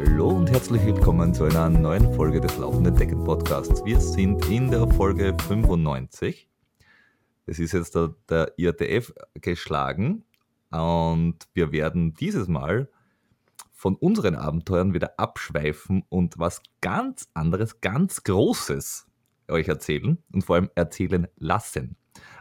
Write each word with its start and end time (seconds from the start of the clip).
Hallo 0.00 0.28
und 0.28 0.48
herzlich 0.48 0.86
willkommen 0.86 1.34
zu 1.34 1.42
einer 1.42 1.68
neuen 1.68 2.14
Folge 2.14 2.40
des 2.40 2.56
Laufenden 2.56 2.94
Decken 2.94 3.24
Podcasts. 3.24 3.84
Wir 3.84 3.98
sind 4.00 4.48
in 4.48 4.70
der 4.70 4.86
Folge 4.86 5.36
95. 5.48 6.48
Es 7.46 7.58
ist 7.58 7.72
jetzt 7.72 7.96
der, 7.96 8.14
der 8.28 8.52
IATF 8.56 9.12
geschlagen 9.34 10.22
und 10.70 11.48
wir 11.52 11.72
werden 11.72 12.14
dieses 12.14 12.46
Mal 12.46 12.88
von 13.72 13.96
unseren 13.96 14.36
Abenteuern 14.36 14.94
wieder 14.94 15.18
abschweifen 15.18 16.04
und 16.08 16.38
was 16.38 16.62
ganz 16.80 17.28
anderes, 17.34 17.80
ganz 17.80 18.22
Großes 18.22 19.08
euch 19.48 19.66
erzählen 19.66 20.22
und 20.32 20.42
vor 20.42 20.54
allem 20.54 20.70
erzählen 20.76 21.26
lassen. 21.38 21.96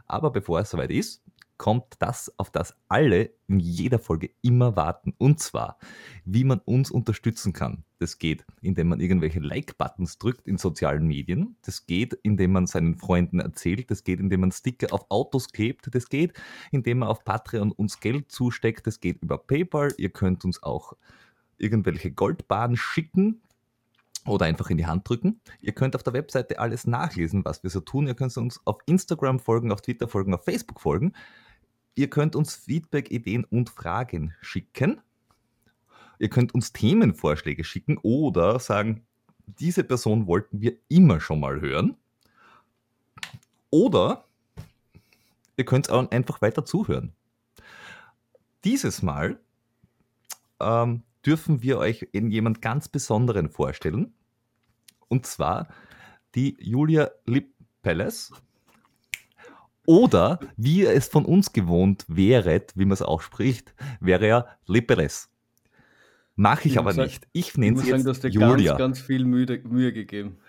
Aber 0.05 0.29
bevor 0.29 0.59
es 0.59 0.69
soweit 0.69 0.91
ist, 0.91 1.23
kommt 1.57 1.95
das, 1.99 2.31
auf 2.37 2.51
das 2.51 2.75
alle 2.87 3.31
in 3.47 3.59
jeder 3.59 3.99
Folge 3.99 4.31
immer 4.41 4.75
warten. 4.75 5.13
Und 5.17 5.39
zwar, 5.39 5.77
wie 6.25 6.43
man 6.43 6.59
uns 6.59 6.91
unterstützen 6.91 7.53
kann. 7.53 7.83
Das 7.99 8.19
geht, 8.19 8.45
indem 8.61 8.89
man 8.89 8.99
irgendwelche 8.99 9.39
Like-Buttons 9.39 10.19
drückt 10.19 10.47
in 10.47 10.57
sozialen 10.57 11.07
Medien. 11.07 11.57
Das 11.63 11.85
geht, 11.87 12.13
indem 12.13 12.51
man 12.51 12.67
seinen 12.67 12.97
Freunden 12.97 13.39
erzählt. 13.39 13.89
Das 13.89 14.03
geht, 14.03 14.19
indem 14.19 14.41
man 14.41 14.51
Sticker 14.51 14.93
auf 14.93 15.05
Autos 15.09 15.51
klebt. 15.51 15.89
Das 15.93 16.09
geht, 16.09 16.33
indem 16.71 16.99
man 16.99 17.09
auf 17.09 17.23
Patreon 17.23 17.71
uns 17.71 17.99
Geld 17.99 18.31
zusteckt. 18.31 18.85
Das 18.85 18.99
geht 18.99 19.21
über 19.23 19.37
PayPal. 19.37 19.93
Ihr 19.97 20.09
könnt 20.09 20.45
uns 20.45 20.61
auch 20.61 20.93
irgendwelche 21.57 22.11
Goldbahnen 22.11 22.77
schicken 22.77 23.41
oder 24.27 24.45
einfach 24.45 24.69
in 24.69 24.77
die 24.77 24.85
Hand 24.85 25.07
drücken. 25.07 25.41
Ihr 25.61 25.73
könnt 25.73 25.95
auf 25.95 26.03
der 26.03 26.13
Webseite 26.13 26.59
alles 26.59 26.85
nachlesen, 26.85 27.45
was 27.45 27.63
wir 27.63 27.69
so 27.69 27.79
tun. 27.79 28.07
Ihr 28.07 28.13
könnt 28.13 28.35
uns 28.37 28.59
auf 28.65 28.77
Instagram 28.85 29.39
folgen, 29.39 29.71
auf 29.71 29.81
Twitter 29.81 30.07
folgen, 30.07 30.33
auf 30.33 30.43
Facebook 30.43 30.81
folgen. 30.81 31.13
Ihr 31.97 32.11
könnt 32.11 32.35
uns 32.35 32.55
Feedback, 32.55 33.09
Ideen 33.09 33.43
und 33.43 33.71
Fragen 33.71 34.35
schicken. 34.39 35.01
Ihr 36.19 36.29
könnt 36.29 36.53
uns 36.53 36.71
Themenvorschläge 36.71 37.63
schicken 37.63 37.97
oder 37.97 38.59
sagen, 38.59 39.03
diese 39.47 39.83
Person 39.83 40.27
wollten 40.27 40.61
wir 40.61 40.77
immer 40.89 41.19
schon 41.19 41.39
mal 41.39 41.59
hören. 41.59 41.97
Oder 43.71 44.25
ihr 45.57 45.65
könnt 45.65 45.89
auch 45.89 46.11
einfach 46.11 46.39
weiter 46.39 46.65
zuhören. 46.65 47.13
Dieses 48.63 49.01
Mal 49.01 49.39
ähm, 50.59 51.01
dürfen 51.25 51.63
wir 51.63 51.79
euch 51.79 52.09
in 52.11 52.29
jemand 52.29 52.61
ganz 52.61 52.89
Besonderen 52.89 53.49
vorstellen. 53.49 54.13
Und 55.07 55.25
zwar 55.25 55.67
die 56.35 56.57
Julia 56.59 57.09
Lippelles. 57.25 58.33
Oder, 59.87 60.41
wie 60.57 60.81
ihr 60.81 60.91
es 60.91 61.07
von 61.07 61.23
uns 61.23 61.53
gewohnt 61.53 62.03
wäret, 62.09 62.73
wie 62.75 62.83
man 62.83 62.91
es 62.91 63.01
auch 63.01 63.21
spricht, 63.21 63.73
wäre 64.01 64.27
ja 64.27 64.45
Lipeles. 64.65 65.29
Mache 66.35 66.67
ich, 66.67 66.73
ich 66.73 66.77
aber 66.77 66.91
sagen, 66.91 67.07
nicht. 67.07 67.25
Ich 67.31 67.57
nenne 67.57 67.79
sie 67.79 67.89
jetzt 67.89 68.03
sagen, 68.03 68.33
du 68.33 68.41
Julia. 68.41 68.71
ganz, 68.73 68.79
ganz 68.79 68.99
viel 68.99 69.23
Mühe, 69.23 69.61
Mühe 69.63 69.93
gegeben. 69.93 70.39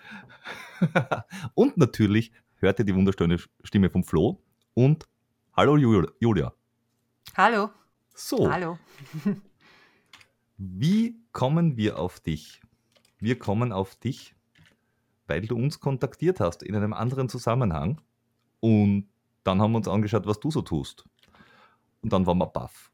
und 1.55 1.77
natürlich 1.77 2.33
hört 2.57 2.79
ihr 2.79 2.85
die 2.85 2.93
wunderschöne 2.93 3.37
Stimme 3.63 3.89
vom 3.89 4.03
Flo. 4.03 4.43
Und 4.73 5.07
hallo 5.55 5.77
Julia. 5.77 6.53
Hallo. 7.37 7.69
So. 8.13 8.51
Hallo. 8.51 8.77
wie 10.57 11.15
kommen 11.31 11.77
wir 11.77 11.97
auf 11.97 12.19
dich? 12.19 12.59
Wir 13.19 13.39
kommen 13.39 13.71
auf 13.71 13.95
dich, 13.95 14.35
weil 15.27 15.43
du 15.43 15.55
uns 15.55 15.79
kontaktiert 15.79 16.41
hast 16.41 16.61
in 16.61 16.75
einem 16.75 16.91
anderen 16.91 17.29
Zusammenhang. 17.29 18.01
Und 18.59 19.07
dann 19.49 19.61
haben 19.61 19.71
wir 19.71 19.77
uns 19.77 19.87
angeschaut, 19.87 20.27
was 20.27 20.39
du 20.39 20.51
so 20.51 20.61
tust. 20.61 21.05
Und 22.01 22.13
dann 22.13 22.25
waren 22.25 22.37
wir 22.37 22.47
baff. 22.47 22.91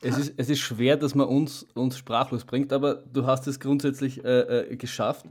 Es 0.00 0.18
ist, 0.18 0.34
es 0.36 0.50
ist 0.50 0.60
schwer, 0.60 0.96
dass 0.96 1.14
man 1.14 1.28
uns, 1.28 1.62
uns 1.74 1.96
sprachlos 1.96 2.44
bringt, 2.44 2.72
aber 2.72 2.94
du 2.94 3.26
hast 3.26 3.46
es 3.46 3.60
grundsätzlich 3.60 4.24
äh, 4.24 4.72
äh, 4.72 4.76
geschafft. 4.76 5.26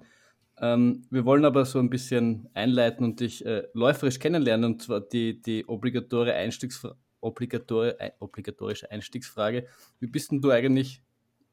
Ähm, 0.57 1.03
wir 1.09 1.25
wollen 1.25 1.45
aber 1.45 1.65
so 1.65 1.79
ein 1.79 1.89
bisschen 1.89 2.49
einleiten 2.53 3.03
und 3.03 3.19
dich 3.19 3.45
äh, 3.45 3.63
läuferisch 3.73 4.19
kennenlernen, 4.19 4.73
und 4.73 4.81
zwar 4.81 5.01
die, 5.01 5.41
die 5.41 5.67
obligatorische, 5.67 6.33
Einstiegsfra 6.33 6.95
obligatori 7.19 7.93
obligatorische 8.19 8.89
Einstiegsfrage. 8.89 9.67
Wie 9.99 10.07
bist 10.07 10.31
denn 10.31 10.41
du 10.41 10.49
eigentlich 10.49 11.03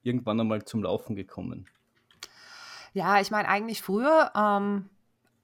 irgendwann 0.02 0.40
einmal 0.40 0.64
zum 0.64 0.82
Laufen 0.82 1.14
gekommen? 1.14 1.66
Ja, 2.94 3.20
ich 3.20 3.30
meine 3.30 3.48
eigentlich 3.48 3.82
früher 3.82 4.32
ähm, 4.34 4.88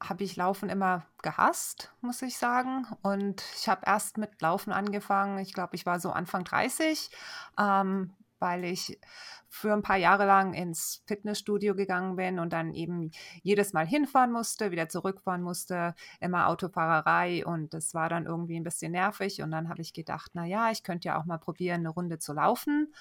habe 0.02 0.24
ich 0.24 0.36
Laufen 0.36 0.68
immer 0.68 1.06
gehasst, 1.22 1.92
muss 2.00 2.22
ich 2.22 2.38
sagen. 2.38 2.86
Und 3.02 3.42
ich 3.56 3.68
habe 3.68 3.82
erst 3.86 4.18
mit 4.18 4.40
Laufen 4.42 4.72
angefangen. 4.72 5.38
Ich 5.38 5.52
glaube, 5.52 5.76
ich 5.76 5.86
war 5.86 6.00
so 6.00 6.10
Anfang 6.10 6.44
30, 6.44 7.10
ähm, 7.58 8.14
weil 8.38 8.64
ich 8.64 9.00
für 9.48 9.72
ein 9.72 9.82
paar 9.82 9.96
Jahre 9.96 10.26
lang 10.26 10.52
ins 10.52 11.02
Fitnessstudio 11.06 11.76
gegangen 11.76 12.16
bin 12.16 12.40
und 12.40 12.52
dann 12.52 12.72
eben 12.74 13.12
jedes 13.42 13.72
Mal 13.72 13.86
hinfahren 13.86 14.32
musste, 14.32 14.72
wieder 14.72 14.88
zurückfahren 14.88 15.42
musste, 15.42 15.94
immer 16.20 16.48
Autofahrerei 16.48 17.46
und 17.46 17.72
das 17.72 17.94
war 17.94 18.08
dann 18.08 18.26
irgendwie 18.26 18.58
ein 18.58 18.64
bisschen 18.64 18.90
nervig 18.92 19.42
und 19.42 19.52
dann 19.52 19.68
habe 19.68 19.80
ich 19.80 19.92
gedacht, 19.92 20.32
na 20.34 20.44
ja, 20.44 20.72
ich 20.72 20.82
könnte 20.82 21.06
ja 21.06 21.20
auch 21.20 21.24
mal 21.24 21.38
probieren, 21.38 21.80
eine 21.80 21.90
Runde 21.90 22.18
zu 22.18 22.32
laufen 22.32 22.92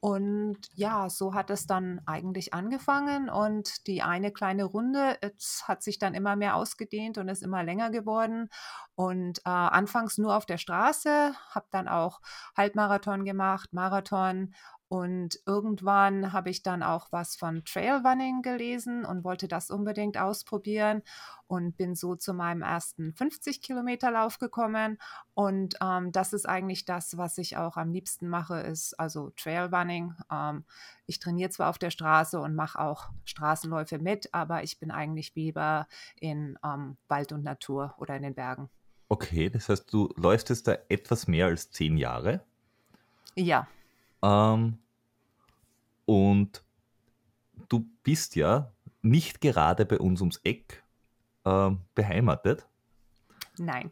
und 0.00 0.58
ja, 0.74 1.10
so 1.10 1.34
hat 1.34 1.50
es 1.50 1.66
dann 1.66 2.00
eigentlich 2.06 2.54
angefangen 2.54 3.28
und 3.28 3.86
die 3.88 4.02
eine 4.02 4.30
kleine 4.32 4.64
Runde 4.64 5.18
hat 5.64 5.82
sich 5.82 5.98
dann 5.98 6.14
immer 6.14 6.36
mehr 6.36 6.54
ausgedehnt 6.54 7.18
und 7.18 7.28
ist 7.28 7.42
immer 7.42 7.64
länger 7.64 7.90
geworden. 7.90 8.48
Und 8.94 9.38
äh, 9.40 9.50
anfangs 9.50 10.16
nur 10.16 10.36
auf 10.36 10.46
der 10.46 10.58
Straße, 10.58 11.34
habe 11.50 11.66
dann 11.72 11.88
auch 11.88 12.20
Halbmarathon 12.56 13.24
gemacht, 13.24 13.72
Marathon 13.72 14.54
und 14.88 15.38
irgendwann 15.44 16.32
habe 16.32 16.48
ich 16.48 16.62
dann 16.62 16.82
auch 16.82 17.08
was 17.10 17.36
von 17.36 17.62
Trailrunning 17.64 18.40
gelesen 18.40 19.04
und 19.04 19.22
wollte 19.22 19.46
das 19.46 19.70
unbedingt 19.70 20.16
ausprobieren 20.16 21.02
und 21.46 21.76
bin 21.76 21.94
so 21.94 22.16
zu 22.16 22.32
meinem 22.32 22.62
ersten 22.62 23.12
50 23.12 23.60
Kilometer 23.60 24.10
Lauf 24.10 24.38
gekommen. 24.38 24.98
Und 25.34 25.76
ähm, 25.82 26.10
das 26.10 26.32
ist 26.32 26.48
eigentlich 26.48 26.86
das, 26.86 27.18
was 27.18 27.36
ich 27.36 27.58
auch 27.58 27.76
am 27.76 27.92
liebsten 27.92 28.28
mache, 28.28 28.60
ist 28.60 28.98
also 28.98 29.30
Trailrunning. 29.36 30.14
Ähm, 30.32 30.64
ich 31.06 31.18
trainiere 31.18 31.50
zwar 31.50 31.68
auf 31.68 31.78
der 31.78 31.90
Straße 31.90 32.40
und 32.40 32.54
mache 32.54 32.78
auch 32.80 33.10
Straßenläufe 33.26 33.98
mit, 33.98 34.32
aber 34.32 34.62
ich 34.62 34.78
bin 34.78 34.90
eigentlich 34.90 35.34
lieber 35.34 35.86
in 36.18 36.58
ähm, 36.64 36.96
Wald 37.08 37.32
und 37.32 37.44
Natur 37.44 37.94
oder 37.98 38.16
in 38.16 38.22
den 38.22 38.34
Bergen. 38.34 38.70
Okay, 39.10 39.50
das 39.50 39.68
heißt, 39.68 39.92
du 39.92 40.08
läufst 40.16 40.48
jetzt 40.48 40.66
da 40.66 40.76
etwas 40.88 41.28
mehr 41.28 41.46
als 41.46 41.70
zehn 41.70 41.98
Jahre? 41.98 42.40
Ja. 43.34 43.68
Ähm, 44.22 44.78
und 46.06 46.62
du 47.68 47.86
bist 48.02 48.36
ja 48.36 48.72
nicht 49.02 49.40
gerade 49.40 49.84
bei 49.86 49.98
uns 49.98 50.20
ums 50.20 50.40
Eck 50.44 50.82
äh, 51.44 51.70
beheimatet. 51.94 52.66
Nein. 53.58 53.90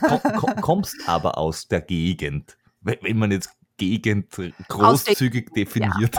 komm, 0.36 0.56
kommst 0.60 1.08
aber 1.08 1.38
aus 1.38 1.68
der 1.68 1.80
Gegend, 1.80 2.58
wenn 2.80 3.18
man 3.18 3.30
jetzt 3.30 3.56
Gegend 3.78 4.30
großzügig 4.68 5.50
definiert. 5.54 6.14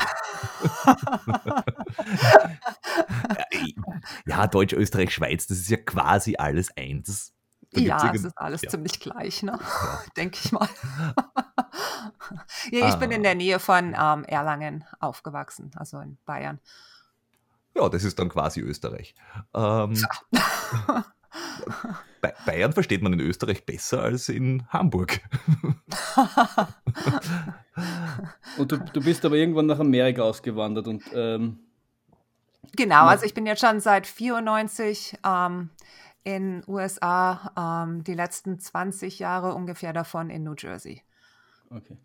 Ja, 0.85 1.63
ja 4.25 4.47
Deutsch, 4.47 4.73
Österreich, 4.73 5.13
Schweiz, 5.13 5.47
das 5.47 5.59
ist 5.59 5.69
ja 5.69 5.77
quasi 5.77 6.35
alles 6.37 6.75
eins. 6.75 7.33
Da 7.73 7.81
ja, 7.81 8.11
es 8.13 8.23
ist 8.23 8.37
alles 8.37 8.61
ja. 8.61 8.69
ziemlich 8.69 8.99
gleich, 8.99 9.43
ne? 9.43 9.59
Ja. 9.59 10.01
denke 10.17 10.37
ich 10.43 10.51
mal. 10.51 10.67
ja, 12.71 12.87
ich 12.87 12.93
ah. 12.93 12.95
bin 12.97 13.11
in 13.11 13.21
ah. 13.21 13.23
der 13.23 13.35
Nähe 13.35 13.59
von 13.59 13.95
ähm, 13.99 14.23
Erlangen 14.25 14.85
aufgewachsen, 14.99 15.71
also 15.75 15.99
in 15.99 16.17
Bayern. 16.25 16.59
Ja, 17.75 17.89
das 17.89 18.03
ist 18.03 18.19
dann 18.19 18.29
quasi 18.29 18.61
Österreich. 18.61 19.15
Ähm, 19.53 19.97
Bayern 22.45 22.73
versteht 22.73 23.01
man 23.01 23.13
in 23.13 23.19
Österreich 23.19 23.65
besser 23.65 24.03
als 24.03 24.29
in 24.29 24.67
Hamburg. 24.69 25.21
und 28.57 28.71
du, 28.71 28.77
du 28.77 29.01
bist 29.01 29.25
aber 29.25 29.35
irgendwann 29.35 29.65
nach 29.65 29.79
Amerika 29.79 30.21
ausgewandert 30.21 30.87
und 30.87 31.03
ähm, 31.13 31.59
Genau, 32.75 33.05
also 33.05 33.25
ich 33.25 33.33
bin 33.33 33.45
jetzt 33.45 33.61
schon 33.61 33.79
seit 33.79 34.07
94 34.07 35.19
ähm, 35.23 35.69
in 36.23 36.63
USA, 36.67 37.85
ähm, 37.85 38.03
die 38.03 38.13
letzten 38.13 38.59
20 38.59 39.19
Jahre 39.19 39.53
ungefähr 39.53 39.93
davon 39.93 40.29
in 40.29 40.43
New 40.43 40.55
Jersey. 40.57 41.01
Okay. 41.69 41.97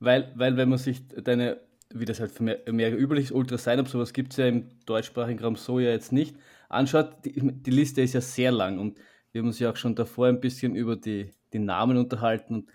Weil, 0.00 0.32
weil 0.36 0.56
wenn 0.56 0.68
man 0.68 0.78
sich 0.78 1.06
deine, 1.08 1.60
wie 1.90 2.04
das 2.04 2.20
halt 2.20 2.30
für 2.30 2.42
mehr, 2.42 2.98
üblich 2.98 3.26
ist, 3.26 3.32
Ultra 3.32 3.58
Sign-Up, 3.58 3.88
sowas 3.88 4.12
gibt 4.12 4.32
es 4.32 4.36
ja 4.36 4.46
im 4.46 4.68
deutschsprachigen 4.86 5.42
Raum 5.42 5.56
so 5.56 5.80
ja 5.80 5.90
jetzt 5.90 6.12
nicht, 6.12 6.36
anschaut, 6.68 7.24
die, 7.24 7.32
die, 7.32 7.70
Liste 7.70 8.02
ist 8.02 8.14
ja 8.14 8.20
sehr 8.20 8.52
lang 8.52 8.78
und 8.78 8.98
wir 9.32 9.40
haben 9.40 9.48
uns 9.48 9.58
ja 9.58 9.70
auch 9.70 9.76
schon 9.76 9.94
davor 9.94 10.28
ein 10.28 10.40
bisschen 10.40 10.76
über 10.76 10.96
die, 10.96 11.30
die 11.52 11.58
Namen 11.58 11.96
unterhalten 11.96 12.54
und 12.54 12.70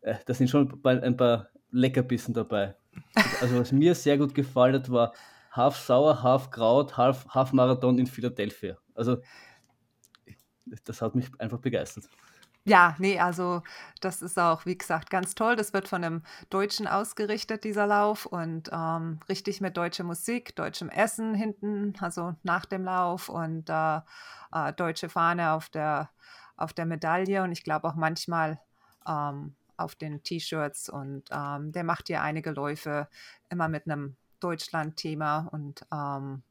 äh, 0.00 0.14
da 0.24 0.34
sind 0.34 0.48
schon 0.48 0.70
ein 0.70 0.82
paar, 0.82 1.02
ein 1.02 1.16
paar 1.16 1.48
Leckerbissen 1.70 2.32
dabei. 2.32 2.76
Also 3.40 3.58
was 3.58 3.72
mir 3.72 3.94
sehr 3.94 4.16
gut 4.16 4.34
gefallen 4.34 4.74
hat, 4.76 4.90
war 4.90 5.12
Half 5.50 5.76
Sauer, 5.76 6.22
Half 6.22 6.50
Kraut, 6.50 6.96
Half, 6.96 7.26
Half 7.28 7.52
Marathon 7.52 7.98
in 7.98 8.06
Philadelphia. 8.06 8.76
Also 8.94 9.18
das 10.84 11.02
hat 11.02 11.14
mich 11.14 11.28
einfach 11.38 11.58
begeistert. 11.58 12.08
Ja, 12.66 12.96
nee, 12.98 13.20
also 13.20 13.62
das 14.00 14.22
ist 14.22 14.38
auch, 14.38 14.64
wie 14.64 14.78
gesagt, 14.78 15.10
ganz 15.10 15.34
toll. 15.34 15.54
Das 15.54 15.74
wird 15.74 15.86
von 15.86 16.02
einem 16.02 16.22
Deutschen 16.48 16.86
ausgerichtet, 16.86 17.62
dieser 17.64 17.86
Lauf. 17.86 18.24
Und 18.24 18.70
ähm, 18.72 19.20
richtig 19.28 19.60
mit 19.60 19.76
deutscher 19.76 20.04
Musik, 20.04 20.56
deutschem 20.56 20.88
Essen 20.88 21.34
hinten, 21.34 21.94
also 22.00 22.34
nach 22.42 22.64
dem 22.64 22.84
Lauf 22.84 23.28
und 23.28 23.68
äh, 23.68 24.00
äh, 24.52 24.72
deutsche 24.72 25.10
Fahne 25.10 25.52
auf 25.52 25.68
der, 25.68 26.08
auf 26.56 26.72
der 26.72 26.86
Medaille. 26.86 27.42
Und 27.42 27.52
ich 27.52 27.64
glaube 27.64 27.86
auch 27.86 27.96
manchmal 27.96 28.58
ähm, 29.06 29.54
auf 29.76 29.94
den 29.94 30.22
T-Shirts. 30.22 30.88
Und 30.88 31.24
ähm, 31.32 31.70
der 31.72 31.84
macht 31.84 32.06
hier 32.06 32.22
einige 32.22 32.50
Läufe 32.50 33.08
immer 33.50 33.68
mit 33.68 33.86
einem 33.86 34.16
Deutschland-Thema. 34.40 35.48
Und 35.52 35.84
ähm, 35.92 36.42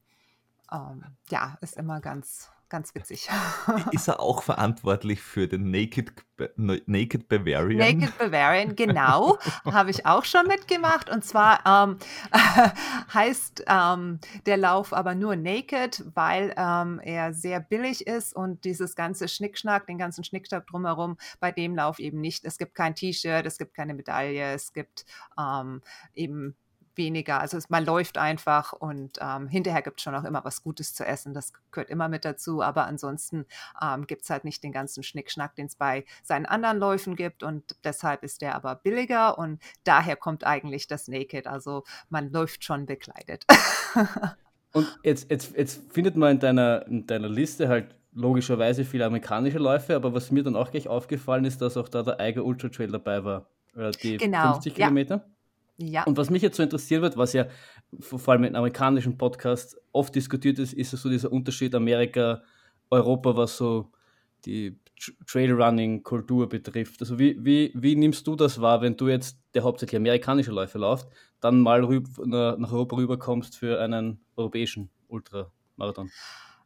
ähm, 0.71 1.05
ja, 1.29 1.57
ist 1.61 1.75
immer 1.75 2.01
ganz, 2.01 2.51
ganz 2.73 2.95
witzig. 2.95 3.29
Ist 3.91 4.07
er 4.07 4.19
auch 4.19 4.41
verantwortlich 4.41 5.21
für 5.21 5.47
den 5.47 5.69
Naked, 5.69 6.11
Naked 6.57 7.29
Bavarian? 7.29 7.99
Naked 7.99 8.17
Bavarian, 8.17 8.75
genau, 8.75 9.37
habe 9.65 9.91
ich 9.91 10.07
auch 10.07 10.25
schon 10.25 10.47
mitgemacht. 10.47 11.07
Und 11.07 11.23
zwar 11.23 11.59
ähm, 11.67 11.99
heißt 13.13 13.65
ähm, 13.67 14.19
der 14.47 14.57
Lauf 14.57 14.91
aber 14.91 15.13
nur 15.13 15.35
Naked, 15.35 16.03
weil 16.15 16.51
ähm, 16.57 16.99
er 17.03 17.35
sehr 17.35 17.59
billig 17.59 18.07
ist 18.07 18.35
und 18.35 18.65
dieses 18.65 18.95
ganze 18.95 19.27
Schnickschnack, 19.27 19.85
den 19.85 19.99
ganzen 19.99 20.23
Schnickschnack 20.23 20.65
drumherum, 20.65 21.17
bei 21.39 21.51
dem 21.51 21.75
Lauf 21.75 21.99
eben 21.99 22.21
nicht. 22.21 22.43
Es 22.43 22.57
gibt 22.57 22.73
kein 22.73 22.95
T-Shirt, 22.95 23.45
es 23.45 23.59
gibt 23.59 23.75
keine 23.75 23.93
Medaille, 23.93 24.51
es 24.51 24.73
gibt 24.73 25.05
ähm, 25.37 25.83
eben 26.15 26.55
weniger. 26.97 27.39
Also 27.39 27.57
es, 27.57 27.69
man 27.69 27.85
läuft 27.85 28.17
einfach 28.17 28.73
und 28.73 29.19
ähm, 29.21 29.47
hinterher 29.47 29.81
gibt 29.81 29.99
es 29.99 30.03
schon 30.03 30.15
auch 30.15 30.23
immer 30.23 30.43
was 30.45 30.63
Gutes 30.63 30.93
zu 30.93 31.05
essen. 31.05 31.33
Das 31.33 31.53
gehört 31.71 31.89
immer 31.89 32.07
mit 32.07 32.25
dazu. 32.25 32.61
Aber 32.61 32.85
ansonsten 32.85 33.45
ähm, 33.81 34.07
gibt 34.07 34.23
es 34.23 34.29
halt 34.29 34.43
nicht 34.43 34.63
den 34.63 34.71
ganzen 34.71 35.03
Schnickschnack, 35.03 35.55
den 35.55 35.67
es 35.67 35.75
bei 35.75 36.05
seinen 36.23 36.45
anderen 36.45 36.77
Läufen 36.77 37.15
gibt. 37.15 37.43
Und 37.43 37.75
deshalb 37.83 38.23
ist 38.23 38.41
der 38.41 38.55
aber 38.55 38.75
billiger 38.75 39.37
und 39.37 39.61
daher 39.83 40.15
kommt 40.15 40.45
eigentlich 40.45 40.87
das 40.87 41.07
Naked. 41.07 41.47
Also 41.47 41.83
man 42.09 42.31
läuft 42.31 42.63
schon 42.63 42.85
bekleidet. 42.85 43.45
und 44.73 44.87
jetzt, 45.03 45.29
jetzt, 45.29 45.55
jetzt 45.55 45.91
findet 45.91 46.15
man 46.15 46.31
in 46.31 46.39
deiner, 46.39 46.87
in 46.87 47.07
deiner 47.07 47.29
Liste 47.29 47.67
halt 47.67 47.95
logischerweise 48.15 48.85
viele 48.85 49.05
amerikanische 49.05 49.57
Läufe, 49.57 49.95
aber 49.95 50.13
was 50.13 50.31
mir 50.31 50.43
dann 50.43 50.55
auch 50.55 50.71
gleich 50.71 50.87
aufgefallen 50.87 51.45
ist, 51.45 51.61
dass 51.61 51.77
auch 51.77 51.89
da 51.89 52.03
der 52.03 52.19
Eiger 52.19 52.45
Ultra 52.45 52.69
Trail 52.69 52.91
dabei 52.91 53.23
war. 53.23 53.47
Die 54.03 54.17
genau, 54.17 54.53
50 54.53 54.75
Kilometer. 54.75 55.15
Ja. 55.15 55.32
Ja. 55.87 56.03
Und 56.03 56.17
was 56.17 56.29
mich 56.29 56.41
jetzt 56.41 56.57
so 56.57 56.63
interessieren 56.63 57.01
wird, 57.01 57.17
was 57.17 57.33
ja 57.33 57.47
vor 57.99 58.27
allem 58.29 58.43
in 58.45 58.55
amerikanischen 58.55 59.17
Podcasts 59.17 59.77
oft 59.91 60.15
diskutiert 60.15 60.59
ist, 60.59 60.73
ist 60.73 60.91
so 60.91 61.09
dieser 61.09 61.31
Unterschied 61.31 61.75
Amerika, 61.75 62.41
Europa, 62.89 63.35
was 63.35 63.57
so 63.57 63.91
die 64.45 64.79
Trailrunning-Kultur 65.27 66.49
betrifft. 66.49 67.01
Also 67.01 67.19
wie, 67.19 67.37
wie, 67.43 67.71
wie 67.75 67.95
nimmst 67.95 68.27
du 68.27 68.35
das 68.35 68.61
wahr, 68.61 68.81
wenn 68.81 68.95
du 68.95 69.07
jetzt, 69.07 69.39
der 69.53 69.63
hauptsächlich 69.63 69.97
amerikanische 69.97 70.51
Läufe 70.51 70.77
läuft, 70.77 71.07
dann 71.39 71.59
mal 71.59 71.81
nach 71.81 72.71
Europa 72.71 72.95
rüberkommst 72.95 73.57
für 73.57 73.79
einen 73.81 74.19
europäischen 74.35 74.89
Ultramarathon? 75.07 76.09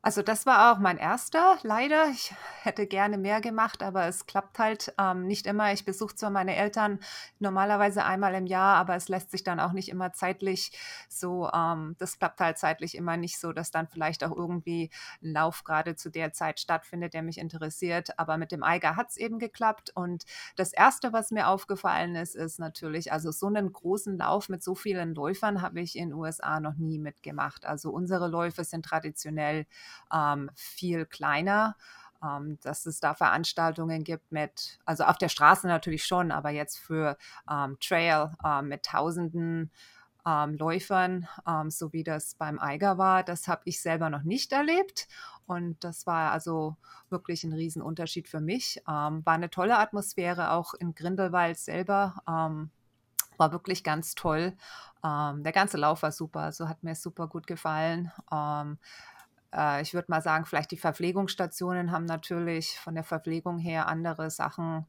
Also 0.04 0.22
das 0.22 0.46
war 0.46 0.72
auch 0.72 0.80
mein 0.80 0.98
erster, 0.98 1.58
leider. 1.64 2.08
Ich 2.10 2.34
hätte 2.62 2.88
gerne 2.88 3.18
mehr 3.18 3.42
gemacht, 3.42 3.84
aber 3.84 4.06
es 4.06 4.26
klappt 4.26 4.58
halt 4.58 4.94
ähm, 4.98 5.26
nicht 5.28 5.46
immer. 5.48 5.74
Ich 5.74 5.84
besuche 5.86 6.16
zwar 6.16 6.30
meine 6.30 6.56
Eltern 6.56 7.00
normalerweise 7.40 8.06
einmal 8.06 8.34
im 8.36 8.46
Jahr, 8.46 8.78
aber 8.78 8.96
es 8.96 9.10
lässt 9.10 9.32
sich 9.32 9.44
dann 9.44 9.60
auch 9.60 9.74
nicht 9.74 9.90
immer 9.90 10.14
zeitlich 10.14 10.72
so, 11.10 11.50
ähm, 11.52 11.96
das 11.98 12.20
klappt 12.20 12.40
halt 12.40 12.58
zeitlich 12.58 12.96
immer 12.96 13.18
nicht 13.18 13.38
so, 13.40 13.52
dass 13.52 13.72
dann 13.72 13.88
vielleicht 13.88 14.24
auch 14.24 14.36
irgendwie 14.36 14.92
ein 15.22 15.34
Lauf 15.34 15.64
gerade 15.66 15.96
zu 15.96 16.10
der 16.10 16.32
Zeit 16.32 16.60
stattfindet, 16.62 17.14
der 17.14 17.24
mich 17.24 17.38
interessiert. 17.38 18.18
Aber 18.18 18.38
mit 18.38 18.52
dem 18.52 18.64
Eiger 18.64 18.96
hat 18.96 19.10
es 19.10 19.18
eben 19.18 19.40
geklappt. 19.40 19.92
Und 19.94 20.24
das 20.56 20.72
Erste, 20.72 21.12
was 21.12 21.32
mir 21.32 21.48
aufgefallen 21.50 22.16
ist, 22.16 22.36
ist 22.36 22.60
natürlich, 22.60 23.12
also 23.12 23.32
so 23.32 23.48
einen 23.48 23.74
großen 23.74 24.18
Lauf 24.18 24.48
mit 24.48 24.64
so 24.64 24.74
vielen 24.76 25.16
Läufern 25.16 25.62
habe 25.62 25.82
ich 25.82 25.98
in 25.98 26.10
den 26.10 26.18
USA 26.18 26.60
noch 26.62 26.76
nie 26.76 27.00
mitgemacht. 27.00 27.66
Also 27.66 27.92
unsere 27.92 28.28
Läufe 28.30 28.64
sind 28.64 28.86
traditionell 28.86 29.66
ähm, 30.14 30.50
viel 30.56 31.06
kleiner. 31.06 31.76
Ähm, 32.24 32.58
dass 32.64 32.88
es 32.88 33.00
da 33.00 33.14
Veranstaltungen 33.14 34.04
gibt 34.04 34.32
mit, 34.32 34.80
also 34.86 35.04
auf 35.04 35.20
der 35.20 35.30
Straße 35.30 35.68
natürlich 35.68 36.04
schon, 36.04 36.32
aber 36.32 36.50
jetzt 36.50 36.80
für 36.80 37.16
ähm, 37.48 37.78
Trail 37.80 38.32
äh, 38.44 38.64
mit 38.64 38.82
Tausenden 38.82 39.70
ähm, 40.28 40.56
Läufern, 40.58 41.28
ähm, 41.48 41.72
so 41.72 41.94
wie 41.94 42.04
das 42.04 42.36
beim 42.36 42.60
Eiger 42.60 42.98
war, 42.98 43.24
das 43.24 43.48
habe 43.48 43.62
ich 43.66 43.82
selber 43.82 44.10
noch 44.10 44.24
nicht 44.24 44.52
erlebt. 44.52 45.08
Und 45.46 45.82
das 45.84 46.06
war 46.06 46.32
also 46.32 46.76
wirklich 47.10 47.46
ein 47.46 47.54
Riesenunterschied 47.54 48.28
für 48.28 48.42
mich. 48.42 48.82
Ähm, 48.88 49.26
war 49.26 49.34
eine 49.34 49.50
tolle 49.50 49.78
Atmosphäre, 49.78 50.52
auch 50.52 50.74
in 50.74 50.94
Grindelwald 50.94 51.58
selber. 51.58 52.22
Ähm, 52.28 52.72
war 53.38 53.52
wirklich 53.54 53.84
ganz 53.84 54.16
toll. 54.16 54.58
Ähm, 55.04 55.44
der 55.44 55.54
ganze 55.54 55.78
Lauf 55.78 56.02
war 56.02 56.12
super, 56.12 56.52
so 56.52 56.68
hat 56.68 56.84
mir 56.84 56.96
super 56.96 57.28
gut 57.28 57.48
gefallen. 57.48 58.12
Äh, 59.54 59.82
ich 59.82 59.94
würde 59.94 60.10
mal 60.10 60.22
sagen, 60.22 60.46
vielleicht 60.46 60.72
die 60.72 60.78
Verpflegungsstationen 60.78 61.92
haben 61.92 62.06
natürlich 62.06 62.80
von 62.80 62.96
der 62.96 63.04
Verpflegung 63.04 63.60
her 63.60 63.88
andere 63.88 64.30
Sachen, 64.30 64.86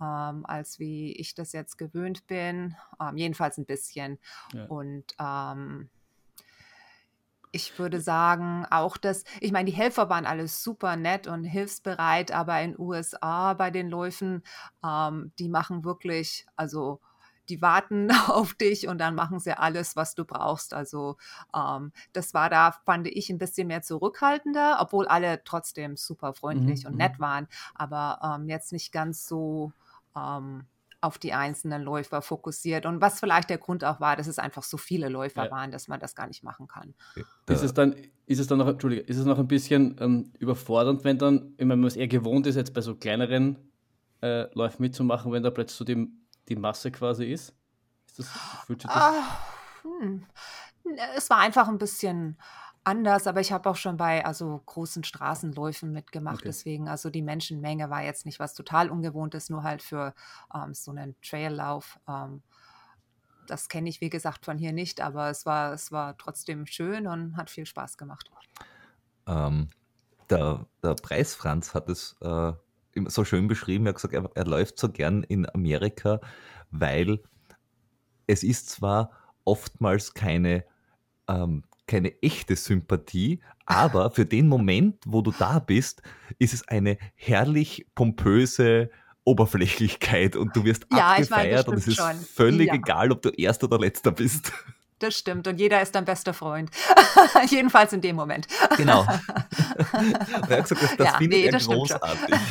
ähm, 0.00 0.44
als 0.46 0.78
wie 0.78 1.12
ich 1.12 1.34
das 1.34 1.52
jetzt 1.52 1.76
gewöhnt 1.76 2.26
bin. 2.26 2.76
Ähm, 3.00 3.16
jedenfalls 3.16 3.58
ein 3.58 3.66
bisschen. 3.66 4.18
Ja. 4.52 4.66
Und 4.66 5.04
ähm, 5.18 5.90
ich 7.52 7.78
würde 7.78 8.00
sagen, 8.00 8.64
auch 8.70 8.96
das, 8.96 9.24
ich 9.40 9.52
meine, 9.52 9.70
die 9.70 9.76
Helfer 9.76 10.08
waren 10.08 10.26
alles 10.26 10.62
super 10.62 10.96
nett 10.96 11.26
und 11.26 11.44
hilfsbereit, 11.44 12.32
aber 12.32 12.60
in 12.60 12.78
USA 12.78 13.54
bei 13.54 13.70
den 13.70 13.90
Läufen, 13.90 14.42
ähm, 14.84 15.32
die 15.38 15.48
machen 15.48 15.84
wirklich, 15.84 16.46
also 16.56 17.00
die 17.50 17.60
warten 17.60 18.10
auf 18.28 18.54
dich 18.54 18.88
und 18.88 18.98
dann 18.98 19.14
machen 19.14 19.40
sie 19.40 19.56
alles, 19.56 19.96
was 19.96 20.14
du 20.14 20.24
brauchst. 20.24 20.72
Also 20.72 21.16
ähm, 21.54 21.92
das 22.12 22.32
war 22.34 22.48
da, 22.48 22.72
fand 22.72 23.08
ich, 23.08 23.30
ein 23.30 23.38
bisschen 23.38 23.68
mehr 23.68 23.82
zurückhaltender, 23.82 24.78
obwohl 24.80 25.06
alle 25.08 25.42
trotzdem 25.44 25.96
super 25.96 26.32
freundlich 26.32 26.84
mhm. 26.84 26.90
und 26.90 26.96
nett 26.96 27.18
mhm. 27.18 27.22
waren, 27.22 27.48
aber 27.74 28.20
ähm, 28.22 28.48
jetzt 28.48 28.72
nicht 28.72 28.92
ganz 28.92 29.26
so 29.26 29.72
ähm, 30.16 30.64
auf 31.02 31.18
die 31.18 31.32
einzelnen 31.32 31.82
Läufer 31.82 32.20
fokussiert. 32.20 32.84
Und 32.84 33.00
was 33.00 33.20
vielleicht 33.20 33.48
der 33.48 33.58
Grund 33.58 33.84
auch 33.84 34.00
war, 34.00 34.16
dass 34.16 34.26
es 34.26 34.38
einfach 34.38 34.62
so 34.62 34.76
viele 34.76 35.08
Läufer 35.08 35.46
ja. 35.46 35.50
waren, 35.50 35.70
dass 35.70 35.88
man 35.88 35.98
das 35.98 36.14
gar 36.14 36.26
nicht 36.26 36.44
machen 36.44 36.68
kann. 36.68 36.94
Ist 37.48 37.62
es 37.62 37.72
dann, 37.72 37.96
ist 38.26 38.38
es 38.38 38.46
dann 38.46 38.58
noch, 38.58 38.68
Entschuldige, 38.68 39.02
ist 39.02 39.16
es 39.16 39.24
noch 39.24 39.38
ein 39.38 39.48
bisschen 39.48 39.96
ähm, 39.98 40.32
überfordernd, 40.38 41.02
wenn 41.04 41.16
dann, 41.16 41.54
wenn 41.56 41.68
man 41.68 41.84
es 41.84 41.96
eher 41.96 42.08
gewohnt 42.08 42.46
ist, 42.46 42.56
jetzt 42.56 42.74
bei 42.74 42.82
so 42.82 42.94
kleineren 42.94 43.56
äh, 44.20 44.46
Läufen 44.54 44.82
mitzumachen, 44.82 45.32
wenn 45.32 45.42
da 45.42 45.50
plötzlich 45.50 45.78
so 45.78 45.84
die 45.84 46.06
die 46.50 46.56
Masse 46.56 46.90
quasi 46.90 47.24
ist? 47.24 47.54
ist 48.06 48.18
das, 48.18 48.28
fühlt 48.66 48.82
sich 48.82 48.90
das 48.90 49.02
ah, 49.02 49.38
hm. 49.82 50.26
Es 51.16 51.30
war 51.30 51.38
einfach 51.38 51.68
ein 51.68 51.78
bisschen 51.78 52.38
anders, 52.84 53.26
aber 53.26 53.40
ich 53.40 53.52
habe 53.52 53.68
auch 53.68 53.76
schon 53.76 53.96
bei 53.96 54.24
also 54.24 54.60
großen 54.66 55.04
Straßenläufen 55.04 55.92
mitgemacht. 55.92 56.36
Okay. 56.36 56.48
Deswegen, 56.48 56.88
also 56.88 57.10
die 57.10 57.22
Menschenmenge 57.22 57.90
war 57.90 58.02
jetzt 58.02 58.26
nicht 58.26 58.40
was 58.40 58.54
total 58.54 58.90
Ungewohntes, 58.90 59.50
nur 59.50 59.62
halt 59.62 59.82
für 59.82 60.14
ähm, 60.54 60.74
so 60.74 60.90
einen 60.90 61.14
Traillauf. 61.20 61.98
Ähm, 62.08 62.42
das 63.46 63.68
kenne 63.68 63.88
ich, 63.88 64.00
wie 64.00 64.10
gesagt, 64.10 64.44
von 64.44 64.58
hier 64.58 64.72
nicht, 64.72 65.00
aber 65.00 65.28
es 65.28 65.44
war, 65.44 65.72
es 65.72 65.92
war 65.92 66.16
trotzdem 66.16 66.66
schön 66.66 67.06
und 67.06 67.36
hat 67.36 67.50
viel 67.50 67.66
Spaß 67.66 67.98
gemacht. 67.98 68.30
Ähm, 69.26 69.70
der, 70.30 70.66
der 70.82 70.94
Preis 70.94 71.34
Franz 71.34 71.74
hat 71.74 71.88
es 71.88 72.16
äh, 72.20 72.52
so 73.06 73.24
schön 73.24 73.48
beschrieben. 73.48 73.86
Er 73.86 73.90
hat 73.90 73.96
gesagt, 73.96 74.14
er, 74.14 74.30
er 74.34 74.46
läuft 74.46 74.78
so 74.78 74.88
gern 74.90 75.22
in 75.24 75.48
Amerika, 75.54 76.20
weil 76.70 77.20
es 78.26 78.42
ist 78.42 78.70
zwar 78.70 79.10
oftmals 79.44 80.14
keine, 80.14 80.64
ähm, 81.28 81.64
keine 81.86 82.20
echte 82.22 82.56
Sympathie, 82.56 83.40
aber 83.66 84.10
für 84.10 84.26
den 84.26 84.48
Moment, 84.48 84.96
wo 85.06 85.22
du 85.22 85.32
da 85.32 85.58
bist, 85.58 86.02
ist 86.38 86.54
es 86.54 86.66
eine 86.68 86.98
herrlich 87.14 87.86
pompöse 87.94 88.90
Oberflächlichkeit 89.24 90.34
und 90.34 90.56
du 90.56 90.64
wirst 90.64 90.86
ja, 90.92 91.12
abgefeiert 91.12 91.60
ich 91.60 91.66
mein, 91.66 91.74
und 91.74 91.78
es 91.78 91.86
ist 91.86 91.96
schon. 91.96 92.16
völlig 92.16 92.68
ja. 92.68 92.74
egal, 92.74 93.12
ob 93.12 93.22
du 93.22 93.28
Erster 93.30 93.66
oder 93.66 93.78
Letzter 93.78 94.10
bist. 94.12 94.52
Das 95.00 95.16
stimmt. 95.16 95.48
Und 95.48 95.58
jeder 95.58 95.80
ist 95.80 95.94
dein 95.94 96.04
bester 96.04 96.34
Freund. 96.34 96.70
Jedenfalls 97.48 97.92
in 97.94 98.02
dem 98.02 98.16
Moment. 98.16 98.46
Genau. 98.76 99.04
das, 100.48 100.68
das 100.68 100.80
ja, 100.98 101.16
finde 101.16 101.36
nee, 101.36 101.48
ich 101.48 101.66
großartig. 101.66 102.34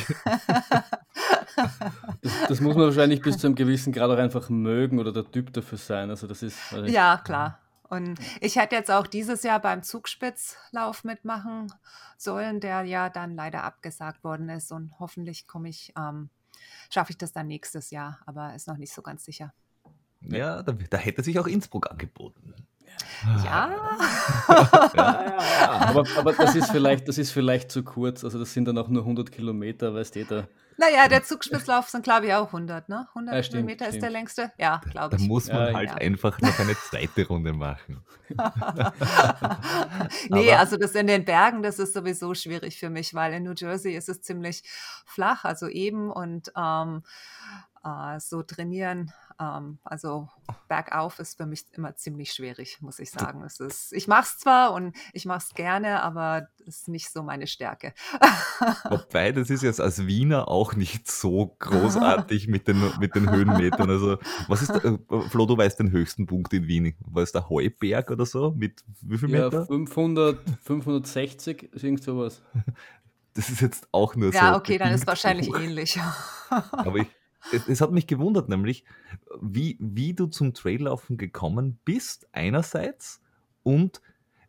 Das, 2.22 2.32
das, 2.48 2.60
muss 2.60 2.74
man 2.74 2.86
wahrscheinlich 2.86 3.20
bis 3.20 3.36
zu 3.36 3.46
einem 3.46 3.56
gewissen 3.56 3.92
Grad 3.92 4.10
auch 4.10 4.16
einfach 4.16 4.48
mögen 4.48 4.98
oder 4.98 5.12
der 5.12 5.30
Typ 5.30 5.52
dafür 5.52 5.76
sein. 5.76 6.08
Also 6.08 6.26
das 6.26 6.42
ist. 6.42 6.56
Ja, 6.86 7.18
klar. 7.18 7.58
Und 7.88 8.18
ich 8.40 8.56
hätte 8.56 8.76
jetzt 8.76 8.90
auch 8.90 9.06
dieses 9.06 9.42
Jahr 9.42 9.60
beim 9.60 9.82
Zugspitzlauf 9.82 11.04
mitmachen 11.04 11.72
sollen, 12.16 12.60
der 12.60 12.82
ja 12.84 13.10
dann 13.10 13.34
leider 13.34 13.64
abgesagt 13.64 14.24
worden 14.24 14.48
ist. 14.48 14.72
Und 14.72 14.98
hoffentlich 15.00 15.46
komme 15.46 15.68
ich, 15.68 15.92
ähm, 15.98 16.30
schaffe 16.88 17.10
ich 17.10 17.18
das 17.18 17.32
dann 17.32 17.48
nächstes 17.48 17.90
Jahr, 17.90 18.20
aber 18.26 18.54
ist 18.54 18.68
noch 18.68 18.78
nicht 18.78 18.92
so 18.92 19.02
ganz 19.02 19.24
sicher. 19.24 19.52
Ja, 20.22 20.62
da, 20.62 20.72
da 20.72 20.98
hätte 20.98 21.22
sich 21.22 21.38
auch 21.38 21.46
Innsbruck 21.46 21.90
angeboten. 21.90 22.54
Ja. 23.44 23.70
ja, 23.70 24.90
ja. 24.94 25.38
Aber, 25.70 26.04
aber, 26.16 26.32
das, 26.32 26.54
ist 26.54 26.70
vielleicht, 26.70 27.08
das 27.08 27.18
ist 27.18 27.30
vielleicht 27.30 27.70
zu 27.70 27.82
kurz. 27.82 28.24
Also 28.24 28.38
das 28.38 28.52
sind 28.52 28.66
dann 28.66 28.78
auch 28.78 28.88
nur 28.88 29.02
100 29.02 29.30
Kilometer, 29.30 29.94
weißt 29.94 30.16
du, 30.16 30.24
da 30.24 30.48
naja, 30.80 31.08
der 31.08 31.22
Zugspitzlauf 31.22 31.90
sind, 31.90 32.04
glaube 32.04 32.26
ich, 32.26 32.32
auch 32.32 32.46
100, 32.46 32.88
ne? 32.88 33.06
100 33.10 33.34
ja, 33.34 33.42
stimmt, 33.42 33.54
Kilometer 33.54 33.84
stimmt. 33.84 33.96
ist 33.96 34.02
der 34.02 34.10
längste. 34.10 34.52
Ja, 34.56 34.80
glaube 34.90 35.16
ich. 35.16 35.22
Da 35.22 35.28
muss 35.28 35.48
man 35.48 35.68
ja, 35.68 35.74
halt 35.74 35.90
ja. 35.90 35.96
einfach 35.96 36.40
noch 36.40 36.58
eine 36.58 36.74
zweite 36.74 37.26
Runde 37.26 37.52
machen. 37.52 38.02
nee, 40.30 40.52
Aber- 40.52 40.58
also 40.58 40.78
das 40.78 40.94
in 40.94 41.06
den 41.06 41.26
Bergen, 41.26 41.62
das 41.62 41.78
ist 41.78 41.92
sowieso 41.92 42.32
schwierig 42.32 42.78
für 42.78 42.88
mich, 42.88 43.12
weil 43.12 43.34
in 43.34 43.42
New 43.42 43.52
Jersey 43.54 43.94
ist 43.94 44.08
es 44.08 44.22
ziemlich 44.22 44.62
flach, 45.04 45.44
also 45.44 45.68
eben 45.68 46.10
und 46.10 46.50
ähm, 46.56 47.02
äh, 47.69 47.69
so 48.18 48.42
trainieren, 48.42 49.12
ähm, 49.40 49.78
also 49.84 50.28
bergauf 50.68 51.18
ist 51.18 51.38
für 51.38 51.46
mich 51.46 51.64
immer 51.72 51.96
ziemlich 51.96 52.32
schwierig, 52.32 52.78
muss 52.80 52.98
ich 52.98 53.10
sagen. 53.10 53.42
Es 53.42 53.58
ist, 53.58 53.92
ich 53.92 54.06
mache 54.06 54.24
es 54.24 54.38
zwar 54.38 54.74
und 54.74 54.94
ich 55.14 55.24
mache 55.24 55.38
es 55.38 55.54
gerne, 55.54 56.02
aber 56.02 56.48
es 56.60 56.80
ist 56.80 56.88
nicht 56.88 57.10
so 57.10 57.22
meine 57.22 57.46
Stärke. 57.46 57.94
Wobei, 58.90 59.32
das 59.32 59.48
ist 59.48 59.62
jetzt 59.62 59.80
als 59.80 60.06
Wiener 60.06 60.48
auch 60.48 60.74
nicht 60.74 61.10
so 61.10 61.56
großartig 61.58 62.48
mit 62.48 62.68
den, 62.68 62.82
mit 63.00 63.14
den 63.14 63.30
Höhenmetern. 63.30 63.88
Also, 63.88 64.18
was 64.46 64.62
ist, 64.62 64.72
der, 64.72 64.84
äh, 64.84 65.20
Flo, 65.30 65.46
du 65.46 65.56
weißt 65.56 65.80
den 65.80 65.90
höchsten 65.90 66.26
Punkt 66.26 66.52
in 66.52 66.68
Wien. 66.68 66.94
War 67.06 67.22
es 67.22 67.32
der 67.32 67.48
Heuberg 67.48 68.10
oder 68.10 68.26
so? 68.26 68.52
Mit 68.52 68.84
wie 69.00 69.16
viel 69.16 69.30
ja, 69.30 69.44
Meter? 69.44 69.66
500, 69.66 70.38
560, 70.64 71.72
ist 71.72 71.82
irgend 71.82 72.02
sowas. 72.02 72.42
Das 73.32 73.48
ist 73.48 73.60
jetzt 73.60 73.88
auch 73.92 74.16
nur 74.16 74.32
so. 74.32 74.38
ja, 74.38 74.56
okay, 74.56 74.76
dann 74.76 74.88
ist 74.88 75.00
bedingt 75.00 75.06
wahrscheinlich 75.06 75.48
hoch. 75.48 75.58
ähnlich. 75.58 75.98
Aber 76.50 76.96
ich, 76.96 77.06
es, 77.52 77.80
hat 77.80 77.92
mich 77.92 78.06
gewundert, 78.06 78.48
nämlich, 78.48 78.84
wie, 79.40 79.76
wie 79.80 80.14
du 80.14 80.26
zum 80.26 80.54
Traillaufen 80.54 81.16
gekommen 81.16 81.78
bist, 81.84 82.28
einerseits, 82.32 83.20
und 83.62 84.00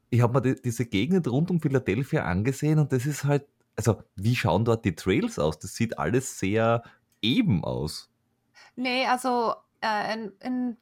ich 0.10 0.22
habe 0.22 0.34
mir 0.34 0.41
die, 0.41 0.62
diese 0.62 0.86
Gegend 0.86 1.27
rund 1.27 1.50
um 1.51 1.62
Philadelphia 1.62 2.25
angesehen 2.25 2.79
und 2.79 2.91
das 2.91 3.05
ist 3.05 3.24
halt, 3.24 3.46
also 3.75 4.03
wie 4.15 4.36
schauen 4.36 4.65
dort 4.65 4.86
die 4.86 4.96
Trails 4.96 5.39
aus? 5.39 5.60
Das 5.60 5.75
sieht 5.75 5.98
alles 5.98 6.38
sehr 6.38 6.84
eben 7.22 7.63
aus. 7.63 8.10
Nee, 8.75 9.05
also 9.05 9.55
äh, 9.81 10.13
in, 10.13 10.31
in, 10.41 10.77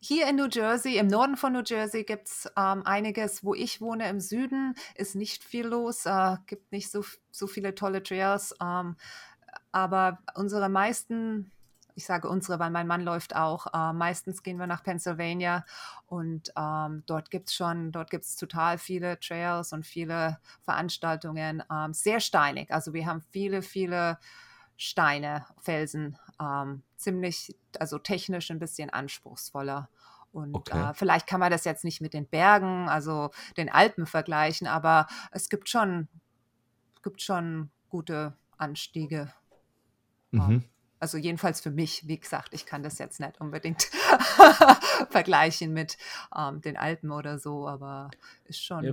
hier 0.00 0.28
in 0.28 0.36
New 0.36 0.48
Jersey, 0.50 0.96
im 0.96 1.06
Norden 1.06 1.36
von 1.36 1.52
New 1.52 1.62
Jersey 1.64 2.04
gibt 2.04 2.28
es 2.28 2.50
ähm, 2.56 2.84
einiges. 2.84 3.44
Wo 3.44 3.54
ich 3.54 3.80
wohne 3.80 4.08
im 4.08 4.20
Süden, 4.20 4.74
ist 4.96 5.14
nicht 5.14 5.44
viel 5.44 5.66
los, 5.66 6.06
äh, 6.06 6.36
gibt 6.46 6.72
nicht 6.72 6.90
so, 6.90 7.04
so 7.30 7.46
viele 7.46 7.74
tolle 7.74 8.02
Trails. 8.02 8.54
Ähm, 8.60 8.96
aber 9.72 10.18
unsere 10.34 10.68
meisten, 10.68 11.52
ich 11.94 12.06
sage 12.06 12.28
unsere, 12.28 12.58
weil 12.58 12.70
mein 12.70 12.86
Mann 12.86 13.02
läuft 13.02 13.36
auch, 13.36 13.66
äh, 13.74 13.92
meistens 13.92 14.42
gehen 14.42 14.58
wir 14.58 14.66
nach 14.66 14.82
Pennsylvania 14.82 15.64
und 16.06 16.52
ähm, 16.56 17.02
dort 17.06 17.30
gibt 17.30 17.48
es 17.48 17.54
schon, 17.54 17.92
dort 17.92 18.10
gibt 18.10 18.24
es 18.24 18.36
total 18.36 18.78
viele 18.78 19.18
Trails 19.20 19.72
und 19.72 19.86
viele 19.86 20.38
Veranstaltungen. 20.62 21.62
Ähm, 21.70 21.92
sehr 21.94 22.20
steinig, 22.20 22.70
also 22.72 22.92
wir 22.94 23.06
haben 23.06 23.20
viele, 23.20 23.62
viele 23.62 24.18
Steine, 24.76 25.46
Felsen, 25.60 26.18
ähm, 26.40 26.82
ziemlich, 26.96 27.54
also 27.78 27.98
technisch 27.98 28.50
ein 28.50 28.58
bisschen 28.58 28.90
anspruchsvoller. 28.90 29.90
Und 30.32 30.70
Okay. 30.70 30.72
äh, 30.72 30.94
vielleicht 30.94 31.26
kann 31.26 31.40
man 31.40 31.50
das 31.52 31.64
jetzt 31.64 31.84
nicht 31.84 32.00
mit 32.00 32.14
den 32.14 32.26
Bergen, 32.26 32.88
also 32.88 33.30
den 33.58 33.68
Alpen 33.70 34.06
vergleichen, 34.06 34.66
aber 34.66 35.06
es 35.30 35.50
gibt 35.50 35.68
schon, 35.68 36.08
gibt 37.02 37.22
schon 37.22 37.70
gute 37.88 38.36
Anstiege. 38.58 39.32
Mhm. 40.32 40.64
Also 40.98 41.18
jedenfalls 41.18 41.60
für 41.60 41.70
mich, 41.70 42.06
wie 42.06 42.18
gesagt, 42.18 42.54
ich 42.54 42.64
kann 42.64 42.82
das 42.82 42.98
jetzt 42.98 43.18
nicht 43.18 43.40
unbedingt 43.40 43.82
vergleichen 45.10 45.72
mit 45.72 45.96
ähm, 46.36 46.60
den 46.60 46.76
Alpen 46.76 47.10
oder 47.10 47.38
so, 47.38 47.66
aber 47.66 48.10
ist 48.44 48.62
schon. 48.62 48.84
Ja, 48.84 48.92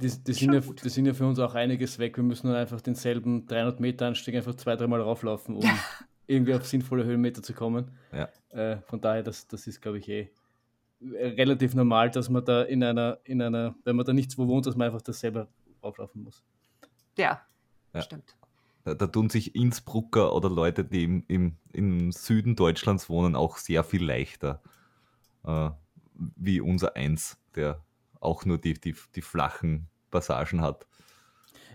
die, 0.00 0.08
die, 0.10 0.34
Schon 0.34 0.34
sind 0.34 0.52
ja, 0.52 0.60
gut. 0.60 0.84
die 0.84 0.88
sind 0.90 1.06
ja 1.06 1.14
für 1.14 1.26
uns 1.26 1.38
auch 1.38 1.54
einiges 1.54 1.98
weg. 1.98 2.16
Wir 2.16 2.22
müssen 2.24 2.48
nur 2.48 2.56
einfach 2.56 2.80
denselben 2.80 3.46
300 3.46 3.80
Meter 3.80 4.06
Anstieg 4.06 4.36
einfach 4.36 4.54
zwei, 4.54 4.76
dreimal 4.76 5.00
rauflaufen, 5.00 5.56
um 5.56 5.64
irgendwie 6.26 6.54
auf 6.54 6.66
sinnvolle 6.66 7.04
Höhenmeter 7.04 7.42
zu 7.42 7.52
kommen. 7.54 7.90
Ja. 8.12 8.28
Äh, 8.50 8.80
von 8.82 9.00
daher, 9.00 9.22
das, 9.22 9.48
das 9.48 9.66
ist, 9.66 9.80
glaube 9.80 9.98
ich, 9.98 10.08
eh 10.08 10.30
relativ 11.00 11.74
normal, 11.74 12.10
dass 12.10 12.28
man 12.28 12.44
da 12.44 12.62
in 12.62 12.82
einer, 12.84 13.18
in 13.24 13.40
einer, 13.40 13.74
wenn 13.84 13.96
man 13.96 14.04
da 14.04 14.12
nichts 14.12 14.36
wo 14.36 14.46
wohnt, 14.48 14.66
dass 14.66 14.76
man 14.76 14.86
einfach 14.86 15.02
das 15.02 15.20
selber 15.20 15.48
rauflaufen 15.82 16.22
muss. 16.22 16.42
ja, 17.16 17.40
Ja. 17.94 18.02
stimmt. 18.02 18.36
Da, 18.84 18.94
tun 18.94 19.28
sich 19.28 19.54
Innsbrucker 19.54 20.34
oder 20.34 20.48
Leute, 20.48 20.84
die 20.84 21.04
im, 21.04 21.24
im, 21.28 21.56
im 21.72 22.12
Süden 22.12 22.56
Deutschlands 22.56 23.10
wohnen, 23.10 23.36
auch 23.36 23.58
sehr 23.58 23.84
viel 23.84 24.04
leichter. 24.04 24.62
Äh, 25.44 25.70
wie 26.14 26.60
unser 26.60 26.96
Eins, 26.96 27.38
der 27.54 27.82
auch 28.20 28.44
nur 28.44 28.58
die, 28.58 28.74
die, 28.74 28.94
die 29.14 29.22
flachen 29.22 29.88
Passagen 30.10 30.60
hat. 30.60 30.86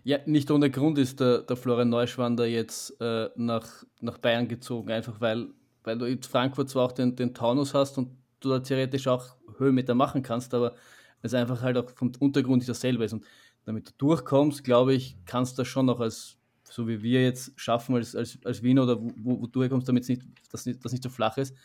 Ja, 0.03 0.17
nicht 0.25 0.51
ohne 0.51 0.69
Grund 0.69 0.97
ist 0.97 1.19
der, 1.19 1.43
der 1.43 1.55
Florian 1.55 1.89
Neuschwander 1.89 2.45
jetzt 2.45 2.99
äh, 2.99 3.29
nach, 3.35 3.85
nach 4.01 4.17
Bayern 4.17 4.49
gezogen, 4.49 4.91
einfach 4.91 5.21
weil, 5.21 5.47
weil 5.83 5.97
du 5.97 6.05
in 6.05 6.21
Frankfurt 6.21 6.69
zwar 6.69 6.85
auch 6.85 6.91
den, 6.91 7.15
den 7.15 7.33
Taunus 7.33 7.73
hast 7.73 7.97
und 7.97 8.09
du 8.41 8.49
da 8.49 8.59
theoretisch 8.59 9.07
auch 9.07 9.37
Höhenmeter 9.57 9.95
machen 9.95 10.21
kannst, 10.21 10.53
aber 10.53 10.75
es 11.21 11.33
einfach 11.33 11.61
halt 11.61 11.77
auch 11.77 11.89
vom 11.91 12.11
Untergrund 12.19 12.57
nicht 12.57 12.69
dasselbe 12.69 13.05
ist. 13.05 13.13
Und 13.13 13.23
damit 13.65 13.89
du 13.89 13.93
durchkommst, 13.97 14.65
glaube 14.65 14.93
ich, 14.93 15.15
kannst 15.25 15.57
du 15.57 15.61
das 15.61 15.69
schon 15.69 15.85
noch 15.85 16.01
als, 16.01 16.37
so 16.63 16.87
wie 16.87 17.01
wir 17.01 17.23
jetzt 17.23 17.59
schaffen 17.59 17.95
als, 17.95 18.15
als, 18.15 18.37
als 18.43 18.63
Wiener 18.63 18.83
oder 18.83 19.01
wo, 19.01 19.41
wo 19.41 19.47
du 19.47 19.61
herkommst, 19.61 19.87
damit 19.87 20.03
es 20.03 20.09
nicht, 20.09 20.23
dass 20.51 20.65
nicht, 20.65 20.83
das 20.83 20.91
nicht 20.91 21.03
so 21.03 21.09
flach 21.09 21.37
ist. 21.37 21.55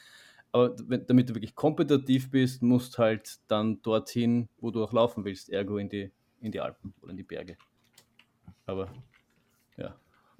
Aber 0.52 0.74
wenn, 0.86 1.06
damit 1.06 1.28
du 1.28 1.34
wirklich 1.34 1.54
kompetitiv 1.54 2.30
bist, 2.30 2.62
musst 2.62 2.98
halt 2.98 3.38
dann 3.48 3.82
dorthin, 3.82 4.48
wo 4.58 4.70
du 4.70 4.82
auch 4.82 4.92
laufen 4.92 5.24
willst, 5.24 5.50
ergo 5.50 5.78
in 5.78 5.88
die, 5.88 6.10
in 6.40 6.52
die 6.52 6.60
Alpen 6.60 6.94
oder 7.02 7.10
in 7.10 7.16
die 7.16 7.22
Berge. 7.22 7.56
Aber 8.66 8.90
ja, 9.76 9.94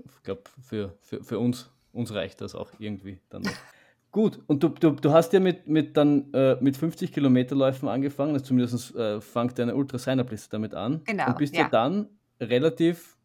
ich 0.05 0.23
glaube, 0.23 0.43
für, 0.63 0.97
für, 1.01 1.23
für 1.23 1.39
uns, 1.39 1.71
uns 1.93 2.13
reicht 2.13 2.41
das 2.41 2.55
auch 2.55 2.71
irgendwie 2.79 3.21
dann 3.29 3.43
noch. 3.43 3.53
Gut, 4.11 4.41
und 4.47 4.63
du, 4.63 4.69
du, 4.71 4.93
du 4.93 5.13
hast 5.13 5.35
ja 5.35 5.41
mit, 5.41 5.67
mit, 5.67 5.97
dann, 5.97 6.33
äh, 6.33 6.57
mit 6.61 6.79
50 6.79 7.13
Kilometerläufen 7.13 7.89
angefangen, 7.89 8.33
also 8.33 8.47
zumindest 8.47 8.95
äh, 8.97 9.21
fängt 9.21 9.59
deine 9.59 9.75
Ultra-Sign-Up-Liste 9.75 10.49
damit 10.51 10.75
an. 10.75 11.03
Genau, 11.05 11.27
Und 11.27 11.37
bist 11.37 11.55
ja. 11.55 11.63
ja. 11.63 11.69
dann 11.69 12.09
relativ 12.41 13.18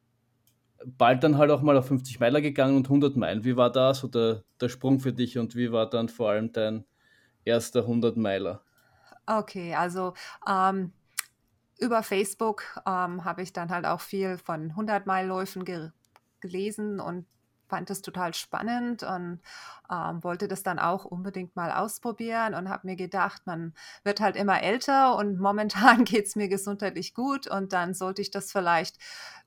bald 0.86 1.24
dann 1.24 1.38
halt 1.38 1.52
auch 1.52 1.62
mal 1.62 1.78
auf 1.78 1.88
50 1.88 2.20
Meiler 2.20 2.42
gegangen 2.42 2.78
und 2.78 2.86
100 2.86 3.16
Meilen. 3.16 3.44
Wie 3.44 3.58
war 3.58 3.72
da 3.72 3.94
so 3.94 4.08
der, 4.08 4.44
der 4.60 4.70
Sprung 4.70 5.00
für 5.00 5.14
dich 5.14 5.38
und 5.38 5.56
wie 5.56 5.72
war 5.72 5.90
dann 5.90 6.10
vor 6.10 6.30
allem 6.30 6.52
dein 6.52 6.86
erster 7.46 7.82
100 7.82 8.18
Meiler? 8.18 8.62
Okay, 9.26 9.74
also 9.74 10.14
ähm, 10.48 10.92
über 11.80 12.04
Facebook 12.04 12.64
ähm, 12.86 13.26
habe 13.26 13.42
ich 13.42 13.54
dann 13.54 13.70
halt 13.70 13.86
auch 13.86 14.02
viel 14.02 14.38
von 14.38 14.74
100-Meilen-Läufen 14.74 15.66
ge 15.66 15.92
gelesen 16.42 17.00
und 17.00 17.26
fand 17.74 17.90
das 17.90 18.02
total 18.02 18.34
spannend 18.34 19.02
und 19.02 19.40
ähm, 19.92 20.24
wollte 20.24 20.48
das 20.48 20.62
dann 20.62 20.78
auch 20.78 21.06
unbedingt 21.06 21.56
mal 21.56 21.72
ausprobieren 21.72 22.54
und 22.54 22.70
habe 22.70 22.86
mir 22.86 22.96
gedacht, 22.96 23.44
man 23.46 23.74
wird 24.04 24.20
halt 24.20 24.36
immer 24.36 24.62
älter 24.62 25.16
und 25.16 25.40
momentan 25.40 26.04
geht 26.04 26.28
es 26.28 26.36
mir 26.36 26.50
gesundheitlich 26.50 27.14
gut 27.14 27.48
und 27.48 27.74
dann 27.74 27.94
sollte 27.94 28.22
ich 28.22 28.30
das 28.30 28.52
vielleicht, 28.52 28.98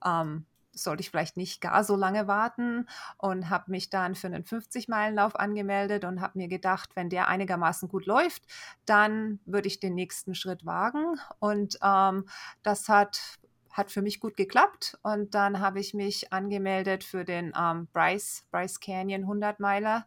ähm, 0.04 0.46
sollte 0.76 1.00
ich 1.00 1.10
vielleicht 1.10 1.36
nicht 1.36 1.60
gar 1.60 1.84
so 1.84 1.96
lange 1.96 2.26
warten 2.26 2.86
und 3.18 3.50
habe 3.50 3.70
mich 3.70 3.90
dann 3.90 4.14
für 4.14 4.28
einen 4.28 4.44
50-Meilen-Lauf 4.44 5.36
angemeldet 5.36 6.04
und 6.04 6.20
habe 6.20 6.38
mir 6.38 6.48
gedacht, 6.48 6.90
wenn 6.94 7.10
der 7.10 7.28
einigermaßen 7.28 7.88
gut 7.88 8.06
läuft, 8.06 8.42
dann 8.84 9.40
würde 9.46 9.68
ich 9.68 9.80
den 9.80 9.94
nächsten 9.94 10.34
Schritt 10.34 10.64
wagen 10.66 11.18
und 11.38 11.78
ähm, 11.82 12.26
das 12.62 12.88
hat 12.88 13.38
hat 13.76 13.90
für 13.90 14.00
mich 14.00 14.20
gut 14.20 14.38
geklappt 14.38 14.98
und 15.02 15.34
dann 15.34 15.60
habe 15.60 15.80
ich 15.80 15.92
mich 15.92 16.32
angemeldet 16.32 17.04
für 17.04 17.26
den 17.26 17.52
ähm, 17.54 17.88
Bryce, 17.92 18.46
Bryce 18.50 18.80
Canyon 18.80 19.22
100 19.22 19.60
Meiler. 19.60 20.06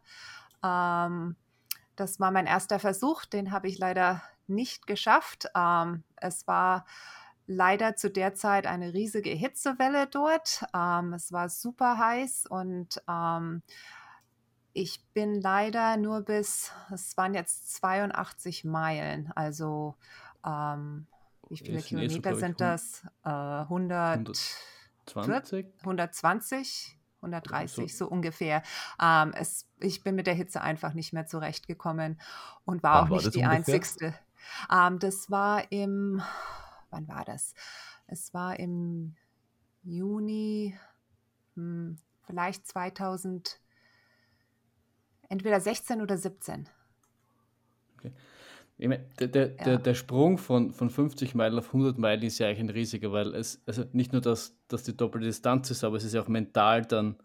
Ähm, 0.64 1.36
das 1.94 2.18
war 2.18 2.32
mein 2.32 2.46
erster 2.46 2.80
Versuch, 2.80 3.24
den 3.26 3.52
habe 3.52 3.68
ich 3.68 3.78
leider 3.78 4.22
nicht 4.48 4.88
geschafft. 4.88 5.46
Ähm, 5.54 6.02
es 6.16 6.48
war 6.48 6.84
leider 7.50 7.96
zu 7.96 8.10
der 8.10 8.34
Zeit 8.34 8.66
eine 8.66 8.94
riesige 8.94 9.30
Hitzewelle 9.30 10.06
dort. 10.06 10.64
Ähm, 10.74 11.12
es 11.14 11.32
war 11.32 11.48
super 11.48 11.98
heiß 11.98 12.46
und 12.46 13.02
ähm, 13.08 13.62
ich 14.72 15.04
bin 15.12 15.40
leider 15.40 15.96
nur 15.96 16.22
bis, 16.22 16.72
es 16.92 17.16
waren 17.16 17.34
jetzt 17.34 17.74
82 17.74 18.64
Meilen, 18.64 19.32
also 19.34 19.96
ähm, 20.46 21.08
wie 21.48 21.56
viele 21.56 21.80
so, 21.80 21.88
Kilometer 21.88 22.36
sind 22.36 22.60
das? 22.60 23.04
Äh, 23.24 23.30
100, 23.30 24.30
20? 25.06 25.66
120, 25.80 26.98
130, 27.20 27.96
So. 27.96 28.04
so 28.06 28.10
ungefähr. 28.10 28.62
Ähm, 29.02 29.32
es, 29.34 29.68
ich 29.80 30.04
bin 30.04 30.14
mit 30.14 30.28
der 30.28 30.34
Hitze 30.34 30.60
einfach 30.60 30.94
nicht 30.94 31.12
mehr 31.12 31.26
zurechtgekommen 31.26 32.20
und 32.64 32.84
war 32.84 33.02
Wann 33.02 33.04
auch 33.06 33.10
war 33.10 33.16
nicht 33.16 33.34
die 33.34 33.40
ungefähr? 33.40 33.50
einzigste. 33.50 34.14
Ähm, 34.72 35.00
das 35.00 35.30
war 35.30 35.70
im, 35.72 36.22
wann 36.90 37.08
war 37.08 37.24
das? 37.24 37.54
Es 38.06 38.34
war 38.34 38.58
im 38.58 39.14
Juni, 39.82 40.74
hm, 41.54 41.98
vielleicht 42.26 42.66
2000, 42.66 43.60
entweder 45.28 45.60
16 45.60 46.02
oder 46.02 46.16
17. 46.16 46.68
Ich 48.78 48.88
meine, 48.88 49.04
der, 49.18 49.28
der, 49.28 49.48
ja. 49.48 49.64
der, 49.64 49.78
der, 49.78 49.94
Sprung 49.94 50.38
von, 50.38 50.72
von 50.72 50.88
50 50.88 51.34
Meilen 51.34 51.58
auf 51.58 51.66
100 51.66 51.98
Meilen 51.98 52.22
ist 52.22 52.38
ja 52.38 52.46
eigentlich 52.46 52.60
ein 52.60 52.70
riesiger, 52.70 53.12
weil 53.12 53.34
es, 53.34 53.62
also 53.66 53.84
nicht 53.92 54.12
nur, 54.12 54.22
dass, 54.22 54.56
dass 54.68 54.84
die 54.84 54.96
doppelte 54.96 55.26
Distanz 55.26 55.70
ist, 55.70 55.84
aber 55.84 55.98
es 55.98 56.04
ist 56.04 56.14
ja 56.14 56.22
auch 56.22 56.28
mental 56.28 56.86
dann 56.86 57.16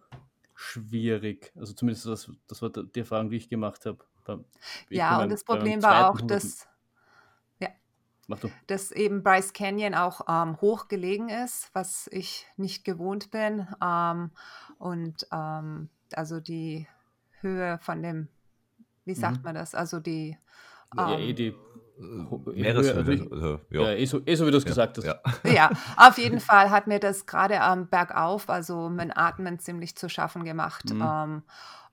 schwierig. 0.53 1.53
Also 1.55 1.71
zumindest 1.71 2.07
das, 2.07 2.29
das 2.47 2.61
war 2.61 2.71
die 2.71 2.99
Erfahrung, 2.99 3.29
die 3.29 3.37
ich 3.37 3.47
gemacht 3.47 3.85
habe. 3.85 4.03
ja, 4.89 5.23
und 5.23 5.29
das 5.29 5.45
Problem 5.45 5.81
war 5.81 6.09
auch, 6.09 6.19
dass, 6.19 6.67
dass 8.67 8.91
eben 8.91 9.23
Bryce 9.23 9.53
Canyon 9.53 9.93
auch 9.93 10.21
ähm, 10.27 10.59
hoch 10.61 10.87
gelegen 10.87 11.29
ist, 11.29 11.69
was 11.73 12.07
ich 12.11 12.47
nicht 12.57 12.83
gewohnt 12.83 13.31
bin. 13.31 13.67
Ähm, 13.83 14.31
und 14.77 15.27
ähm, 15.31 15.89
also 16.13 16.39
die 16.39 16.87
Höhe 17.41 17.77
von 17.81 18.01
dem, 18.01 18.27
wie 19.05 19.15
sagt 19.15 19.37
mhm. 19.37 19.43
man 19.43 19.55
das? 19.55 19.75
Also 19.75 19.99
die 19.99 20.37
ja, 20.95 21.17
eh 21.17 21.33
die 21.33 21.55
Meereshöhe. 21.97 23.27
Also, 23.31 23.59
ja. 23.69 23.81
ja, 23.81 23.91
eh, 23.91 24.05
so, 24.05 24.21
eh 24.25 24.35
so 24.35 24.45
wie 24.45 24.51
du 24.51 24.57
es 24.57 24.65
gesagt 24.65 24.97
hast. 24.97 25.05
Ja. 25.05 25.19
ja, 25.43 25.71
auf 25.97 26.17
jeden 26.17 26.39
Fall 26.39 26.69
hat 26.69 26.87
mir 26.87 26.99
das 26.99 27.25
gerade 27.25 27.61
am 27.61 27.87
Bergauf, 27.87 28.49
also 28.49 28.89
mit 28.89 29.15
Atmen 29.15 29.59
ziemlich 29.59 29.95
zu 29.95 30.09
schaffen 30.09 30.43
gemacht. 30.43 30.93
Mhm. 30.93 31.01
Ähm, 31.01 31.43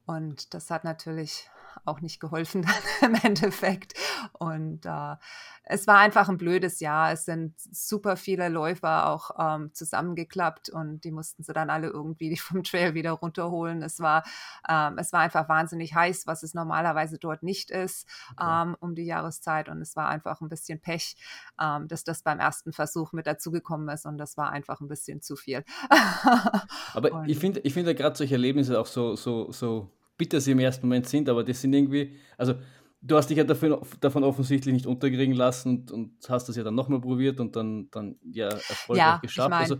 und 0.06 0.54
das 0.54 0.70
hat 0.70 0.84
natürlich 0.84 1.48
auch 1.84 2.00
nicht 2.00 2.20
geholfen 2.20 2.62
dann 3.00 3.14
im 3.14 3.20
Endeffekt. 3.22 3.94
Und 4.32 4.86
äh, 4.86 5.16
es 5.64 5.86
war 5.86 5.98
einfach 5.98 6.28
ein 6.28 6.38
blödes 6.38 6.80
Jahr. 6.80 7.12
Es 7.12 7.24
sind 7.24 7.54
super 7.58 8.16
viele 8.16 8.48
Läufer 8.48 9.08
auch 9.08 9.30
ähm, 9.38 9.72
zusammengeklappt 9.72 10.70
und 10.70 11.04
die 11.04 11.12
mussten 11.12 11.42
sie 11.42 11.52
dann 11.52 11.70
alle 11.70 11.88
irgendwie 11.88 12.36
vom 12.36 12.62
Trail 12.62 12.94
wieder 12.94 13.12
runterholen. 13.12 13.82
Es 13.82 14.00
war, 14.00 14.24
ähm, 14.68 14.98
es 14.98 15.12
war 15.12 15.20
einfach 15.20 15.48
wahnsinnig 15.48 15.94
heiß, 15.94 16.26
was 16.26 16.42
es 16.42 16.54
normalerweise 16.54 17.18
dort 17.18 17.42
nicht 17.42 17.70
ist 17.70 18.06
okay. 18.32 18.62
ähm, 18.62 18.76
um 18.80 18.94
die 18.94 19.04
Jahreszeit. 19.04 19.68
Und 19.68 19.80
es 19.80 19.96
war 19.96 20.08
einfach 20.08 20.40
ein 20.40 20.48
bisschen 20.48 20.80
Pech, 20.80 21.16
ähm, 21.60 21.88
dass 21.88 22.04
das 22.04 22.22
beim 22.22 22.38
ersten 22.38 22.72
Versuch 22.72 23.12
mit 23.12 23.26
dazugekommen 23.26 23.88
ist 23.88 24.06
und 24.06 24.18
das 24.18 24.36
war 24.36 24.50
einfach 24.50 24.80
ein 24.80 24.88
bisschen 24.88 25.22
zu 25.22 25.36
viel. 25.36 25.64
Aber 26.94 27.12
und, 27.12 27.28
ich 27.28 27.38
finde 27.38 27.60
ich 27.60 27.74
find 27.74 27.86
ja 27.86 27.92
gerade 27.92 28.16
solche 28.16 28.34
Erlebnisse 28.34 28.78
auch 28.78 28.86
so, 28.86 29.16
so, 29.16 29.50
so 29.52 29.90
bitter 30.22 30.40
sie 30.40 30.52
im 30.52 30.60
ersten 30.60 30.86
Moment 30.86 31.08
sind, 31.08 31.28
aber 31.28 31.42
das 31.42 31.60
sind 31.60 31.72
irgendwie, 31.74 32.16
also 32.38 32.54
du 33.00 33.16
hast 33.16 33.28
dich 33.28 33.38
ja 33.38 33.42
dafür, 33.42 33.82
davon 33.98 34.22
offensichtlich 34.22 34.72
nicht 34.72 34.86
unterkriegen 34.86 35.34
lassen 35.34 35.68
und, 35.68 35.90
und 35.90 36.12
hast 36.28 36.48
das 36.48 36.54
ja 36.54 36.62
dann 36.62 36.76
nochmal 36.76 37.00
probiert 37.00 37.40
und 37.40 37.56
dann, 37.56 37.90
dann 37.90 38.14
ja 38.22 38.46
erfolgreich 38.46 38.98
ja, 38.98 39.16
geschafft. 39.16 39.48
Ich 39.48 39.50
mein, 39.50 39.62
also 39.62 39.76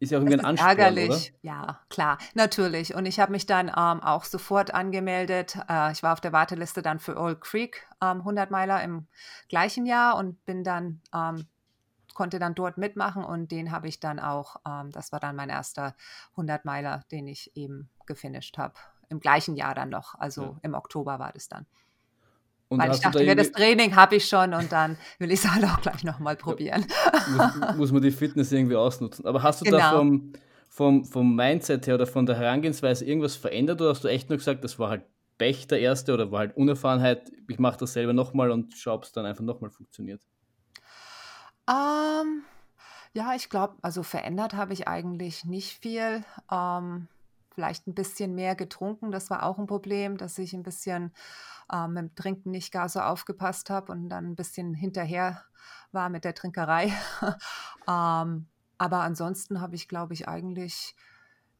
ist 0.00 0.10
ja 0.10 0.18
auch 0.18 0.22
irgendwie 0.22 0.40
ein 0.40 0.44
Ansporn, 0.44 0.70
ärgerlich. 0.70 1.10
oder? 1.10 1.38
Ja, 1.42 1.80
klar, 1.88 2.18
natürlich. 2.34 2.96
Und 2.96 3.06
ich 3.06 3.20
habe 3.20 3.30
mich 3.30 3.46
dann 3.46 3.68
ähm, 3.68 4.02
auch 4.02 4.24
sofort 4.24 4.74
angemeldet. 4.74 5.56
Äh, 5.68 5.92
ich 5.92 6.02
war 6.02 6.14
auf 6.14 6.20
der 6.20 6.32
Warteliste 6.32 6.82
dann 6.82 6.98
für 6.98 7.16
Old 7.16 7.40
Creek 7.40 7.86
ähm, 8.02 8.18
100 8.18 8.50
Meiler 8.50 8.82
im 8.82 9.06
gleichen 9.48 9.86
Jahr 9.86 10.16
und 10.16 10.44
bin 10.44 10.64
dann 10.64 11.00
ähm, 11.14 11.46
konnte 12.14 12.40
dann 12.40 12.56
dort 12.56 12.78
mitmachen 12.78 13.22
und 13.22 13.52
den 13.52 13.70
habe 13.70 13.86
ich 13.86 14.00
dann 14.00 14.18
auch, 14.18 14.56
ähm, 14.66 14.90
das 14.90 15.12
war 15.12 15.20
dann 15.20 15.36
mein 15.36 15.50
erster 15.50 15.94
100 16.32 16.64
Meiler, 16.64 17.04
den 17.12 17.28
ich 17.28 17.56
eben 17.56 17.88
gefinisht 18.04 18.58
habe 18.58 18.74
im 19.12 19.20
gleichen 19.20 19.56
Jahr 19.56 19.74
dann 19.74 19.90
noch. 19.90 20.14
Also 20.18 20.42
ja. 20.42 20.56
im 20.62 20.74
Oktober 20.74 21.18
war 21.18 21.32
das 21.32 21.48
dann. 21.48 21.66
Und 22.68 22.80
Weil 22.80 22.92
ich 22.92 23.00
dachte 23.00 23.18
da 23.18 23.24
mir, 23.24 23.36
das 23.36 23.52
Training 23.52 23.94
habe 23.94 24.16
ich 24.16 24.26
schon 24.26 24.54
und 24.54 24.72
dann 24.72 24.96
will 25.18 25.30
ich 25.30 25.44
es 25.44 25.50
halt 25.54 25.64
auch 25.64 25.80
gleich 25.80 26.04
nochmal 26.04 26.36
probieren. 26.36 26.86
Ja, 27.36 27.54
muss, 27.54 27.76
muss, 27.76 27.92
man 27.92 28.02
die 28.02 28.10
Fitness 28.10 28.50
irgendwie 28.50 28.76
ausnutzen. 28.76 29.26
Aber 29.26 29.42
hast 29.42 29.60
du 29.60 29.66
genau. 29.66 29.78
da 29.78 29.90
vom, 29.92 30.32
vom, 30.68 31.04
vom 31.04 31.36
Mindset 31.36 31.86
her 31.86 31.96
oder 31.96 32.06
von 32.06 32.24
der 32.24 32.36
Herangehensweise 32.36 33.04
irgendwas 33.04 33.36
verändert 33.36 33.80
oder 33.80 33.90
hast 33.90 34.02
du 34.04 34.08
echt 34.08 34.30
nur 34.30 34.38
gesagt, 34.38 34.64
das 34.64 34.78
war 34.78 34.88
halt 34.88 35.04
Pech 35.36 35.66
der 35.66 35.80
erste 35.80 36.14
oder 36.14 36.32
war 36.32 36.40
halt 36.40 36.56
Unerfahrenheit, 36.56 37.30
ich 37.48 37.58
mache 37.58 37.78
das 37.78 37.92
selber 37.92 38.14
nochmal 38.14 38.50
und 38.50 38.72
schaue, 38.72 38.94
ob 38.94 39.04
es 39.04 39.12
dann 39.12 39.26
einfach 39.26 39.44
nochmal 39.44 39.70
funktioniert? 39.70 40.22
Ähm, 41.68 42.42
ja, 43.12 43.34
ich 43.34 43.50
glaube, 43.50 43.76
also 43.82 44.02
verändert 44.02 44.54
habe 44.54 44.72
ich 44.72 44.88
eigentlich 44.88 45.44
nicht 45.44 45.78
viel. 45.78 46.24
Ähm, 46.50 47.08
vielleicht 47.54 47.86
ein 47.86 47.94
bisschen 47.94 48.34
mehr 48.34 48.54
getrunken. 48.54 49.10
Das 49.10 49.30
war 49.30 49.44
auch 49.44 49.58
ein 49.58 49.66
Problem, 49.66 50.16
dass 50.16 50.38
ich 50.38 50.52
ein 50.54 50.62
bisschen 50.62 51.12
ähm, 51.72 51.94
mit 51.94 52.02
dem 52.02 52.14
Trinken 52.14 52.50
nicht 52.50 52.72
gar 52.72 52.88
so 52.88 53.00
aufgepasst 53.00 53.70
habe 53.70 53.92
und 53.92 54.08
dann 54.08 54.30
ein 54.30 54.36
bisschen 54.36 54.74
hinterher 54.74 55.42
war 55.92 56.08
mit 56.08 56.24
der 56.24 56.34
Trinkerei. 56.34 56.92
ähm, 57.88 58.46
aber 58.78 59.00
ansonsten 59.02 59.60
habe 59.60 59.76
ich, 59.76 59.88
glaube 59.88 60.14
ich, 60.14 60.28
eigentlich 60.28 60.96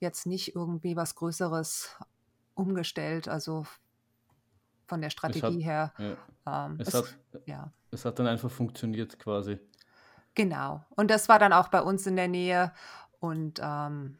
jetzt 0.00 0.26
nicht 0.26 0.56
irgendwie 0.56 0.96
was 0.96 1.14
Größeres 1.14 1.96
umgestellt. 2.54 3.28
Also 3.28 3.66
von 4.86 5.00
der 5.00 5.10
Strategie 5.10 5.64
hat, 5.64 5.92
her. 5.98 6.16
Ja. 6.46 6.66
Ähm, 6.66 6.76
es, 6.80 6.88
es, 6.88 6.94
hat, 6.94 7.18
ja. 7.46 7.72
es 7.90 8.04
hat 8.04 8.18
dann 8.18 8.26
einfach 8.26 8.50
funktioniert 8.50 9.18
quasi. 9.18 9.58
Genau. 10.34 10.84
Und 10.96 11.10
das 11.10 11.28
war 11.28 11.38
dann 11.38 11.52
auch 11.52 11.68
bei 11.68 11.80
uns 11.80 12.06
in 12.06 12.16
der 12.16 12.28
Nähe. 12.28 12.72
Und 13.20 13.60
ähm, 13.62 14.18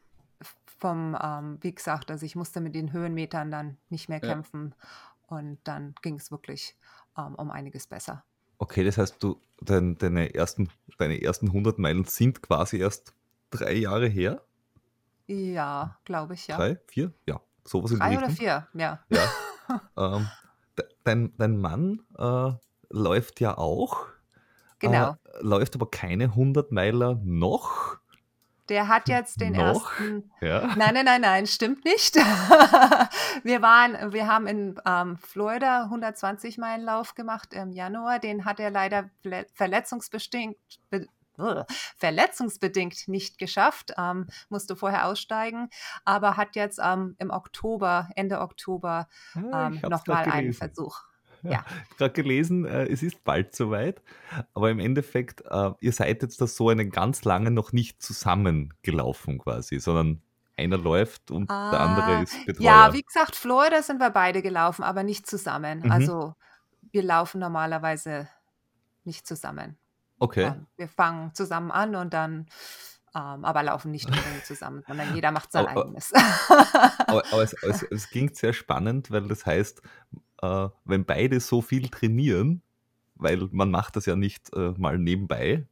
vom, 0.83 1.16
ähm, 1.23 1.59
wie 1.61 1.73
gesagt, 1.73 2.11
also 2.11 2.27
ich 2.27 2.35
musste 2.35 2.61
mit 2.61 2.75
den 2.75 2.92
Höhenmetern 2.92 3.53
dann 3.53 3.79
nicht 3.88 4.09
mehr 4.09 4.18
kämpfen 4.18 4.75
ja. 4.77 5.37
und 5.37 5.59
dann 5.62 5.95
ging 6.03 6.16
es 6.16 6.33
wirklich 6.33 6.77
ähm, 7.16 7.37
um 7.37 7.53
einiges 7.53 7.87
besser. 7.87 8.25
Okay, 8.59 8.83
das 8.83 8.99
heißt, 8.99 9.23
du, 9.23 9.40
dein, 9.61 9.97
deine, 9.99 10.35
ersten, 10.35 10.68
deine 10.99 11.23
ersten 11.23 11.47
100 11.47 11.79
Meilen 11.79 12.05
sind 12.05 12.42
quasi 12.42 12.79
erst 12.79 13.14
drei 13.51 13.75
Jahre 13.75 14.09
her? 14.09 14.42
Ja, 15.29 15.99
glaube 16.05 16.35
ich, 16.35 16.49
ja. 16.49 16.57
Drei, 16.57 16.81
vier? 16.88 17.12
Ja, 17.29 17.40
sowas 17.64 17.92
Drei 17.92 18.18
oder 18.18 18.31
vier, 18.31 18.66
ja. 18.75 18.99
ja. 19.09 19.29
ähm, 20.16 20.29
dein, 21.05 21.33
dein 21.37 21.61
Mann 21.61 22.01
äh, 22.18 22.53
läuft 22.90 23.38
ja 23.38 23.57
auch. 23.57 24.07
Genau. 24.81 25.11
Äh, 25.11 25.42
läuft 25.42 25.77
aber 25.77 25.88
keine 25.88 26.25
100 26.25 26.73
Meiler 26.73 27.21
noch. 27.23 28.02
Der 28.68 28.88
hat 28.88 29.09
jetzt 29.09 29.40
den 29.40 29.55
Noch? 29.55 29.90
ersten. 29.98 30.31
Ja. 30.40 30.75
Nein, 30.77 30.94
nein, 30.94 31.05
nein, 31.05 31.20
nein, 31.20 31.46
stimmt 31.46 31.85
nicht. 31.85 32.14
wir 33.42 33.61
waren, 33.61 34.12
wir 34.12 34.27
haben 34.27 34.46
in 34.46 34.81
ähm, 34.87 35.18
Florida 35.18 35.85
120 35.85 36.59
Meilen 36.59 36.85
Lauf 36.85 37.14
gemacht 37.14 37.53
im 37.55 37.72
Januar. 37.72 38.18
Den 38.18 38.44
hat 38.44 38.61
er 38.61 38.70
leider 38.70 39.11
verletzungsbedingt, 39.55 40.57
be, 40.90 41.07
verletzungsbedingt 41.96 43.09
nicht 43.09 43.38
geschafft, 43.38 43.94
ähm, 43.98 44.29
musste 44.48 44.77
vorher 44.77 45.07
aussteigen, 45.07 45.68
aber 46.05 46.37
hat 46.37 46.55
jetzt 46.55 46.79
ähm, 46.83 47.16
im 47.18 47.31
Oktober, 47.31 48.09
Ende 48.14 48.40
Oktober 48.40 49.09
ah, 49.35 49.66
ähm, 49.66 49.81
nochmal 49.88 50.31
einen 50.31 50.53
Versuch 50.53 51.12
ja. 51.51 51.65
gerade 51.99 52.13
gelesen, 52.13 52.65
äh, 52.65 52.85
es 52.87 53.03
ist 53.03 53.25
bald 53.25 53.55
soweit, 53.55 54.03
aber 54.55 54.71
im 54.71 54.79
Endeffekt, 54.79 55.43
äh, 55.49 55.71
ihr 55.81 55.93
seid 55.93 56.23
jetzt 56.23 56.41
da 56.41 56.47
so 56.47 56.69
einen 56.69 56.91
ganz 56.91 57.25
lange 57.25 57.51
noch 57.51 57.73
nicht 57.73 58.03
zusammengelaufen 58.03 59.39
quasi, 59.39 59.81
sondern 59.81 60.23
einer 60.57 60.79
läuft 60.79 61.31
und 61.31 61.51
ah, 61.51 61.71
der 61.71 61.81
andere 61.81 62.23
ist 62.23 62.47
Betreuer. 62.47 62.65
Ja, 62.65 62.93
wie 62.93 63.03
gesagt, 63.03 63.37
Florida 63.37 63.83
sind 63.83 63.99
wir 63.99 64.11
beide 64.11 64.43
gelaufen, 64.43 64.83
aber 64.83 65.03
nicht 65.03 65.27
zusammen. 65.27 65.81
Mhm. 65.81 65.93
Also 65.93 66.35
wir 66.93 67.03
laufen 67.03 67.41
normalerweise 67.41 68.29
nicht 69.05 69.27
zusammen. 69.27 69.77
Okay. 70.19 70.45
Ähm, 70.45 70.67
wir 70.77 70.89
fangen 70.89 71.35
zusammen 71.35 71.71
an 71.71 71.97
und 71.97 72.15
dann 72.15 72.47
ähm, 73.15 73.45
aber 73.45 73.63
laufen 73.63 73.91
nicht 73.91 74.07
unbedingt 74.07 74.47
zusammen, 74.47 74.83
sondern 74.87 75.15
jeder 75.15 75.33
macht 75.33 75.53
sein 75.53 75.67
aber, 75.69 75.83
eigenes. 75.83 76.13
aber, 77.07 77.23
aber 77.31 77.43
es, 77.43 77.53
es, 77.63 77.83
es, 77.83 78.09
klingt 78.09 78.37
sehr 78.37 78.53
spannend, 78.53 79.11
weil 79.11 79.29
das 79.29 79.45
heißt, 79.45 79.83
äh, 80.43 80.69
wenn 80.85 81.05
beide 81.05 81.41
so 81.41 81.63
viel 81.63 81.89
trainieren, 81.89 82.63
weil 83.15 83.49
man 83.53 83.71
macht 83.71 83.97
das 83.97 84.07
ja 84.07 84.17
nicht 84.17 84.53
äh, 84.55 84.73
mal 84.77 84.99
nebenbei. 84.99 85.67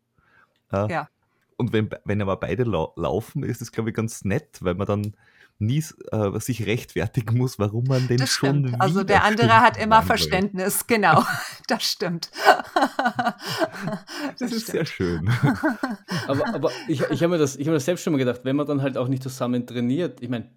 Äh, 0.73 0.91
ja. 0.91 1.09
Und 1.57 1.73
wenn, 1.75 1.91
wenn 2.05 2.23
aber 2.23 2.39
beide 2.39 2.65
lau 2.65 2.95
laufen, 2.97 3.43
ist 3.43 3.61
es, 3.61 3.73
glaube 3.73 3.91
ich, 3.91 3.97
ganz 3.97 4.25
nett, 4.25 4.59
weil 4.63 4.75
man 4.75 4.87
dann 4.87 5.17
nie 5.59 5.85
äh, 6.11 6.41
sich 6.41 6.65
rechtfertigen 6.67 7.37
muss, 7.37 7.59
warum 7.59 7.85
man 7.85 8.09
den 8.09 8.17
das 8.17 8.31
schon 8.31 8.69
stimmt. 8.69 8.81
Also 8.81 9.05
der 9.05 9.25
andere 9.25 9.61
hat 9.61 9.77
immer 9.77 10.03
Verständnis, 10.03 10.87
genau. 10.87 11.23
Das 11.69 11.85
stimmt. 11.85 12.31
das, 13.07 14.39
das 14.39 14.53
ist 14.53 14.63
stimmt. 14.63 14.67
sehr 14.67 14.85
schön. 14.87 15.31
Aber, 16.27 16.55
aber 16.55 16.71
ich, 16.89 17.03
ich 17.11 17.23
habe 17.23 17.35
mir, 17.35 17.39
das, 17.39 17.59
hab 17.59 17.67
mir 17.67 17.73
das 17.75 17.85
selbst 17.85 18.03
schon 18.03 18.13
mal 18.13 18.19
gedacht, 18.19 18.41
wenn 18.45 18.57
man 18.57 18.67
dann 18.67 18.83
halt 18.83 18.97
auch 18.97 19.07
nicht 19.07 19.23
zusammen 19.23 19.67
trainiert, 19.67 20.21
ich 20.21 20.29
meine, 20.31 20.51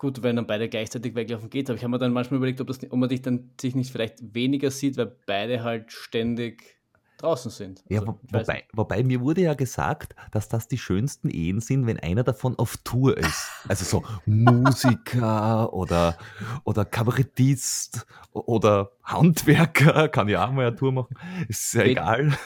gut, 0.00 0.22
wenn 0.22 0.36
dann 0.36 0.46
beide 0.46 0.68
gleichzeitig 0.68 1.14
weglaufen 1.14 1.50
geht, 1.50 1.68
aber 1.68 1.76
ich 1.76 1.84
habe 1.84 1.90
mir 1.90 1.98
dann 1.98 2.12
manchmal 2.12 2.38
überlegt, 2.38 2.60
ob, 2.62 2.66
das, 2.66 2.82
ob 2.82 2.94
man 2.94 3.08
dich 3.08 3.20
dann 3.20 3.50
sich 3.60 3.74
nicht 3.74 3.92
vielleicht 3.92 4.34
weniger 4.34 4.70
sieht, 4.70 4.96
weil 4.96 5.14
beide 5.26 5.62
halt 5.62 5.92
ständig 5.92 6.80
draußen 7.18 7.50
sind. 7.50 7.84
Ja, 7.90 8.00
also, 8.00 8.18
wobei, 8.30 8.64
wobei 8.72 9.02
mir 9.02 9.20
wurde 9.20 9.42
ja 9.42 9.52
gesagt, 9.52 10.14
dass 10.32 10.48
das 10.48 10.68
die 10.68 10.78
schönsten 10.78 11.28
Ehen 11.28 11.60
sind, 11.60 11.86
wenn 11.86 12.00
einer 12.00 12.24
davon 12.24 12.58
auf 12.58 12.78
Tour 12.78 13.18
ist. 13.18 13.50
Also 13.68 13.84
so 13.84 14.02
Musiker 14.24 15.70
oder, 15.74 16.16
oder 16.64 16.86
Kabarettist 16.86 18.06
oder 18.32 18.92
Handwerker, 19.04 20.08
kann 20.08 20.30
ja 20.30 20.46
auch 20.46 20.52
mal 20.52 20.68
eine 20.68 20.76
Tour 20.76 20.92
machen. 20.92 21.14
Ist 21.46 21.74
ja 21.74 21.82
Peter, 21.82 21.90
egal. 21.90 22.38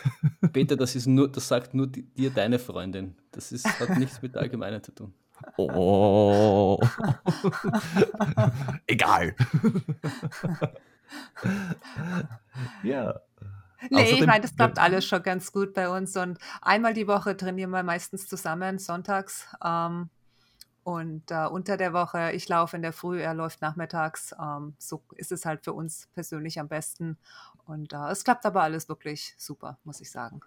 Peter, 0.52 0.76
das 0.76 0.96
ist 0.96 1.06
nur, 1.06 1.30
das 1.30 1.46
sagt 1.46 1.72
nur 1.72 1.86
dir 1.86 2.30
deine 2.30 2.58
Freundin. 2.58 3.14
Das 3.30 3.52
ist, 3.52 3.64
hat 3.78 3.96
nichts 3.96 4.20
mit 4.22 4.34
der 4.34 4.42
Allgemeinen 4.42 4.82
zu 4.82 4.92
tun. 4.92 5.14
Oh. 5.56 6.78
Egal. 8.86 9.34
ja. 12.82 13.20
Nee, 13.90 14.02
Außerdem, 14.02 14.18
ich 14.18 14.26
meine, 14.26 14.40
das 14.40 14.56
klappt 14.56 14.78
alles 14.78 15.04
schon 15.04 15.22
ganz 15.22 15.52
gut 15.52 15.74
bei 15.74 15.88
uns. 15.88 16.16
Und 16.16 16.38
einmal 16.62 16.94
die 16.94 17.06
Woche 17.06 17.36
trainieren 17.36 17.70
wir 17.70 17.82
meistens 17.82 18.26
zusammen, 18.26 18.78
sonntags. 18.78 19.46
Ähm, 19.62 20.08
und 20.84 21.30
äh, 21.30 21.46
unter 21.46 21.76
der 21.76 21.92
Woche, 21.92 22.32
ich 22.32 22.48
laufe 22.48 22.76
in 22.76 22.82
der 22.82 22.92
Früh, 22.92 23.20
er 23.20 23.34
läuft 23.34 23.62
nachmittags. 23.62 24.34
Ähm, 24.40 24.74
so 24.78 25.02
ist 25.16 25.32
es 25.32 25.46
halt 25.46 25.64
für 25.64 25.72
uns 25.72 26.08
persönlich 26.14 26.60
am 26.60 26.68
besten. 26.68 27.18
Und 27.66 27.92
äh, 27.92 28.10
es 28.10 28.24
klappt 28.24 28.46
aber 28.46 28.62
alles 28.62 28.88
wirklich 28.88 29.34
super, 29.38 29.78
muss 29.84 30.00
ich 30.00 30.10
sagen. 30.10 30.40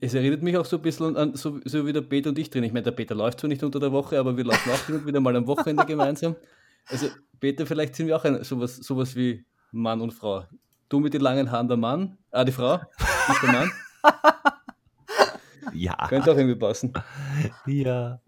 Es 0.00 0.14
erinnert 0.14 0.42
mich 0.42 0.56
auch 0.56 0.64
so 0.64 0.76
ein 0.76 0.82
bisschen 0.82 1.16
an 1.16 1.36
so, 1.36 1.60
so 1.64 1.86
wie 1.86 1.92
der 1.92 2.00
Peter 2.00 2.30
und 2.30 2.38
ich 2.38 2.50
drin. 2.50 2.64
Ich 2.64 2.72
meine, 2.72 2.82
der 2.82 2.90
Peter 2.90 3.14
läuft 3.14 3.40
zwar 3.40 3.48
nicht 3.48 3.62
unter 3.62 3.78
der 3.78 3.92
Woche, 3.92 4.18
aber 4.18 4.36
wir 4.36 4.44
laufen 4.44 4.70
auch 4.70 4.86
hin 4.86 4.96
und 4.96 5.06
wieder 5.06 5.20
mal 5.20 5.36
am 5.36 5.46
Wochenende 5.46 5.84
gemeinsam. 5.86 6.34
Also, 6.86 7.06
Peter, 7.38 7.66
vielleicht 7.66 7.94
sind 7.94 8.08
wir 8.08 8.16
auch 8.16 8.24
ein, 8.24 8.42
sowas, 8.42 8.76
sowas 8.76 9.14
wie 9.14 9.44
Mann 9.72 10.00
und 10.00 10.12
Frau. 10.12 10.44
Du 10.88 11.00
mit 11.00 11.12
den 11.14 11.20
langen 11.20 11.50
Haaren 11.50 11.66
der 11.68 11.76
Mann, 11.76 12.16
ah, 12.30 12.44
die 12.44 12.52
Frau, 12.52 12.80
nicht 13.28 13.42
der 13.42 13.52
Mann. 13.52 13.70
ja. 15.72 16.06
Könnte 16.08 16.32
auch 16.32 16.36
irgendwie 16.36 16.58
passen. 16.58 16.92
Ja. 17.66 18.20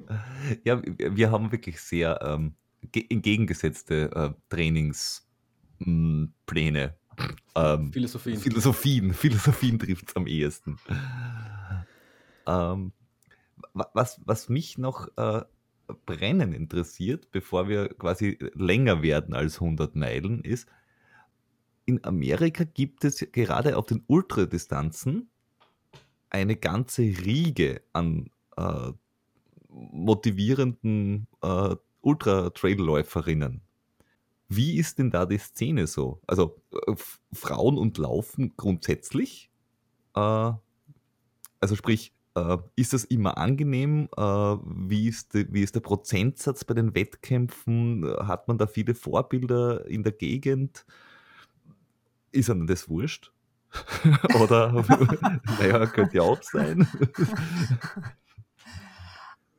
Ja, 0.64 0.83
wir 0.85 1.31
haben 1.31 1.53
wirklich 1.53 1.81
sehr 1.81 2.18
ähm, 2.23 2.55
entgegengesetzte 2.92 4.11
äh, 4.12 4.31
Trainingspläne. 4.49 6.97
Ähm, 7.55 7.92
Philosophien. 7.92 8.38
Philosophien. 8.38 9.14
Philosophien 9.14 9.79
trifft 9.79 10.09
es 10.09 10.16
am 10.16 10.27
ehesten. 10.27 10.79
Ähm, 12.49 12.93
was, 13.75 14.21
was 14.25 14.49
mich 14.49 14.79
noch 14.79 15.09
äh, 15.17 15.43
brennend 16.07 16.55
interessiert, 16.55 17.31
bevor 17.31 17.69
wir 17.69 17.89
quasi 17.91 18.39
länger 18.55 19.03
werden 19.03 19.35
als 19.35 19.57
100 19.61 19.95
Meilen, 19.95 20.43
ist, 20.43 20.69
in 21.87 22.05
Amerika 22.05 22.65
gibt 22.65 23.05
es 23.05 23.27
gerade 23.33 23.77
auf 23.77 23.87
den 23.87 24.05
Ultradistanzen 24.07 25.31
eine 26.31 26.57
ganze 26.57 27.03
Riege 27.03 27.83
an 27.93 28.31
äh, 28.57 28.93
motivierenden 29.69 31.27
äh, 31.43 31.77
Ultra-Trail-Läuferinnen. 32.03 33.63
Wie 34.49 34.77
ist 34.77 34.99
denn 34.99 35.11
da 35.11 35.27
die 35.27 35.39
Szene 35.39 35.87
so? 35.87 36.21
Also 36.27 36.61
äh, 36.73 36.95
Frauen 37.33 37.79
und 37.79 37.99
Laufen 37.99 38.55
grundsätzlich? 38.57 39.51
Äh, 40.15 40.53
also 41.61 41.75
sprich, 41.75 42.15
ist 42.77 42.92
das 42.92 43.05
immer 43.05 43.38
angenehm? 43.38 44.09
Äh, 44.16 44.22
wie, 44.22 45.09
ist 45.09 45.35
die, 45.35 45.53
wie 45.53 45.62
ist 45.62 45.74
der 45.74 45.81
Prozentsatz 45.81 46.64
bei 46.64 46.74
den 46.74 46.94
Wettkämpfen? 46.94 48.05
Hat 48.20 48.48
man 48.48 48.59
da 48.59 48.66
viele 48.66 48.94
Vorbilder 48.94 49.87
in 49.87 50.03
der 50.03 50.12
Gegend? 50.12 50.85
Ist 52.33 52.51
einem 52.51 52.66
das 52.66 52.88
wurscht? 52.88 53.33
Oder, 54.40 54.72
naja, 55.59 55.87
könnte 55.87 56.16
ja 56.16 56.22
auch 56.22 56.42
sein. 56.42 56.87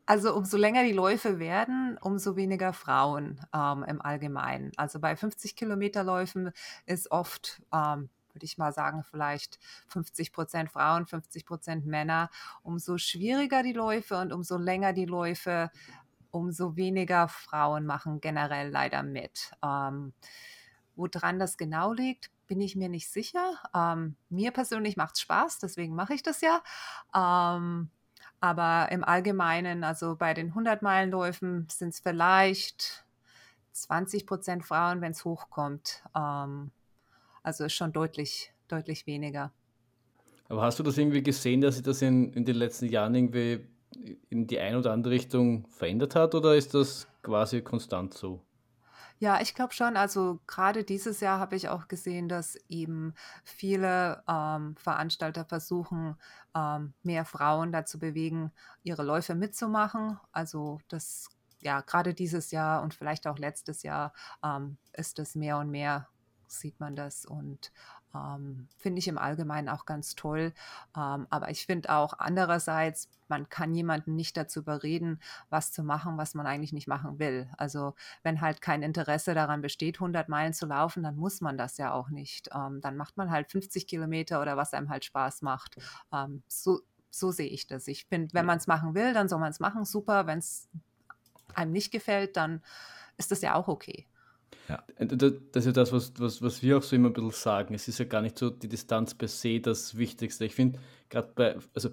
Also 0.09 0.33
umso 0.33 0.57
länger 0.57 0.83
die 0.85 0.91
Läufe 0.91 1.37
werden, 1.37 1.95
umso 2.01 2.35
weniger 2.35 2.73
Frauen 2.73 3.39
ähm, 3.53 3.85
im 3.87 4.01
Allgemeinen. 4.01 4.71
Also 4.75 4.99
bei 4.99 5.15
50 5.15 5.55
Kilometer 5.55 6.03
Läufen 6.03 6.51
ist 6.87 7.11
oft, 7.11 7.61
ähm, 7.71 8.09
würde 8.33 8.45
ich 8.45 8.57
mal 8.57 8.71
sagen, 8.71 9.03
vielleicht 9.03 9.59
50 9.87 10.31
Prozent 10.31 10.71
Frauen, 10.71 11.05
50 11.05 11.45
Prozent 11.45 11.85
Männer. 11.85 12.29
Umso 12.63 12.97
schwieriger 12.97 13.63
die 13.63 13.73
Läufe 13.73 14.17
und 14.17 14.33
umso 14.33 14.57
länger 14.57 14.93
die 14.93 15.05
Läufe, 15.05 15.71
umso 16.31 16.75
weniger 16.75 17.27
Frauen 17.27 17.85
machen 17.85 18.21
generell 18.21 18.69
leider 18.69 19.03
mit. 19.03 19.51
Ähm, 19.63 20.13
woran 20.95 21.39
das 21.39 21.57
genau 21.57 21.93
liegt, 21.93 22.31
bin 22.47 22.61
ich 22.61 22.75
mir 22.75 22.89
nicht 22.89 23.09
sicher. 23.09 23.53
Ähm, 23.73 24.15
mir 24.29 24.51
persönlich 24.51 24.97
macht 24.97 25.15
es 25.15 25.21
Spaß, 25.21 25.59
deswegen 25.59 25.95
mache 25.95 26.13
ich 26.13 26.23
das 26.23 26.41
ja. 26.41 26.61
Ähm, 27.15 27.89
aber 28.41 28.91
im 28.91 29.03
Allgemeinen, 29.03 29.83
also 29.83 30.15
bei 30.15 30.33
den 30.33 30.53
100-Meilen-Läufen 30.53 31.67
sind 31.69 31.89
es 31.89 31.99
vielleicht 31.99 33.05
20 33.73 34.25
Prozent 34.25 34.65
Frauen, 34.65 35.01
wenn 35.01 35.11
es 35.11 35.25
hochkommt. 35.25 36.03
Ähm, 36.15 36.71
also 37.43 37.65
ist 37.65 37.73
schon 37.73 37.93
deutlich, 37.93 38.53
deutlich 38.67 39.07
weniger. 39.07 39.51
Aber 40.47 40.63
hast 40.63 40.79
du 40.79 40.83
das 40.83 40.97
irgendwie 40.97 41.21
gesehen, 41.21 41.61
dass 41.61 41.75
sich 41.75 41.83
das 41.83 42.01
in, 42.01 42.33
in 42.33 42.43
den 42.43 42.55
letzten 42.55 42.87
Jahren 42.87 43.13
irgendwie 43.13 43.67
in 44.29 44.47
die 44.47 44.59
eine 44.59 44.79
oder 44.79 44.91
andere 44.91 45.13
Richtung 45.13 45.67
verändert 45.67 46.15
hat 46.15 46.35
oder 46.35 46.55
ist 46.55 46.73
das 46.73 47.07
quasi 47.21 47.61
konstant 47.61 48.13
so? 48.13 48.41
Ja, 49.19 49.41
ich 49.41 49.53
glaube 49.53 49.73
schon. 49.73 49.97
Also 49.97 50.39
gerade 50.47 50.85
dieses 50.85 51.19
Jahr 51.19 51.39
habe 51.39 51.55
ich 51.57 51.67
auch 51.67 51.89
gesehen, 51.89 52.29
dass 52.29 52.55
eben 52.69 53.13
viele 53.43 54.23
ähm, 54.29 54.77
Veranstalter 54.77 55.43
versuchen, 55.43 56.15
ähm, 56.55 56.93
mehr 57.03 57.25
Frauen 57.25 57.73
dazu 57.73 57.99
bewegen, 57.99 58.51
ihre 58.83 59.03
Läufe 59.03 59.35
mitzumachen. 59.35 60.17
Also 60.31 60.79
das, 60.87 61.29
ja, 61.61 61.81
gerade 61.81 62.13
dieses 62.13 62.51
Jahr 62.51 62.81
und 62.81 62.93
vielleicht 62.93 63.27
auch 63.27 63.37
letztes 63.37 63.83
Jahr 63.83 64.13
ähm, 64.43 64.77
ist 64.93 65.19
es 65.19 65.35
mehr 65.35 65.57
und 65.57 65.69
mehr, 65.69 66.07
sieht 66.51 66.79
man 66.79 66.95
das. 66.95 67.25
Und 67.25 67.71
ähm, 68.15 68.67
finde 68.77 68.99
ich 68.99 69.07
im 69.07 69.17
Allgemeinen 69.17 69.69
auch 69.69 69.85
ganz 69.85 70.15
toll. 70.15 70.53
Ähm, 70.95 71.27
aber 71.29 71.49
ich 71.49 71.65
finde 71.65 71.91
auch 71.91 72.13
andererseits, 72.17 73.09
man 73.27 73.49
kann 73.49 73.75
jemanden 73.75 74.15
nicht 74.15 74.35
dazu 74.35 74.61
überreden, 74.61 75.19
was 75.49 75.71
zu 75.71 75.83
machen, 75.83 76.17
was 76.17 76.33
man 76.33 76.47
eigentlich 76.47 76.73
nicht 76.73 76.87
machen 76.87 77.19
will. 77.19 77.47
Also 77.57 77.93
wenn 78.23 78.41
halt 78.41 78.61
kein 78.61 78.81
Interesse 78.81 79.33
daran 79.33 79.61
besteht, 79.61 79.97
100 79.97 80.29
Meilen 80.29 80.53
zu 80.53 80.65
laufen, 80.65 81.03
dann 81.03 81.15
muss 81.15 81.41
man 81.41 81.57
das 81.57 81.77
ja 81.77 81.93
auch 81.93 82.09
nicht. 82.09 82.49
Ähm, 82.53 82.81
dann 82.81 82.97
macht 82.97 83.17
man 83.17 83.29
halt 83.29 83.51
50 83.51 83.87
Kilometer 83.87 84.41
oder 84.41 84.57
was 84.57 84.73
einem 84.73 84.89
halt 84.89 85.05
Spaß 85.05 85.43
macht. 85.43 85.77
Ähm, 86.11 86.41
so, 86.47 86.79
so 87.11 87.31
sehe 87.31 87.49
ich 87.49 87.67
das. 87.67 87.87
Ich 87.87 88.05
finde, 88.05 88.33
wenn 88.33 88.45
man 88.45 88.57
es 88.57 88.67
machen 88.67 88.95
will, 88.95 89.13
dann 89.13 89.29
soll 89.29 89.39
man 89.39 89.51
es 89.51 89.59
machen. 89.59 89.85
Super. 89.85 90.25
Wenn 90.27 90.39
es 90.39 90.67
einem 91.53 91.71
nicht 91.71 91.91
gefällt, 91.91 92.37
dann 92.37 92.61
ist 93.17 93.31
das 93.31 93.41
ja 93.41 93.55
auch 93.55 93.67
okay. 93.67 94.07
Ja. 94.67 94.83
Äh, 94.95 95.07
das 95.07 95.31
ist 95.53 95.65
ja 95.65 95.71
das, 95.71 95.91
was, 95.91 96.13
was, 96.17 96.41
was 96.41 96.61
wir 96.61 96.77
auch 96.77 96.83
so 96.83 96.95
immer 96.95 97.09
ein 97.09 97.13
bisschen 97.13 97.31
sagen. 97.31 97.73
Es 97.73 97.87
ist 97.87 97.99
ja 97.99 98.05
gar 98.05 98.21
nicht 98.21 98.37
so 98.37 98.49
die 98.49 98.67
Distanz 98.67 99.13
per 99.13 99.27
se 99.27 99.59
das 99.59 99.97
Wichtigste. 99.97 100.45
Ich 100.45 100.55
finde, 100.55 100.79
gerade 101.09 101.31
bei, 101.35 101.57
also 101.73 101.89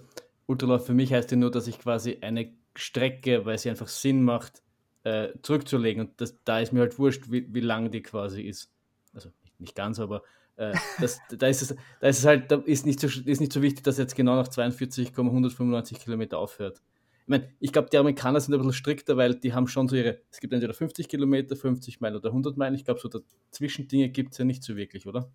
Ultralauf 0.47 0.87
für 0.87 0.95
mich 0.95 1.13
heißt 1.13 1.31
ja 1.31 1.37
nur, 1.37 1.51
dass 1.51 1.67
ich 1.67 1.79
quasi 1.79 2.19
eine 2.21 2.53
Strecke, 2.77 3.45
weil 3.47 3.59
sie 3.59 3.71
einfach 3.71 3.89
Sinn 3.89 4.23
macht, 4.23 4.63
äh, 5.05 5.29
zurückzulegen. 5.43 6.07
Und 6.07 6.21
das, 6.21 6.37
da 6.45 6.61
ist 6.61 6.73
mir 6.73 6.81
halt 6.81 6.99
wurscht, 6.99 7.31
wie, 7.31 7.53
wie 7.53 7.61
lang 7.61 7.91
die 7.91 8.03
quasi 8.03 8.43
ist. 8.43 8.71
Also 9.15 9.31
nicht, 9.59 9.75
ganz, 9.75 9.99
aber 9.99 10.23
äh, 10.57 10.75
das, 11.01 11.19
da, 11.39 11.47
ist 11.47 11.63
es, 11.63 11.77
da 12.01 12.09
ist 12.09 12.19
es 12.19 12.27
halt, 12.27 12.51
da 12.51 12.57
ist 12.57 12.87
nicht 12.87 13.01
so, 13.01 13.07
ist 13.07 13.41
nicht 13.41 13.53
so 13.53 13.63
wichtig, 13.63 13.85
dass 13.85 13.99
jetzt 13.99 14.15
genau 14.15 14.37
nach 14.37 14.49
42,195 14.49 16.01
Kilometer 16.01 16.39
aufhört 16.39 16.83
ich 17.27 17.31
meine, 17.31 17.53
ich 17.59 17.73
glaube, 17.73 17.89
die 17.91 17.99
Amerikaner 17.99 18.39
sind 18.39 18.55
ein 18.55 18.59
bisschen 18.59 18.73
strikter, 18.73 19.17
weil 19.17 19.35
die 19.35 19.53
haben 19.53 19.67
schon 19.67 19.89
so 19.89 19.97
ihre, 19.97 20.21
es 20.31 20.39
gibt 20.39 20.53
entweder 20.53 20.73
50 20.73 21.09
Kilometer, 21.09 21.57
50 21.57 22.01
Meilen 22.01 22.15
oder 22.15 22.29
100 22.29 22.57
Meilen. 22.57 22.77
Ich 22.77 22.85
glaube, 22.85 23.01
so 23.01 23.09
Zwischendinge 23.51 24.11
gibt 24.11 24.31
es 24.31 24.39
ja 24.39 24.45
nicht 24.45 24.63
so 24.63 24.77
wirklich, 24.77 25.09
oder? 25.09 25.29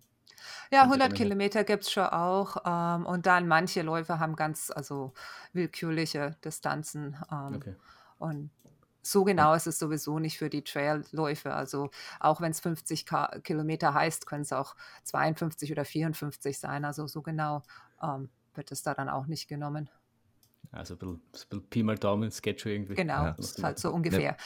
Ja, 0.70 0.84
100 0.84 1.14
Kilometer 1.14 1.64
gibt 1.64 1.82
es 1.82 1.92
schon 1.92 2.06
auch. 2.06 2.56
Ähm, 2.64 3.04
und 3.04 3.26
dann 3.26 3.46
manche 3.46 3.82
Läufer 3.82 4.18
haben 4.18 4.36
ganz, 4.36 4.70
also 4.70 5.12
willkürliche 5.52 6.38
Distanzen. 6.42 7.14
Ähm, 7.30 7.56
okay. 7.56 7.74
Und 8.16 8.50
so 9.02 9.24
genau 9.24 9.52
ist 9.52 9.66
es 9.66 9.78
sowieso 9.78 10.18
nicht 10.18 10.38
für 10.38 10.48
die 10.48 10.64
Trailläufe. 10.64 11.52
Also 11.52 11.90
auch 12.20 12.40
wenn 12.40 12.52
es 12.52 12.60
50 12.60 13.04
K 13.04 13.38
Kilometer 13.42 13.92
heißt, 13.92 14.24
können 14.24 14.42
es 14.42 14.52
auch 14.54 14.76
52 15.04 15.70
oder 15.70 15.84
54 15.84 16.58
sein. 16.58 16.86
Also 16.86 17.06
so 17.06 17.20
genau 17.20 17.62
ähm, 18.02 18.30
wird 18.54 18.72
es 18.72 18.82
da 18.82 18.94
dann 18.94 19.10
auch 19.10 19.26
nicht 19.26 19.46
genommen. 19.46 19.90
Also 20.72 20.94
ein 20.94 20.98
bisschen, 20.98 21.12
ein 21.12 21.20
bisschen 21.32 21.68
Pi 21.68 21.82
mal 21.82 21.98
Daumen 21.98 22.30
Sketch 22.30 22.64
irgendwie. 22.64 22.94
Genau, 22.94 23.24
ja. 23.24 23.30
ist 23.32 23.62
halt 23.62 23.78
so 23.78 23.92
ungefähr. 23.92 24.36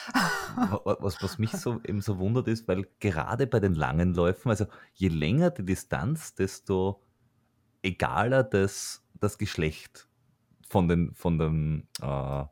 Ja. 0.56 0.80
Was, 0.84 1.22
was 1.22 1.38
mich 1.38 1.52
so 1.52 1.80
eben 1.84 2.00
so 2.00 2.18
wundert 2.18 2.48
ist, 2.48 2.66
weil 2.66 2.84
gerade 2.98 3.46
bei 3.46 3.60
den 3.60 3.74
langen 3.74 4.12
Läufen, 4.12 4.50
also 4.50 4.66
je 4.94 5.08
länger 5.08 5.50
die 5.50 5.64
Distanz, 5.64 6.34
desto 6.34 7.00
egaler 7.82 8.42
das, 8.42 9.06
das 9.20 9.38
Geschlecht 9.38 10.08
von 10.68 10.88
den, 10.88 11.14
von 11.14 11.38
den, 11.38 11.88
äh, 12.02 12.44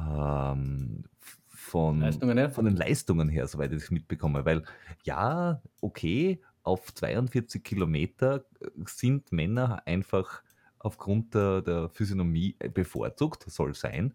ähm, 0.00 1.04
von, 1.46 2.00
Leistungen 2.00 2.36
her? 2.36 2.50
von 2.50 2.64
den 2.64 2.76
Leistungen 2.76 3.28
her, 3.28 3.46
soweit 3.46 3.72
ich 3.72 3.80
das 3.80 3.90
mitbekomme. 3.92 4.44
Weil 4.44 4.64
ja, 5.04 5.62
okay, 5.80 6.42
auf 6.64 6.92
42 6.92 7.62
Kilometer 7.62 8.44
sind 8.86 9.30
Männer 9.30 9.86
einfach 9.86 10.42
aufgrund 10.82 11.34
der, 11.34 11.62
der 11.62 11.88
Physiognomie 11.88 12.56
bevorzugt, 12.74 13.44
soll 13.50 13.74
sein. 13.74 14.14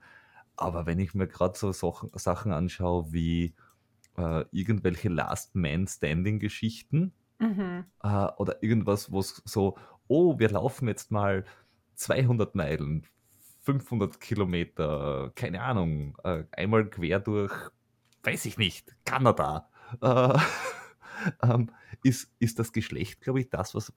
Aber 0.56 0.86
wenn 0.86 1.00
ich 1.00 1.14
mir 1.14 1.28
gerade 1.28 1.58
so 1.58 1.72
Sachen, 1.72 2.52
anschaue 2.52 3.14
wie 3.14 3.56
äh, 4.18 4.46
irgendwelche 4.52 5.10
Last-Man-Standing-Geschichten 5.10 7.14
mhm. 7.40 7.86
äh, 8.02 8.28
oder 8.38 8.64
irgendwas, 8.64 9.12
wo 9.12 9.20
es 9.20 9.42
so, 9.46 9.78
oh, 10.08 10.40
wir 10.40 10.50
laufen 10.50 10.88
jetzt 10.88 11.12
mal 11.12 11.46
200 11.96 12.56
Meilen, 12.56 13.06
500 13.62 14.20
Kilometer, 14.20 15.32
keine 15.36 15.62
Ahnung, 15.62 16.18
äh, 16.24 16.46
einmal 16.52 16.90
quer 16.90 17.20
durch, 17.20 17.54
weiß 18.24 18.46
ich 18.46 18.58
nicht, 18.58 18.96
Kanada. 19.06 19.70
Äh, 20.02 20.40
ähm, 21.44 21.72
ist, 22.04 22.32
ist 22.40 22.60
das 22.60 22.72
Geschlecht, 22.72 23.22
glaube 23.22 23.42
ich, 23.42 23.50
das, 23.50 23.76
was 23.76 23.94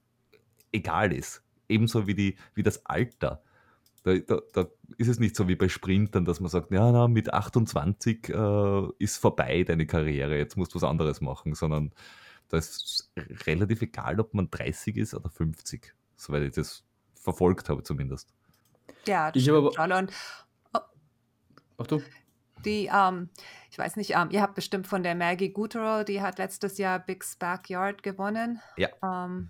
egal 0.71 1.11
ist. 1.11 1.43
Ebenso 1.71 2.07
wie, 2.07 2.15
die, 2.15 2.37
wie 2.53 2.63
das 2.63 2.85
Alter. 2.85 3.41
Da, 4.03 4.17
da, 4.17 4.41
da, 4.53 4.67
ist 4.97 5.07
es 5.07 5.19
nicht 5.19 5.35
so 5.35 5.47
wie 5.47 5.55
bei 5.55 5.69
Sprintern, 5.69 6.25
dass 6.25 6.39
man 6.39 6.49
sagt, 6.49 6.71
ja, 6.71 6.91
na, 6.91 7.07
mit 7.07 7.33
28 7.33 8.29
äh, 8.29 8.87
ist 8.97 9.17
vorbei 9.17 9.63
deine 9.63 9.85
Karriere, 9.85 10.37
jetzt 10.37 10.57
musst 10.57 10.73
du 10.73 10.77
was 10.77 10.83
anderes 10.83 11.21
machen, 11.21 11.53
sondern 11.53 11.91
da 12.49 12.57
ist 12.57 13.11
relativ 13.45 13.81
egal, 13.83 14.19
ob 14.19 14.33
man 14.33 14.49
30 14.49 14.97
ist 14.97 15.13
oder 15.13 15.29
50, 15.29 15.93
soweit 16.17 16.43
ich 16.43 16.51
das 16.53 16.83
verfolgt 17.13 17.69
habe 17.69 17.83
zumindest. 17.83 18.33
Ja, 19.07 19.31
das 19.31 19.37
ich 19.37 19.43
stimmt 19.43 19.75
schon. 19.75 19.91
Und, 19.91 20.11
oh, 20.73 20.79
Achtung. 21.77 22.03
Die, 22.65 22.89
ähm, 22.93 23.29
ich 23.69 23.77
weiß 23.77 23.95
nicht, 23.95 24.15
ähm, 24.15 24.29
ihr 24.31 24.41
habt 24.41 24.55
bestimmt 24.55 24.87
von 24.87 25.03
der 25.03 25.15
Maggie 25.15 25.49
Gutero, 25.49 26.03
die 26.03 26.21
hat 26.21 26.37
letztes 26.37 26.77
Jahr 26.77 26.99
Big's 26.99 27.35
Backyard 27.35 28.03
gewonnen. 28.03 28.61
Ja. 28.77 28.89
Ähm, 29.03 29.49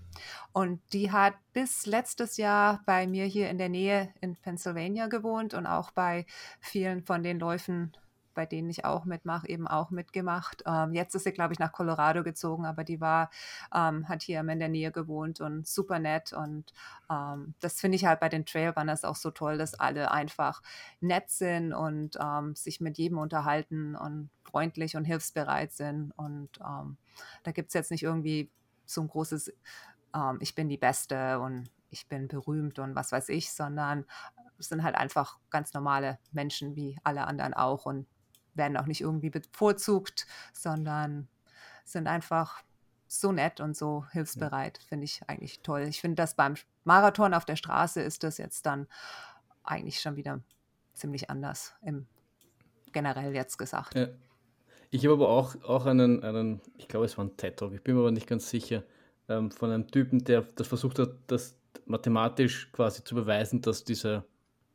und 0.54 0.82
die 0.94 1.12
hat 1.12 1.34
bis 1.54 1.86
letztes 1.86 2.38
Jahr 2.38 2.82
bei 2.86 3.08
mir 3.08 3.26
hier 3.26 3.50
in 3.50 3.58
der 3.58 3.70
Nähe 3.70 4.14
in 4.22 4.36
Pennsylvania 4.36 5.08
gewohnt 5.08 5.54
und 5.54 5.66
auch 5.66 5.92
bei 5.92 6.26
vielen 6.60 7.04
von 7.04 7.24
den 7.24 7.40
Läufen 7.40 7.94
bei 8.34 8.46
denen 8.46 8.70
ich 8.70 8.86
auch 8.86 9.06
mitmache, 9.06 9.48
eben 9.48 9.68
auch 9.68 9.90
mitgemacht. 9.92 10.64
Ähm, 10.66 10.94
jetzt 10.94 11.16
ist 11.16 11.24
sie, 11.24 11.32
glaube 11.32 11.54
ich, 11.54 11.60
nach 11.60 11.72
Colorado 11.72 12.24
gezogen, 12.24 12.66
aber 12.66 12.84
die 12.84 13.02
war, 13.02 13.30
ähm, 13.74 14.08
hat 14.08 14.24
hier 14.24 14.40
in 14.40 14.60
der 14.60 14.70
Nähe 14.70 14.92
gewohnt 14.92 15.42
und 15.42 15.68
super 15.68 16.00
nett. 16.00 16.34
Und 16.34 16.74
ähm, 17.10 17.54
das 17.60 17.80
finde 17.80 17.96
ich 17.96 18.06
halt 18.06 18.20
bei 18.20 18.30
den 18.30 18.46
Trailrunners 18.46 19.04
auch 19.06 19.16
so 19.16 19.32
toll, 19.32 19.58
dass 19.58 19.74
alle 19.74 20.12
einfach 20.12 20.62
nett 21.00 21.30
sind 21.30 21.74
und 21.74 22.18
ähm, 22.22 22.56
sich 22.56 22.82
mit 22.82 22.98
jedem 22.98 23.18
unterhalten 23.18 23.96
und 23.96 24.30
freundlich 24.44 24.96
und 24.96 25.06
hilfsbereit 25.06 25.72
sind. 25.72 26.12
Und 26.18 26.50
ähm, 26.60 26.98
da 27.44 27.52
gibt 27.52 27.70
es 27.70 27.74
jetzt 27.74 27.92
nicht 27.92 28.04
irgendwie 28.04 28.52
so 28.86 29.02
ein 29.02 29.08
großes, 29.08 29.54
ähm, 30.16 30.38
ich 30.42 30.56
bin 30.56 30.70
die 30.70 30.78
Beste 30.78 31.40
und 31.40 31.70
ich 31.90 32.08
bin 32.08 32.28
berühmt 32.28 32.80
und 32.80 32.96
was 32.96 33.12
weiß 33.12 33.30
ich, 33.30 33.52
sondern 33.52 34.06
sind 34.58 34.84
halt 34.84 34.96
einfach 34.96 35.40
ganz 35.50 35.74
normale 35.74 36.20
Menschen 36.32 36.76
wie 36.76 36.98
alle 37.04 37.28
anderen 37.28 37.54
auch 37.54 37.86
und 37.86 38.08
werden 38.54 38.78
auch 38.78 38.86
nicht 38.86 39.02
irgendwie 39.02 39.30
bevorzugt, 39.30 40.28
sondern 40.54 41.28
sind 41.84 42.08
einfach 42.08 42.64
so 43.08 43.32
nett 43.32 43.60
und 43.60 43.76
so 43.76 44.06
hilfsbereit, 44.12 44.78
finde 44.78 45.06
ich 45.06 45.22
eigentlich 45.28 45.62
toll. 45.62 45.82
Ich 45.82 46.00
finde 46.00 46.16
das 46.16 46.36
beim 46.36 46.56
Marathon 46.86 47.34
auf 47.34 47.46
der 47.46 47.58
Straße 47.58 48.02
ist 48.02 48.24
das 48.24 48.38
jetzt 48.38 48.66
dann 48.66 48.88
eigentlich 49.64 50.00
schon 50.00 50.16
wieder 50.16 50.42
ziemlich 50.94 51.30
anders, 51.30 51.74
im 51.82 52.08
generell 52.94 53.34
jetzt 53.34 53.58
gesagt. 53.58 53.96
Ja. 53.96 54.08
Ich 54.90 55.06
habe 55.06 55.14
aber 55.14 55.30
auch, 55.30 55.56
auch 55.64 55.86
einen, 55.86 56.24
einen, 56.24 56.62
ich 56.78 56.88
glaube 56.88 57.06
es 57.06 57.18
war 57.18 57.26
ein 57.26 57.38
TED 57.38 57.58
Talk, 57.58 57.74
ich 57.74 57.82
bin 57.82 57.96
mir 57.96 58.02
aber 58.02 58.12
nicht 58.12 58.28
ganz 58.28 58.50
sicher, 58.50 58.84
ähm, 59.30 59.52
von 59.52 59.72
einem 59.72 59.88
Typen, 59.88 60.24
der 60.24 60.42
das 60.42 60.68
versucht 60.68 61.00
hat, 61.00 61.12
das 61.28 61.56
mathematisch 61.86 62.72
quasi 62.72 63.04
zu 63.04 63.16
beweisen, 63.16 63.62
dass 63.62 63.84
dieser 63.84 64.26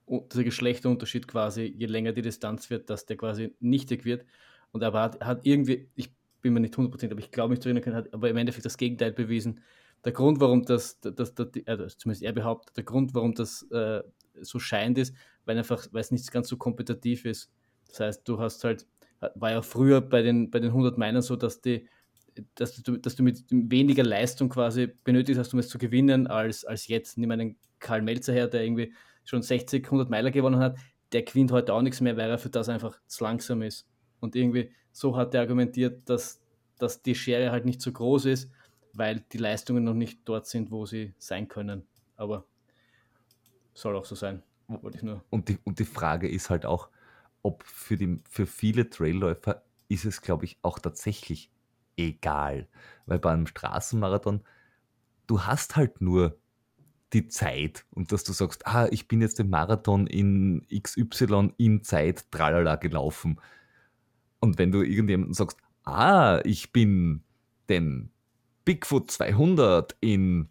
dieser 0.07 0.45
Geschlechterunterschied 0.45 1.27
quasi, 1.29 1.75
je 1.77 1.87
länger 1.87 2.12
die 2.12 2.23
Distanz 2.23 2.71
wird, 2.71 2.90
dass 2.90 3.07
der 3.07 3.16
quasi 3.16 3.55
nichtig 3.61 4.05
wird. 4.05 4.25
Und 4.73 4.83
er 4.83 4.92
hat, 4.92 5.25
hat 5.25 5.40
irgendwie, 5.45 5.88
ich 5.95 6.11
bin 6.42 6.53
mir 6.53 6.61
nicht 6.61 6.75
100%, 6.75 7.11
aber 7.11 7.19
ich 7.19 7.31
glaube 7.31 7.51
mich 7.51 7.61
zu 7.61 7.69
erinnern 7.69 7.83
können, 7.83 7.97
hat 7.97 8.14
aber 8.14 8.31
im 8.31 8.37
Endeffekt 8.37 8.64
das 8.64 8.77
Gegenteil 8.77 9.12
bewiesen. 9.12 9.61
Der 10.05 10.12
Grund, 10.12 10.40
warum 10.40 10.62
das, 10.62 11.01
das, 11.01 11.35
das 11.35 11.51
also 11.66 11.87
zumindest 11.87 12.23
er 12.23 12.33
behauptet, 12.33 12.77
der 12.77 12.85
Grund, 12.85 13.14
warum 13.14 13.35
das 13.35 13.62
äh, 13.71 14.03
so 14.40 14.59
scheint, 14.59 14.99
ist, 14.99 15.14
weil 15.45 15.59
einfach, 15.59 15.87
weil 15.90 16.03
es 16.03 16.11
nicht 16.11 16.31
ganz 16.31 16.49
so 16.49 16.57
kompetitiv 16.57 17.25
ist. 17.25 17.51
Das 17.88 18.01
heißt, 18.01 18.29
du 18.29 18.38
hast 18.38 18.62
halt, 18.62 18.87
war 19.35 19.51
ja 19.51 19.62
früher 19.62 20.01
bei 20.01 20.23
den, 20.23 20.51
bei 20.51 20.61
den 20.61 20.69
100 20.69 20.99
Minern 20.99 21.23
so, 21.23 21.35
dass 21.37 21.61
die, 21.61 21.88
dass 22.55 22.83
du, 22.83 22.99
dass 22.99 23.16
du 23.16 23.23
mit 23.23 23.45
weniger 23.51 24.05
Leistung 24.05 24.51
quasi 24.51 24.88
benötigt 25.05 25.38
hast, 25.38 25.53
um 25.55 25.59
es 25.59 25.69
zu 25.69 25.79
gewinnen, 25.79 26.27
als, 26.27 26.64
als 26.64 26.87
jetzt. 26.87 27.16
Nimm 27.16 27.31
einen 27.31 27.57
Karl 27.79 28.03
Melzer 28.03 28.33
her, 28.33 28.47
der 28.47 28.62
irgendwie 28.62 28.92
schon 29.26 29.42
60, 29.42 29.84
100 29.84 30.08
Meiler 30.08 30.30
gewonnen 30.30 30.58
hat, 30.58 30.78
der 31.12 31.22
gewinnt 31.22 31.52
heute 31.52 31.74
auch 31.74 31.82
nichts 31.82 32.00
mehr, 32.00 32.16
weil 32.16 32.30
er 32.30 32.38
für 32.38 32.48
das 32.48 32.68
einfach 32.68 32.98
zu 33.06 33.24
langsam 33.24 33.62
ist. 33.62 33.86
Und 34.20 34.34
irgendwie 34.34 34.72
so 34.92 35.16
hat 35.16 35.34
er 35.34 35.42
argumentiert, 35.42 36.08
dass, 36.08 36.40
dass 36.78 37.02
die 37.02 37.14
Schere 37.14 37.50
halt 37.50 37.66
nicht 37.66 37.82
so 37.82 37.92
groß 37.92 38.24
ist, 38.26 38.50
weil 38.94 39.20
die 39.32 39.38
Leistungen 39.38 39.84
noch 39.84 39.94
nicht 39.94 40.20
dort 40.24 40.46
sind, 40.46 40.70
wo 40.70 40.86
sie 40.86 41.14
sein 41.18 41.48
können. 41.48 41.86
Aber 42.16 42.46
soll 43.74 43.94
auch 43.94 44.06
so 44.06 44.14
sein. 44.14 44.42
Wollte 44.68 44.96
ich 44.96 45.02
nur. 45.04 45.22
Und 45.30 45.48
die, 45.48 45.58
und 45.64 45.78
die 45.78 45.84
Frage 45.84 46.28
ist 46.28 46.50
halt 46.50 46.64
auch, 46.64 46.88
ob 47.42 47.62
für, 47.62 47.96
die, 47.96 48.20
für 48.28 48.46
viele 48.46 48.90
Trailläufer 48.90 49.62
ist 49.88 50.04
es, 50.04 50.22
glaube 50.22 50.46
ich, 50.46 50.58
auch 50.62 50.78
tatsächlich 50.78 51.50
egal. 51.96 52.66
Weil 53.06 53.18
beim 53.18 53.46
Straßenmarathon, 53.46 54.42
du 55.26 55.42
hast 55.42 55.76
halt 55.76 56.00
nur 56.00 56.38
die 57.12 57.29
Zeit 57.29 57.85
und 57.90 58.12
dass 58.12 58.25
du 58.25 58.33
sagst, 58.33 58.66
ah, 58.66 58.88
ich 58.90 59.09
bin 59.09 59.21
jetzt 59.21 59.38
den 59.38 59.51
Marathon 59.51 60.07
in 60.07 60.66
XY 60.71 61.53
in 61.57 61.83
Zeit 61.83 62.31
tralala 62.31 62.77
gelaufen. 62.77 63.40
Und 64.40 64.59
wenn 64.59 64.73
du 64.73 64.83
irgendjemandem 64.83 65.35
sagst, 65.35 65.59
ah, 65.85 66.40
ich 66.45 66.73
bin 66.73 67.23
den 67.69 68.11
Bigfoot 68.64 69.11
200 69.11 69.97
in 70.01 70.49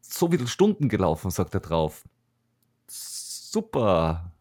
so 0.00 0.30
viele 0.30 0.46
Stunden 0.46 0.88
gelaufen, 0.88 1.30
sagt 1.30 1.54
er 1.54 1.60
drauf. 1.60 2.04
Super, 2.88 4.32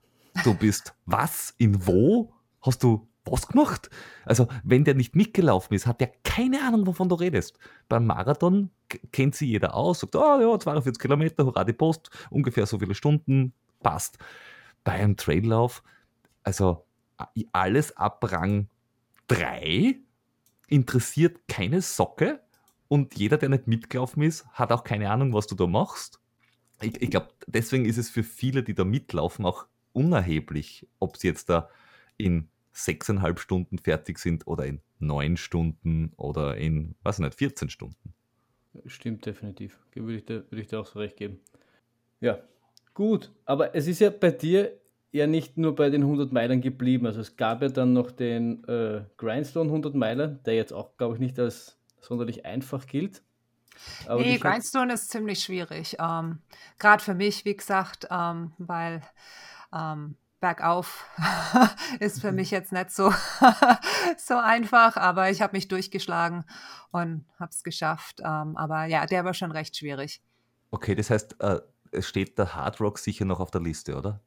du 0.43 0.54
bist 0.54 0.93
was, 1.06 1.56
in 1.58 1.88
wo? 1.88 2.34
Hast 2.62 2.84
du 2.84 3.08
was 3.25 3.47
gemacht? 3.47 3.89
Also, 4.25 4.47
wenn 4.63 4.83
der 4.83 4.95
nicht 4.95 5.15
mitgelaufen 5.15 5.75
ist, 5.75 5.88
hat 5.88 6.01
der 6.01 6.11
keine 6.23 6.61
Ahnung, 6.61 6.88
wovon 6.88 7.09
du 7.09 7.15
redest. 7.15 7.57
Beim 7.89 8.05
Marathon 8.05 8.69
kennt 9.11 9.35
sie 9.35 9.47
jeder 9.47 9.73
aus, 9.73 9.99
sagt, 9.99 10.15
oh 10.15 10.39
ja, 10.39 10.59
42 10.59 10.99
Kilometer, 10.99 11.45
hurra, 11.45 11.63
die 11.63 11.73
Post, 11.73 12.09
ungefähr 12.29 12.65
so 12.65 12.79
viele 12.79 12.95
Stunden, 12.95 13.53
passt. 13.81 14.17
Bei 14.83 14.93
einem 14.93 15.17
Traillauf, 15.17 15.83
also 16.43 16.85
alles 17.51 17.95
ab 17.97 18.31
Rang 18.31 18.67
3 19.27 19.99
interessiert 20.67 21.47
keine 21.47 21.81
Socke 21.81 22.41
und 22.88 23.15
jeder, 23.17 23.38
der 23.38 23.49
nicht 23.49 23.67
mitgelaufen 23.67 24.23
ist, 24.23 24.45
hat 24.49 24.71
auch 24.71 24.83
keine 24.83 25.09
Ahnung, 25.09 25.33
was 25.33 25.47
du 25.47 25.55
da 25.55 25.67
machst. 25.67 26.19
Ich, 26.81 27.01
ich 27.01 27.09
glaube, 27.09 27.29
deswegen 27.47 27.85
ist 27.85 27.97
es 27.97 28.09
für 28.09 28.23
viele, 28.23 28.63
die 28.63 28.75
da 28.75 28.83
mitlaufen, 28.83 29.45
auch 29.45 29.65
unerheblich, 29.93 30.88
ob 30.99 31.17
sie 31.17 31.27
jetzt 31.27 31.49
da 31.49 31.69
in 32.17 32.49
sechseinhalb 32.75 33.39
Stunden 33.39 33.77
fertig 33.79 34.19
sind 34.19 34.47
oder 34.47 34.65
in 34.65 34.81
neun 34.99 35.38
Stunden 35.38 36.11
oder 36.17 36.57
in, 36.57 36.95
was 37.03 37.19
nicht, 37.19 37.35
14 37.35 37.69
Stunden. 37.69 38.13
Stimmt 38.85 39.25
definitiv. 39.25 39.79
Würde 39.93 40.17
ich, 40.17 40.25
dir, 40.25 40.43
würde 40.51 40.61
ich 40.61 40.67
dir 40.67 40.79
auch 40.79 40.85
so 40.85 40.99
recht 40.99 41.15
geben. 41.15 41.39
Ja, 42.19 42.39
gut. 42.93 43.31
Aber 43.45 43.73
es 43.73 43.88
ist 43.88 43.99
ja 43.99 44.09
bei 44.09 44.31
dir 44.31 44.77
ja 45.11 45.27
nicht 45.27 45.57
nur 45.57 45.73
bei 45.75 45.89
den 45.89 46.01
100 46.01 46.33
Meilern 46.33 46.59
geblieben. 46.59 47.05
Also 47.05 47.21
es 47.21 47.38
gab 47.38 47.61
ja 47.61 47.69
dann 47.69 47.93
noch 47.93 48.11
den 48.11 48.65
äh, 48.65 49.05
Grindstone 49.15 49.69
100 49.69 49.95
Meiler, 49.95 50.27
der 50.27 50.55
jetzt 50.55 50.73
auch, 50.73 50.97
glaube 50.97 51.15
ich, 51.15 51.21
nicht 51.21 51.39
als 51.39 51.77
sonderlich 52.01 52.45
einfach 52.45 52.85
gilt. 52.85 53.23
Aber 54.07 54.21
nee, 54.21 54.38
Grindstone 54.38 54.93
ist 54.93 55.09
ziemlich 55.09 55.39
schwierig. 55.39 55.95
Ähm, 55.99 56.39
Gerade 56.77 57.03
für 57.03 57.13
mich, 57.13 57.45
wie 57.45 57.55
gesagt, 57.55 58.07
ähm, 58.11 58.51
weil 58.57 59.01
ähm, 59.73 60.17
bergauf 60.45 61.10
ist 61.99 62.21
für 62.21 62.31
mich 62.31 62.51
jetzt 62.51 62.71
nicht 62.71 62.91
so, 62.91 63.12
so 64.17 64.38
einfach, 64.38 64.95
aber 64.95 65.31
ich 65.31 65.41
habe 65.41 65.58
mich 65.58 65.67
durchgeschlagen 65.67 66.45
und 66.91 67.25
habe 67.39 67.49
es 67.49 67.63
geschafft. 67.63 68.19
Ähm, 68.23 68.55
aber 68.55 68.86
ja, 68.86 69.08
der 69.08 69.25
war 69.25 69.34
schon 69.34 69.51
recht 69.51 69.75
schwierig. 69.75 70.21
Okay, 70.69 70.93
das 70.93 71.10
heißt, 71.10 71.41
äh, 71.41 71.62
es 71.89 72.08
steht 72.08 72.38
der 72.38 72.53
Hard 72.53 72.79
Rock 72.79 72.99
sicher 72.99 73.25
noch 73.25 73.39
auf 73.39 73.49
der 73.49 73.62
Liste, 73.62 73.97
oder? 73.97 74.21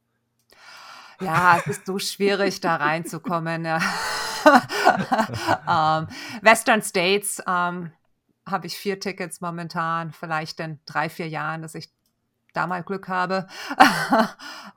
Ja, 1.21 1.57
es 1.59 1.67
ist 1.67 1.85
so 1.85 1.99
schwierig, 1.99 2.59
da 2.59 2.75
reinzukommen. 2.75 3.63
Ja. 3.63 3.79
ähm, 5.69 6.07
Western 6.41 6.81
States 6.81 7.41
ähm, 7.47 7.93
habe 8.45 8.67
ich 8.67 8.77
vier 8.77 8.99
Tickets 8.99 9.39
momentan, 9.39 10.11
vielleicht 10.11 10.59
in 10.59 10.81
drei, 10.85 11.07
vier 11.07 11.29
Jahren, 11.29 11.61
dass 11.61 11.75
ich 11.75 11.89
da 12.53 12.67
mal 12.67 12.83
Glück 12.83 13.07
habe. 13.07 13.47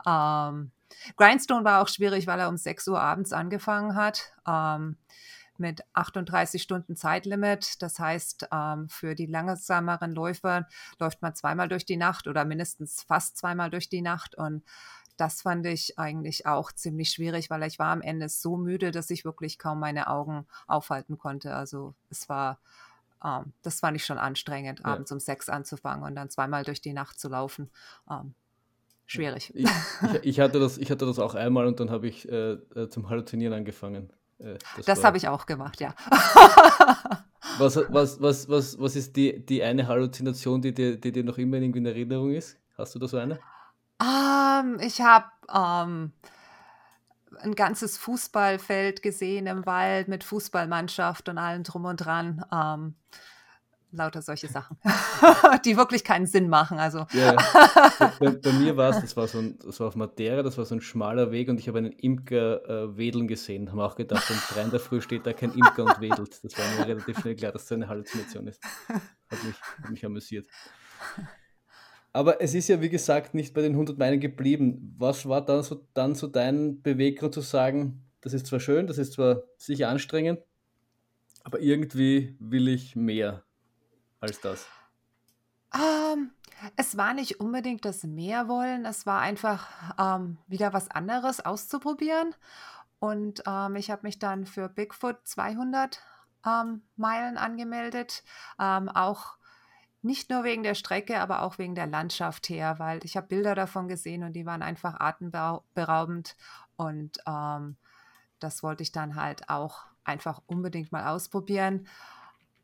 ähm, 0.07 0.71
Grindstone 1.17 1.65
war 1.65 1.83
auch 1.83 1.89
schwierig, 1.89 2.27
weil 2.27 2.41
er 2.41 2.49
um 2.49 2.57
6 2.57 2.89
Uhr 2.89 3.01
abends 3.01 3.33
angefangen 3.33 3.95
hat. 3.95 4.33
Ähm, 4.47 4.97
mit 5.59 5.83
38 5.95 6.63
Stunden 6.63 6.97
Zeitlimit. 6.97 7.81
Das 7.81 7.99
heißt, 7.99 8.49
ähm, 8.53 8.89
für 8.89 9.15
die 9.15 9.27
langsameren 9.27 10.13
Läufer 10.13 10.67
läuft 10.99 11.23
man 11.23 11.35
zweimal 11.35 11.69
durch 11.69 11.87
die 11.87 11.97
Nacht 11.97 12.27
oder 12.27 12.45
mindestens 12.45 13.03
fast 13.03 13.37
zweimal 13.37 13.71
durch 13.71 13.89
die 13.89 14.03
Nacht. 14.03 14.35
Und 14.35 14.65
das 15.17 15.43
fand 15.43 15.67
ich 15.67 15.99
eigentlich 15.99 16.47
auch 16.47 16.73
ziemlich 16.73 17.11
schwierig, 17.11 17.51
weil 17.51 17.63
ich 17.63 17.79
war 17.79 17.93
am 17.93 18.03
Ende 18.03 18.29
so 18.29 18.57
müde, 18.57 18.91
dass 18.91 19.11
ich 19.11 19.25
wirklich 19.25 19.59
kaum 19.59 19.81
meine 19.81 20.09
Augen 20.09 20.47
aufhalten 20.67 21.19
konnte. 21.19 21.55
Also 21.55 21.95
es 22.11 22.29
war, 22.29 22.59
ähm, 23.25 23.53
das 23.63 23.81
fand 23.81 23.97
ich 23.97 24.05
schon 24.05 24.19
anstrengend, 24.19 24.81
ja. 24.81 24.87
abends 24.87 25.13
um 25.13 25.21
sechs 25.21 25.49
anzufangen 25.49 26.05
und 26.05 26.17
dann 26.17 26.31
zweimal 26.31 26.65
durch 26.65 26.81
die 26.81 26.93
Nacht 26.93 27.21
zu 27.21 27.29
laufen. 27.29 27.71
Ähm, 28.11 28.35
schwierig. 29.13 29.53
Ich, 29.55 29.65
ich, 29.65 30.25
ich, 30.25 30.41
hatte 30.41 30.59
das, 30.59 30.79
ich 30.79 30.91
hatte 30.91 31.07
das 31.07 31.19
auch 31.19 31.35
einmal 31.35 31.67
und 31.67 31.81
dann 31.81 31.91
habe 31.91 32.09
ich 32.09 32.29
äh, 32.29 32.53
äh, 32.75 32.89
zum 32.89 33.09
Halluzinieren 33.09 33.55
angefangen. 33.55 34.13
Äh, 34.39 34.59
das, 34.77 34.87
das 34.87 35.05
habe 35.05 35.17
ich 35.17 35.29
auch 35.29 35.47
gemacht, 35.47 35.81
ja. 35.81 35.95
was, 37.59 37.77
was, 37.89 38.21
was, 38.21 38.49
was, 38.49 38.79
was 38.79 38.97
ist 38.97 39.17
die, 39.17 39.45
die 39.45 39.63
eine 39.63 39.87
Halluzination, 39.87 40.61
die 40.63 40.73
dir, 40.73 40.97
die 40.97 41.13
dir 41.13 41.25
noch 41.25 41.39
immer 41.39 41.57
irgendwie 41.57 41.79
in 41.79 41.87
Erinnerung 41.87 42.33
ist? 42.33 42.59
Hast 42.77 42.95
du 42.95 42.99
da 42.99 43.09
so 43.09 43.19
eine? 43.19 43.39
Um, 44.01 44.09
ähm, 44.09 44.81
ich 44.81 45.01
habe 45.01 45.27
um, 45.49 45.57
ähm, 45.59 46.13
ein 47.41 47.55
ganzes 47.55 47.99
Fußballfeld 47.99 49.03
gesehen 49.03 49.47
im 49.47 49.65
Wald 49.67 50.09
mit 50.09 50.25
Fußballmannschaft 50.25 51.29
und 51.29 51.39
allem 51.39 51.63
drum 51.63 51.85
und 51.85 51.97
dran. 51.97 52.45
Um, 52.51 52.95
lauter 53.93 54.23
solche 54.23 54.49
Sachen, 54.49 54.77
die 55.65 55.77
wirklich 55.77 56.03
keinen 56.03 56.27
Sinn 56.27 56.49
machen. 56.49 56.79
Also. 56.79 57.07
Ja, 57.13 57.37
bei, 58.19 58.31
bei, 58.31 58.53
mir 58.53 58.77
war 58.77 58.91
es, 58.91 59.01
das 59.01 59.17
war 59.17 59.29
so 59.29 59.39
ein, 59.39 59.59
das 59.65 59.79
war 59.81 59.89
auf 59.89 59.97
Madeira, 59.97 60.43
das 60.43 60.59
war 60.59 60.65
so 60.65 60.75
ein 60.75 60.81
schmaler 60.81 61.31
Weg 61.31 61.49
und 61.49 61.59
ich 61.61 61.69
habe 61.69 61.79
einen 61.79 61.93
Imker 61.93 62.69
äh, 62.69 62.97
wedeln 62.97 63.29
gesehen. 63.29 63.71
Haben 63.71 63.81
auch 63.81 63.97
gedacht, 63.97 64.29
um 64.31 64.37
drei 64.51 64.63
in 64.63 64.71
der 64.71 64.81
Früh 64.81 65.01
steht 65.01 65.27
da 65.27 65.33
kein 65.33 65.53
Imker 65.53 65.85
und 65.85 66.01
wedelt. 66.01 66.43
Das 66.43 66.59
war 66.59 66.65
mir 66.79 66.89
relativ 66.89 67.21
schnell 67.21 67.37
klar, 67.37 67.53
dass 67.53 67.63
das 67.63 67.73
eine 67.73 67.89
Halluzination 67.89 68.47
ist. 68.49 68.63
Hat 68.89 69.45
mich, 69.45 69.57
hat 69.83 69.91
mich 69.91 70.05
amüsiert. 70.05 70.47
Aber 72.13 72.43
es 72.43 72.55
ist 72.55 72.69
ja, 72.69 72.81
wie 72.81 72.91
gesagt, 72.91 73.35
nicht 73.35 73.55
bei 73.55 73.63
den 73.63 73.73
100 73.73 73.99
Meilen 73.99 74.21
geblieben. 74.21 74.95
Was 74.99 75.27
war 75.27 75.45
dann 75.45 75.63
so, 75.63 75.87
dann 75.95 76.15
so 76.15 76.27
dein 76.27 76.83
Beweggrund 76.83 77.33
zu 77.33 77.41
sagen, 77.41 78.05
das 78.21 78.35
ist 78.35 78.47
zwar 78.47 78.61
schön, 78.61 78.87
das 78.87 78.99
ist 78.99 79.15
zwar 79.15 79.43
sicher 79.57 79.89
anstrengend, 79.89 80.41
aber 81.43 81.61
irgendwie 81.61 82.37
will 82.39 82.69
ich 82.69 82.95
mehr 82.97 83.45
als 84.23 84.41
das? 84.41 84.67
Ähm, 85.75 86.33
es 86.77 86.97
war 86.97 87.15
nicht 87.15 87.41
unbedingt 87.41 87.85
das 87.85 88.05
Mehrwollen, 88.05 88.85
es 88.85 89.07
war 89.07 89.21
einfach 89.21 89.69
ähm, 89.99 90.39
wieder 90.47 90.73
was 90.73 90.91
anderes 90.91 91.45
auszuprobieren. 91.45 92.35
Und 92.99 93.43
ähm, 93.47 93.77
ich 93.77 93.91
habe 93.91 94.03
mich 94.05 94.19
dann 94.19 94.47
für 94.47 94.69
Bigfoot 94.69 95.17
200 95.25 96.01
ähm, 96.47 96.83
Meilen 96.97 97.37
angemeldet, 97.37 98.23
ähm, 98.61 98.89
auch 98.89 99.37
nicht 100.03 100.31
nur 100.31 100.45
wegen 100.45 100.63
der 100.63 100.75
Strecke, 100.75 101.21
aber 101.21 101.43
auch 101.43 101.59
wegen 101.59 101.75
der 101.75 101.87
Landschaft 101.87 102.49
her, 102.49 102.79
weil 102.79 103.05
ich 103.05 103.17
habe 103.17 103.29
Bilder 103.29 103.55
davon 103.55 103.89
gesehen 103.89 104.25
und 104.25 104.33
die 104.35 104.47
waren 104.47 104.63
einfach 104.63 104.99
atemberaubend. 104.99 106.37
Und 106.77 107.19
ähm, 107.27 107.77
das 108.41 108.63
wollte 108.63 108.83
ich 108.83 108.93
dann 108.93 109.15
halt 109.15 109.49
auch 109.49 109.85
einfach 110.05 110.43
unbedingt 110.47 110.91
mal 110.91 111.07
ausprobieren. 111.07 111.87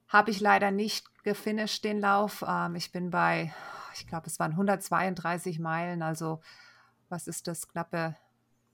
Habe 0.09 0.31
ich 0.31 0.41
leider 0.41 0.71
nicht 0.71 1.07
gefinisht, 1.29 1.85
den 1.85 2.01
Lauf. 2.01 2.43
Ähm, 2.47 2.75
ich 2.75 2.91
bin 2.91 3.11
bei, 3.11 3.53
ich 3.95 4.07
glaube, 4.07 4.27
es 4.27 4.39
waren 4.39 4.53
132 4.53 5.59
Meilen, 5.59 6.03
also 6.03 6.41
was 7.11 7.29
ist 7.29 7.47
das, 7.47 7.69
knappe 7.69 8.17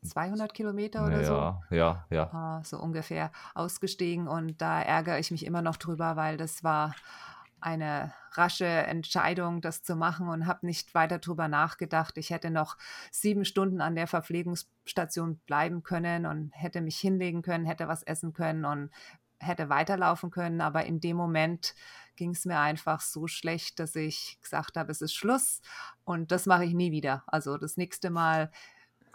200 0.03 0.55
Kilometer 0.55 1.05
oder 1.07 1.23
ja, 1.23 1.25
so? 1.25 1.75
Ja, 1.75 2.07
ja. 2.11 2.61
Äh, 2.61 2.65
so 2.65 2.79
ungefähr 2.79 3.33
ausgestiegen 3.55 4.29
und 4.29 4.61
da 4.61 4.81
ärgere 4.81 5.19
ich 5.19 5.31
mich 5.31 5.45
immer 5.45 5.63
noch 5.63 5.77
drüber, 5.77 6.15
weil 6.17 6.37
das 6.37 6.63
war 6.63 6.95
eine 7.61 8.13
rasche 8.33 8.67
Entscheidung, 8.67 9.63
das 9.63 9.83
zu 9.83 9.97
machen 9.97 10.29
und 10.29 10.47
habe 10.47 10.67
nicht 10.67 10.95
weiter 10.95 11.19
drüber 11.19 11.49
nachgedacht. 11.49 12.19
Ich 12.19 12.31
hätte 12.31 12.51
noch 12.51 12.77
sieben 13.11 13.45
Stunden 13.45 13.81
an 13.81 13.97
der 13.97 14.07
Verpflegungsstation 14.07 15.39
bleiben 15.47 15.83
können 15.83 16.27
und 16.27 16.51
hätte 16.53 16.83
mich 16.83 16.99
hinlegen 16.99 17.41
können, 17.43 17.65
hätte 17.65 17.89
was 17.89 18.03
essen 18.03 18.35
können 18.35 18.65
und 18.67 18.91
hätte 19.39 19.69
weiterlaufen 19.69 20.31
können, 20.31 20.61
aber 20.61 20.85
in 20.85 21.01
dem 21.01 21.17
Moment 21.17 21.75
ging 22.17 22.31
es 22.31 22.45
mir 22.45 22.59
einfach 22.59 23.01
so 23.01 23.27
schlecht, 23.27 23.79
dass 23.79 23.97
ich 23.97 24.39
gesagt 24.43 24.77
habe, 24.77 24.91
es 24.91 25.01
ist 25.01 25.15
Schluss 25.15 25.61
und 26.05 26.33
das 26.33 26.47
mache 26.47 26.65
ich 26.65 26.75
nie 26.75 26.93
wieder. 26.93 27.25
Also 27.27 27.59
das 27.59 27.77
nächste 27.77 28.11
Mal 28.11 28.51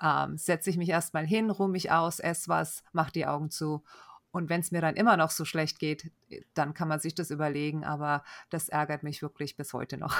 ähm, 0.01 0.37
setze 0.37 0.69
ich 0.69 0.77
mich 0.77 0.89
erstmal 0.89 1.25
hin, 1.25 1.49
ruhe 1.49 1.69
mich 1.69 1.91
aus, 1.91 2.19
esse 2.19 2.49
was, 2.49 2.83
mache 2.91 3.11
die 3.11 3.25
Augen 3.25 3.49
zu. 3.49 3.83
Und 4.31 4.49
wenn 4.49 4.61
es 4.61 4.71
mir 4.71 4.81
dann 4.81 4.95
immer 4.95 5.17
noch 5.17 5.31
so 5.31 5.43
schlecht 5.43 5.79
geht, 5.79 6.11
dann 6.53 6.73
kann 6.73 6.87
man 6.87 6.99
sich 6.99 7.15
das 7.15 7.31
überlegen, 7.31 7.83
aber 7.83 8.23
das 8.49 8.69
ärgert 8.69 9.01
mich 9.01 9.21
wirklich 9.21 9.57
bis 9.57 9.73
heute 9.73 9.97
noch. 9.97 10.15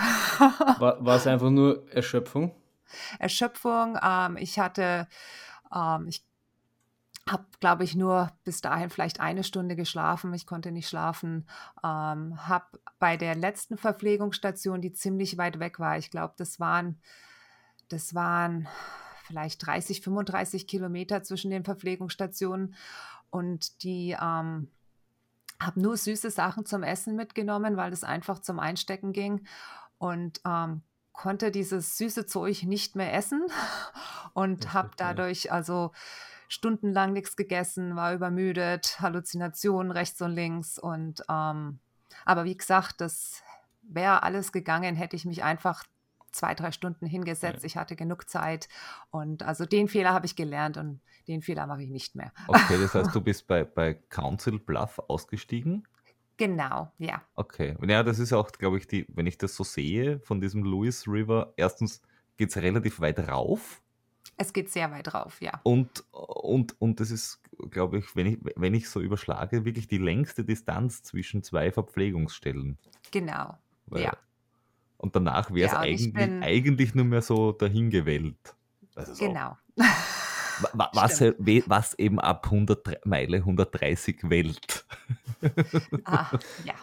war, 0.79 1.03
war 1.05 1.15
es 1.15 1.27
einfach 1.27 1.51
nur 1.51 1.87
Erschöpfung? 1.91 2.55
Erschöpfung. 3.19 3.97
Ähm, 4.01 4.37
ich 4.37 4.57
hatte, 4.57 5.07
ähm, 5.73 6.07
ich 6.07 6.25
habe, 7.31 7.45
glaube 7.59 7.83
ich, 7.83 7.95
nur 7.95 8.31
bis 8.43 8.61
dahin 8.61 8.89
vielleicht 8.89 9.19
eine 9.19 9.43
Stunde 9.43 9.75
geschlafen. 9.75 10.33
Ich 10.33 10.45
konnte 10.45 10.71
nicht 10.71 10.87
schlafen. 10.87 11.47
Ähm, 11.83 12.47
habe 12.47 12.79
bei 12.99 13.17
der 13.17 13.35
letzten 13.35 13.77
Verpflegungsstation, 13.77 14.81
die 14.81 14.93
ziemlich 14.93 15.37
weit 15.37 15.59
weg 15.59 15.79
war, 15.79 15.97
ich 15.97 16.11
glaube, 16.11 16.33
das 16.37 16.59
waren, 16.59 16.99
das 17.89 18.15
waren 18.15 18.67
vielleicht 19.25 19.65
30, 19.65 20.01
35 20.01 20.67
Kilometer 20.67 21.21
zwischen 21.23 21.51
den 21.51 21.63
Verpflegungsstationen 21.63 22.75
und 23.29 23.83
die 23.83 24.17
ähm, 24.19 24.71
habe 25.61 25.79
nur 25.79 25.97
süße 25.97 26.31
Sachen 26.31 26.65
zum 26.65 26.83
Essen 26.83 27.15
mitgenommen, 27.15 27.77
weil 27.77 27.93
es 27.93 28.03
einfach 28.03 28.39
zum 28.39 28.59
Einstecken 28.59 29.13
ging 29.13 29.45
und 29.97 30.41
ähm, 30.47 30.81
konnte 31.11 31.51
dieses 31.51 31.97
süße 31.97 32.25
Zeug 32.25 32.63
nicht 32.63 32.95
mehr 32.95 33.13
essen 33.13 33.45
und 34.33 34.73
habe 34.73 34.91
dadurch 34.97 35.51
also 35.51 35.91
stundenlang 36.49 37.13
nichts 37.13 37.37
gegessen, 37.37 37.95
war 37.95 38.13
übermüdet, 38.13 38.99
Halluzinationen 38.99 39.91
rechts 39.91 40.21
und 40.21 40.31
links. 40.31 40.77
Und 40.77 41.23
ähm, 41.29 41.79
aber 42.25 42.43
wie 42.43 42.57
gesagt, 42.57 42.99
das 42.99 43.43
wäre 43.83 44.23
alles 44.23 44.51
gegangen, 44.51 44.95
hätte 44.95 45.15
ich 45.15 45.25
mich 45.25 45.43
einfach 45.43 45.85
zwei, 46.31 46.53
drei 46.53 46.71
Stunden 46.71 47.05
hingesetzt. 47.05 47.63
Ja. 47.63 47.65
Ich 47.65 47.77
hatte 47.77 47.95
genug 47.95 48.29
Zeit. 48.29 48.67
Und 49.11 49.43
also 49.43 49.65
den 49.65 49.87
Fehler 49.87 50.13
habe 50.13 50.25
ich 50.25 50.35
gelernt 50.35 50.77
und 50.77 50.99
den 51.27 51.41
Fehler 51.41 51.67
mache 51.67 51.83
ich 51.83 51.89
nicht 51.89 52.15
mehr. 52.15 52.31
Okay, 52.47 52.77
das 52.81 52.93
heißt, 52.93 53.13
du 53.15 53.21
bist 53.21 53.47
bei, 53.47 53.63
bei 53.63 53.93
Council 53.93 54.59
Bluff 54.59 54.99
ausgestiegen? 55.07 55.87
Genau, 56.37 56.91
ja. 56.97 57.21
Okay. 57.35 57.75
Ja, 57.85 58.01
das 58.01 58.17
ist 58.17 58.33
auch, 58.33 58.51
glaube 58.51 58.77
ich, 58.77 58.87
die, 58.87 59.05
wenn 59.09 59.27
ich 59.27 59.37
das 59.37 59.55
so 59.55 59.63
sehe, 59.63 60.19
von 60.21 60.39
diesem 60.39 60.63
Lewis 60.63 61.07
River, 61.07 61.53
erstens 61.57 62.01
geht 62.37 62.49
es 62.49 62.57
relativ 62.57 63.01
weit 63.01 63.19
rauf. 63.27 63.81
Es 64.41 64.53
geht 64.53 64.69
sehr 64.69 64.89
weit 64.91 65.13
rauf, 65.13 65.41
ja. 65.41 65.59
Und, 65.63 66.05
und, 66.11 66.81
und 66.81 67.01
das 67.01 67.11
ist, 67.11 67.41
glaube 67.71 67.97
ich, 67.97 68.15
wenn 68.15 68.25
ich, 68.25 68.37
wenn 68.55 68.73
ich 68.73 68.89
so 68.89 69.01
überschlage, 69.01 69.65
wirklich 69.65 69.87
die 69.89 69.97
längste 69.97 70.45
Distanz 70.45 71.03
zwischen 71.03 71.43
zwei 71.43 71.73
Verpflegungsstellen. 71.73 72.77
Genau, 73.11 73.57
Weil, 73.87 74.03
ja. 74.03 74.13
Und 74.95 75.13
danach 75.13 75.51
wäre 75.53 75.67
es 75.67 75.73
ja, 75.73 75.79
eigentlich, 75.79 76.13
bin, 76.13 76.41
eigentlich 76.41 76.95
nur 76.95 77.03
mehr 77.03 77.21
so 77.21 77.51
dahingewählt. 77.51 78.55
Also 78.95 79.13
so. 79.13 79.25
Genau. 79.25 79.57
Was, 80.73 81.21
was, 81.21 81.93
eben 81.93 82.19
ab 82.19 82.45
100 82.45 83.05
Meile 83.05 83.37
130 83.37 84.29
Welt. 84.29 84.85
Ah, 86.03 86.31
ja. 86.65 86.73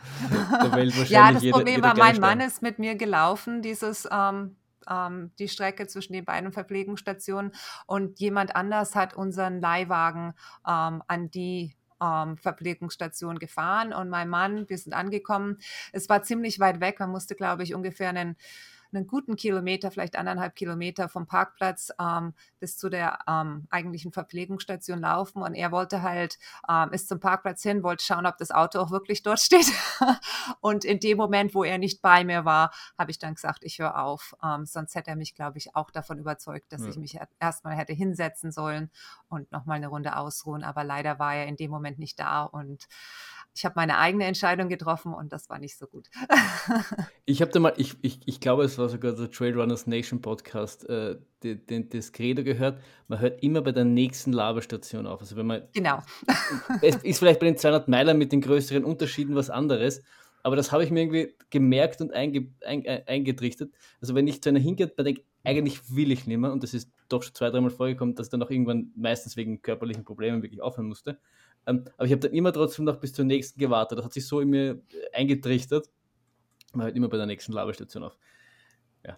ja, 1.09 1.33
das 1.33 1.42
jeder, 1.42 1.59
Problem 1.59 1.83
war, 1.83 1.95
mein 1.95 2.19
Mann 2.19 2.40
ist 2.40 2.62
mit 2.62 2.79
mir 2.79 2.95
gelaufen, 2.95 3.61
dieses 3.61 4.09
ähm, 4.11 4.57
ähm, 4.88 5.33
die 5.38 5.49
Strecke 5.49 5.87
zwischen 5.87 6.12
den 6.12 6.25
beiden 6.25 6.53
Verpflegungsstationen 6.53 7.53
und 7.87 8.20
jemand 8.20 8.57
anders 8.57 8.94
hat 8.94 9.14
unseren 9.14 9.61
Leihwagen 9.61 10.35
ähm, 10.66 11.03
an 11.07 11.31
die 11.31 11.77
ähm, 12.01 12.37
Verpflegungsstation 12.37 13.38
gefahren 13.38 13.92
und 13.92 14.09
mein 14.09 14.29
Mann, 14.29 14.68
wir 14.68 14.79
sind 14.79 14.92
angekommen. 14.92 15.59
Es 15.92 16.09
war 16.09 16.22
ziemlich 16.22 16.61
weit 16.61 16.81
weg. 16.81 17.01
Man 17.01 17.11
musste, 17.11 17.35
glaube 17.35 17.62
ich, 17.62 17.75
ungefähr 17.75 18.11
einen 18.11 18.37
einen 18.92 19.07
guten 19.07 19.37
Kilometer, 19.37 19.90
vielleicht 19.90 20.16
anderthalb 20.16 20.55
Kilometer 20.55 21.09
vom 21.09 21.27
Parkplatz 21.27 21.92
ähm, 22.01 22.35
bis 22.59 22.77
zu 22.79 22.88
der 22.88 23.18
ähm, 23.29 23.66
eigentlichen 23.70 24.12
Verpflegungsstation 24.12 25.01
laufen. 25.01 25.42
Und 25.42 25.55
er 25.55 25.72
wollte 25.72 26.03
halt, 26.03 26.38
ähm, 26.68 26.92
ist 26.92 27.09
zum 27.09 27.20
Parkplatz 27.20 27.62
hin, 27.62 27.83
wollte 27.83 28.05
schauen, 28.05 28.27
ob 28.27 28.38
das 28.38 28.51
Auto 28.51 28.81
auch 28.81 28.90
wirklich 28.90 29.22
dort 29.22 29.40
steht. 29.40 29.70
und 30.61 30.85
in 30.85 31.01
dem 31.01 31.16
Moment, 31.16 31.55
wo 31.55 31.64
er 31.64 31.79
nicht 31.79 32.03
bei 32.03 32.25
mir 32.25 32.44
war, 32.44 32.72
habe 32.99 33.11
ich 33.11 33.18
dann 33.18 33.35
gesagt, 33.35 33.64
ich 33.64 33.79
höre 33.79 33.99
auf. 34.03 34.35
Ähm, 34.42 34.66
sonst 34.66 34.94
hätte 34.94 35.11
er 35.11 35.16
mich, 35.16 35.35
glaube 35.35 35.59
ich, 35.59 35.75
auch 35.75 35.90
davon 35.90 36.18
überzeugt, 36.18 36.72
dass 36.72 36.83
ja. 36.83 36.88
ich 36.88 36.96
mich 36.96 37.18
erstmal 37.40 37.77
hätte 37.77 37.92
hinsetzen 37.92 38.53
sollen 38.53 38.90
und 39.29 39.51
nochmal 39.53 39.77
eine 39.77 39.88
Runde 39.88 40.16
ausruhen. 40.16 40.64
Aber 40.64 40.85
leider 40.85 41.18
war 41.18 41.35
er 41.35 41.46
in 41.46 41.57
dem 41.57 41.70
Moment 41.70 41.99
nicht 41.99 42.18
da 42.18 42.44
und 42.44 42.87
ich 43.57 43.64
habe 43.64 43.75
meine 43.77 43.97
eigene 43.97 44.25
Entscheidung 44.25 44.69
getroffen 44.69 45.14
und 45.14 45.33
das 45.33 45.49
war 45.49 45.59
nicht 45.59 45.79
so 45.79 45.87
gut. 45.87 46.11
ich 47.25 47.40
habe 47.40 47.51
da 47.51 47.59
mal, 47.59 47.73
ich, 47.79 47.97
ich, 48.03 48.21
ich 48.27 48.38
glaube, 48.38 48.64
es 48.64 48.77
war 48.77 48.90
sogar 48.90 49.12
der 49.12 49.31
Trail 49.31 49.59
Runners 49.59 49.87
Nation 49.87 50.21
Podcast, 50.21 50.87
äh, 50.90 51.16
den, 51.42 51.64
den, 51.66 51.88
das 51.88 52.12
Credo 52.12 52.45
gehört, 52.45 52.79
man 53.09 53.21
hört 53.21 53.42
immer 53.42 53.62
bei 53.62 53.73
der 53.73 53.87
nächsten 53.87 54.33
Laberstation 54.33 55.07
auf. 55.07 55.21
Also 55.21 55.37
wenn 55.37 55.46
man, 55.46 55.63
genau. 55.73 56.02
es 56.83 56.96
ist 56.96 57.19
vielleicht 57.19 57.40
bei 57.40 57.46
den 57.46 57.57
200 57.57 57.88
Meilern 57.88 58.19
mit 58.19 58.31
den 58.31 58.42
größeren 58.42 58.85
Unterschieden 58.85 59.35
was 59.35 59.48
anderes, 59.48 60.02
aber 60.42 60.54
das 60.54 60.71
habe 60.71 60.85
ich 60.85 60.90
mir 60.90 61.00
irgendwie 61.00 61.35
gemerkt 61.48 62.00
und 62.02 62.13
einge, 62.13 62.52
ein, 62.65 62.87
eingetrichtert. 62.87 63.71
Also 64.00 64.15
wenn 64.15 64.29
ich 64.29 64.42
zu 64.42 64.50
einer 64.50 64.61
hingeht, 64.61 64.96
man 64.98 65.07
denkt, 65.07 65.23
eigentlich 65.44 65.96
will 65.96 66.13
ich 66.13 66.27
nicht 66.27 66.38
mehr 66.38 66.52
und 66.52 66.63
das 66.63 66.75
ist 66.75 66.90
doch 67.09 67.23
schon 67.23 67.35
zwei, 67.35 67.50
dreimal 67.50 67.71
vorgekommen, 67.71 68.15
dass 68.15 68.29
dann 68.29 68.42
auch 68.42 68.50
irgendwann 68.50 68.92
meistens 68.96 69.37
wegen 69.37 69.63
körperlichen 69.63 70.04
Problemen 70.04 70.42
wirklich 70.42 70.61
aufhören 70.61 70.88
musste. 70.88 71.19
Ähm, 71.67 71.85
aber 71.96 72.06
ich 72.06 72.12
habe 72.12 72.21
dann 72.21 72.33
immer 72.33 72.52
trotzdem 72.52 72.85
noch 72.85 72.96
bis 72.96 73.12
zur 73.12 73.25
nächsten 73.25 73.58
gewartet. 73.58 73.98
Das 73.98 74.04
hat 74.04 74.12
sich 74.12 74.27
so 74.27 74.40
in 74.40 74.50
mir 74.50 74.81
eingetrichtert. 75.12 75.88
Man 76.73 76.87
hört 76.87 76.96
immer 76.96 77.08
bei 77.08 77.17
der 77.17 77.27
nächsten 77.27 77.52
Labestation 77.52 78.04
auf. 78.04 78.17
Ja. 79.04 79.17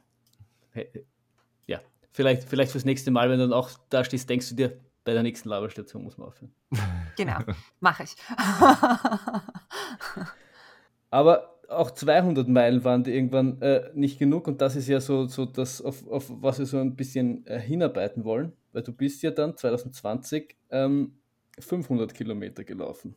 Ja. 1.67 1.81
Vielleicht, 2.13 2.45
vielleicht 2.45 2.73
fürs 2.73 2.85
nächste 2.85 3.11
Mal, 3.11 3.31
wenn 3.31 3.39
du 3.39 3.49
dann 3.49 3.59
auch 3.59 3.71
da 3.91 4.05
stehst, 4.05 4.31
denkst 4.31 4.49
du 4.51 4.55
dir, 4.55 4.81
bei 5.05 5.13
der 5.13 5.23
nächsten 5.23 5.49
Labestation 5.49 6.03
muss 6.03 6.19
man 6.19 6.29
aufhören. 6.29 6.53
Genau, 7.17 7.39
mache 7.81 8.05
ich. 8.05 8.15
Aber 11.11 11.59
auch 11.69 11.91
200 11.91 12.47
Meilen 12.47 12.85
waren 12.85 13.05
die 13.05 13.15
irgendwann 13.15 13.61
äh, 13.61 13.91
nicht 13.95 14.19
genug 14.19 14.47
und 14.47 14.61
das 14.61 14.77
ist 14.77 14.87
ja 14.87 15.01
so, 15.01 15.27
so 15.27 15.47
das, 15.47 15.83
auf, 15.83 16.07
auf 16.07 16.27
was 16.29 16.59
wir 16.59 16.67
so 16.67 16.79
ein 16.79 16.95
bisschen 16.95 17.47
äh, 17.47 17.59
hinarbeiten 17.59 18.25
wollen, 18.25 18.53
weil 18.73 18.83
du 18.83 18.93
bist 18.93 19.23
ja 19.23 19.31
dann 19.31 19.57
2020 19.57 20.57
ähm, 20.71 21.19
500 21.61 22.15
Kilometer 22.15 22.65
gelaufen. 22.65 23.17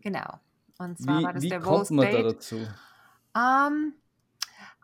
Genau. 0.00 0.40
Und 0.78 0.98
zwar 0.98 1.20
Wie, 1.20 1.24
war 1.24 1.32
das 1.32 1.42
wie 1.42 1.48
der 1.48 1.60
kommt 1.60 1.90
man 1.90 2.06
da 2.06 2.12
State. 2.12 2.28
dazu? 2.34 2.68
Ähm, 3.36 3.94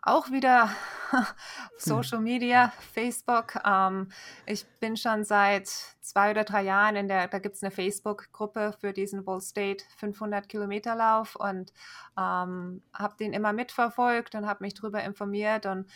auch 0.02 0.30
wieder 0.30 0.68
Social 1.78 2.20
Media, 2.20 2.72
Facebook. 2.92 3.56
Ähm, 3.64 4.08
ich 4.44 4.66
bin 4.80 4.96
schon 4.96 5.24
seit 5.24 5.68
zwei 6.00 6.32
oder 6.32 6.44
drei 6.44 6.62
Jahren 6.62 6.96
in 6.96 7.08
der, 7.08 7.28
da 7.28 7.38
gibt 7.38 7.56
es 7.56 7.62
eine 7.62 7.70
Facebook-Gruppe 7.70 8.74
für 8.78 8.92
diesen 8.92 9.26
Wall 9.26 9.40
State 9.40 9.84
500 9.96 10.48
Kilometer 10.48 10.94
Lauf 10.94 11.36
und 11.36 11.72
ähm, 12.18 12.82
habe 12.92 13.16
den 13.18 13.32
immer 13.32 13.52
mitverfolgt 13.52 14.34
und 14.34 14.46
habe 14.46 14.64
mich 14.64 14.74
darüber 14.74 15.02
informiert 15.02 15.64
und 15.64 15.86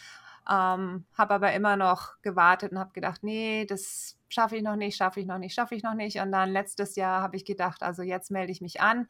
ähm, 0.48 1.04
habe 1.14 1.34
aber 1.34 1.52
immer 1.52 1.76
noch 1.76 2.20
gewartet 2.22 2.72
und 2.72 2.78
habe 2.78 2.92
gedacht, 2.92 3.22
nee, 3.22 3.66
das 3.66 4.18
schaffe 4.28 4.56
ich 4.56 4.62
noch 4.62 4.76
nicht, 4.76 4.96
schaffe 4.96 5.20
ich 5.20 5.26
noch 5.26 5.38
nicht, 5.38 5.54
schaffe 5.54 5.74
ich 5.74 5.82
noch 5.82 5.94
nicht. 5.94 6.18
Und 6.20 6.32
dann 6.32 6.50
letztes 6.50 6.96
Jahr 6.96 7.22
habe 7.22 7.36
ich 7.36 7.44
gedacht, 7.44 7.82
also 7.82 8.02
jetzt 8.02 8.30
melde 8.30 8.52
ich 8.52 8.60
mich 8.60 8.80
an. 8.80 9.08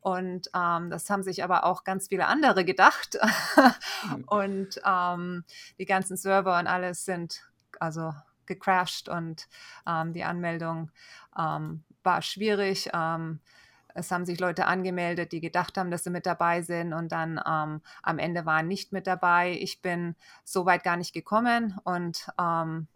Und 0.00 0.48
ähm, 0.54 0.90
das 0.90 1.10
haben 1.10 1.22
sich 1.22 1.42
aber 1.42 1.64
auch 1.64 1.84
ganz 1.84 2.08
viele 2.08 2.26
andere 2.26 2.64
gedacht. 2.64 3.18
und 4.26 4.80
ähm, 4.86 5.44
die 5.78 5.86
ganzen 5.86 6.16
Server 6.16 6.58
und 6.58 6.66
alles 6.66 7.04
sind 7.04 7.42
also 7.80 8.14
gecrashed 8.46 9.08
und 9.08 9.46
ähm, 9.86 10.12
die 10.12 10.24
Anmeldung 10.24 10.90
ähm, 11.38 11.84
war 12.02 12.22
schwierig. 12.22 12.90
Es 13.94 14.10
haben 14.10 14.24
sich 14.24 14.38
Leute 14.38 14.66
angemeldet, 14.66 15.32
die 15.32 15.40
gedacht 15.40 15.76
haben, 15.76 15.90
dass 15.90 16.04
sie 16.04 16.10
mit 16.10 16.26
dabei 16.26 16.62
sind 16.62 16.92
und 16.92 17.12
dann 17.12 17.40
ähm, 17.46 17.80
am 18.02 18.18
Ende 18.18 18.46
waren 18.46 18.68
nicht 18.68 18.92
mit 18.92 19.06
dabei. 19.06 19.56
Ich 19.60 19.82
bin 19.82 20.14
so 20.44 20.66
weit 20.66 20.84
gar 20.84 20.96
nicht 20.96 21.12
gekommen 21.12 21.78
und 21.84 22.28
ähm, 22.38 22.86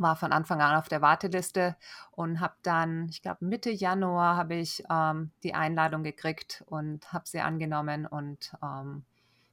war 0.00 0.16
von 0.16 0.32
Anfang 0.32 0.60
an 0.60 0.76
auf 0.76 0.88
der 0.88 1.02
Warteliste 1.02 1.76
und 2.12 2.40
habe 2.40 2.54
dann, 2.62 3.08
ich 3.08 3.22
glaube 3.22 3.44
Mitte 3.44 3.70
Januar, 3.70 4.36
habe 4.36 4.54
ich 4.56 4.84
ähm, 4.90 5.30
die 5.42 5.54
Einladung 5.54 6.02
gekriegt 6.02 6.64
und 6.66 7.12
habe 7.12 7.26
sie 7.26 7.40
angenommen 7.40 8.06
und 8.06 8.52
ähm, 8.62 9.04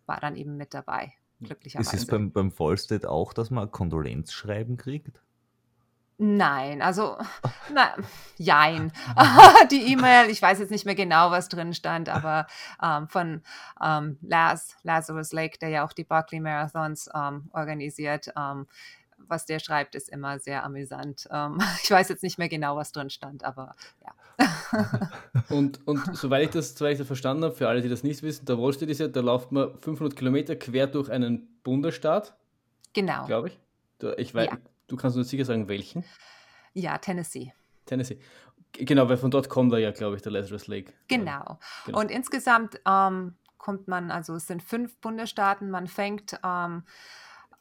war 0.05 0.19
dann 0.19 0.35
eben 0.35 0.57
mit 0.57 0.73
dabei, 0.73 1.13
glücklicherweise. 1.41 1.95
Ist 1.95 2.03
es 2.03 2.07
beim, 2.07 2.31
beim 2.31 2.51
Vollstate 2.51 3.09
auch, 3.09 3.33
dass 3.33 3.49
man 3.49 3.65
ein 3.65 3.71
Kondolenzschreiben 3.71 4.77
kriegt? 4.77 5.21
Nein, 6.17 6.81
also, 6.81 7.17
na, 7.73 7.93
jein. 8.37 8.91
Die 9.71 9.91
E-Mail, 9.91 10.29
ich 10.29 10.41
weiß 10.41 10.59
jetzt 10.59 10.71
nicht 10.71 10.85
mehr 10.85 10.95
genau, 10.95 11.31
was 11.31 11.49
drin 11.49 11.73
stand, 11.73 12.07
aber 12.09 12.47
ähm, 12.81 13.07
von 13.09 13.41
ähm, 13.83 14.17
Laz, 14.21 14.77
Lazarus 14.83 15.33
Lake, 15.33 15.57
der 15.59 15.69
ja 15.69 15.85
auch 15.85 15.91
die 15.93 16.05
Barclay 16.05 16.39
Marathons 16.39 17.09
ähm, 17.13 17.49
organisiert, 17.51 18.31
ähm, 18.37 18.67
was 19.17 19.45
der 19.45 19.59
schreibt, 19.59 19.95
ist 19.95 20.09
immer 20.09 20.39
sehr 20.39 20.63
amüsant. 20.63 21.27
Ähm, 21.31 21.57
ich 21.83 21.91
weiß 21.91 22.07
jetzt 22.09 22.23
nicht 22.23 22.37
mehr 22.37 22.49
genau, 22.49 22.77
was 22.77 22.91
drin 22.93 23.09
stand, 23.09 23.43
aber 23.43 23.75
ja. 24.03 24.13
Und, 25.49 25.85
und 25.87 26.15
soweit, 26.15 26.43
ich 26.43 26.49
das, 26.51 26.75
soweit 26.75 26.93
ich 26.93 26.97
das 26.99 27.07
verstanden 27.07 27.43
habe, 27.43 27.55
für 27.55 27.67
alle, 27.67 27.81
die 27.81 27.89
das 27.89 28.03
nicht 28.03 28.23
wissen, 28.23 28.45
der 28.45 28.57
Wallstate 28.57 28.91
ist 28.91 28.99
ja, 28.99 29.07
da 29.07 29.21
läuft 29.21 29.51
man 29.51 29.77
500 29.79 30.15
Kilometer 30.15 30.55
quer 30.55 30.87
durch 30.87 31.09
einen 31.09 31.59
Bundesstaat, 31.63 32.35
Genau. 32.93 33.25
glaube 33.25 33.49
ich. 33.49 33.59
Ich 34.17 34.33
weiß, 34.33 34.47
Ja. 34.51 34.57
Du 34.87 34.95
kannst 34.95 35.17
uns 35.17 35.29
sicher 35.29 35.45
sagen, 35.45 35.67
welchen. 35.67 36.03
Ja, 36.73 36.97
Tennessee. 36.97 37.53
Tennessee. 37.85 38.19
Genau, 38.73 39.07
weil 39.07 39.17
von 39.17 39.31
dort 39.31 39.49
kommt 39.49 39.71
er 39.73 39.79
ja, 39.79 39.91
glaube 39.91 40.15
ich, 40.17 40.21
der 40.21 40.31
Lazarus 40.31 40.67
Lake. 40.67 40.93
Genau. 41.07 41.59
Genau. 41.85 41.99
Und 41.99 42.11
insgesamt 42.11 42.79
ähm, 42.85 43.35
kommt 43.57 43.87
man, 43.87 44.11
also 44.11 44.35
es 44.35 44.47
sind 44.47 44.61
fünf 44.61 44.97
Bundesstaaten, 44.97 45.69
man 45.69 45.87
fängt 45.87 46.37
ähm, 46.43 46.83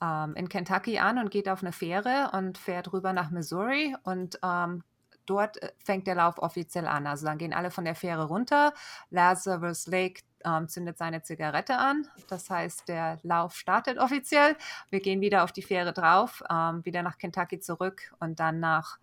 ähm, 0.03 0.35
in 0.35 0.49
Kentucky 0.49 0.99
an 0.99 1.19
und 1.19 1.31
geht 1.31 1.49
auf 1.49 1.63
eine 1.63 1.73
Fähre 1.73 2.31
und 2.33 2.59
fährt 2.59 2.93
rüber 2.93 3.13
nach 3.13 3.31
Missouri 3.31 3.95
und 4.03 4.39
ähm, 4.43 4.83
dort 5.27 5.63
äh, 5.63 5.73
fängt 5.79 6.07
der 6.07 6.17
Lauf 6.17 6.39
offiziell 6.39 6.87
an. 6.87 7.07
Also 7.07 7.27
dann 7.27 7.39
gehen 7.39 7.55
alle 7.55 7.71
von 7.71 7.85
der 7.85 7.95
Fähre 7.95 8.25
runter. 8.25 8.73
Lazarus 9.11 9.87
Lake 9.87 10.23
ähm, 10.45 10.69
zündet 10.69 10.99
seine 10.99 11.23
Zigarette 11.23 11.79
an. 11.79 12.07
Das 12.29 12.51
heißt, 12.51 12.89
der 12.89 13.19
Lauf 13.23 13.57
startet 13.57 13.99
offiziell. 13.99 14.57
Wir 14.91 15.01
gehen 15.01 15.21
wieder 15.21 15.45
auf 15.45 15.53
die 15.53 15.63
Fähre 15.63 15.93
drauf, 15.93 16.43
ähm, 16.51 16.85
wieder 16.85 17.03
nach 17.03 17.19
Kentucky 17.19 17.61
zurück 17.61 18.15
und 18.21 18.41
dann 18.41 18.61
nach 18.61 18.99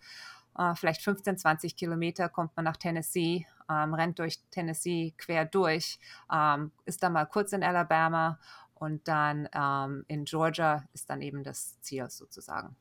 äh, 0.58 0.76
vielleicht 0.76 1.02
15, 1.02 1.38
20 1.38 1.76
Kilometer 1.76 2.30
kommt 2.30 2.56
man 2.56 2.66
nach 2.66 2.78
Tennessee, 2.78 3.46
ähm, 3.70 3.94
rennt 3.94 4.20
durch 4.20 4.40
Tennessee 4.52 5.14
quer 5.18 5.46
durch, 5.46 6.00
ähm, 6.32 6.72
ist 6.86 7.02
dann 7.04 7.14
mal 7.14 7.26
kurz 7.26 7.54
in 7.54 7.64
Alabama 7.64 8.40
und 8.76 9.08
dann 9.08 9.48
ähm, 9.54 10.06
in 10.08 10.26
Georgia 10.26 10.84
ist 10.94 11.10
dann 11.10 11.22
eben 11.22 11.44
das 11.44 11.80
Ziel 11.82 12.10
sozusagen. 12.10 12.76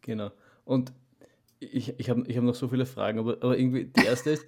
Genau. 0.00 0.30
Und 0.64 0.92
ich, 1.60 1.98
ich 1.98 2.10
habe 2.10 2.24
ich 2.26 2.36
hab 2.36 2.44
noch 2.44 2.54
so 2.54 2.68
viele 2.68 2.86
Fragen, 2.86 3.18
aber, 3.18 3.34
aber 3.34 3.56
irgendwie 3.56 3.86
die 3.86 4.04
erste 4.04 4.30
ist, 4.32 4.46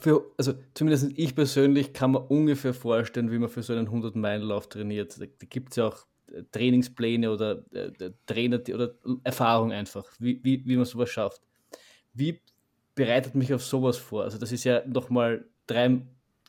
für, 0.00 0.24
also 0.36 0.54
zumindest 0.74 1.10
ich 1.16 1.34
persönlich 1.34 1.92
kann 1.92 2.12
mir 2.12 2.20
ungefähr 2.20 2.74
vorstellen, 2.74 3.30
wie 3.30 3.38
man 3.38 3.48
für 3.48 3.62
so 3.62 3.72
einen 3.72 3.88
100-Meilen-Lauf 3.88 4.68
trainiert. 4.68 5.20
Da, 5.20 5.26
da 5.26 5.46
gibt 5.48 5.70
es 5.70 5.76
ja 5.76 5.86
auch 5.88 6.06
äh, 6.32 6.42
Trainingspläne 6.50 7.30
oder 7.30 7.62
äh, 7.72 8.10
Trainer 8.26 8.60
oder 8.74 8.94
Erfahrung 9.22 9.72
einfach, 9.72 10.04
wie, 10.18 10.40
wie, 10.42 10.64
wie 10.66 10.76
man 10.76 10.84
sowas 10.84 11.10
schafft. 11.10 11.40
Wie 12.14 12.40
bereitet 12.94 13.34
mich 13.34 13.52
auf 13.54 13.62
sowas 13.64 13.96
vor? 13.96 14.24
Also 14.24 14.38
das 14.38 14.50
ist 14.52 14.64
ja 14.64 14.82
nochmal 14.86 15.44
drei, 15.66 16.00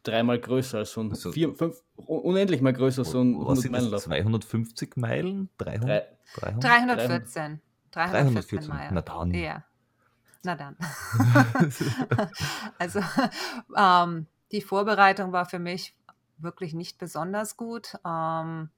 dreimal 0.04 0.40
größer 0.40 0.80
als 0.80 0.94
so 0.94 1.02
ein, 1.02 1.12
Also- 1.12 1.32
vier, 1.32 1.54
fünf, 1.54 1.84
un- 1.98 2.22
unendlich 2.22 2.62
mal 2.62 2.74
größer 2.74 3.02
als 3.02 3.12
so 3.12 3.22
ein 3.22 3.36
Was 3.46 3.60
sind 3.62 3.74
das? 3.74 3.84
100-Meilen-Lauf. 3.84 4.04
250 4.04 4.96
Meilen? 4.98 5.50
300? 5.60 5.88
Drei- 6.36 6.52
300? 6.54 6.64
314. 6.64 7.62
314 7.92 8.60
314. 8.60 8.68
Meilen. 8.70 8.94
Na 8.94 9.02
dann. 9.02 9.34
Ja. 9.34 9.64
Na 10.44 10.56
dann. 10.56 10.78
also 12.80 13.02
ähm, 13.76 14.28
die 14.52 14.62
Vorbereitung 14.62 15.32
war 15.32 15.46
für 15.46 15.60
mich 15.60 15.96
wirklich 16.38 16.74
nicht 16.74 16.98
besonders 16.98 17.58
gut. 17.58 17.96
Ähm, 18.06 18.70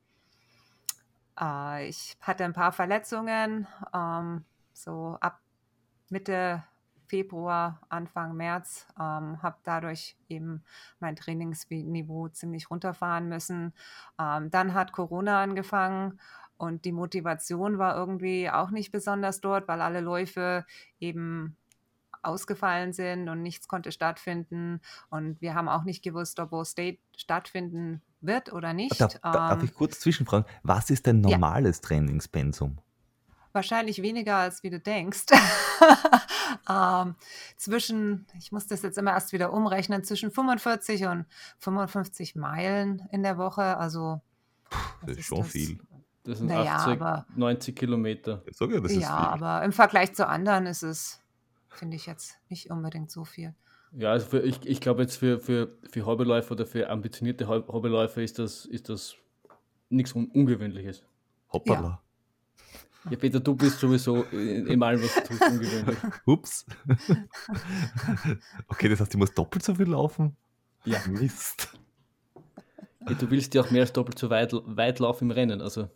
äh, 1.39 1.87
ich 1.87 2.17
hatte 2.21 2.45
ein 2.45 2.53
paar 2.53 2.71
Verletzungen, 2.71 3.67
ähm, 3.93 4.45
so 4.73 5.17
ab 5.21 5.39
Mitte 6.09 6.63
Februar, 7.07 7.81
Anfang 7.89 8.35
März, 8.35 8.87
ähm, 8.99 9.41
habe 9.41 9.57
dadurch 9.63 10.15
eben 10.27 10.63
mein 10.99 11.15
Trainingsniveau 11.15 12.29
ziemlich 12.29 12.69
runterfahren 12.69 13.27
müssen. 13.27 13.73
Ähm, 14.19 14.51
dann 14.51 14.73
hat 14.75 14.91
Corona 14.91 15.41
angefangen 15.41 16.19
und 16.59 16.83
die 16.85 16.91
Motivation 16.91 17.77
war 17.77 17.95
irgendwie 17.95 18.49
auch 18.49 18.69
nicht 18.69 18.91
besonders 18.91 19.39
dort, 19.41 19.67
weil 19.67 19.81
alle 19.81 20.01
Läufe 20.01 20.65
eben 20.99 21.55
ausgefallen 22.21 22.91
sind 22.91 23.29
und 23.29 23.41
nichts 23.41 23.69
konnte 23.69 23.93
stattfinden. 23.93 24.81
Und 25.09 25.39
wir 25.41 25.55
haben 25.55 25.69
auch 25.69 25.83
nicht 25.85 26.03
gewusst, 26.03 26.39
ob 26.39 26.49
Bo 26.49 26.65
State 26.65 26.99
stattfinden 27.15 28.01
wird 28.19 28.51
oder 28.51 28.73
nicht. 28.73 28.99
Darf, 28.99 29.19
darf 29.21 29.59
Ähm, 29.59 29.65
ich 29.65 29.73
kurz 29.73 30.01
zwischenfragen? 30.01 30.45
Was 30.63 30.89
ist 30.89 31.07
Ja. 31.07 31.13
normales 31.13 31.79
Trainingspensum? 31.79 32.77
Wahrscheinlich 33.53 34.01
weniger, 34.01 34.35
als 34.35 34.61
wie 34.61 34.69
du 34.69 34.79
denkst. 34.81 35.27
ähm, 36.69 37.15
zwischen, 37.55 38.27
ich 38.37 38.51
muss 38.51 38.67
das 38.67 38.81
jetzt 38.81 38.97
immer 38.97 39.11
erst 39.11 39.31
wieder 39.31 39.53
umrechnen, 39.53 40.03
zwischen 40.03 40.29
45 40.29 41.05
und 41.05 41.25
55 41.59 42.35
Meilen 42.35 43.07
in 43.11 43.23
der 43.23 43.37
Woche. 43.37 43.77
Also, 43.77 44.21
Das 45.05 45.17
ist 45.17 45.25
schon 45.25 45.45
viel. 45.45 45.79
Das 46.29 46.37
sind 46.37 46.47
Naja, 46.47 46.75
80, 46.75 47.01
aber- 47.01 47.25
90 47.35 47.75
Kilometer. 47.75 48.43
Ja, 48.59 48.67
das 48.79 48.91
ist 48.91 49.01
ja, 49.01 49.07
viel. 49.33 49.43
aber 49.43 49.63
im 49.65 49.71
Vergleich 49.71 50.13
zu 50.13 50.27
anderen 50.27 50.65
ist 50.67 50.83
es, 50.83 51.19
finde 51.69 51.95
ich 51.95 52.05
jetzt 52.05 52.37
nicht 52.49 52.69
unbedingt 52.69 53.09
so 53.11 53.25
viel. 53.25 53.55
Ja, 53.93 54.11
also 54.11 54.27
für, 54.27 54.39
ich, 54.41 54.63
ich 54.65 54.79
glaube 54.81 55.01
jetzt 55.01 55.15
für, 55.17 55.39
für, 55.39 55.75
für 55.89 56.05
Hobbyläufer 56.05 56.51
oder 56.51 56.65
für 56.67 56.89
ambitionierte 56.89 57.47
Hobby- 57.47 57.71
Hobbyläufer 57.71 58.21
ist 58.21 58.37
das, 58.37 58.65
ist 58.65 58.89
das 58.89 59.15
nichts 59.89 60.13
Un 60.13 60.27
Ungewöhnliches. 60.27 61.03
Hoppala. 61.51 61.99
Ja, 63.09 63.17
Peter, 63.17 63.39
du 63.39 63.55
bist 63.55 63.79
sowieso 63.79 64.23
in, 64.25 64.67
in 64.67 64.83
allem, 64.83 65.01
was 65.01 65.15
du 65.15 65.21
tust, 65.21 65.41
ungewöhnlich. 65.41 65.97
Ups. 66.25 66.65
okay, 68.67 68.89
das 68.89 68.99
heißt, 68.99 69.13
ich 69.13 69.17
muss 69.19 69.33
doppelt 69.33 69.63
so 69.63 69.73
viel 69.75 69.87
laufen? 69.89 70.35
Ja. 70.85 70.99
Mist. 71.07 71.69
Ja, 73.07 73.13
du 73.15 73.31
willst 73.31 73.53
ja 73.53 73.61
auch 73.61 73.71
mehr 73.71 73.81
als 73.81 73.93
doppelt 73.93 74.19
so 74.19 74.29
weit, 74.29 74.53
weit 74.53 74.99
laufen 74.99 75.25
im 75.25 75.31
Rennen. 75.31 75.61
Also, 75.61 75.89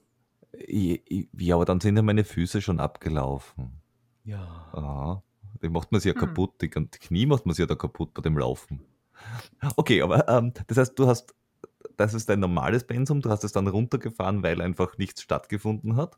Ja, 0.58 1.56
aber 1.56 1.66
dann 1.66 1.80
sind 1.80 1.96
ja 1.96 2.02
meine 2.02 2.24
Füße 2.24 2.62
schon 2.62 2.80
abgelaufen. 2.80 3.82
ja. 4.26 4.74
Aha. 4.74 5.24
Die 5.62 5.70
macht 5.70 5.92
man 5.92 6.02
sich 6.02 6.10
ja 6.10 6.16
Hm. 6.16 6.20
kaputt. 6.20 6.62
Die, 6.62 6.70
die 6.70 7.00
Knie 7.00 7.26
macht 7.26 7.46
man 7.46 7.56
sich 7.56 7.64
ja 7.64 7.68
da 7.68 7.76
kaputt 7.76 8.14
bei 8.14 8.22
dem 8.22 8.38
Laufen. 8.38 8.82
Okay, 9.78 10.02
aber 10.02 10.28
ähm, 10.30 10.54
das 10.68 10.78
heißt, 10.78 11.00
du 11.00 11.08
hast, 11.08 11.34
das 11.98 12.14
ist 12.14 12.30
dein 12.30 12.40
normales 12.40 12.86
Pensum, 12.86 13.22
du 13.22 13.30
hast 13.30 13.44
es 13.44 13.54
dann 13.54 13.68
runtergefahren, 13.68 14.44
weil 14.44 14.62
einfach 14.62 14.98
nichts 14.98 15.22
stattgefunden 15.22 15.96
hat. 15.98 16.18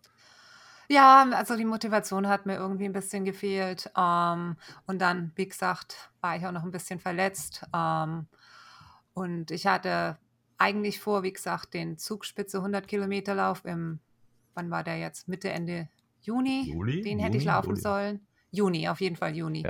Ja, 0.87 1.27
also 1.33 1.55
die 1.57 1.65
Motivation 1.65 2.27
hat 2.27 2.45
mir 2.45 2.55
irgendwie 2.57 2.85
ein 2.85 2.93
bisschen 2.93 3.25
gefehlt. 3.25 3.89
Ähm, 3.97 4.55
und 4.85 4.99
dann, 4.99 5.31
wie 5.35 5.47
gesagt, 5.47 6.11
war 6.21 6.35
ich 6.37 6.45
auch 6.45 6.51
noch 6.51 6.63
ein 6.63 6.71
bisschen 6.71 6.99
verletzt. 6.99 7.65
Ähm, 7.73 8.27
und 9.13 9.51
ich 9.51 9.67
hatte 9.67 10.17
eigentlich 10.57 10.99
vor, 10.99 11.23
wie 11.23 11.33
gesagt, 11.33 11.73
den 11.73 11.97
Zugspitze 11.97 12.61
100 12.61 12.87
Kilometer 12.87 13.35
Lauf 13.35 13.65
im, 13.65 13.99
wann 14.55 14.71
war 14.71 14.83
der 14.83 14.97
jetzt? 14.97 15.27
Mitte, 15.27 15.49
Ende 15.49 15.89
Juni? 16.21 16.63
Juli? 16.71 17.01
Den 17.01 17.19
hätte 17.19 17.37
ich 17.37 17.43
Juni? 17.43 17.55
laufen 17.55 17.69
Juli? 17.69 17.81
sollen. 17.81 18.27
Juni, 18.51 18.87
auf 18.89 19.01
jeden 19.01 19.15
Fall 19.15 19.35
Juni. 19.35 19.63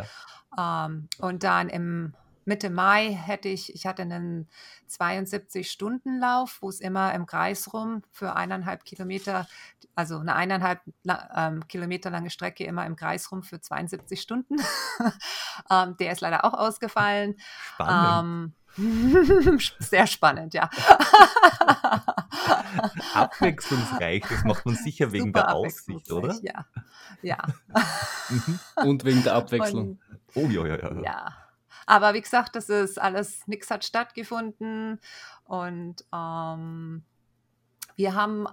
Ja. 0.57 0.85
Ähm, 0.85 1.09
und 1.19 1.43
dann 1.43 1.69
im 1.69 2.13
Mitte 2.45 2.69
Mai 2.69 3.11
hätte 3.11 3.49
ich, 3.49 3.73
ich 3.73 3.87
hatte 3.87 4.03
einen 4.03 4.47
72-Stunden-Lauf, 4.89 6.59
wo 6.61 6.69
es 6.69 6.79
immer 6.79 7.13
im 7.13 7.25
Kreis 7.25 7.73
rum 7.73 8.03
für 8.11 8.35
eineinhalb 8.35 8.85
Kilometer, 8.85 9.47
also 9.95 10.19
eine 10.19 10.35
eineinhalb 10.35 10.81
ähm, 11.35 11.67
Kilometer 11.67 12.11
lange 12.11 12.29
Strecke 12.29 12.63
immer 12.63 12.85
im 12.85 12.95
Kreis 12.95 13.31
rum 13.31 13.41
für 13.41 13.59
72 13.59 14.21
Stunden. 14.21 14.57
ähm, 15.71 15.97
der 15.97 16.11
ist 16.11 16.21
leider 16.21 16.45
auch 16.45 16.53
ausgefallen. 16.53 17.35
Spannend. 17.73 18.53
Ähm, 18.77 19.59
sehr 19.79 20.05
spannend, 20.05 20.53
ja. 20.53 20.69
Abwechslungsreich, 23.13 24.23
das 24.29 24.43
macht 24.43 24.65
man 24.65 24.75
sicher 24.75 25.11
wegen 25.11 25.27
Super 25.27 25.43
der 25.43 25.55
Aussicht, 25.55 26.11
oder? 26.11 26.35
Ja, 26.41 26.65
ja. 27.21 27.37
Mhm. 28.29 28.59
Und 28.83 29.05
wegen 29.05 29.23
der 29.23 29.33
Abwechslung. 29.35 29.89
Und, 29.89 29.99
Oh 30.35 30.47
ja, 30.49 30.65
ja, 30.65 30.77
ja. 30.77 30.93
ja. 30.93 31.01
ja. 31.01 31.37
Aber 31.85 32.13
wie 32.13 32.21
gesagt, 32.21 32.55
das 32.55 32.69
ist 32.69 32.99
alles, 32.99 33.47
nichts 33.47 33.69
hat 33.69 33.85
stattgefunden. 33.85 34.99
Und 35.45 36.03
ähm, 36.13 37.03
wir 37.95 38.15
haben, 38.15 38.47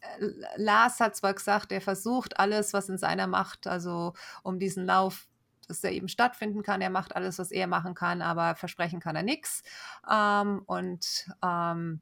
äh, 0.00 0.26
Lars 0.56 1.00
hat 1.00 1.16
zwar 1.16 1.34
gesagt, 1.34 1.72
er 1.72 1.80
versucht 1.80 2.38
alles, 2.38 2.72
was 2.72 2.88
in 2.88 2.98
seiner 2.98 3.26
Macht, 3.26 3.66
also 3.66 4.14
um 4.42 4.58
diesen 4.58 4.86
Lauf, 4.86 5.26
dass 5.66 5.84
er 5.84 5.92
eben 5.92 6.08
stattfinden 6.08 6.62
kann. 6.62 6.80
Er 6.80 6.90
macht 6.90 7.14
alles, 7.14 7.38
was 7.38 7.50
er 7.50 7.66
machen 7.66 7.94
kann, 7.94 8.22
aber 8.22 8.54
versprechen 8.54 9.00
kann 9.00 9.16
er 9.16 9.22
nichts. 9.22 9.62
Ähm, 10.10 10.62
und 10.66 11.28
ähm, 11.42 12.00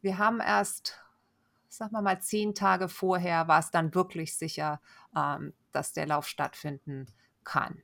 wir 0.00 0.18
haben 0.18 0.40
erst, 0.40 0.98
sagen 1.68 1.92
wir 1.92 2.02
mal, 2.02 2.20
zehn 2.20 2.54
Tage 2.54 2.88
vorher 2.88 3.48
war 3.48 3.60
es 3.60 3.70
dann 3.70 3.94
wirklich 3.94 4.36
sicher, 4.36 4.80
ähm, 5.16 5.52
dass 5.72 5.92
der 5.92 6.06
Lauf 6.06 6.26
stattfinden 6.26 7.06
kann. 7.44 7.82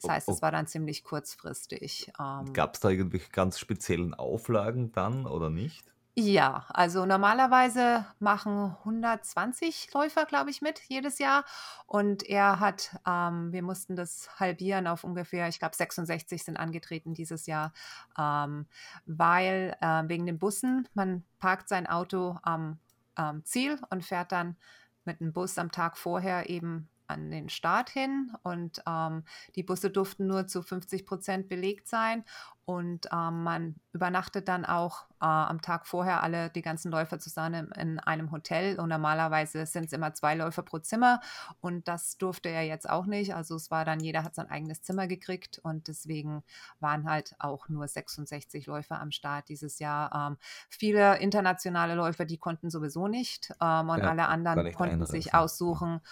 Das 0.00 0.10
heißt, 0.10 0.28
es 0.28 0.42
war 0.42 0.52
dann 0.52 0.66
ziemlich 0.66 1.02
kurzfristig. 1.02 2.12
Ähm, 2.20 2.52
Gab 2.52 2.74
es 2.74 2.80
da 2.80 2.88
irgendwelche 2.88 3.30
ganz 3.30 3.58
speziellen 3.58 4.14
Auflagen 4.14 4.92
dann 4.92 5.26
oder 5.26 5.50
nicht? 5.50 5.84
Ja, 6.20 6.64
also 6.70 7.06
normalerweise 7.06 8.04
machen 8.18 8.74
120 8.80 9.94
Läufer, 9.94 10.26
glaube 10.26 10.50
ich, 10.50 10.60
mit 10.60 10.80
jedes 10.88 11.20
Jahr. 11.20 11.44
Und 11.86 12.24
er 12.24 12.58
hat, 12.58 12.98
ähm, 13.06 13.52
wir 13.52 13.62
mussten 13.62 13.94
das 13.94 14.28
halbieren 14.40 14.88
auf 14.88 15.04
ungefähr, 15.04 15.46
ich 15.46 15.60
glaube, 15.60 15.76
66 15.76 16.42
sind 16.42 16.56
angetreten 16.56 17.14
dieses 17.14 17.46
Jahr, 17.46 17.72
ähm, 18.18 18.66
weil 19.06 19.76
äh, 19.80 20.02
wegen 20.08 20.26
den 20.26 20.40
Bussen, 20.40 20.88
man 20.92 21.22
parkt 21.38 21.68
sein 21.68 21.86
Auto 21.86 22.36
am 22.42 22.80
ähm, 23.16 23.44
Ziel 23.44 23.78
und 23.90 24.04
fährt 24.04 24.32
dann 24.32 24.56
mit 25.04 25.20
dem 25.20 25.32
Bus 25.32 25.56
am 25.56 25.70
Tag 25.70 25.96
vorher 25.96 26.50
eben 26.50 26.88
an 27.08 27.30
den 27.30 27.48
Start 27.48 27.90
hin. 27.90 28.32
Und 28.42 28.82
ähm, 28.86 29.24
die 29.56 29.62
Busse 29.62 29.90
durften 29.90 30.26
nur 30.26 30.46
zu 30.46 30.62
50 30.62 31.06
Prozent 31.06 31.48
belegt 31.48 31.88
sein. 31.88 32.24
Und 32.68 33.06
ähm, 33.14 33.44
man 33.44 33.76
übernachtet 33.92 34.46
dann 34.46 34.66
auch 34.66 35.04
äh, 35.22 35.24
am 35.24 35.62
Tag 35.62 35.86
vorher 35.86 36.22
alle, 36.22 36.50
die 36.50 36.60
ganzen 36.60 36.92
Läufer 36.92 37.18
zusammen 37.18 37.72
in 37.72 37.98
einem 37.98 38.30
Hotel. 38.30 38.78
Und 38.78 38.90
normalerweise 38.90 39.64
sind 39.64 39.86
es 39.86 39.94
immer 39.94 40.12
zwei 40.12 40.34
Läufer 40.34 40.62
pro 40.62 40.78
Zimmer. 40.78 41.20
Und 41.62 41.88
das 41.88 42.18
durfte 42.18 42.50
er 42.50 42.64
jetzt 42.64 42.86
auch 42.86 43.06
nicht. 43.06 43.34
Also 43.34 43.56
es 43.56 43.70
war 43.70 43.86
dann, 43.86 44.00
jeder 44.00 44.22
hat 44.22 44.34
sein 44.34 44.50
eigenes 44.50 44.82
Zimmer 44.82 45.06
gekriegt. 45.06 45.58
Und 45.62 45.88
deswegen 45.88 46.42
waren 46.78 47.08
halt 47.08 47.34
auch 47.38 47.70
nur 47.70 47.88
66 47.88 48.66
Läufer 48.66 49.00
am 49.00 49.12
Start 49.12 49.48
dieses 49.48 49.78
Jahr. 49.78 50.28
Ähm, 50.32 50.36
viele 50.68 51.16
internationale 51.20 51.94
Läufer, 51.94 52.26
die 52.26 52.36
konnten 52.36 52.68
sowieso 52.68 53.08
nicht. 53.08 53.50
Ähm, 53.62 53.88
und 53.88 54.00
Ja, 54.00 54.10
alle 54.10 54.28
anderen 54.28 54.74
konnten 54.74 55.06
sich 55.06 55.34
aussuchen, 55.34 56.02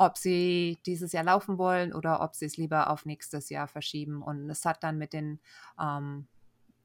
ob 0.00 0.16
sie 0.16 0.78
dieses 0.86 1.12
Jahr 1.12 1.24
laufen 1.24 1.58
wollen 1.58 1.92
oder 1.92 2.22
ob 2.22 2.34
sie 2.34 2.46
es 2.46 2.56
lieber 2.56 2.88
auf 2.88 3.04
nächstes 3.04 3.50
Jahr 3.50 3.68
verschieben. 3.68 4.22
Und 4.22 4.48
es 4.48 4.64
hat 4.64 4.82
dann 4.82 4.96
mit 4.96 5.12
den, 5.12 5.40
ähm, 5.78 6.26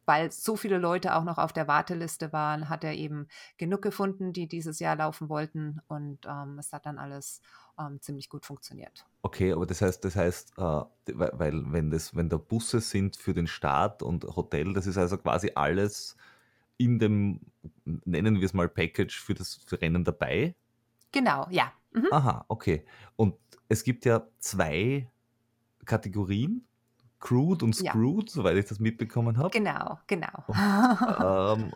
weil 0.05 0.33
so 0.33 0.57
viele 0.57 0.77
Leute 0.79 1.15
auch 1.15 1.23
noch 1.23 1.37
auf 1.37 1.53
der 1.53 1.69
Warteliste 1.69 2.33
waren, 2.33 2.67
hat 2.67 2.83
er 2.83 2.93
eben 2.93 3.29
genug 3.57 3.81
gefunden, 3.81 4.33
die 4.33 4.49
dieses 4.49 4.79
Jahr 4.79 4.97
laufen 4.97 5.29
wollten. 5.29 5.79
Und 5.87 6.25
ähm, 6.27 6.59
es 6.59 6.73
hat 6.73 6.85
dann 6.85 6.97
alles 6.97 7.39
ähm, 7.79 8.01
ziemlich 8.01 8.27
gut 8.27 8.45
funktioniert. 8.45 9.05
Okay, 9.21 9.53
aber 9.53 9.65
das 9.65 9.81
heißt, 9.81 10.03
das 10.03 10.17
heißt, 10.17 10.57
äh, 10.57 10.61
weil, 11.13 11.31
weil 11.35 11.71
wenn 11.71 11.91
das, 11.91 12.17
wenn 12.17 12.27
da 12.27 12.35
Busse 12.35 12.81
sind 12.81 13.15
für 13.15 13.33
den 13.33 13.47
Start 13.47 14.03
und 14.03 14.25
Hotel, 14.25 14.73
das 14.73 14.87
ist 14.87 14.97
also 14.97 15.17
quasi 15.17 15.53
alles 15.55 16.17
in 16.75 16.99
dem, 16.99 17.39
nennen 17.85 18.41
wir 18.41 18.45
es 18.45 18.53
mal 18.53 18.67
Package 18.67 19.17
für 19.21 19.35
das 19.35 19.61
Rennen 19.71 20.03
dabei. 20.03 20.53
Genau, 21.13 21.47
ja. 21.49 21.71
Mhm. 21.95 22.07
Aha, 22.11 22.45
okay. 22.47 22.85
Und 23.15 23.35
es 23.69 23.83
gibt 23.83 24.05
ja 24.05 24.27
zwei 24.39 25.09
Kategorien, 25.85 26.67
Crude 27.19 27.65
und 27.65 27.79
Ja. 27.81 27.91
Screwed, 27.91 28.29
soweit 28.29 28.57
ich 28.57 28.65
das 28.65 28.79
mitbekommen 28.79 29.37
habe. 29.37 29.49
Genau, 29.49 29.99
genau. 30.07 30.43
Ähm, 31.55 31.71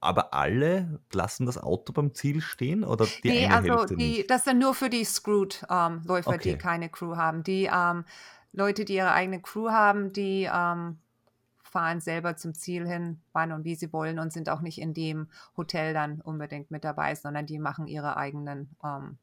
aber 0.00 0.34
alle 0.34 1.00
lassen 1.12 1.46
das 1.46 1.58
Auto 1.58 1.92
beim 1.92 2.12
Ziel 2.14 2.40
stehen 2.40 2.84
oder 2.84 3.06
die 3.06 3.28
Nee, 3.30 3.46
eine 3.46 3.54
also 3.54 3.78
Hälfte 3.78 3.96
die, 3.96 4.08
nicht? 4.18 4.30
das 4.30 4.44
sind 4.44 4.58
nur 4.58 4.74
für 4.74 4.90
die 4.90 5.04
Screwed-Läufer, 5.04 6.30
Okay. 6.30 6.52
die 6.52 6.58
keine 6.58 6.88
Crew 6.88 7.16
haben. 7.16 7.42
Die 7.44 7.70
ähm, 7.72 8.04
Leute, 8.52 8.84
die 8.84 8.94
ihre 8.96 9.12
eigene 9.12 9.40
Crew 9.40 9.70
haben, 9.70 10.12
die 10.12 10.48
ähm, 10.52 10.98
fahren 11.72 12.00
selber 12.00 12.36
zum 12.36 12.54
Ziel 12.54 12.86
hin, 12.86 13.20
wann 13.32 13.50
und 13.50 13.64
wie 13.64 13.74
sie 13.74 13.92
wollen 13.92 14.18
und 14.18 14.32
sind 14.32 14.48
auch 14.50 14.60
nicht 14.60 14.78
in 14.78 14.92
dem 14.92 15.28
Hotel 15.56 15.94
dann 15.94 16.20
unbedingt 16.20 16.70
mit 16.70 16.84
dabei, 16.84 17.14
sondern 17.14 17.46
die 17.46 17.58
machen 17.58 17.86
ihre 17.86 18.16
eigenen, 18.16 18.76
ähm, 18.84 19.16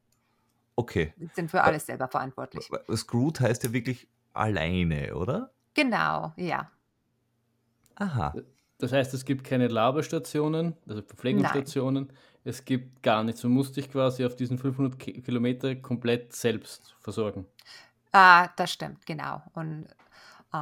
Okay. 0.76 1.12
sind 1.34 1.50
für 1.50 1.62
alles 1.62 1.86
selber 1.86 2.08
verantwortlich. 2.08 2.68
Screwed 2.94 3.40
heißt 3.40 3.62
ja 3.64 3.72
wirklich 3.72 4.08
alleine, 4.32 5.14
oder? 5.14 5.50
Genau, 5.74 6.32
ja. 6.36 6.70
Aha. 7.96 8.34
Das 8.78 8.92
heißt, 8.92 9.12
es 9.14 9.24
gibt 9.24 9.44
keine 9.44 9.68
Laberstationen, 9.68 10.74
also 10.88 11.02
Verpflegungsstationen. 11.02 12.12
Es 12.44 12.64
gibt 12.64 13.02
gar 13.02 13.22
nichts. 13.22 13.42
Man 13.42 13.52
muss 13.52 13.72
dich 13.72 13.90
quasi 13.90 14.24
auf 14.24 14.34
diesen 14.36 14.56
500 14.58 14.98
Ki 14.98 15.20
Kilometer 15.20 15.76
komplett 15.76 16.32
selbst 16.32 16.96
versorgen. 17.00 17.46
Ah, 18.12 18.48
das 18.56 18.72
stimmt, 18.72 19.06
genau. 19.06 19.42
Und 19.54 19.86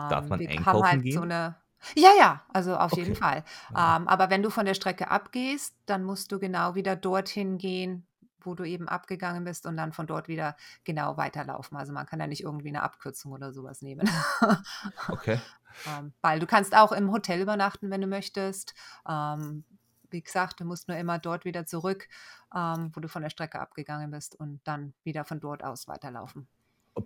Darf 0.08 0.24
ähm, 0.24 0.30
man 0.30 0.40
wir 0.40 0.48
haben 0.48 0.58
einkaufen 0.58 0.84
halt 0.84 1.02
gehen? 1.02 1.12
so 1.14 1.22
eine. 1.22 1.56
Ja, 1.94 2.10
ja, 2.18 2.42
also 2.52 2.76
auf 2.76 2.92
jeden 2.96 3.12
Okay. 3.12 3.20
Fall. 3.20 3.44
Ja. 3.74 3.96
Ähm, 3.96 4.08
aber 4.08 4.30
wenn 4.30 4.42
du 4.42 4.50
von 4.50 4.66
der 4.66 4.74
Strecke 4.74 5.10
abgehst, 5.10 5.74
dann 5.86 6.04
musst 6.04 6.32
du 6.32 6.38
genau 6.38 6.74
wieder 6.74 6.96
dorthin 6.96 7.58
gehen, 7.58 8.06
wo 8.40 8.54
du 8.54 8.64
eben 8.64 8.88
abgegangen 8.88 9.44
bist 9.44 9.66
und 9.66 9.76
dann 9.76 9.92
von 9.92 10.06
dort 10.06 10.28
wieder 10.28 10.56
genau 10.84 11.16
weiterlaufen. 11.16 11.76
Also 11.76 11.92
man 11.92 12.06
kann 12.06 12.18
da 12.18 12.26
nicht 12.26 12.42
irgendwie 12.42 12.68
eine 12.68 12.82
Abkürzung 12.82 13.32
oder 13.32 13.52
sowas 13.52 13.82
nehmen. 13.82 14.08
Okay. 15.08 15.40
ähm, 15.86 16.12
weil 16.22 16.40
du 16.40 16.46
kannst 16.46 16.74
auch 16.76 16.92
im 16.92 17.12
Hotel 17.12 17.40
übernachten, 17.40 17.90
wenn 17.90 18.00
du 18.00 18.06
möchtest. 18.06 18.74
Ähm, 19.08 19.64
wie 20.10 20.22
gesagt, 20.22 20.60
du 20.60 20.64
musst 20.64 20.88
nur 20.88 20.96
immer 20.96 21.18
dort 21.18 21.44
wieder 21.44 21.66
zurück, 21.66 22.08
ähm, 22.54 22.90
wo 22.94 23.00
du 23.00 23.08
von 23.08 23.22
der 23.22 23.30
Strecke 23.30 23.60
abgegangen 23.60 24.10
bist 24.10 24.38
und 24.38 24.60
dann 24.64 24.94
wieder 25.04 25.24
von 25.24 25.40
dort 25.40 25.62
aus 25.62 25.86
weiterlaufen. 25.86 26.48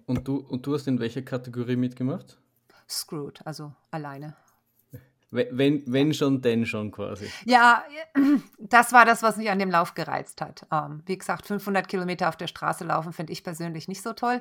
Und 0.06 0.26
du, 0.26 0.36
und 0.38 0.66
du 0.66 0.74
hast 0.74 0.86
in 0.88 0.98
welcher 0.98 1.22
Kategorie 1.22 1.76
mitgemacht? 1.76 2.38
Screwed, 2.88 3.44
also 3.46 3.74
alleine. 3.90 4.36
We- 5.32 5.48
Wenn, 5.50 5.82
wenn 5.86 6.12
schon, 6.14 6.40
denn 6.42 6.66
schon 6.66 6.90
quasi. 6.92 7.28
Ja, 7.46 7.82
das 8.58 8.92
war 8.92 9.04
das, 9.04 9.22
was 9.22 9.36
mich 9.38 9.50
an 9.50 9.58
dem 9.58 9.70
Lauf 9.70 9.94
gereizt 9.94 10.40
hat. 10.40 10.66
Ähm, 10.70 11.02
wie 11.06 11.18
gesagt, 11.18 11.46
500 11.46 11.88
Kilometer 11.88 12.28
auf 12.28 12.36
der 12.36 12.46
Straße 12.46 12.84
laufen 12.84 13.12
finde 13.12 13.32
ich 13.32 13.42
persönlich 13.42 13.88
nicht 13.88 14.02
so 14.02 14.12
toll. 14.12 14.40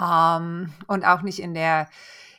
Ähm, 0.00 0.72
und 0.88 1.04
auch 1.06 1.22
nicht 1.22 1.38
in 1.38 1.54
der 1.54 1.88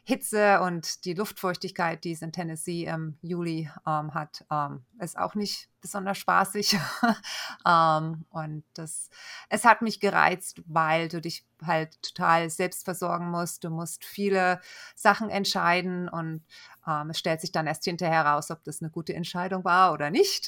Hitze 0.07 0.61
und 0.61 1.03
die 1.03 1.15
Luftfeuchtigkeit, 1.15 2.05
die 2.05 2.13
es 2.13 2.21
in 2.21 2.31
Tennessee 2.31 2.85
im 2.85 3.17
Juli 3.21 3.69
ähm, 3.85 4.13
hat, 4.13 4.45
ähm, 4.49 4.85
ist 5.01 5.17
auch 5.17 5.35
nicht 5.35 5.67
besonders 5.81 6.17
spaßig. 6.17 6.77
ähm, 7.67 8.23
und 8.29 8.63
das, 8.73 9.09
es 9.49 9.65
hat 9.65 9.81
mich 9.81 9.99
gereizt, 9.99 10.61
weil 10.65 11.09
du 11.09 11.19
dich 11.19 11.45
halt 11.61 12.01
total 12.01 12.49
selbst 12.49 12.85
versorgen 12.85 13.29
musst. 13.29 13.65
Du 13.65 13.69
musst 13.69 14.05
viele 14.05 14.61
Sachen 14.95 15.29
entscheiden 15.29 16.07
und 16.07 16.41
ähm, 16.87 17.09
es 17.09 17.19
stellt 17.19 17.41
sich 17.41 17.51
dann 17.51 17.67
erst 17.67 17.83
hinterher 17.83 18.25
raus, 18.25 18.49
ob 18.49 18.63
das 18.63 18.81
eine 18.81 18.89
gute 18.89 19.13
Entscheidung 19.13 19.65
war 19.65 19.91
oder 19.91 20.09
nicht. 20.09 20.47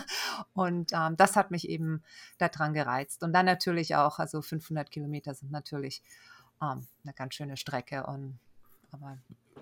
und 0.54 0.92
ähm, 0.94 1.18
das 1.18 1.36
hat 1.36 1.50
mich 1.50 1.68
eben 1.68 2.02
daran 2.38 2.72
gereizt. 2.72 3.22
Und 3.22 3.34
dann 3.34 3.44
natürlich 3.44 3.96
auch, 3.96 4.18
also 4.18 4.40
500 4.40 4.90
Kilometer 4.90 5.34
sind 5.34 5.52
natürlich 5.52 6.02
ähm, 6.62 6.86
eine 7.04 7.12
ganz 7.12 7.34
schöne 7.34 7.58
Strecke. 7.58 8.06
Und, 8.06 8.38
aber 8.94 9.18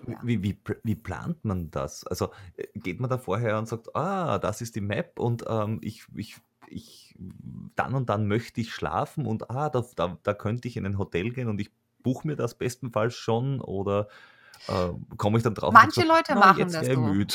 ja. 0.07 0.19
Wie, 0.21 0.43
wie, 0.43 0.57
wie 0.83 0.95
plant 0.95 1.45
man 1.45 1.71
das? 1.71 2.05
Also 2.05 2.31
äh, 2.57 2.67
geht 2.75 2.99
man 2.99 3.09
da 3.09 3.17
vorher 3.17 3.57
und 3.57 3.67
sagt, 3.67 3.95
ah, 3.95 4.37
das 4.37 4.61
ist 4.61 4.75
die 4.75 4.81
Map 4.81 5.17
und 5.17 5.45
ähm, 5.47 5.79
ich, 5.81 6.05
ich 6.15 6.37
ich, 6.67 7.15
dann 7.75 7.93
und 7.93 8.09
dann 8.09 8.27
möchte 8.27 8.61
ich 8.61 8.73
schlafen 8.73 9.25
und 9.25 9.49
ah, 9.49 9.69
da, 9.69 9.83
da, 9.95 10.17
da 10.23 10.33
könnte 10.33 10.67
ich 10.67 10.77
in 10.77 10.85
ein 10.85 10.97
Hotel 10.97 11.31
gehen 11.31 11.49
und 11.49 11.59
ich 11.59 11.71
buche 12.01 12.27
mir 12.27 12.35
das 12.35 12.55
bestenfalls 12.55 13.15
schon 13.15 13.61
oder 13.61 14.07
äh, 14.67 14.89
komme 15.17 15.37
ich 15.37 15.43
dann 15.43 15.55
drauf? 15.55 15.73
Manche 15.73 16.01
so, 16.01 16.07
Leute 16.07 16.35
machen 16.35 16.71
das 16.71 16.85
so. 16.87 17.25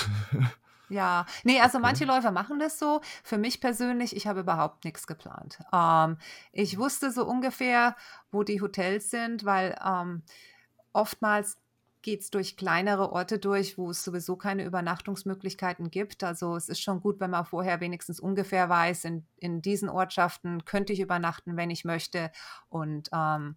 Ja, 0.90 1.26
nee, 1.44 1.60
also 1.60 1.78
manche 1.78 2.06
Läufer 2.06 2.30
machen 2.30 2.58
das 2.58 2.78
so. 2.78 3.02
Für 3.22 3.36
mich 3.36 3.60
persönlich, 3.60 4.16
ich 4.16 4.26
habe 4.26 4.40
überhaupt 4.40 4.84
nichts 4.84 5.06
geplant. 5.06 5.58
Ähm, 5.72 6.16
ich 6.52 6.78
wusste 6.78 7.10
so 7.10 7.26
ungefähr, 7.26 7.94
wo 8.30 8.42
die 8.42 8.62
Hotels 8.62 9.10
sind, 9.10 9.44
weil 9.44 9.78
ähm, 9.84 10.22
oftmals 10.94 11.58
geht 12.02 12.20
es 12.20 12.30
durch 12.30 12.56
kleinere 12.56 13.12
Orte 13.12 13.38
durch, 13.38 13.76
wo 13.76 13.90
es 13.90 14.04
sowieso 14.04 14.36
keine 14.36 14.64
Übernachtungsmöglichkeiten 14.64 15.90
gibt. 15.90 16.22
Also 16.24 16.56
es 16.56 16.68
ist 16.68 16.80
schon 16.80 17.00
gut, 17.00 17.20
wenn 17.20 17.30
man 17.30 17.44
vorher 17.44 17.80
wenigstens 17.80 18.20
ungefähr 18.20 18.68
weiß, 18.68 19.04
in, 19.04 19.26
in 19.36 19.62
diesen 19.62 19.88
Ortschaften 19.88 20.64
könnte 20.64 20.92
ich 20.92 21.00
übernachten, 21.00 21.56
wenn 21.56 21.70
ich 21.70 21.84
möchte. 21.84 22.30
Und 22.68 23.08
ähm, 23.12 23.56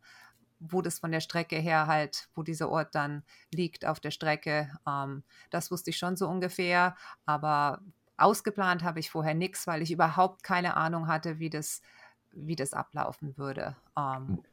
wo 0.61 0.81
das 0.81 0.99
von 0.99 1.11
der 1.11 1.21
Strecke 1.21 1.57
her 1.57 1.87
halt, 1.87 2.29
wo 2.35 2.43
dieser 2.43 2.69
Ort 2.69 2.93
dann 2.93 3.23
liegt 3.51 3.85
auf 3.85 3.99
der 3.99 4.11
Strecke. 4.11 4.69
Ähm, 4.87 5.23
das 5.49 5.71
wusste 5.71 5.89
ich 5.89 5.97
schon 5.97 6.15
so 6.15 6.27
ungefähr, 6.27 6.95
aber 7.25 7.81
ausgeplant 8.17 8.83
habe 8.83 8.99
ich 8.99 9.09
vorher 9.09 9.33
nichts, 9.33 9.65
weil 9.65 9.81
ich 9.81 9.91
überhaupt 9.91 10.43
keine 10.43 10.77
Ahnung 10.77 11.07
hatte, 11.07 11.39
wie 11.39 11.49
das, 11.49 11.81
wie 12.31 12.55
das 12.55 12.73
ablaufen 12.73 13.37
würde. 13.37 13.75
Ähm, 13.97 14.43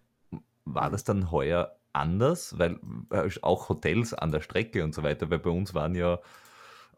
War 0.65 0.91
das 0.91 1.05
dann 1.05 1.31
heuer 1.31 1.78
anders? 1.99 2.59
Weil 2.59 2.81
äh, 3.11 3.29
auch 3.43 3.69
Hotels 3.69 4.15
an 4.15 4.33
der 4.33 4.41
Strecke 4.41 4.85
und 4.85 4.95
so 4.95 5.03
weiter, 5.03 5.31
weil 5.31 5.39
bei 5.39 5.51
uns 5.51 5.75
waren 5.75 5.95
ja 5.95 6.21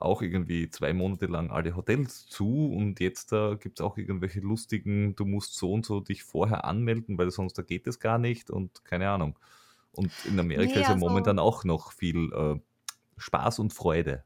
auch 0.00 0.22
irgendwie 0.22 0.70
zwei 0.70 0.94
Monate 0.94 1.26
lang 1.26 1.50
alle 1.50 1.76
Hotels 1.76 2.26
zu 2.26 2.72
und 2.72 3.00
jetzt 3.00 3.32
äh, 3.32 3.56
gibt 3.56 3.80
es 3.80 3.84
auch 3.84 3.98
irgendwelche 3.98 4.40
lustigen, 4.40 5.14
du 5.14 5.26
musst 5.26 5.56
so 5.56 5.72
und 5.72 5.84
so 5.84 6.00
dich 6.00 6.24
vorher 6.24 6.64
anmelden, 6.64 7.18
weil 7.18 7.30
sonst 7.30 7.58
da 7.58 7.62
geht 7.62 7.86
es 7.86 8.00
gar 8.00 8.18
nicht 8.18 8.50
und 8.50 8.84
keine 8.84 9.10
Ahnung. 9.10 9.38
Und 9.92 10.12
in 10.24 10.40
Amerika 10.40 10.72
nee, 10.72 10.80
ist 10.80 10.88
ja 10.88 10.94
also, 10.94 11.06
momentan 11.06 11.38
auch 11.38 11.64
noch 11.64 11.92
viel 11.92 12.32
äh, 12.32 12.58
Spaß 13.18 13.58
und 13.58 13.74
Freude. 13.74 14.24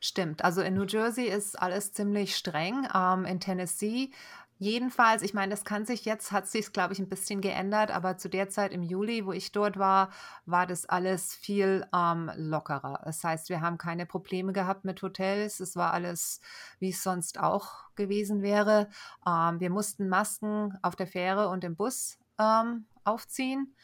Stimmt, 0.00 0.44
also 0.44 0.60
in 0.60 0.74
New 0.74 0.84
Jersey 0.84 1.24
ist 1.24 1.60
alles 1.60 1.92
ziemlich 1.92 2.36
streng. 2.36 2.86
Ähm, 2.94 3.24
in 3.24 3.40
Tennessee 3.40 4.10
Jedenfalls, 4.58 5.22
ich 5.22 5.34
meine, 5.34 5.50
das 5.50 5.64
kann 5.64 5.84
sich 5.84 6.04
jetzt, 6.04 6.30
hat 6.30 6.46
sich, 6.46 6.72
glaube 6.72 6.92
ich, 6.92 7.00
ein 7.00 7.08
bisschen 7.08 7.40
geändert, 7.40 7.90
aber 7.90 8.16
zu 8.18 8.28
der 8.28 8.48
Zeit 8.48 8.72
im 8.72 8.84
Juli, 8.84 9.26
wo 9.26 9.32
ich 9.32 9.50
dort 9.50 9.78
war, 9.78 10.10
war 10.46 10.66
das 10.66 10.86
alles 10.86 11.34
viel 11.34 11.84
ähm, 11.92 12.30
lockerer. 12.36 13.00
Das 13.04 13.24
heißt, 13.24 13.48
wir 13.48 13.60
haben 13.60 13.78
keine 13.78 14.06
Probleme 14.06 14.52
gehabt 14.52 14.84
mit 14.84 15.02
Hotels. 15.02 15.58
Es 15.58 15.74
war 15.74 15.92
alles, 15.92 16.40
wie 16.78 16.90
es 16.90 17.02
sonst 17.02 17.40
auch 17.40 17.90
gewesen 17.96 18.42
wäre. 18.42 18.88
Ähm, 19.26 19.58
wir 19.58 19.70
mussten 19.70 20.08
Masken 20.08 20.78
auf 20.82 20.94
der 20.94 21.08
Fähre 21.08 21.48
und 21.48 21.64
im 21.64 21.74
Bus 21.74 22.18
ähm, 22.38 22.86
aufziehen, 23.02 23.74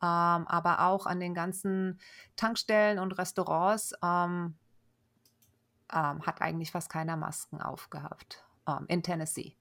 ähm, 0.00 0.46
aber 0.46 0.82
auch 0.86 1.06
an 1.06 1.18
den 1.18 1.34
ganzen 1.34 1.98
Tankstellen 2.36 3.00
und 3.00 3.18
Restaurants 3.18 3.94
ähm, 4.00 4.56
ähm, 5.92 6.24
hat 6.24 6.40
eigentlich 6.40 6.70
fast 6.70 6.88
keiner 6.88 7.16
Masken 7.16 7.60
aufgehabt 7.60 8.44
in 8.86 9.02
Tennessee 9.02 9.56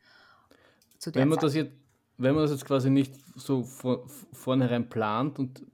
zu 1.00 1.12
der 1.12 1.22
wenn 1.22 1.30
man 1.30 1.38
Zeit. 1.38 1.44
Das 1.46 1.56
jetzt, 1.56 1.72
wenn 2.18 2.36
man 2.36 2.44
das 2.44 2.52
jetzt 2.52 2.66
quasi 2.66 2.90
nicht 2.90 3.16
so 3.36 3.64
vor, 3.64 4.08
vornherein 4.34 4.90
plant 4.90 5.40
und 5.40 5.66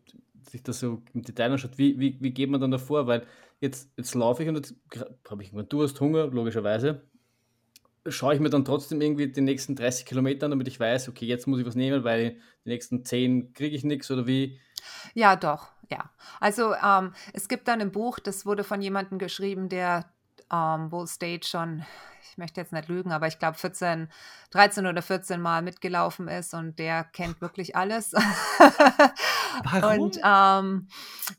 sich 0.49 0.63
das 0.63 0.79
so 0.79 1.01
im 1.13 1.23
Detail 1.23 1.51
anschaut, 1.51 1.77
wie, 1.77 1.99
wie, 1.99 2.17
wie 2.21 2.31
geht 2.31 2.49
man 2.49 2.61
dann 2.61 2.71
davor? 2.71 3.07
Weil 3.07 3.25
jetzt, 3.59 3.91
jetzt 3.97 4.13
laufe 4.15 4.43
ich 4.43 4.49
und 4.49 4.55
jetzt 4.55 4.75
habe 5.29 5.41
ich 5.41 5.49
irgendwann 5.49 5.69
Durst, 5.69 5.99
Hunger, 5.99 6.27
logischerweise. 6.27 7.01
Schaue 8.07 8.35
ich 8.35 8.39
mir 8.39 8.51
dann 8.51 8.63
trotzdem 8.63 9.01
irgendwie 9.01 9.31
die 9.31 9.41
nächsten 9.41 9.75
30 9.75 10.05
Kilometer 10.05 10.45
an, 10.45 10.51
damit 10.51 10.67
ich 10.67 10.79
weiß, 10.79 11.09
okay, 11.09 11.25
jetzt 11.25 11.47
muss 11.47 11.59
ich 11.59 11.65
was 11.65 11.75
nehmen, 11.75 12.03
weil 12.03 12.37
die 12.63 12.69
nächsten 12.69 13.03
10 13.03 13.53
kriege 13.53 13.75
ich 13.75 13.83
nichts 13.83 14.11
oder 14.11 14.27
wie? 14.27 14.59
Ja, 15.15 15.35
doch, 15.35 15.69
ja. 15.89 16.11
Also 16.39 16.75
ähm, 16.75 17.13
es 17.33 17.47
gibt 17.47 17.67
dann 17.67 17.81
ein 17.81 17.91
Buch, 17.91 18.19
das 18.19 18.45
wurde 18.45 18.63
von 18.63 18.81
jemandem 18.83 19.17
geschrieben, 19.17 19.69
der 19.69 20.05
ähm, 20.53 20.89
Bull 20.89 21.07
State 21.07 21.47
schon 21.47 21.83
ich 22.31 22.37
möchte 22.37 22.61
jetzt 22.61 22.73
nicht 22.73 22.87
lügen, 22.87 23.11
aber 23.11 23.27
ich 23.27 23.39
glaube 23.39 23.57
14, 23.57 24.09
13 24.51 24.85
oder 24.87 25.01
14 25.01 25.41
Mal 25.41 25.61
mitgelaufen 25.61 26.27
ist 26.27 26.53
und 26.53 26.79
der 26.79 27.03
kennt 27.03 27.41
wirklich 27.41 27.75
alles. 27.75 28.13
Warum? 29.63 29.99
Und 29.99 30.19
ähm, 30.23 30.87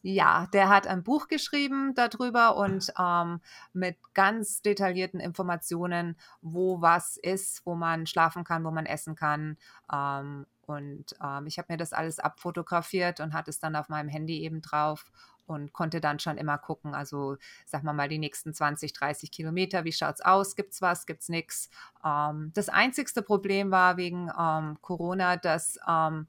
ja, 0.03 0.47
der 0.53 0.69
hat 0.69 0.87
ein 0.87 1.03
Buch 1.03 1.29
geschrieben 1.29 1.95
darüber 1.95 2.57
und 2.57 2.93
ähm, 2.99 3.41
mit 3.73 3.97
ganz 4.15 4.63
detaillierten 4.63 5.21
Informationen, 5.21 6.17
wo 6.41 6.81
was 6.81 7.17
ist, 7.17 7.65
wo 7.67 7.75
man 7.75 8.07
schlafen 8.07 8.45
kann, 8.45 8.65
wo 8.65 8.71
man 8.71 8.87
essen 8.87 9.15
kann. 9.17 9.57
Ähm, 9.93 10.47
und 10.67 11.15
ähm, 11.23 11.47
ich 11.47 11.59
habe 11.59 11.73
mir 11.73 11.77
das 11.77 11.93
alles 11.93 12.19
abfotografiert 12.19 13.21
und 13.21 13.35
hatte 13.35 13.51
es 13.51 13.61
dann 13.61 13.77
auf 13.77 13.89
meinem 13.89 14.09
Handy 14.09 14.41
eben 14.43 14.63
drauf 14.63 15.05
und 15.47 15.73
konnte 15.73 16.01
dann 16.01 16.19
schon 16.19 16.37
immer 16.37 16.59
gucken, 16.59 16.95
also 16.95 17.37
sag 17.65 17.83
mal 17.83 17.93
mal 17.93 18.09
die 18.09 18.19
nächsten 18.19 18.55
20, 18.55 18.93
30 18.93 19.31
Kilometer, 19.31 19.85
wie 19.85 19.93
schaut 19.93 20.17
es 20.17 20.21
aus, 20.21 20.57
gibt 20.57 20.73
es 20.73 20.83
was, 20.83 21.07
gibt 21.07 21.23
es 21.23 21.29
nichts. 21.29 21.71
Ähm, 22.05 22.53
das 22.55 22.69
einzigste 22.69 23.23
Problem 23.23 23.71
war 23.71 23.97
wegen 23.97 24.31
ähm, 24.39 24.79
Corona, 24.81 25.37
dass 25.37 25.79
ähm, 25.89 26.27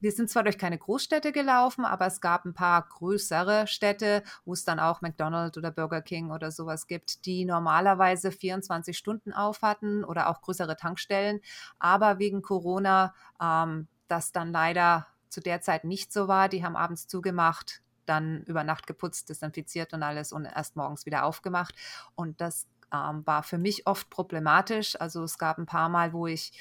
wir 0.00 0.12
sind 0.12 0.30
zwar 0.30 0.42
durch 0.42 0.58
keine 0.58 0.78
Großstädte 0.78 1.32
gelaufen, 1.32 1.84
aber 1.84 2.06
es 2.06 2.20
gab 2.20 2.44
ein 2.44 2.54
paar 2.54 2.86
größere 2.88 3.66
Städte, 3.66 4.22
wo 4.44 4.52
es 4.52 4.64
dann 4.64 4.80
auch 4.80 5.00
McDonald's 5.00 5.56
oder 5.58 5.70
Burger 5.70 6.02
King 6.02 6.30
oder 6.30 6.50
sowas 6.50 6.86
gibt, 6.86 7.26
die 7.26 7.44
normalerweise 7.44 8.30
24 8.30 8.96
Stunden 8.96 9.32
auf 9.32 9.62
hatten 9.62 10.04
oder 10.04 10.28
auch 10.28 10.42
größere 10.42 10.76
Tankstellen. 10.76 11.40
Aber 11.78 12.18
wegen 12.18 12.42
Corona, 12.42 13.14
ähm, 13.40 13.88
das 14.08 14.32
dann 14.32 14.52
leider 14.52 15.06
zu 15.28 15.40
der 15.40 15.60
Zeit 15.60 15.84
nicht 15.84 16.12
so 16.12 16.28
war, 16.28 16.48
die 16.48 16.64
haben 16.64 16.76
abends 16.76 17.08
zugemacht 17.08 17.82
dann 18.06 18.42
über 18.44 18.64
Nacht 18.64 18.86
geputzt, 18.86 19.28
desinfiziert 19.28 19.92
und 19.92 20.02
alles 20.02 20.32
und 20.32 20.44
erst 20.44 20.76
morgens 20.76 21.06
wieder 21.06 21.24
aufgemacht. 21.24 21.74
Und 22.14 22.40
das 22.40 22.66
ähm, 22.92 23.26
war 23.26 23.42
für 23.42 23.58
mich 23.58 23.86
oft 23.86 24.10
problematisch. 24.10 25.00
Also 25.00 25.22
es 25.24 25.38
gab 25.38 25.58
ein 25.58 25.66
paar 25.66 25.88
Mal, 25.88 26.12
wo 26.12 26.26
ich 26.26 26.52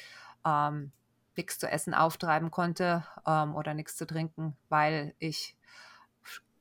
ähm, 0.46 0.92
nichts 1.36 1.60
zu 1.60 1.70
essen 1.70 1.94
auftreiben 1.94 2.52
konnte 2.52 3.06
ähm, 3.26 3.56
oder 3.56 3.74
nichts 3.74 3.96
zu 3.96 4.06
trinken, 4.06 4.56
weil 4.70 5.16
ich 5.20 5.56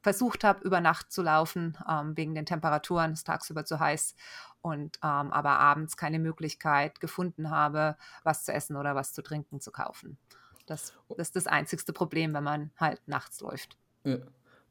versucht 0.02 0.44
habe, 0.44 0.64
über 0.64 0.80
Nacht 0.80 1.12
zu 1.12 1.22
laufen, 1.22 1.78
ähm, 1.88 2.16
wegen 2.16 2.34
den 2.34 2.46
Temperaturen, 2.46 3.12
es 3.12 3.20
ist 3.20 3.26
tagsüber 3.26 3.64
zu 3.64 3.78
heiß 3.78 4.16
und 4.60 4.98
ähm, 5.02 5.32
aber 5.32 5.58
abends 5.58 5.96
keine 5.96 6.18
Möglichkeit 6.18 7.00
gefunden 7.00 7.50
habe, 7.50 7.96
was 8.24 8.44
zu 8.44 8.52
essen 8.52 8.76
oder 8.76 8.94
was 8.94 9.12
zu 9.12 9.22
trinken 9.22 9.60
zu 9.60 9.70
kaufen. 9.70 10.18
Das, 10.66 10.94
das 11.08 11.28
ist 11.28 11.36
das 11.36 11.46
einzigste 11.46 11.92
Problem, 11.92 12.34
wenn 12.34 12.44
man 12.44 12.70
halt 12.78 13.00
nachts 13.06 13.40
läuft. 13.40 13.76
Ja. 14.04 14.18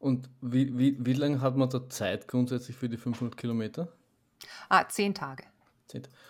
Und 0.01 0.29
wie, 0.41 0.77
wie, 0.77 0.97
wie 0.99 1.13
lange 1.13 1.41
hat 1.41 1.55
man 1.55 1.69
da 1.69 1.87
Zeit 1.87 2.27
grundsätzlich 2.27 2.75
für 2.75 2.89
die 2.89 2.97
500 2.97 3.37
Kilometer? 3.37 3.87
Ah, 4.67 4.87
zehn 4.87 5.13
Tage. 5.13 5.43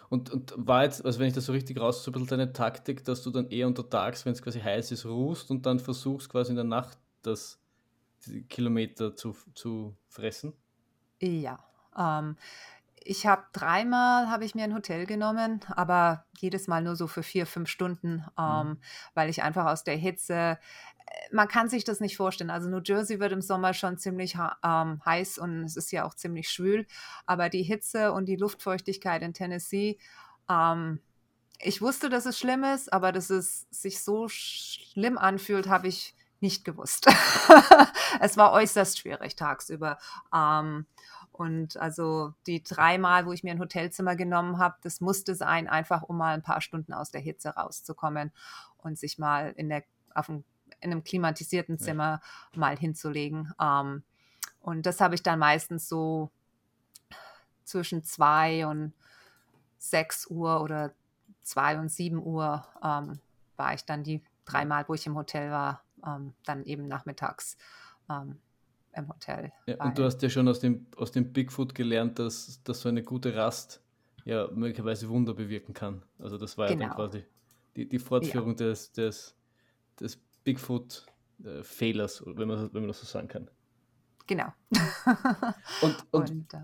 Und, 0.09 0.29
und 0.29 0.53
war 0.57 0.83
jetzt, 0.83 1.05
also 1.05 1.19
wenn 1.19 1.27
ich 1.27 1.33
das 1.33 1.45
so 1.45 1.53
richtig 1.53 1.79
raus, 1.79 2.03
so 2.03 2.09
ein 2.09 2.13
bisschen 2.13 2.27
deine 2.27 2.51
Taktik, 2.51 3.05
dass 3.05 3.21
du 3.21 3.29
dann 3.29 3.49
eher 3.49 3.67
untertags, 3.67 4.25
wenn 4.25 4.33
es 4.33 4.41
quasi 4.41 4.59
heiß 4.59 4.91
ist, 4.91 5.05
ruhst 5.05 5.51
und 5.51 5.65
dann 5.65 5.79
versuchst 5.79 6.29
quasi 6.29 6.49
in 6.49 6.55
der 6.55 6.65
Nacht 6.65 6.97
das 7.21 7.59
die 8.25 8.43
Kilometer 8.43 9.15
zu, 9.15 9.35
zu 9.55 9.95
fressen? 10.09 10.53
Ja. 11.21 11.59
Ähm, 11.97 12.35
ich 13.03 13.25
habe 13.25 13.43
dreimal 13.53 14.29
habe 14.29 14.45
ich 14.45 14.53
mir 14.53 14.63
ein 14.63 14.75
Hotel 14.75 15.05
genommen, 15.05 15.61
aber 15.69 16.25
jedes 16.37 16.67
Mal 16.67 16.81
nur 16.81 16.95
so 16.95 17.07
für 17.07 17.23
vier, 17.23 17.45
fünf 17.45 17.69
Stunden, 17.69 18.25
ähm, 18.37 18.67
mhm. 18.67 18.77
weil 19.13 19.29
ich 19.29 19.43
einfach 19.43 19.65
aus 19.65 19.83
der 19.83 19.95
Hitze 19.95 20.59
man 21.31 21.47
kann 21.47 21.69
sich 21.69 21.83
das 21.83 21.99
nicht 21.99 22.17
vorstellen. 22.17 22.49
Also 22.49 22.69
New 22.69 22.81
Jersey 22.83 23.19
wird 23.19 23.31
im 23.31 23.41
Sommer 23.41 23.73
schon 23.73 23.97
ziemlich 23.97 24.35
ähm, 24.63 25.01
heiß 25.05 25.37
und 25.37 25.63
es 25.63 25.77
ist 25.77 25.91
ja 25.91 26.05
auch 26.05 26.13
ziemlich 26.13 26.49
schwül. 26.49 26.85
Aber 27.25 27.49
die 27.49 27.63
Hitze 27.63 28.11
und 28.11 28.25
die 28.25 28.35
Luftfeuchtigkeit 28.35 29.21
in 29.21 29.33
Tennessee, 29.33 29.97
ähm, 30.49 30.99
ich 31.59 31.81
wusste, 31.81 32.09
dass 32.09 32.25
es 32.25 32.39
schlimm 32.39 32.63
ist, 32.63 32.91
aber 32.91 33.11
dass 33.11 33.29
es 33.29 33.67
sich 33.69 34.03
so 34.03 34.27
schlimm 34.27 35.17
anfühlt, 35.17 35.69
habe 35.69 35.87
ich 35.87 36.15
nicht 36.39 36.65
gewusst. 36.65 37.07
es 38.19 38.35
war 38.35 38.51
äußerst 38.51 38.97
schwierig 38.97 39.35
tagsüber. 39.35 39.99
Ähm, 40.33 40.87
und 41.31 41.77
also 41.77 42.33
die 42.47 42.63
dreimal, 42.63 43.25
wo 43.25 43.31
ich 43.31 43.43
mir 43.43 43.51
ein 43.51 43.59
Hotelzimmer 43.59 44.15
genommen 44.15 44.57
habe, 44.57 44.75
das 44.81 45.01
musste 45.01 45.35
sein, 45.35 45.67
einfach 45.67 46.01
um 46.01 46.17
mal 46.17 46.33
ein 46.33 46.43
paar 46.43 46.61
Stunden 46.61 46.93
aus 46.93 47.11
der 47.11 47.21
Hitze 47.21 47.49
rauszukommen 47.49 48.31
und 48.77 48.97
sich 48.97 49.17
mal 49.17 49.53
in 49.55 49.69
der, 49.69 49.83
auf 50.13 50.25
dem 50.25 50.43
in 50.81 50.91
einem 50.91 51.03
klimatisierten 51.03 51.77
Zimmer 51.79 52.21
ja. 52.53 52.59
mal 52.59 52.77
hinzulegen. 52.77 53.53
Ähm, 53.61 54.03
und 54.59 54.85
das 54.85 54.99
habe 54.99 55.15
ich 55.15 55.23
dann 55.23 55.39
meistens 55.39 55.87
so 55.87 56.29
zwischen 57.63 58.03
zwei 58.03 58.67
und 58.67 58.93
sechs 59.77 60.27
Uhr 60.27 60.61
oder 60.61 60.93
zwei 61.41 61.79
und 61.79 61.89
sieben 61.89 62.21
Uhr 62.21 62.65
ähm, 62.83 63.19
war 63.57 63.73
ich 63.73 63.85
dann 63.85 64.03
die 64.03 64.21
dreimal, 64.45 64.85
wo 64.87 64.93
ich 64.93 65.05
im 65.07 65.15
Hotel 65.15 65.51
war, 65.51 65.83
ähm, 66.05 66.33
dann 66.45 66.63
eben 66.65 66.87
nachmittags 66.87 67.57
ähm, 68.09 68.37
im 68.93 69.07
Hotel. 69.07 69.51
Ja, 69.65 69.83
und 69.83 69.97
du 69.97 70.03
hast 70.03 70.21
ja 70.21 70.29
schon 70.29 70.47
aus 70.47 70.59
dem, 70.59 70.85
aus 70.97 71.11
dem 71.11 71.31
Bigfoot 71.31 71.73
gelernt, 71.73 72.19
dass, 72.19 72.61
dass 72.63 72.81
so 72.81 72.89
eine 72.89 73.03
gute 73.03 73.35
Rast 73.35 73.81
ja 74.25 74.47
möglicherweise 74.53 75.09
Wunder 75.09 75.33
bewirken 75.33 75.73
kann. 75.73 76.03
Also 76.19 76.37
das 76.37 76.57
war 76.57 76.67
genau. 76.67 76.81
ja 76.81 76.87
dann 76.89 76.97
genau. 76.97 77.09
quasi 77.09 77.25
die, 77.75 77.87
die 77.87 77.99
Fortführung 77.99 78.49
ja. 78.49 78.55
des, 78.67 78.91
des, 78.91 79.35
des 79.99 80.19
Bigfoot-Fehlers, 80.43 82.23
wenn 82.25 82.47
man, 82.47 82.73
wenn 82.73 82.81
man 82.81 82.87
das 82.87 82.99
so 82.99 83.05
sagen 83.05 83.27
kann. 83.27 83.49
Genau. 84.27 84.53
und, 85.81 85.95
und, 86.11 86.29
und 86.29 86.53
uh, 86.53 86.59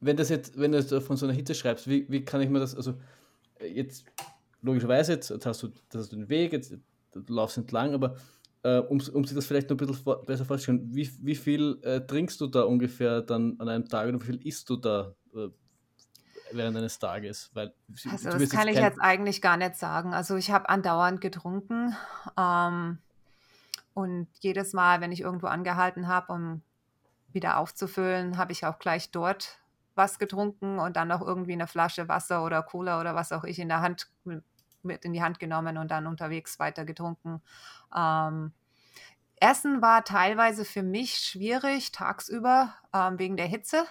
wenn 0.00 0.16
das 0.16 0.28
jetzt, 0.28 0.58
wenn 0.58 0.72
du 0.72 1.00
von 1.00 1.16
so 1.16 1.26
einer 1.26 1.34
Hitze 1.34 1.54
schreibst, 1.54 1.88
wie, 1.88 2.06
wie 2.08 2.24
kann 2.24 2.40
ich 2.40 2.50
mir 2.50 2.58
das, 2.58 2.74
also 2.74 2.94
jetzt 3.60 4.04
logischerweise, 4.60 5.12
jetzt, 5.12 5.30
jetzt 5.30 5.46
hast 5.46 5.62
du, 5.62 5.68
das 5.88 6.02
hast 6.02 6.12
du 6.12 6.16
den 6.16 6.28
Weg, 6.28 6.52
jetzt 6.52 6.76
du 7.12 7.32
laufst 7.32 7.58
entlang, 7.58 7.94
aber 7.94 8.16
äh, 8.62 8.78
um, 8.78 9.00
um 9.12 9.24
sich 9.24 9.34
das 9.34 9.46
vielleicht 9.46 9.68
noch 9.68 9.74
ein 9.74 9.78
bisschen 9.78 10.02
vor, 10.02 10.24
besser 10.24 10.44
vorzustellen, 10.44 10.88
wie, 10.94 11.10
wie 11.20 11.34
viel 11.34 11.78
äh, 11.82 12.00
trinkst 12.00 12.40
du 12.40 12.46
da 12.46 12.62
ungefähr 12.62 13.22
dann 13.22 13.58
an 13.58 13.68
einem 13.68 13.88
Tag 13.88 14.08
oder 14.08 14.20
wie 14.20 14.26
viel 14.26 14.46
isst 14.46 14.70
du 14.70 14.76
da 14.76 15.14
äh, 15.34 15.48
während 16.54 16.76
eines 16.76 16.98
Tages? 16.98 17.50
Weil, 17.54 17.72
also 18.10 18.30
das 18.30 18.50
kann 18.50 18.68
ich 18.68 18.76
jetzt 18.76 19.00
eigentlich 19.00 19.42
gar 19.42 19.56
nicht 19.56 19.76
sagen. 19.76 20.14
Also 20.14 20.36
ich 20.36 20.50
habe 20.50 20.68
andauernd 20.68 21.20
getrunken 21.20 21.96
ähm, 22.38 22.98
und 23.94 24.28
jedes 24.40 24.72
Mal, 24.72 25.00
wenn 25.00 25.12
ich 25.12 25.20
irgendwo 25.20 25.46
angehalten 25.46 26.08
habe, 26.08 26.32
um 26.32 26.62
wieder 27.32 27.58
aufzufüllen, 27.58 28.36
habe 28.36 28.52
ich 28.52 28.66
auch 28.66 28.78
gleich 28.78 29.10
dort 29.10 29.58
was 29.94 30.18
getrunken 30.18 30.78
und 30.78 30.96
dann 30.96 31.08
noch 31.08 31.20
irgendwie 31.20 31.52
eine 31.52 31.66
Flasche 31.66 32.08
Wasser 32.08 32.44
oder 32.44 32.62
Cola 32.62 33.00
oder 33.00 33.14
was 33.14 33.32
auch 33.32 33.44
ich 33.44 33.58
in 33.58 33.68
der 33.68 33.80
Hand 33.80 34.10
mit 34.82 35.04
in 35.04 35.12
die 35.12 35.22
Hand 35.22 35.38
genommen 35.38 35.78
und 35.78 35.90
dann 35.90 36.06
unterwegs 36.06 36.58
weiter 36.58 36.84
getrunken. 36.84 37.40
Ähm, 37.94 38.52
Essen 39.36 39.82
war 39.82 40.04
teilweise 40.04 40.64
für 40.64 40.82
mich 40.82 41.18
schwierig 41.18 41.92
tagsüber 41.92 42.74
ähm, 42.92 43.18
wegen 43.18 43.36
der 43.36 43.46
Hitze. 43.46 43.84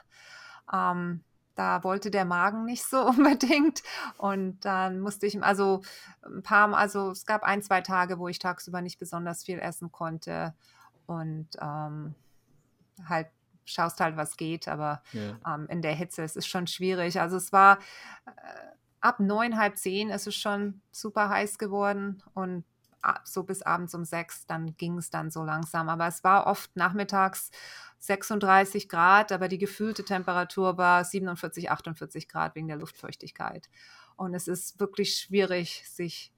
Ähm, 0.72 1.24
da 1.56 1.84
wollte 1.84 2.12
der 2.12 2.26
Magen 2.26 2.66
nicht 2.66 2.84
so 2.84 3.06
unbedingt. 3.08 3.84
Und 4.18 4.64
dann 4.66 4.99
musste 4.99 5.26
ich, 5.26 5.41
also 5.43 5.82
ein 6.26 6.43
paar, 6.43 6.74
also 6.74 7.12
es 7.12 7.26
gab 7.26 7.43
ein, 7.43 7.62
zwei 7.62 7.82
Tage, 7.82 8.20
wo 8.20 8.28
ich 8.28 8.39
tagsüber 8.39 8.82
nicht 8.82 8.99
besonders 8.99 9.43
viel 9.43 9.60
essen 9.60 9.91
konnte. 9.91 10.54
Und 11.06 11.49
ähm, 11.62 12.16
halt 13.08 13.28
schaust 13.66 13.99
halt, 13.99 14.18
was 14.18 14.38
geht, 14.38 14.68
aber 14.68 15.02
ja. 15.14 15.38
ähm, 15.47 15.68
in 15.70 15.82
der 15.82 15.93
Hitze 15.93 16.24
es 16.24 16.36
ist 16.36 16.47
schon 16.47 16.68
schwierig. 16.68 17.20
Also 17.20 17.38
es 17.38 17.54
war 17.54 17.78
äh, 18.26 18.32
ab 19.02 19.20
neun, 19.20 19.58
halb 19.58 19.78
zehn 19.78 20.10
ist 20.10 20.28
es 20.28 20.36
schon 20.36 20.82
super 20.91 21.30
heiß 21.30 21.58
geworden 21.58 22.24
und 22.34 22.66
so 23.24 23.43
bis 23.43 23.62
abends 23.64 23.95
um 23.95 24.06
sechs, 24.06 24.45
dann 24.45 24.78
ging 24.78 24.97
es 24.97 25.10
dann 25.10 25.32
so 25.32 25.43
langsam. 25.43 25.89
Aber 25.89 26.08
es 26.08 26.24
war 26.24 26.47
oft 26.47 26.76
nachmittags 26.76 27.49
36 28.02 28.89
Grad, 28.89 29.32
aber 29.32 29.47
die 29.47 29.60
gefühlte 29.60 30.04
Temperatur 30.04 30.78
war 30.78 31.06
47, 31.06 31.70
48 31.70 32.28
Grad 32.28 32.56
wegen 32.56 32.68
der 32.68 32.78
Luftfeuchtigkeit. 32.78 33.70
Und 34.16 34.34
es 34.34 34.47
ist 34.47 34.80
wirklich 34.80 35.16
schwierig, 35.16 35.88
sich 35.88 36.34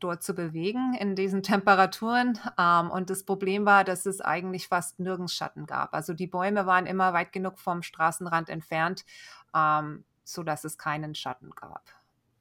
dort 0.00 0.22
zu 0.22 0.34
bewegen 0.34 0.94
in 0.98 1.14
diesen 1.14 1.42
Temperaturen. 1.42 2.38
Ähm, 2.58 2.90
und 2.90 3.10
das 3.10 3.24
Problem 3.24 3.66
war, 3.66 3.84
dass 3.84 4.06
es 4.06 4.22
eigentlich 4.22 4.68
fast 4.68 4.98
nirgends 5.00 5.34
Schatten 5.34 5.66
gab. 5.66 5.92
Also 5.92 6.14
die 6.14 6.26
Bäume 6.26 6.66
waren 6.66 6.86
immer 6.86 7.12
weit 7.12 7.32
genug 7.32 7.58
vom 7.58 7.82
Straßenrand 7.82 8.48
entfernt, 8.48 9.04
ähm, 9.54 10.04
sodass 10.24 10.64
es 10.64 10.78
keinen 10.78 11.14
Schatten 11.14 11.50
gab. 11.50 11.90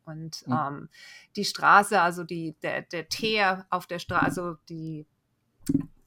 Und 0.05 0.47
mhm. 0.47 0.53
ähm, 0.53 0.89
die 1.35 1.45
Straße, 1.45 2.01
also 2.01 2.23
die, 2.23 2.55
der, 2.63 2.83
der 2.83 3.09
Teer 3.09 3.65
auf 3.69 3.85
der 3.85 3.99
Straße, 3.99 4.25
also 4.25 4.55
die, 4.69 5.05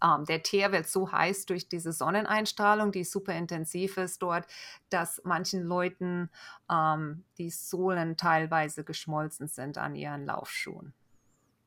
ähm, 0.05 0.25
der 0.27 0.43
Teer 0.43 0.73
wird 0.73 0.87
so 0.87 1.11
heiß 1.11 1.47
durch 1.47 1.69
diese 1.69 1.93
Sonneneinstrahlung, 1.93 2.93
die 2.93 3.05
super 3.05 3.33
intensiv 3.35 3.97
ist 3.97 4.23
dort, 4.23 4.47
dass 4.91 5.23
manchen 5.25 5.63
Leuten 5.63 6.31
ähm, 6.71 7.25
die 7.39 7.51
Sohlen 7.51 8.17
teilweise 8.17 8.85
geschmolzen 8.85 9.49
sind 9.49 9.79
an 9.79 9.95
ihren 9.95 10.27
Laufschuhen. 10.27 10.93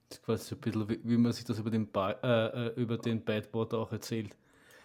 Das 0.10 0.20
ist 0.20 0.24
quasi 0.24 0.56
ein 0.56 0.62
bisschen, 0.62 0.90
wie, 0.90 1.00
wie 1.04 1.18
man 1.18 1.32
sich 1.34 1.46
das 1.46 1.60
über 1.60 1.70
den, 1.70 1.92
ba 1.92 2.12
äh, 2.12 2.68
äh 2.68 2.82
über 2.82 2.98
den 2.98 3.24
Badwater 3.26 3.78
auch 3.78 3.92
erzählt. 3.92 4.36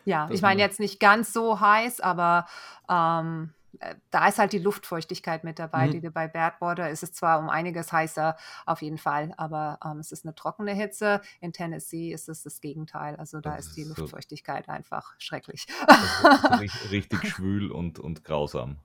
Ja, 0.05 0.29
ich 0.33 0.43
meine 0.43 0.61
jetzt 0.61 0.81
nicht 0.81 0.99
ganz 0.99 1.33
so 1.33 1.61
heiß, 1.61 2.01
aber 2.01 2.47
ähm, 2.89 3.51
äh, 3.51 3.62
da 4.11 4.29
ist 4.29 4.39
halt 4.39 4.53
die 4.53 4.59
Luftfeuchtigkeit 4.59 5.45
mit 5.45 5.59
dabei, 5.59 5.87
mhm. 5.87 5.93
die 5.93 6.01
du 6.01 6.11
bei 6.11 6.29
Badwater 6.29 6.91
ist 6.91 7.03
es 7.03 7.13
zwar 7.13 7.39
um 7.39 7.49
einiges 7.49 7.93
heißer 7.93 8.37
auf 8.67 8.83
jeden 8.83 8.99
Fall, 8.99 9.33
aber 9.37 9.79
ähm, 9.85 9.99
es 9.99 10.13
ist 10.13 10.25
eine 10.25 10.35
trockene 10.35 10.73
Hitze. 10.73 11.21
In 11.41 11.53
Tennessee 11.53 12.13
ist 12.13 12.29
es 12.29 12.43
das 12.43 12.61
Gegenteil. 12.61 13.17
Also 13.17 13.41
da 13.41 13.57
das 13.57 13.69
ist 13.69 13.77
die 13.77 13.85
Luftfeuchtigkeit 13.85 14.67
so 14.67 14.73
einfach 14.73 15.15
schrecklich. 15.19 15.67
Also 15.87 16.65
richtig 16.91 17.27
schwül 17.29 17.71
und, 17.71 17.99
und 17.99 18.25
grausam. 18.25 18.79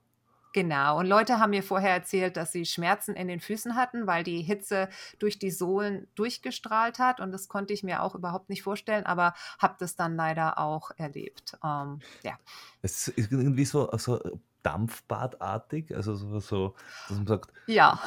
Genau. 0.57 0.97
Und 0.97 1.05
Leute 1.05 1.39
haben 1.39 1.51
mir 1.51 1.61
vorher 1.61 1.91
erzählt, 1.91 2.35
dass 2.35 2.51
sie 2.51 2.65
Schmerzen 2.65 3.15
in 3.15 3.27
den 3.27 3.39
Füßen 3.39 3.75
hatten, 3.75 4.07
weil 4.07 4.23
die 4.23 4.41
Hitze 4.41 4.89
durch 5.19 5.37
die 5.37 5.51
Sohlen 5.51 6.07
durchgestrahlt 6.15 6.97
hat. 6.97 7.19
Und 7.19 7.31
das 7.31 7.47
konnte 7.47 7.73
ich 7.73 7.83
mir 7.83 8.01
auch 8.01 8.15
überhaupt 8.15 8.49
nicht 8.49 8.63
vorstellen, 8.63 9.05
aber 9.05 9.35
habe 9.59 9.75
das 9.77 9.95
dann 9.95 10.15
leider 10.15 10.57
auch 10.57 10.89
erlebt. 10.97 11.57
Ähm, 11.63 11.99
ja. 12.23 12.39
Es 12.81 13.07
ist 13.07 13.31
irgendwie 13.31 13.65
so, 13.65 13.89
so 13.97 14.19
Dampfbadartig, 14.63 15.95
also 15.95 16.15
so, 16.15 16.39
so, 16.39 16.75
dass 17.07 17.17
man 17.17 17.27
sagt, 17.27 17.53
ja. 17.67 17.99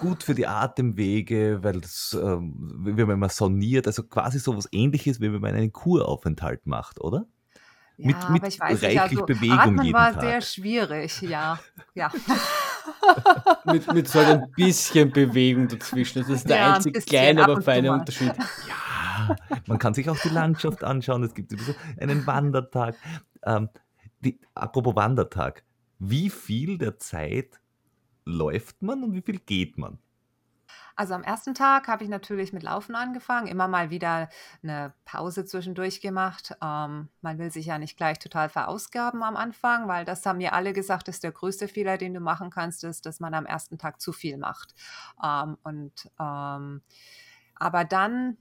gut 0.00 0.22
für 0.22 0.34
die 0.34 0.46
Atemwege, 0.46 1.60
weil 1.62 1.80
das, 1.80 2.18
ähm, 2.20 2.54
wenn 2.58 3.18
man 3.18 3.30
soniert, 3.30 3.86
also 3.86 4.02
quasi 4.02 4.38
so 4.38 4.56
was 4.56 4.68
ähnliches, 4.72 5.20
wie 5.20 5.32
wenn 5.32 5.40
man 5.40 5.54
einen 5.54 5.72
Kuraufenthalt 5.72 6.66
macht, 6.66 7.00
oder? 7.00 7.26
Ja, 7.96 8.06
mit, 8.06 8.30
mit 8.30 8.42
aber 8.42 8.48
ich 8.48 8.60
weiß 8.60 8.82
reichlich 8.82 9.10
nicht, 9.10 9.22
also 9.22 9.26
Bewegung 9.26 9.58
Atmen 9.58 9.84
jeden 9.84 9.94
war 9.94 10.12
Tag. 10.12 10.22
sehr 10.22 10.40
schwierig, 10.40 11.22
ja. 11.22 11.60
ja. 11.94 12.10
mit, 13.64 13.92
mit 13.92 14.08
so 14.08 14.18
ein 14.18 14.50
bisschen 14.56 15.10
Bewegung 15.10 15.68
dazwischen. 15.68 16.20
Das 16.20 16.28
ist 16.28 16.48
der 16.48 16.56
ja, 16.56 16.74
einzige 16.74 17.00
kleine, 17.00 17.44
aber 17.44 17.60
feine 17.62 17.92
Unterschied. 17.92 18.32
Ja, 18.68 19.36
man 19.66 19.78
kann 19.78 19.94
sich 19.94 20.08
auch 20.08 20.18
die 20.18 20.30
Landschaft 20.30 20.82
anschauen. 20.84 21.22
Es 21.22 21.34
gibt 21.34 21.54
einen 21.98 22.26
Wandertag. 22.26 22.96
Ähm, 23.44 23.68
die, 24.20 24.40
apropos 24.54 24.94
Wandertag, 24.96 25.64
wie 26.04 26.30
viel 26.30 26.78
der 26.78 26.98
Zeit 26.98 27.60
läuft 28.24 28.82
man 28.82 29.04
und 29.04 29.12
wie 29.12 29.22
viel 29.22 29.38
geht 29.38 29.78
man? 29.78 29.98
Also 30.96 31.14
am 31.14 31.22
ersten 31.22 31.54
Tag 31.54 31.86
habe 31.86 32.02
ich 32.02 32.10
natürlich 32.10 32.52
mit 32.52 32.64
Laufen 32.64 32.96
angefangen, 32.96 33.46
immer 33.46 33.68
mal 33.68 33.90
wieder 33.90 34.28
eine 34.64 34.94
Pause 35.04 35.44
zwischendurch 35.44 36.00
gemacht. 36.00 36.56
Ähm, 36.60 37.08
man 37.20 37.38
will 37.38 37.52
sich 37.52 37.66
ja 37.66 37.78
nicht 37.78 37.96
gleich 37.96 38.18
total 38.18 38.48
verausgaben 38.48 39.22
am 39.22 39.36
Anfang, 39.36 39.86
weil 39.86 40.04
das 40.04 40.26
haben 40.26 40.38
mir 40.38 40.54
alle 40.54 40.72
gesagt, 40.72 41.06
ist 41.06 41.22
der 41.22 41.32
größte 41.32 41.68
Fehler, 41.68 41.96
den 41.98 42.14
du 42.14 42.20
machen 42.20 42.50
kannst, 42.50 42.82
ist, 42.82 43.06
dass 43.06 43.20
man 43.20 43.32
am 43.32 43.46
ersten 43.46 43.78
Tag 43.78 44.00
zu 44.00 44.12
viel 44.12 44.38
macht. 44.38 44.74
Ähm, 45.22 45.56
und 45.62 46.10
ähm, 46.18 46.82
aber 47.54 47.84
dann 47.84 48.38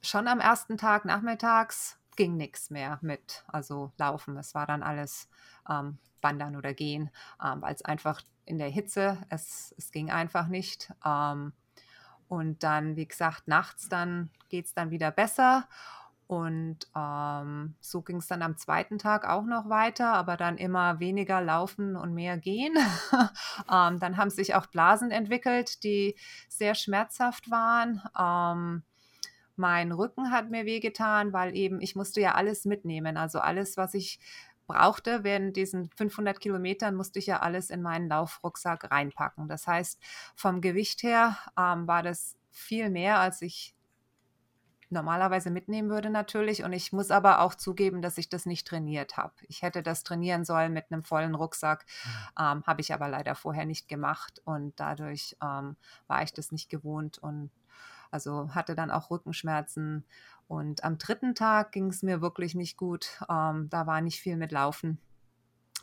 schon 0.00 0.28
am 0.28 0.40
ersten 0.40 0.78
Tag 0.78 1.04
nachmittags 1.04 1.98
ging 2.16 2.36
nichts 2.36 2.70
mehr 2.70 2.98
mit, 3.02 3.44
also 3.48 3.92
Laufen. 3.98 4.36
Es 4.38 4.54
war 4.54 4.66
dann 4.66 4.82
alles 4.82 5.28
ähm, 5.68 5.98
Wandern 6.20 6.56
oder 6.56 6.74
Gehen, 6.74 7.10
ähm, 7.44 7.62
weil 7.62 7.74
es 7.74 7.84
einfach 7.84 8.22
in 8.44 8.58
der 8.58 8.68
Hitze, 8.68 9.18
es, 9.28 9.74
es 9.78 9.90
ging 9.90 10.10
einfach 10.10 10.48
nicht. 10.48 10.92
Ähm, 11.04 11.52
und 12.28 12.62
dann, 12.62 12.96
wie 12.96 13.06
gesagt, 13.06 13.46
nachts 13.46 13.88
dann 13.88 14.30
geht 14.48 14.66
es 14.66 14.74
dann 14.74 14.90
wieder 14.90 15.10
besser. 15.10 15.68
Und 16.26 16.78
ähm, 16.96 17.74
so 17.80 18.00
ging 18.00 18.16
es 18.16 18.26
dann 18.26 18.40
am 18.40 18.56
zweiten 18.56 18.96
Tag 18.96 19.28
auch 19.28 19.44
noch 19.44 19.68
weiter, 19.68 20.14
aber 20.14 20.38
dann 20.38 20.56
immer 20.56 20.98
weniger 20.98 21.42
laufen 21.42 21.94
und 21.94 22.14
mehr 22.14 22.38
gehen. 22.38 22.74
ähm, 23.70 23.98
dann 23.98 24.16
haben 24.16 24.30
sich 24.30 24.54
auch 24.54 24.64
Blasen 24.66 25.10
entwickelt, 25.10 25.84
die 25.84 26.16
sehr 26.48 26.74
schmerzhaft 26.74 27.50
waren. 27.50 28.00
Ähm, 28.18 28.82
mein 29.56 29.92
Rücken 29.92 30.30
hat 30.30 30.48
mir 30.48 30.64
wehgetan, 30.64 31.34
weil 31.34 31.54
eben 31.54 31.82
ich 31.82 31.96
musste 31.96 32.22
ja 32.22 32.34
alles 32.34 32.64
mitnehmen. 32.64 33.18
Also 33.18 33.38
alles, 33.38 33.76
was 33.76 33.92
ich 33.92 34.18
brauchte. 34.72 35.24
Während 35.24 35.56
diesen 35.56 35.90
500 35.96 36.40
Kilometern 36.40 36.94
musste 36.94 37.18
ich 37.18 37.26
ja 37.26 37.40
alles 37.40 37.70
in 37.70 37.82
meinen 37.82 38.08
Laufrucksack 38.08 38.90
reinpacken. 38.90 39.48
Das 39.48 39.66
heißt, 39.66 40.00
vom 40.34 40.60
Gewicht 40.60 41.02
her 41.02 41.36
ähm, 41.58 41.86
war 41.86 42.02
das 42.02 42.36
viel 42.50 42.90
mehr, 42.90 43.18
als 43.18 43.42
ich 43.42 43.74
normalerweise 44.92 45.50
mitnehmen 45.50 45.88
würde 45.88 46.10
natürlich. 46.10 46.64
Und 46.64 46.72
ich 46.72 46.92
muss 46.92 47.10
aber 47.10 47.40
auch 47.40 47.54
zugeben, 47.54 48.02
dass 48.02 48.18
ich 48.18 48.28
das 48.28 48.46
nicht 48.46 48.66
trainiert 48.66 49.16
habe. 49.16 49.32
Ich 49.48 49.62
hätte 49.62 49.82
das 49.82 50.04
trainieren 50.04 50.44
sollen 50.44 50.72
mit 50.72 50.86
einem 50.90 51.02
vollen 51.02 51.34
Rucksack, 51.34 51.84
mhm. 52.04 52.10
ähm, 52.44 52.62
habe 52.66 52.80
ich 52.80 52.92
aber 52.92 53.08
leider 53.08 53.34
vorher 53.34 53.64
nicht 53.64 53.88
gemacht 53.88 54.40
und 54.44 54.78
dadurch 54.78 55.36
ähm, 55.42 55.76
war 56.06 56.22
ich 56.22 56.32
das 56.32 56.52
nicht 56.52 56.68
gewohnt 56.70 57.18
und 57.18 57.50
also 58.10 58.54
hatte 58.54 58.74
dann 58.74 58.90
auch 58.90 59.10
Rückenschmerzen 59.10 60.04
und 60.52 60.84
am 60.84 60.98
dritten 60.98 61.34
Tag 61.34 61.72
ging 61.72 61.86
es 61.86 62.02
mir 62.02 62.20
wirklich 62.20 62.54
nicht 62.54 62.76
gut. 62.76 63.22
Ähm, 63.30 63.70
da 63.70 63.86
war 63.86 64.02
nicht 64.02 64.20
viel 64.20 64.36
mit 64.36 64.52
Laufen. 64.52 64.98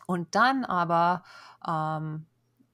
Und 0.06 0.36
dann 0.36 0.64
aber 0.64 1.24
ähm, 1.66 2.26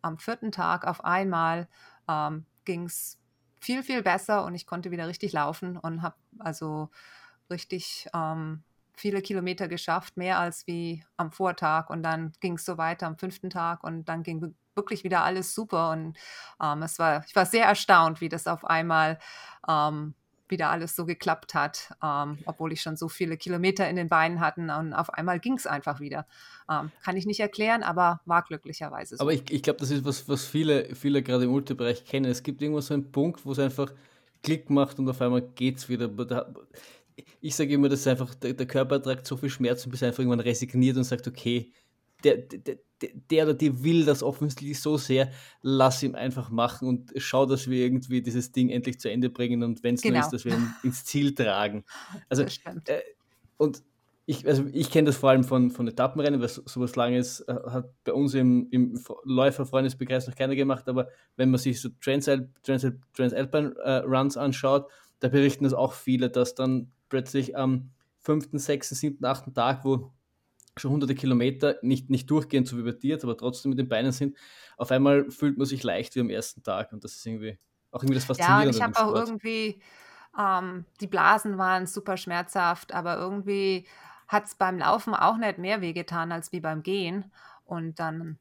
am 0.03 0.19
vierten 0.19 0.53
Tag 0.53 0.87
auf 0.87 1.03
einmal 1.07 1.69
ähm, 2.07 2.45
ging 2.67 2.85
es 2.85 3.19
viel, 3.63 3.83
viel 3.83 4.03
besser 4.03 4.45
und 4.45 4.55
ich 4.55 4.67
konnte 4.67 4.91
wieder 4.91 5.09
richtig 5.09 5.33
laufen 5.33 5.79
und 5.79 6.03
habe 6.03 6.17
also 6.39 6.91
richtig 7.49 8.07
ähm, 8.13 8.63
viele 8.95 9.23
Kilometer 9.23 9.67
geschafft, 9.67 10.19
mehr 10.19 10.39
als 10.39 10.67
wie 10.67 11.03
am 11.17 11.33
Vortag. 11.33 11.89
Und 11.89 12.03
dann 12.03 12.33
ging 12.41 12.57
es 12.57 12.67
so 12.67 12.77
weiter 12.77 13.07
am 13.07 13.17
fünften 13.17 13.49
Tag 13.49 13.83
und 13.83 14.05
dann 14.05 14.23
ging 14.23 14.55
wirklich 14.75 15.03
wieder 15.03 15.25
alles 15.25 15.55
super. 15.55 15.93
Und 15.93 16.19
ähm, 16.63 16.83
es 16.83 16.99
war, 16.99 17.25
ich 17.27 17.35
war 17.35 17.47
sehr 17.47 17.65
erstaunt, 17.65 18.21
wie 18.21 18.29
das 18.29 18.47
auf 18.47 18.67
einmal 18.67 19.19
ähm, 19.67 20.15
wieder 20.51 20.71
alles 20.71 20.97
so 20.97 21.07
geklappt 21.07 21.55
hat, 21.55 21.95
ähm, 22.03 22.39
obwohl 22.47 22.73
ich 22.73 22.83
schon 22.83 22.97
so 22.97 23.09
viele 23.09 23.37
Kilometer 23.37 23.89
in 23.89 23.97
den 23.97 24.09
Beinen 24.09 24.41
hatte 24.41 24.61
und 24.61 24.93
auf 24.93 25.13
einmal 25.13 25.41
ging 25.41 25.55
es 25.55 25.67
einfach 25.67 26.01
wieder. 26.01 26.27
Ähm, 26.71 26.91
kann 27.03 27.17
ich 27.17 27.27
nicht 27.27 27.41
erklären, 27.41 27.83
aber 27.83 28.21
war 28.25 28.43
glücklicherweise 28.43 29.17
so. 29.17 29.23
Aber 29.23 29.33
ich, 29.33 29.51
ich 29.51 29.63
glaube, 29.63 29.81
das 29.81 29.91
ist 29.91 30.05
was, 30.05 30.29
was 30.29 30.45
viele, 30.45 30.95
viele 30.95 31.23
gerade 31.23 31.45
im 31.45 31.53
Ultrabereich 31.53 32.05
kennen. 32.05 32.31
Es 32.31 32.43
gibt 32.43 32.63
irgendwo 32.63 32.81
so 32.81 32.95
einen 32.95 33.11
Punkt, 33.13 33.45
wo 33.45 33.53
es 33.53 33.59
einfach 33.59 33.93
Klick 34.43 34.71
macht 34.71 34.99
und 34.99 35.09
auf 35.09 35.21
einmal 35.21 35.43
geht 35.43 35.79
es 35.79 35.89
wieder. 35.89 36.11
Ich 37.41 37.55
sage 37.55 37.73
immer, 37.73 37.89
dass 37.89 38.07
einfach 38.07 38.35
der, 38.35 38.55
der 38.55 38.67
Körper 38.67 39.03
trägt 39.03 39.27
so 39.27 39.37
viel 39.37 39.51
Schmerz, 39.51 39.87
bis 39.87 40.03
er 40.03 40.09
einfach 40.09 40.21
irgendwann 40.21 40.41
resigniert 40.41 40.97
und 40.97 41.05
sagt, 41.05 41.27
okay, 41.27 41.73
der, 42.35 42.79
der, 43.03 43.11
der 43.31 43.45
oder 43.45 43.55
die 43.55 43.85
will 43.85 44.05
das 44.05 44.23
offensichtlich 44.23 44.81
so 44.81 44.97
sehr, 44.97 45.31
lass 45.63 46.03
ihm 46.03 46.15
einfach 46.15 46.51
machen 46.51 46.89
und 46.89 47.13
schau, 47.17 47.47
dass 47.47 47.69
wir 47.69 47.85
irgendwie 47.85 48.23
dieses 48.23 48.53
Ding 48.53 48.71
endlich 48.71 48.99
zu 48.99 49.11
Ende 49.11 49.31
bringen 49.31 49.63
und 49.63 49.83
wenn 49.83 49.95
es 49.95 50.03
genau. 50.03 50.15
nur 50.15 50.25
ist, 50.25 50.33
dass 50.33 50.45
wir 50.45 50.55
ihn 50.55 50.75
ins 50.83 51.05
Ziel 51.05 51.35
tragen. 51.35 51.85
Also, 52.29 52.43
äh, 52.43 53.01
und 53.57 53.83
ich, 54.27 54.47
also 54.47 54.65
ich 54.73 54.91
kenne 54.91 55.07
das 55.07 55.17
vor 55.17 55.31
allem 55.31 55.45
von, 55.45 55.71
von 55.71 55.87
Etappenrennen, 55.87 56.41
weil 56.41 56.49
so, 56.49 56.63
sowas 56.67 56.97
Langes 56.97 57.41
äh, 57.43 57.55
hat 57.71 57.91
bei 58.05 58.13
uns 58.13 58.35
im, 58.35 58.69
im 58.71 59.01
Läufer-Freundesbekreis 59.25 60.27
noch 60.27 60.35
keiner 60.35 60.57
gemacht, 60.57 60.89
aber 60.89 61.09
wenn 61.37 61.51
man 61.51 61.59
sich 61.59 61.81
so 61.81 61.91
Transalpine 62.03 62.53
Trans, 62.63 62.87
Trans 63.15 63.33
äh, 63.33 63.91
Runs 63.99 64.37
anschaut, 64.37 64.91
da 65.21 65.29
berichten 65.29 65.65
das 65.65 65.75
auch 65.75 65.93
viele, 65.93 66.29
dass 66.29 66.55
dann 66.55 66.91
plötzlich 67.09 67.57
am 67.57 67.91
fünften, 68.19 68.59
sechsten, 68.59 68.97
siebten, 68.97 69.25
achten 69.25 69.55
Tag, 69.55 69.85
wo 69.85 70.13
schon 70.79 70.91
hunderte 70.91 71.15
Kilometer, 71.15 71.77
nicht, 71.83 72.11
nicht 72.11 72.31
durchgehend 72.31 72.69
so 72.69 72.77
wie 72.77 72.83
bei 72.83 72.93
dir, 72.93 73.19
aber 73.23 73.37
trotzdem 73.37 73.71
mit 73.71 73.79
den 73.79 73.89
Beinen 73.89 74.13
sind, 74.13 74.37
auf 74.77 74.91
einmal 74.91 75.31
fühlt 75.31 75.57
man 75.57 75.67
sich 75.67 75.83
leicht 75.83 76.15
wie 76.15 76.21
am 76.21 76.31
ersten 76.31 76.63
Tag 76.63 76.93
und 76.93 77.03
das 77.05 77.15
ist 77.15 77.27
irgendwie 77.27 77.59
auch 77.91 78.03
irgendwie 78.03 78.17
das 78.17 78.25
Faszinierende. 78.25 78.63
Ja, 78.65 78.69
und 78.69 78.77
ich 78.77 78.83
habe 78.83 78.99
auch 78.99 79.15
irgendwie, 79.15 79.81
ähm, 80.39 80.85
die 81.01 81.07
Blasen 81.07 81.57
waren 81.57 81.87
super 81.87 82.17
schmerzhaft, 82.17 82.93
aber 82.93 83.17
irgendwie 83.17 83.87
hat 84.29 84.45
es 84.45 84.55
beim 84.55 84.79
Laufen 84.79 85.15
auch 85.15 85.39
nicht 85.39 85.59
mehr 85.59 85.81
wehgetan 85.81 86.33
als 86.33 86.53
wie 86.53 86.61
beim 86.61 86.83
Gehen. 86.83 87.33
Und 87.65 87.99
dann 87.99 88.39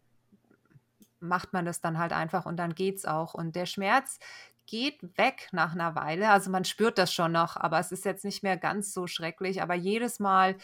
macht 1.19 1.53
man 1.53 1.65
das 1.65 1.81
dann 1.81 1.97
halt 1.97 2.11
einfach 2.11 2.45
und 2.45 2.57
dann 2.57 2.75
geht 2.75 2.97
es 2.97 3.05
auch. 3.05 3.33
Und 3.33 3.55
der 3.55 3.65
Schmerz 3.65 4.19
geht 4.65 5.17
weg 5.17 5.47
nach 5.51 5.73
einer 5.73 5.95
Weile, 5.95 6.29
also 6.29 6.49
man 6.49 6.65
spürt 6.65 6.97
das 6.97 7.13
schon 7.13 7.31
noch, 7.31 7.55
aber 7.55 7.79
es 7.79 7.91
ist 7.91 8.03
jetzt 8.03 8.25
nicht 8.25 8.41
mehr 8.41 8.57
ganz 8.57 8.93
so 8.93 9.05
schrecklich, 9.05 9.61
aber 9.61 9.75
jedes 9.75 10.19
Mal 10.19 10.55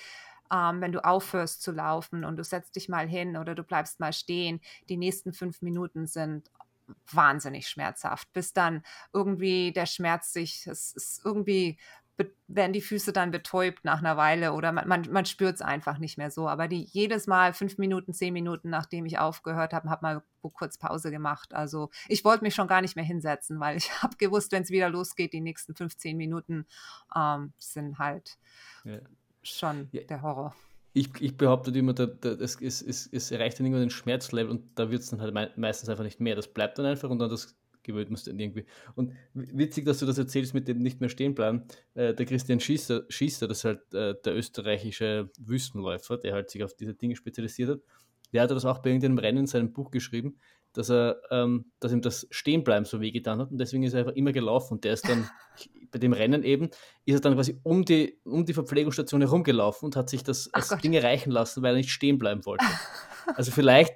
ähm, 0.52 0.82
wenn 0.82 0.92
du 0.92 1.04
aufhörst 1.04 1.62
zu 1.62 1.72
laufen 1.72 2.26
und 2.26 2.38
du 2.38 2.44
setzt 2.44 2.76
dich 2.76 2.90
mal 2.90 3.08
hin 3.08 3.38
oder 3.38 3.56
du 3.56 3.64
bleibst 3.64 4.00
mal 4.00 4.14
stehen, 4.14 4.62
die 4.90 4.98
nächsten 4.98 5.34
fünf 5.34 5.62
Minuten 5.62 6.08
sind 6.08 6.52
wahnsinnig 7.12 7.70
schmerzhaft, 7.70 8.32
bis 8.34 8.54
dann 8.54 8.84
irgendwie 9.14 9.72
der 9.72 9.86
Schmerz 9.86 10.34
sich, 10.34 10.68
es 10.68 10.94
ist 10.94 11.22
irgendwie 11.24 11.78
werden 12.48 12.74
die 12.74 12.82
Füße 12.82 13.14
dann 13.14 13.32
betäubt 13.32 13.84
nach 13.86 14.00
einer 14.00 14.18
Weile 14.18 14.54
oder 14.54 14.72
man, 14.72 14.88
man, 14.88 15.08
man 15.12 15.26
spürt 15.26 15.56
es 15.56 15.62
einfach 15.62 15.98
nicht 15.98 16.18
mehr 16.18 16.30
so. 16.30 16.48
Aber 16.48 16.68
die 16.68 16.84
jedes 16.92 17.26
Mal 17.26 17.54
fünf 17.54 17.78
Minuten, 17.78 18.14
zehn 18.14 18.34
Minuten, 18.34 18.70
nachdem 18.70 19.06
ich 19.06 19.18
aufgehört 19.18 19.74
habe, 19.74 19.90
habe 19.90 20.02
mal 20.04 20.24
kurz 20.54 20.78
Pause 20.78 21.10
gemacht. 21.10 21.54
Also 21.54 21.90
ich 22.08 22.24
wollte 22.24 22.44
mich 22.44 22.54
schon 22.54 22.68
gar 22.68 22.82
nicht 22.82 22.96
mehr 22.96 23.06
hinsetzen, 23.06 23.60
weil 23.60 23.78
ich 23.78 23.92
habe 24.04 24.18
gewusst, 24.18 24.52
wenn 24.52 24.64
es 24.64 24.70
wieder 24.70 24.90
losgeht, 24.90 25.34
die 25.34 25.42
nächsten 25.42 25.74
15 25.74 26.18
Minuten 26.18 26.68
ähm, 27.16 27.54
sind 27.58 27.98
halt 27.98 28.38
ja 28.84 29.00
schon 29.44 29.88
ja. 29.92 30.04
der 30.04 30.22
Horror. 30.22 30.56
Ich, 30.94 31.10
ich 31.22 31.38
behaupte 31.38 31.72
immer, 31.72 31.94
da, 31.94 32.06
da, 32.06 32.32
es, 32.32 32.60
es, 32.62 32.82
es, 32.82 33.08
es 33.12 33.32
erreicht 33.32 33.58
dann 33.58 33.66
irgendwann 33.66 33.84
den 33.84 33.92
Schmerzlevel 33.92 34.52
und 34.52 34.78
da 34.78 34.92
wird 34.92 35.02
es 35.02 35.10
dann 35.10 35.22
halt 35.22 35.58
meistens 35.58 35.88
einfach 35.88 36.04
nicht 36.04 36.20
mehr. 36.20 36.36
Das 36.36 36.50
bleibt 36.50 36.78
dann 36.78 36.86
einfach 36.86 37.10
und 37.10 37.20
dann 37.20 37.30
das 37.30 37.56
gewöhnt 37.84 38.12
man 38.12 38.20
dann 38.26 38.40
irgendwie. 38.40 38.66
Und 38.96 39.14
witzig, 39.34 39.86
dass 39.86 40.00
du 40.00 40.06
das 40.06 40.18
erzählst 40.18 40.54
mit 40.54 40.68
dem 40.68 40.80
nicht 40.80 41.00
mehr 41.00 41.10
stehen 41.10 41.34
bleiben. 41.34 41.64
Äh, 41.94 42.14
der 42.14 42.26
Christian 42.26 42.60
Schießer, 42.60 43.06
Schießer, 43.10 43.48
das 43.48 43.60
ist 43.60 43.66
halt 43.66 43.94
äh, 43.94 44.16
der 44.24 44.36
österreichische 44.36 45.30
Wüstenläufer, 45.40 46.18
der 46.18 46.34
halt 46.34 46.50
sich 46.50 46.64
auf 46.64 46.76
diese 46.76 46.94
Dinge 46.94 47.16
spezialisiert 47.16 47.70
hat. 47.70 47.80
Der 48.34 48.44
hat 48.44 48.52
das 48.52 48.66
auch 48.66 48.80
bei 48.80 48.90
irgendeinem 48.90 49.18
Rennen 49.18 49.40
in 49.40 49.48
seinem 49.48 49.74
Buch 49.74 49.92
geschrieben, 49.92 50.38
dass 50.74 50.90
er, 50.90 51.22
ähm, 51.32 51.66
dass 51.80 51.92
ihm 51.92 52.02
das 52.02 52.28
Stehenbleiben 52.32 52.86
so 52.86 53.02
wehgetan 53.02 53.40
hat 53.40 53.52
und 53.52 53.58
deswegen 53.58 53.84
ist 53.84 53.94
er 53.94 54.00
einfach 54.00 54.14
immer 54.14 54.32
gelaufen 54.32 54.76
und 54.76 54.84
der 54.84 54.94
ist 54.94 55.08
dann 55.08 55.30
bei 55.92 56.00
dem 56.00 56.14
Rennen 56.14 56.44
eben, 56.44 56.70
ist 57.06 57.16
er 57.16 57.20
dann 57.20 57.36
quasi 57.36 57.60
um 57.64 57.84
die, 57.84 58.20
um 58.24 58.46
die 58.46 58.54
Verpflegungsstation 58.54 59.22
herumgelaufen 59.22 59.88
und 59.88 59.96
hat 59.96 60.10
sich 60.10 60.24
das 60.24 60.54
als 60.54 60.70
Gott. 60.70 60.84
Dinge 60.84 61.04
reichen 61.04 61.32
lassen, 61.32 61.62
weil 61.62 61.74
er 61.74 61.78
nicht 61.78 61.92
stehen 61.92 62.18
bleiben 62.18 62.46
wollte. 62.46 62.66
Also 63.36 63.52
vielleicht, 63.52 63.94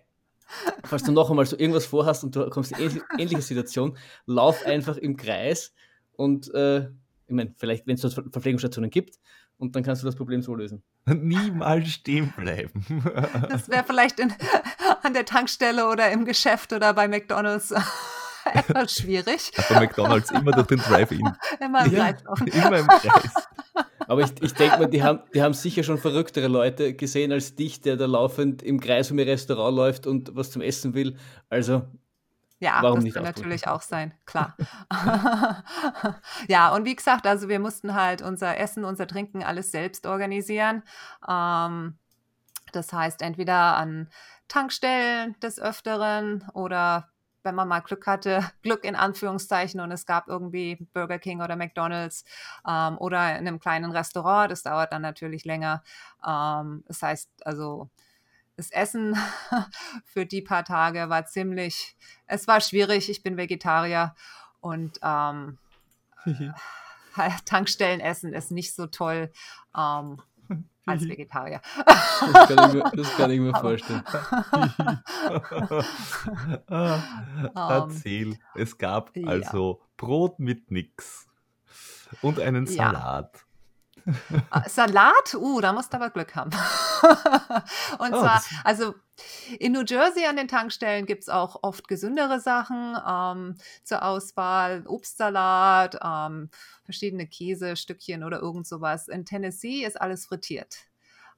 falls 0.84 1.04
du 1.04 1.12
noch 1.12 1.32
einmal 1.32 1.48
so 1.48 1.58
irgendwas 1.58 1.88
vorhast 1.88 2.24
und 2.24 2.36
du 2.36 2.48
kommst 2.52 2.72
in 2.74 2.78
eine 2.78 3.02
ähnliche 3.18 3.42
Situation, 3.42 3.98
lauf 4.28 4.64
einfach 4.68 4.98
im 4.98 5.18
Kreis 5.18 5.74
und 6.14 6.54
äh, 6.54 6.82
ich 7.28 7.34
meine, 7.34 7.54
vielleicht, 7.58 7.88
wenn 7.88 7.96
es 7.96 8.02
dort 8.02 8.14
Verpflegungsstationen 8.14 8.92
gibt, 8.92 9.20
und 9.58 9.76
dann 9.76 9.84
kannst 9.84 10.02
du 10.02 10.06
das 10.06 10.16
Problem 10.16 10.42
so 10.42 10.56
lösen. 10.56 10.84
Niemals 11.14 11.90
stehen 11.90 12.34
bleiben. 12.36 12.84
Das 13.50 13.70
wäre 13.70 13.84
vielleicht 13.84 14.20
in, 14.20 14.34
an 15.04 15.14
der 15.14 15.26
Tankstelle 15.26 15.88
oder 15.88 16.12
im 16.12 16.26
Geschäft 16.26 16.74
oder 16.74 16.94
bei 16.94 17.08
McDonalds 17.08 17.74
etwas 18.54 18.94
schwierig. 18.94 19.52
bei 19.70 19.80
McDonalds 19.80 20.32
immer 20.32 20.52
durch 20.52 20.68
den 20.68 20.80
Drive-In. 20.80 21.30
Immer 21.60 21.86
im 21.86 21.94
ja, 21.94 22.10
Immer 22.10 22.80
im 22.80 22.88
Kreis. 22.88 23.48
Aber 24.08 24.22
ich, 24.22 24.30
ich 24.42 24.54
denke 24.54 24.78
mal, 24.78 24.88
die 24.88 25.02
haben, 25.02 25.20
die 25.34 25.42
haben 25.42 25.54
sicher 25.54 25.84
schon 25.84 25.98
verrücktere 25.98 26.48
Leute 26.48 26.94
gesehen 26.94 27.32
als 27.32 27.56
dich, 27.56 27.82
der 27.82 27.98
da 27.98 28.06
laufend 28.06 28.62
im 28.62 28.80
Kreis 28.80 29.10
um 29.10 29.18
ihr 29.18 29.26
Restaurant 29.26 29.76
läuft 29.76 30.06
und 30.06 30.36
was 30.36 30.52
zum 30.52 30.62
Essen 30.62 30.94
will. 30.94 31.18
Also 31.50 31.84
ja, 32.60 32.80
Warum 32.82 33.04
das 33.04 33.14
kann 33.14 33.24
natürlich 33.24 33.68
auch 33.68 33.82
sein, 33.82 34.14
klar. 34.26 34.56
ja, 36.48 36.74
und 36.74 36.86
wie 36.86 36.96
gesagt, 36.96 37.28
also 37.28 37.50
wir 37.50 37.60
mussten 37.60 37.94
halt 37.94 38.22
unser 38.22 38.58
Essen, 38.58 38.86
unser 38.86 39.08
Trinken 39.08 39.44
alles 39.44 39.72
selbst 39.72 40.06
organisieren. 40.06 40.84
Ähm, 41.28 41.98
das 42.72 42.94
heißt, 42.94 43.22
entweder 43.22 43.76
an 43.78 44.10
Tankstellen 44.48 45.38
des 45.42 45.60
Öfteren 45.60 46.48
oder 46.54 47.10
wenn 47.44 47.56
man 47.56 47.68
mal 47.68 47.82
Glück 47.82 48.08
hatte, 48.08 48.44
Glück 48.64 48.84
in 48.84 48.96
Anführungszeichen 48.96 49.80
und 49.80 49.92
es 49.92 50.06
gab 50.06 50.28
irgendwie 50.28 50.88
Burger 50.94 51.20
King 51.20 51.42
oder 51.42 51.56
McDonald's 51.56 52.26
ähm, 52.68 52.98
oder 52.98 53.38
in 53.38 53.48
einem 53.48 53.60
kleinen 53.60 53.92
Restaurant, 53.92 54.52
das 54.52 54.64
dauert 54.64 54.92
dann 54.92 55.02
natürlich 55.02 55.46
länger. 55.46 55.84
Ähm, 56.26 56.84
das 56.88 57.02
heißt 57.02 57.30
also, 57.46 57.90
das 58.56 58.72
Essen 58.72 59.18
für 60.06 60.26
die 60.26 60.42
paar 60.42 60.64
Tage 60.64 61.10
war 61.10 61.26
ziemlich, 61.26 61.96
es 62.28 62.48
war 62.48 62.62
schwierig, 62.62 63.10
ich 63.10 63.24
bin 63.24 63.38
Vegetarier 63.38 64.16
und 64.62 65.00
ähm, 65.04 65.58
Tankstellenessen 67.46 68.34
ist 68.34 68.52
nicht 68.52 68.74
so 68.74 68.88
toll. 68.88 69.32
Ähm, 69.78 70.22
als 70.86 71.02
mhm. 71.02 71.10
Vegetarier. 71.10 71.62
Das 71.86 72.48
kann 72.48 72.70
ich 72.70 72.74
mir, 72.74 72.92
das 72.96 73.18
kann 73.18 73.32
ich 73.32 73.40
mir 73.40 73.54
vorstellen. 73.56 74.04
Erzähl, 77.56 78.38
es 78.54 78.78
gab 78.78 79.12
also 79.26 79.82
Brot 79.98 80.40
mit 80.40 80.70
nix 80.72 81.28
und 82.22 82.40
einen 82.40 82.68
Salat. 82.68 83.32
Ja. 83.34 83.45
Ah, 84.50 84.68
Salat? 84.70 85.34
Uh, 85.36 85.62
da 85.62 85.74
musst 85.74 85.92
du 85.92 85.98
aber 85.98 86.10
Glück 86.10 86.36
haben. 86.36 86.52
und 88.00 88.14
oh, 88.14 88.22
zwar, 88.22 88.44
also 88.64 88.94
in 89.60 89.72
New 89.72 89.84
Jersey 89.84 90.26
an 90.26 90.36
den 90.36 90.48
Tankstellen 90.48 91.06
gibt 91.06 91.24
es 91.24 91.30
auch 91.30 91.64
oft 91.64 91.88
gesündere 91.88 92.40
Sachen 92.40 92.98
ähm, 93.08 93.58
zur 93.84 94.04
Auswahl. 94.04 94.84
Obstsalat, 94.86 95.98
ähm, 96.04 96.50
verschiedene 96.84 97.28
Käsestückchen 97.28 98.24
oder 98.24 98.40
irgend 98.40 98.68
sowas. 98.68 99.08
In 99.08 99.26
Tennessee 99.26 99.86
ist 99.86 100.00
alles 100.00 100.28
frittiert. 100.28 100.78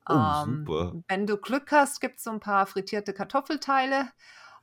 Oh, 0.09 0.13
ähm. 0.13 1.03
Wenn 1.07 1.27
du 1.27 1.37
Glück 1.37 1.71
hast, 1.71 2.01
gibt 2.01 2.17
es 2.17 2.23
so 2.23 2.31
ein 2.31 2.39
paar 2.39 2.65
frittierte 2.65 3.13
Kartoffelteile. 3.13 4.09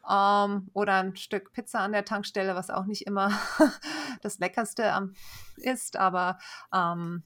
Ähm, 0.08 0.68
oder 0.74 0.94
ein 0.94 1.16
Stück 1.16 1.52
Pizza 1.52 1.80
an 1.80 1.92
der 1.92 2.04
Tankstelle, 2.04 2.54
was 2.54 2.68
auch 2.68 2.84
nicht 2.84 3.06
immer 3.06 3.30
das 4.22 4.38
Leckerste 4.38 5.12
ist, 5.56 5.96
aber 5.96 6.38
ähm, 6.74 7.22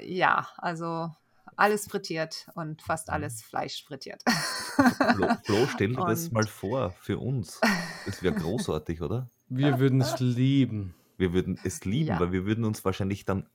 ja, 0.00 0.48
also 0.58 1.10
alles 1.56 1.86
frittiert 1.86 2.46
und 2.54 2.82
fast 2.82 3.08
mhm. 3.08 3.14
alles 3.14 3.42
Fleisch 3.42 3.84
frittiert. 3.84 4.22
Flo, 4.24 5.28
Flo 5.44 5.66
stell 5.66 5.88
dir 5.88 6.06
das 6.06 6.30
mal 6.32 6.46
vor 6.46 6.92
für 6.92 7.18
uns. 7.18 7.60
Das 8.06 8.22
wäre 8.22 8.34
großartig, 8.34 9.02
oder? 9.02 9.28
Wir 9.48 9.78
würden 9.78 10.00
es 10.00 10.18
lieben. 10.20 10.94
Wir 11.16 11.32
würden 11.32 11.58
es 11.64 11.84
lieben, 11.84 12.10
ja. 12.10 12.20
weil 12.20 12.32
wir 12.32 12.44
würden 12.46 12.64
uns 12.64 12.84
wahrscheinlich 12.84 13.24
dann. 13.24 13.48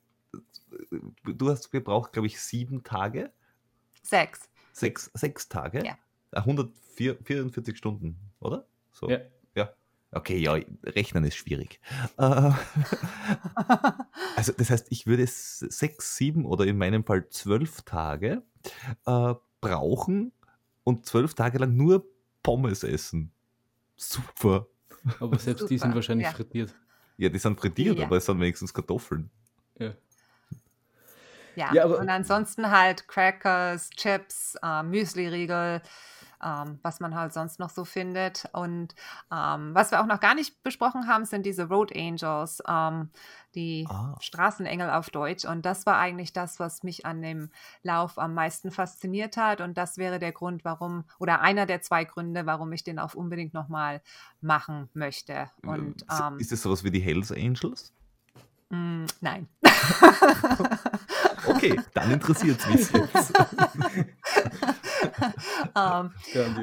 Du 1.23 1.49
hast 1.49 1.71
gebraucht, 1.71 2.11
glaube 2.11 2.27
ich, 2.27 2.41
sieben 2.41 2.83
Tage. 2.83 3.31
Sechs. 4.01 4.49
Sechs, 4.73 5.09
sechs 5.13 5.47
Tage? 5.47 5.85
Ja. 5.85 5.97
144 6.31 7.77
Stunden, 7.77 8.17
oder? 8.39 8.65
So. 8.91 9.09
Ja. 9.09 9.19
Okay, 10.13 10.37
ja, 10.37 10.57
rechnen 10.83 11.23
ist 11.23 11.35
schwierig. 11.35 11.79
Äh, 12.17 12.51
also 14.35 14.53
das 14.57 14.69
heißt, 14.69 14.87
ich 14.89 15.07
würde 15.07 15.25
sechs, 15.27 16.15
sieben 16.15 16.45
oder 16.45 16.65
in 16.65 16.77
meinem 16.77 17.03
Fall 17.03 17.27
zwölf 17.29 17.81
Tage 17.81 18.43
äh, 19.05 19.33
brauchen 19.61 20.31
und 20.83 21.05
zwölf 21.05 21.33
Tage 21.33 21.57
lang 21.57 21.75
nur 21.75 22.05
Pommes 22.43 22.83
essen. 22.83 23.31
Super. 23.95 24.67
Aber 25.19 25.39
selbst 25.39 25.61
Super, 25.61 25.69
die 25.69 25.77
sind 25.77 25.95
wahrscheinlich 25.95 26.27
ja. 26.27 26.33
frittiert. 26.33 26.73
Ja, 27.17 27.29
die 27.29 27.39
sind 27.39 27.59
frittiert, 27.59 27.97
ja. 27.97 28.05
aber 28.05 28.17
es 28.17 28.25
sind 28.25 28.39
wenigstens 28.39 28.73
Kartoffeln. 28.73 29.29
Ja. 29.79 29.93
Ja, 31.55 31.73
ja 31.73 31.85
und 31.85 32.09
ansonsten 32.09 32.71
halt 32.71 33.07
Crackers, 33.07 33.89
Chips, 33.91 34.55
äh, 34.63 34.83
Müsli-Riegel, 34.83 35.81
ähm, 36.43 36.79
was 36.81 36.99
man 36.99 37.15
halt 37.15 37.33
sonst 37.33 37.59
noch 37.59 37.69
so 37.69 37.85
findet. 37.85 38.49
Und 38.53 38.95
ähm, 39.31 39.73
was 39.73 39.91
wir 39.91 40.01
auch 40.01 40.05
noch 40.05 40.19
gar 40.19 40.35
nicht 40.35 40.61
besprochen 40.63 41.07
haben, 41.07 41.25
sind 41.25 41.45
diese 41.45 41.67
Road 41.67 41.95
Angels, 41.95 42.61
ähm, 42.67 43.09
die 43.55 43.87
ah. 43.89 44.15
Straßenengel 44.19 44.89
auf 44.89 45.09
Deutsch. 45.09 45.45
Und 45.45 45.65
das 45.65 45.85
war 45.85 45.97
eigentlich 45.97 46.33
das, 46.33 46.59
was 46.59 46.83
mich 46.83 47.05
an 47.05 47.21
dem 47.21 47.49
Lauf 47.83 48.17
am 48.17 48.33
meisten 48.33 48.71
fasziniert 48.71 49.37
hat. 49.37 49.61
Und 49.61 49.77
das 49.77 49.97
wäre 49.97 50.19
der 50.19 50.31
Grund, 50.31 50.65
warum, 50.65 51.05
oder 51.19 51.41
einer 51.41 51.65
der 51.65 51.81
zwei 51.81 52.03
Gründe, 52.03 52.45
warum 52.45 52.71
ich 52.73 52.83
den 52.83 52.99
auch 52.99 53.13
unbedingt 53.13 53.53
nochmal 53.53 54.01
machen 54.41 54.89
möchte. 54.93 55.49
Und, 55.65 56.05
ähm, 56.11 56.37
ist 56.39 56.51
das 56.51 56.61
sowas 56.61 56.83
wie 56.83 56.91
die 56.91 56.99
Hells 56.99 57.31
Angels? 57.31 57.93
Mm, 58.69 59.05
nein. 59.21 59.47
okay, 61.47 61.79
dann 61.93 62.11
interessiert 62.11 62.59
es 62.59 62.91
mich 62.91 62.91
jetzt. 62.91 63.33
ähm, 65.75 66.13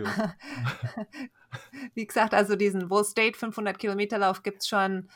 wie 1.95 2.07
gesagt, 2.07 2.35
also 2.35 2.57
diesen 2.57 2.91
Wall 2.91 3.05
State 3.05 3.39
500 3.39 3.79
Kilometer 3.79 4.19
Lauf 4.19 4.43
gibt 4.43 4.63
es 4.63 4.69
schon 4.69 5.09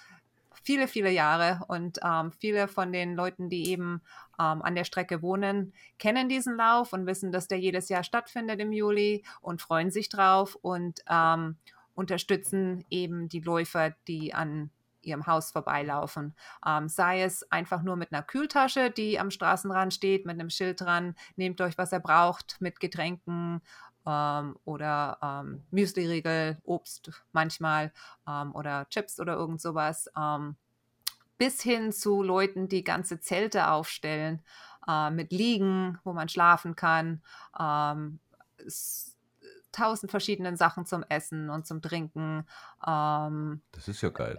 viele, 0.63 0.89
viele 0.89 1.11
Jahre 1.11 1.61
und 1.69 1.99
ähm, 2.03 2.33
viele 2.33 2.69
von 2.69 2.93
den 2.93 3.15
Leuten, 3.15 3.49
die 3.49 3.71
eben 3.71 4.03
ähm, 4.41 4.63
an 4.63 4.75
der 4.75 4.85
Strecke 4.85 5.23
wohnen, 5.23 5.73
kennen 5.99 6.29
diesen 6.29 6.57
Lauf 6.57 6.93
und 6.93 7.07
wissen, 7.07 7.33
dass 7.33 7.49
der 7.49 7.59
jedes 7.59 7.89
Jahr 7.89 8.03
stattfindet 8.03 8.61
im 8.61 8.73
Juli 8.73 9.25
und 9.41 9.61
freuen 9.61 9.91
sich 9.91 10.09
drauf 10.09 10.57
und 10.61 11.01
ähm, 11.09 11.57
unterstützen 11.95 12.85
eben 12.91 13.29
die 13.29 13.41
Läufer, 13.41 13.95
die 14.09 14.35
an 14.35 14.71
ihrem 15.07 15.27
Haus 15.27 15.51
vorbeilaufen. 15.51 16.35
Ähm, 16.67 16.89
sei 16.89 17.23
es 17.23 17.51
einfach 17.51 17.83
nur 17.83 17.97
mit 17.97 18.13
einer 18.13 18.23
Kühltasche, 18.23 18.91
die 18.91 19.19
am 19.19 19.31
Straßenrand 19.31 19.93
steht, 19.95 20.27
mit 20.27 20.35
einem 20.35 20.51
Schild 20.51 20.81
dran, 20.81 21.15
nehmt 21.37 21.61
euch, 21.61 21.79
was 21.79 21.93
ihr 21.93 22.01
braucht, 22.01 22.61
mit 22.61 22.81
Getränken 22.81 23.61
ähm, 24.07 24.57
oder 24.65 25.19
ähm, 25.23 25.65
Müsli-Riegel, 25.71 26.59
Obst 26.65 27.11
manchmal 27.33 27.93
ähm, 28.29 28.55
oder 28.55 28.89
Chips 28.91 29.21
oder 29.21 29.35
irgend 29.35 29.61
sowas. 29.61 30.11
Ähm, 30.17 30.57
bis 31.39 31.63
hin 31.63 31.93
zu 31.93 32.23
Leuten, 32.23 32.69
die 32.69 32.85
ganze 32.85 33.21
Zelte 33.21 33.69
aufstellen, 33.69 34.43
äh, 34.89 35.11
mit 35.11 35.33
Liegen, 35.33 35.99
wo 36.05 36.13
man 36.13 36.29
schlafen 36.29 36.77
kann. 36.77 37.23
Ähm, 37.59 38.21
tausend 39.73 40.11
verschiedenen 40.11 40.57
Sachen 40.57 40.87
zum 40.87 41.05
Essen 41.09 41.51
und 41.51 41.67
zum 41.67 41.83
Trinken. 41.83 42.47
Ähm, 42.87 43.63
das 43.73 43.89
ist 43.89 44.03
ja 44.03 44.11
geil. 44.11 44.39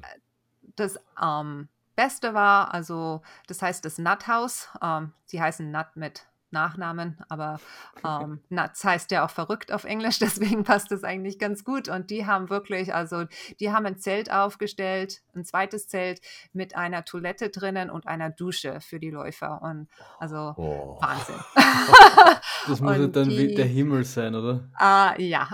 Das 0.76 1.00
ähm, 1.22 1.70
Beste 1.96 2.34
war, 2.34 2.74
also 2.74 3.22
das 3.48 3.62
heißt 3.62 3.86
das 3.86 3.98
Nut 3.98 4.28
House. 4.28 4.70
Ähm, 4.82 5.14
sie 5.26 5.42
heißen 5.42 5.72
Nut 5.72 5.96
mit 5.96 6.26
Nachnamen, 6.56 7.18
aber 7.30 7.60
ähm, 8.04 8.40
Nuts 8.50 8.84
heißt 8.84 9.12
ja 9.12 9.26
auch 9.26 9.30
verrückt 9.30 9.72
auf 9.72 9.84
Englisch, 9.84 10.18
deswegen 10.20 10.64
passt 10.64 10.90
das 10.90 11.04
eigentlich 11.04 11.38
ganz 11.38 11.64
gut. 11.64 11.88
Und 11.90 12.10
die 12.10 12.26
haben 12.26 12.50
wirklich, 12.50 12.96
also 12.96 13.26
die 13.60 13.72
haben 13.72 13.86
ein 13.86 14.00
Zelt 14.00 14.32
aufgestellt, 14.32 15.22
ein 15.36 15.46
zweites 15.46 15.88
Zelt 15.88 16.22
mit 16.54 16.76
einer 16.76 17.06
Toilette 17.06 17.50
drinnen 17.50 17.92
und 17.92 18.08
einer 18.08 18.32
Dusche 18.32 18.80
für 18.82 19.00
die 19.00 19.12
Läufer. 19.12 19.62
Und 19.62 19.88
also 20.18 20.54
oh. 20.58 20.98
Wahnsinn. 21.00 21.36
Das 22.68 22.82
muss 22.82 22.98
ja 22.98 23.06
dann 23.06 23.30
die, 23.30 23.54
der 23.54 23.66
Himmel 23.66 24.04
sein, 24.06 24.34
oder? 24.34 24.68
Uh, 24.82 25.22
ja. 25.22 25.48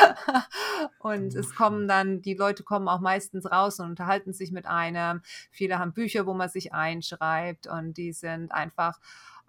und 0.98 1.34
es 1.34 1.54
kommen 1.54 1.88
dann, 1.88 2.22
die 2.22 2.34
Leute 2.34 2.62
kommen 2.62 2.88
auch 2.88 3.00
meistens 3.00 3.50
raus 3.50 3.80
und 3.80 3.90
unterhalten 3.90 4.32
sich 4.32 4.52
mit 4.52 4.66
einem. 4.66 5.22
Viele 5.50 5.78
haben 5.78 5.92
Bücher, 5.92 6.26
wo 6.26 6.34
man 6.34 6.48
sich 6.48 6.72
einschreibt 6.72 7.66
und 7.66 7.96
die 7.96 8.12
sind 8.12 8.52
einfach 8.52 8.98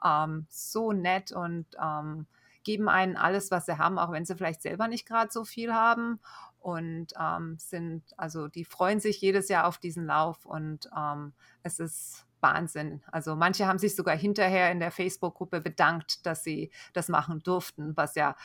ähm, 0.03 0.45
so 0.49 0.91
nett 0.91 1.31
und 1.31 1.65
ähm, 1.81 2.27
geben 2.63 2.89
einen 2.89 3.17
alles, 3.17 3.51
was 3.51 3.65
sie 3.65 3.77
haben, 3.77 3.99
auch 3.99 4.11
wenn 4.11 4.25
sie 4.25 4.35
vielleicht 4.35 4.61
selber 4.61 4.87
nicht 4.87 5.07
gerade 5.07 5.31
so 5.31 5.43
viel 5.43 5.73
haben. 5.73 6.19
Und 6.59 7.07
ähm, 7.19 7.57
sind, 7.59 8.03
also 8.15 8.47
die 8.47 8.63
freuen 8.63 9.01
sich 9.01 9.19
jedes 9.19 9.49
Jahr 9.49 9.67
auf 9.67 9.77
diesen 9.77 10.05
Lauf 10.05 10.45
und 10.45 10.89
ähm, 10.97 11.33
es 11.61 11.79
ist 11.79 12.25
Wahnsinn. 12.39 13.01
Also 13.11 13.35
manche 13.35 13.67
haben 13.67 13.79
sich 13.79 13.95
sogar 13.95 14.15
hinterher 14.15 14.71
in 14.71 14.79
der 14.79 14.91
Facebook-Gruppe 14.91 15.59
bedankt, 15.59 16.25
dass 16.25 16.43
sie 16.43 16.71
das 16.93 17.09
machen 17.09 17.43
durften, 17.43 17.97
was 17.97 18.15
ja 18.15 18.35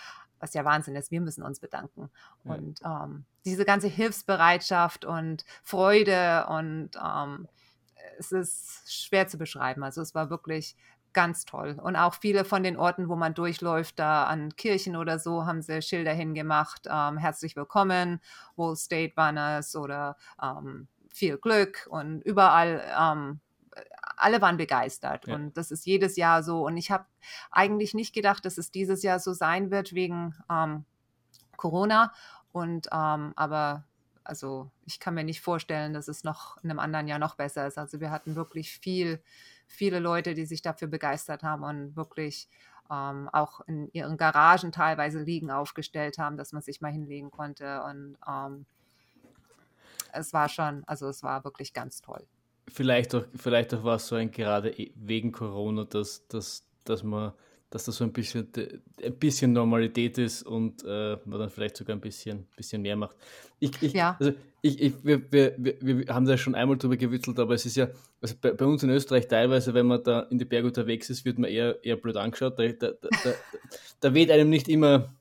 was 0.41 0.55
ja 0.55 0.65
Wahnsinn 0.65 0.97
ist. 0.97 1.11
Wir 1.11 1.21
müssen 1.21 1.43
uns 1.43 1.61
bedanken. 1.61 2.11
Ja. 2.45 2.55
Und 2.55 2.81
ähm, 2.85 3.25
diese 3.45 3.65
ganze 3.65 3.89
Hilfsbereitschaft 3.89 5.05
und 5.05 5.45
Freude 5.63 6.47
und 6.49 6.91
ähm, 6.97 7.49
es 8.19 8.33
ist 8.33 8.93
schwer 8.93 9.29
zu 9.29 9.39
beschreiben. 9.39 9.83
Also 9.83 10.01
es 10.01 10.15
war 10.15 10.31
wirklich 10.31 10.77
ganz 11.13 11.45
toll. 11.45 11.79
Und 11.83 11.97
auch 11.97 12.15
viele 12.15 12.45
von 12.45 12.63
den 12.63 12.77
Orten, 12.77 13.09
wo 13.09 13.17
man 13.17 13.35
durchläuft, 13.35 13.99
da 13.99 14.25
an 14.25 14.55
Kirchen 14.57 14.97
oder 14.97 15.19
so, 15.19 15.47
haben 15.47 15.63
sie 15.63 15.83
Schilder 15.83 16.13
hingemacht. 16.13 16.87
Ähm, 16.91 17.19
herzlich 17.19 17.57
willkommen, 17.57 18.21
Wall 18.57 18.77
State 18.77 19.15
Banners 19.15 19.75
oder 19.75 20.17
ähm, 20.43 20.89
viel 21.13 21.39
Glück 21.39 21.87
und 21.91 22.21
überall. 22.23 22.83
Alle 24.17 24.41
waren 24.41 24.57
begeistert 24.57 25.27
ja. 25.27 25.35
und 25.35 25.57
das 25.57 25.71
ist 25.71 25.87
jedes 25.87 26.17
Jahr 26.17 26.43
so. 26.43 26.67
Und 26.67 26.77
ich 26.77 26.91
habe 26.91 27.07
eigentlich 27.51 27.95
nicht 27.95 28.15
gedacht, 28.15 28.45
dass 28.45 28.59
es 28.59 28.71
dieses 28.71 29.03
Jahr 29.03 29.19
so 29.21 29.33
sein 29.33 29.71
wird 29.71 29.93
wegen 29.93 30.35
ähm, 30.51 30.85
Corona. 31.57 32.13
Und 32.53 32.89
ähm, 32.93 33.33
aber 33.37 33.85
also 34.25 34.71
ich 34.85 35.01
kann 35.01 35.15
mir 35.15 35.25
nicht 35.25 35.41
vorstellen, 35.41 35.93
dass 35.95 36.09
es 36.09 36.25
noch 36.25 36.63
in 36.63 36.71
einem 36.71 36.81
anderen 36.81 37.09
Jahr 37.09 37.19
noch 37.19 37.37
besser 37.37 37.67
ist. 37.67 37.79
Also 37.79 38.01
wir 38.01 38.11
hatten 38.11 38.35
wirklich 38.35 38.73
viel 38.79 39.23
viele 39.69 40.01
Leute, 40.01 40.35
die 40.35 40.47
sich 40.47 40.63
dafür 40.63 40.89
begeistert 40.89 41.45
haben 41.45 41.63
und 41.63 41.95
wirklich 41.95 42.49
ähm, 42.91 43.29
auch 43.33 43.61
in 43.67 43.93
ihren 43.93 44.17
Garagen 44.17 44.73
teilweise 44.73 45.21
Liegen 45.21 45.51
aufgestellt 45.51 46.19
haben, 46.19 46.37
dass 46.37 46.53
man 46.53 46.63
sich 46.63 46.81
mal 46.81 46.91
hinlegen 46.91 47.31
konnte. 47.31 47.83
Und 47.83 48.17
ähm, 48.27 48.67
es 50.13 50.33
war 50.33 50.49
schon, 50.49 50.85
also 50.87 51.09
es 51.09 51.23
war 51.23 51.45
wirklich 51.45 51.75
ganz 51.75 52.01
toll. 52.01 52.27
Vielleicht 52.71 53.15
auch, 53.15 53.25
vielleicht 53.35 53.75
auch 53.75 53.85
war 53.85 53.97
es 53.97 54.09
so 54.09 54.17
ein 54.17 54.31
gerade 54.31 54.75
wegen 54.95 55.33
Corona, 55.33 55.85
dass, 55.85 56.27
dass, 56.29 56.67
dass 56.85 57.03
man 57.03 57.33
dass 57.71 57.85
das 57.85 57.97
so 57.97 58.05
ein 58.05 58.13
bisschen, 58.13 58.49
ein 59.05 59.19
bisschen 59.19 59.53
Normalität 59.53 60.17
ist 60.17 60.43
und 60.43 60.83
äh, 60.85 61.19
man 61.25 61.39
dann 61.39 61.51
vielleicht 61.51 61.77
sogar 61.77 61.97
ein 61.97 62.01
bisschen, 62.01 62.47
bisschen 62.57 62.81
mehr 62.81 62.97
macht. 62.97 63.17
Ich, 63.61 63.71
ich, 63.83 63.93
ja. 63.93 64.17
also 64.19 64.33
ich, 64.63 64.81
ich, 64.81 64.95
wir, 65.05 65.31
wir, 65.31 65.55
wir, 65.59 66.15
haben 66.15 66.25
da 66.25 66.39
schon 66.39 66.55
einmal 66.55 66.79
drüber 66.79 66.97
gewitzelt, 66.97 67.39
aber 67.39 67.55
es 67.55 67.67
ist 67.67 67.77
ja, 67.77 67.89
also 68.23 68.35
bei, 68.41 68.53
bei, 68.53 68.65
uns 68.65 68.83
in 68.83 68.91
Österreich 68.91 69.29
teilweise, 69.29 69.75
wenn 69.75 69.87
man 69.87 70.03
da 70.03 70.21
in 70.31 70.39
die 70.39 70.47
Berge 70.47 70.69
unterwegs 70.69 71.11
ist, 71.11 71.25
wird 71.27 71.39
man 71.39 71.51
eher, 71.51 71.85
eher 71.85 71.97
blöd 71.97 72.17
angeschaut. 72.17 72.59
Da, 72.59 72.67
da, 72.69 72.93
da, 73.01 73.35
da 74.01 74.15
weht 74.15 74.31
einem 74.31 74.49
nicht 74.49 74.69
immer 74.69 75.15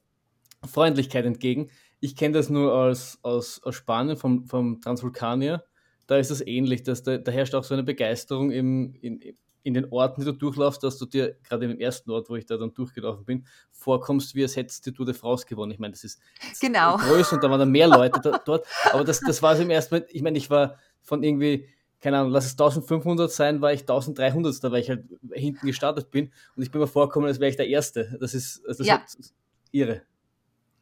Freundlichkeit 0.66 1.26
entgegen. 1.26 1.70
Ich 2.00 2.16
kenne 2.16 2.36
das 2.36 2.50
nur 2.50 2.74
aus, 2.74 3.20
aus, 3.24 3.62
aus 3.64 3.76
Spanien, 3.76 4.16
vom, 4.16 4.46
vom 4.46 4.80
Transvulkanier. 4.80 5.64
Da 6.08 6.18
ist 6.18 6.32
es 6.32 6.46
ähnlich, 6.46 6.84
dass 6.84 7.04
da, 7.04 7.18
da 7.18 7.32
herrscht 7.32 7.54
auch 7.54 7.64
so 7.64 7.74
eine 7.74 7.84
Begeisterung 7.84 8.52
im, 8.52 8.96
in, 9.02 9.22
in 9.68 9.74
den 9.74 9.92
Orten, 9.92 10.22
die 10.22 10.26
du 10.26 10.32
durchlaufst, 10.32 10.82
dass 10.82 10.98
du 10.98 11.06
dir 11.06 11.36
gerade 11.44 11.66
im 11.66 11.78
ersten 11.78 12.10
Ort, 12.10 12.30
wo 12.30 12.38
ich 12.38 12.46
da 12.46 12.56
dann 12.56 12.74
durchgelaufen 12.74 13.26
bin, 13.26 13.46
vorkommst, 13.72 14.34
wie 14.34 14.44
als 14.44 14.56
hättest 14.56 14.88
du 14.88 14.92
Tour 14.92 15.06
de 15.06 15.14
France 15.14 15.46
gewonnen. 15.46 15.74
Ich 15.74 15.80
meine, 15.80 15.92
das 15.92 16.06
ist 16.06 16.22
genau. 16.62 16.96
größer 16.96 17.36
und 17.36 17.44
da 17.44 17.50
waren 17.50 17.60
dann 17.60 17.72
mehr 17.72 17.90
Leute 17.90 18.22
da, 18.22 18.38
dort. 18.46 18.66
Aber 18.94 19.04
das, 19.04 19.20
das 19.20 19.44
war 19.44 19.58
so 19.58 19.64
im 19.64 19.70
ersten 19.70 19.96
Mal, 19.96 20.06
ich 20.10 20.22
meine, 20.22 20.38
ich 20.38 20.50
war 20.50 20.78
von 21.02 21.22
irgendwie, 21.22 21.68
keine 22.00 22.20
Ahnung, 22.20 22.32
lass 22.32 22.46
es 22.46 22.52
1500 22.52 23.30
sein, 23.30 23.60
war 23.60 23.74
ich 23.74 23.82
1300, 23.82 24.64
da 24.64 24.72
weil 24.72 24.82
ich 24.82 24.90
halt 24.90 25.04
hinten 25.34 25.68
gestartet 25.68 26.12
bin 26.12 26.32
und 26.56 26.64
ich 26.64 26.72
bin 26.72 26.80
mir 26.80 26.88
vorgekommen, 26.88 27.28
als 27.28 27.42
wäre 27.42 27.50
ich 27.50 27.58
der 27.58 27.68
Erste. 27.68 28.18
Das 28.22 28.34
ist, 28.34 28.66
also 28.66 28.86
das 28.86 28.88
ja. 28.88 29.04
ist 29.20 29.34
irre. 29.72 30.04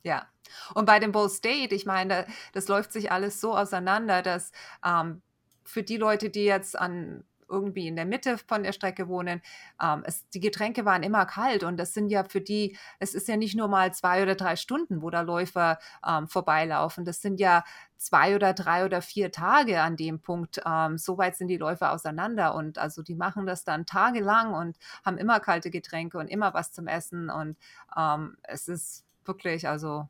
Ja. 0.06 0.28
Und 0.76 0.86
bei 0.86 1.00
dem 1.00 1.12
Bull 1.12 1.30
State, 1.30 1.74
ich 1.74 1.86
meine, 1.88 2.28
das 2.54 2.68
läuft 2.68 2.94
sich 2.94 3.12
alles 3.12 3.42
so 3.42 3.58
auseinander, 3.58 4.22
dass 4.22 4.52
ähm, 4.86 5.24
für 5.64 5.82
die 5.82 5.98
Leute, 5.98 6.30
die 6.30 6.46
jetzt 6.46 6.78
an 6.78 7.24
irgendwie 7.50 7.88
in 7.88 7.96
der 7.96 8.06
Mitte 8.06 8.38
von 8.38 8.64
der 8.64 8.72
Strecke 8.72 9.08
wohnen. 9.08 9.42
Ähm, 9.82 10.04
es, 10.06 10.28
die 10.30 10.40
Getränke 10.40 10.86
waren 10.86 11.04
immer 11.04 11.26
kalt 11.26 11.64
und 11.64 11.78
das 11.78 11.94
sind 11.94 12.10
ja 12.10 12.24
für 12.24 12.42
die, 12.42 12.78
es 13.00 13.14
ist 13.14 13.28
ja 13.28 13.38
nicht 13.38 13.56
nur 13.56 13.68
mal 13.68 13.94
zwei 13.94 14.24
oder 14.24 14.36
drei 14.36 14.56
Stunden, 14.56 15.02
wo 15.02 15.10
da 15.10 15.22
Läufer 15.22 15.80
ähm, 16.08 16.28
vorbeilaufen. 16.28 17.06
Das 17.06 17.22
sind 17.22 17.40
ja 17.40 17.64
zwei 17.98 18.36
oder 18.36 18.54
drei 18.54 18.86
oder 18.86 19.02
vier 19.02 19.32
Tage 19.32 19.82
an 19.82 19.96
dem 19.96 20.22
Punkt. 20.22 20.62
Ähm, 20.66 20.98
so 20.98 21.18
weit 21.18 21.36
sind 21.36 21.48
die 21.48 21.58
Läufer 21.58 21.92
auseinander 21.92 22.56
und 22.56 22.78
also 22.78 23.04
die 23.04 23.16
machen 23.16 23.46
das 23.46 23.64
dann 23.64 23.86
tagelang 23.86 24.54
und 24.54 24.78
haben 25.04 25.18
immer 25.18 25.40
kalte 25.40 25.70
Getränke 25.72 26.18
und 26.18 26.28
immer 26.28 26.54
was 26.54 26.72
zum 26.72 26.88
Essen 26.88 27.30
und 27.30 27.58
ähm, 27.98 28.38
es 28.44 28.68
ist 28.68 29.05
wirklich, 29.28 29.68
also 29.68 30.08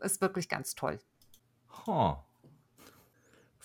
ist 0.00 0.20
wirklich 0.20 0.48
ganz 0.48 0.74
toll. 0.74 0.98
Huh. 1.86 2.16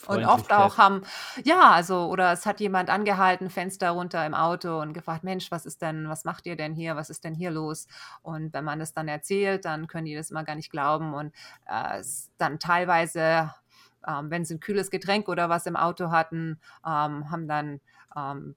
Und 0.05 0.25
oft 0.25 0.53
auch 0.53 0.77
haben, 0.77 1.01
ja, 1.43 1.71
also, 1.71 2.05
oder 2.05 2.31
es 2.31 2.45
hat 2.45 2.59
jemand 2.59 2.89
angehalten, 2.89 3.49
Fenster 3.49 3.89
runter 3.89 4.25
im 4.25 4.35
Auto 4.35 4.79
und 4.79 4.93
gefragt, 4.93 5.23
Mensch, 5.23 5.49
was 5.49 5.65
ist 5.65 5.81
denn, 5.81 6.07
was 6.07 6.23
macht 6.23 6.45
ihr 6.45 6.55
denn 6.55 6.75
hier, 6.75 6.95
was 6.95 7.09
ist 7.09 7.23
denn 7.23 7.33
hier 7.33 7.49
los? 7.49 7.87
Und 8.21 8.53
wenn 8.53 8.63
man 8.63 8.79
es 8.79 8.93
dann 8.93 9.07
erzählt, 9.07 9.65
dann 9.65 9.87
können 9.87 10.05
die 10.05 10.15
das 10.15 10.29
immer 10.29 10.43
gar 10.43 10.55
nicht 10.55 10.69
glauben 10.69 11.15
und 11.15 11.33
äh, 11.65 12.03
dann 12.37 12.59
teilweise, 12.59 13.53
ähm, 14.07 14.29
wenn 14.29 14.45
sie 14.45 14.55
ein 14.55 14.59
kühles 14.59 14.91
Getränk 14.91 15.27
oder 15.29 15.49
was 15.49 15.65
im 15.65 15.75
Auto 15.75 16.11
hatten, 16.11 16.59
ähm, 16.85 17.31
haben 17.31 17.47
dann 17.47 17.81
ähm, 18.15 18.55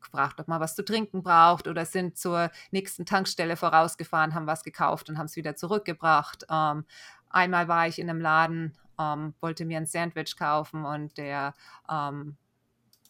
gefragt, 0.00 0.40
ob 0.40 0.48
man 0.48 0.60
was 0.60 0.74
zu 0.74 0.84
trinken 0.84 1.22
braucht 1.22 1.68
oder 1.68 1.84
sind 1.84 2.18
zur 2.18 2.50
nächsten 2.70 3.06
Tankstelle 3.06 3.56
vorausgefahren, 3.56 4.34
haben 4.34 4.46
was 4.46 4.64
gekauft 4.64 5.08
und 5.08 5.18
haben 5.18 5.26
es 5.26 5.36
wieder 5.36 5.56
zurückgebracht. 5.56 6.44
Ähm, 6.50 6.84
einmal 7.28 7.68
war 7.68 7.86
ich 7.86 7.98
in 7.98 8.10
einem 8.10 8.20
Laden, 8.20 8.76
ähm, 8.98 9.34
wollte 9.40 9.64
mir 9.64 9.78
ein 9.78 9.86
Sandwich 9.86 10.36
kaufen 10.36 10.84
und 10.84 11.16
der, 11.16 11.54
ähm, 11.90 12.36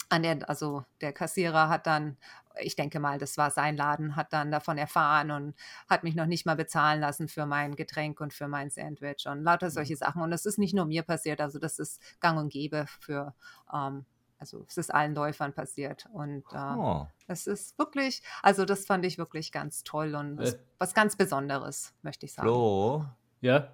an 0.08 0.22
der, 0.22 0.48
also 0.48 0.84
der 1.00 1.12
Kassierer 1.12 1.68
hat 1.68 1.86
dann, 1.86 2.16
ich 2.60 2.74
denke 2.74 2.98
mal, 2.98 3.18
das 3.18 3.38
war 3.38 3.50
sein 3.50 3.76
Laden, 3.76 4.16
hat 4.16 4.32
dann 4.32 4.50
davon 4.50 4.76
erfahren 4.76 5.30
und 5.30 5.54
hat 5.88 6.02
mich 6.02 6.16
noch 6.16 6.26
nicht 6.26 6.46
mal 6.46 6.56
bezahlen 6.56 7.00
lassen 7.00 7.28
für 7.28 7.46
mein 7.46 7.76
Getränk 7.76 8.20
und 8.20 8.34
für 8.34 8.48
mein 8.48 8.70
Sandwich 8.70 9.26
und 9.26 9.44
lauter 9.44 9.66
mhm. 9.66 9.70
solche 9.70 9.96
Sachen. 9.96 10.22
Und 10.22 10.30
das 10.30 10.46
ist 10.46 10.58
nicht 10.58 10.74
nur 10.74 10.84
mir 10.84 11.02
passiert, 11.02 11.40
also 11.40 11.58
das 11.58 11.78
ist 11.78 12.00
gang 12.20 12.38
und 12.38 12.52
gäbe 12.52 12.86
für 13.00 13.34
ähm, 13.72 14.04
also 14.40 14.64
es 14.66 14.78
ist 14.78 14.92
allen 14.92 15.14
Läufern 15.14 15.52
passiert. 15.52 16.08
Und 16.12 16.44
äh, 16.52 16.74
oh. 16.76 17.06
es 17.26 17.46
ist 17.46 17.78
wirklich, 17.78 18.22
also 18.42 18.64
das 18.64 18.86
fand 18.86 19.04
ich 19.04 19.18
wirklich 19.18 19.52
ganz 19.52 19.84
toll 19.84 20.14
und 20.14 20.40
äh. 20.40 20.58
was 20.78 20.94
ganz 20.94 21.14
Besonderes, 21.14 21.92
möchte 22.02 22.24
ich 22.26 22.32
sagen. 22.32 22.48
Flo, 22.48 23.04
ja. 23.42 23.70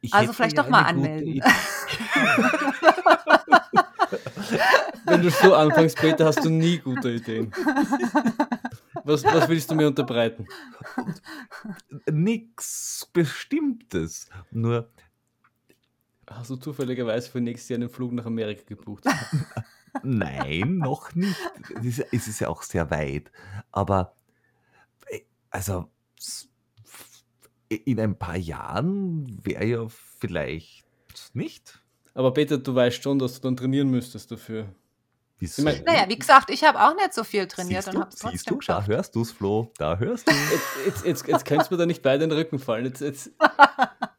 Ich 0.00 0.14
also 0.14 0.32
vielleicht 0.32 0.56
doch 0.58 0.68
mal 0.68 0.82
anmelden. 0.82 1.42
Wenn 5.04 5.22
du 5.22 5.30
so 5.30 5.54
anfängst, 5.54 5.98
Peter, 5.98 6.24
hast 6.26 6.44
du 6.44 6.48
nie 6.48 6.78
gute 6.78 7.10
Ideen. 7.10 7.52
Was, 9.04 9.24
was 9.24 9.48
willst 9.48 9.70
du 9.70 9.74
mir 9.74 9.88
unterbreiten? 9.88 10.46
Nix 12.08 13.10
Bestimmtes. 13.12 14.28
Nur. 14.52 14.88
Hast 16.30 16.50
du 16.50 16.56
zufälligerweise 16.56 17.28
für 17.28 17.40
nächstes 17.40 17.68
Jahr 17.70 17.78
einen 17.78 17.90
Flug 17.90 18.12
nach 18.12 18.26
Amerika 18.26 18.62
gebucht? 18.64 19.04
Nein, 20.02 20.78
noch 20.78 21.14
nicht. 21.14 21.36
Es 22.12 22.28
ist 22.28 22.40
ja 22.40 22.48
auch 22.48 22.62
sehr 22.62 22.90
weit. 22.90 23.30
Aber, 23.70 24.14
äh, 25.06 25.20
also, 25.50 25.90
in 27.68 28.00
ein 28.00 28.18
paar 28.18 28.36
Jahren 28.36 29.38
wäre 29.44 29.64
ja 29.64 29.86
vielleicht 29.88 30.84
nicht. 31.34 31.78
Aber 32.14 32.32
Peter, 32.34 32.58
du 32.58 32.74
weißt 32.74 33.02
schon, 33.02 33.18
dass 33.18 33.34
du 33.34 33.40
dann 33.48 33.56
trainieren 33.56 33.88
müsstest 33.88 34.30
dafür. 34.30 34.74
Wieso? 35.38 35.66
Ich 35.66 35.82
naja, 35.84 36.08
wie 36.08 36.18
gesagt, 36.18 36.50
ich 36.50 36.62
habe 36.62 36.80
auch 36.80 36.94
nicht 36.94 37.12
so 37.14 37.24
viel 37.24 37.46
trainiert 37.46 37.84
Siehst 37.84 37.94
und 37.94 38.00
habe 38.00 38.10
es 38.10 38.16
trotzdem 38.16 38.30
Siehst 38.38 38.50
du, 38.50 38.58
geschafft. 38.58 38.88
Da 38.88 38.92
hörst 38.92 39.14
du 39.14 39.22
es, 39.22 39.32
Flo, 39.32 39.72
da 39.78 39.96
hörst 39.98 40.28
du 40.28 40.32
Jetzt, 40.32 40.62
jetzt, 40.86 41.04
jetzt, 41.04 41.26
jetzt 41.26 41.44
kannst 41.44 41.70
du 41.70 41.74
mir 41.74 41.78
da 41.78 41.86
nicht 41.86 42.02
beide 42.02 42.24
in 42.24 42.30
den 42.30 42.38
Rücken 42.38 42.58
fallen. 42.58 42.84
Jetzt, 42.84 43.00
jetzt. 43.00 43.30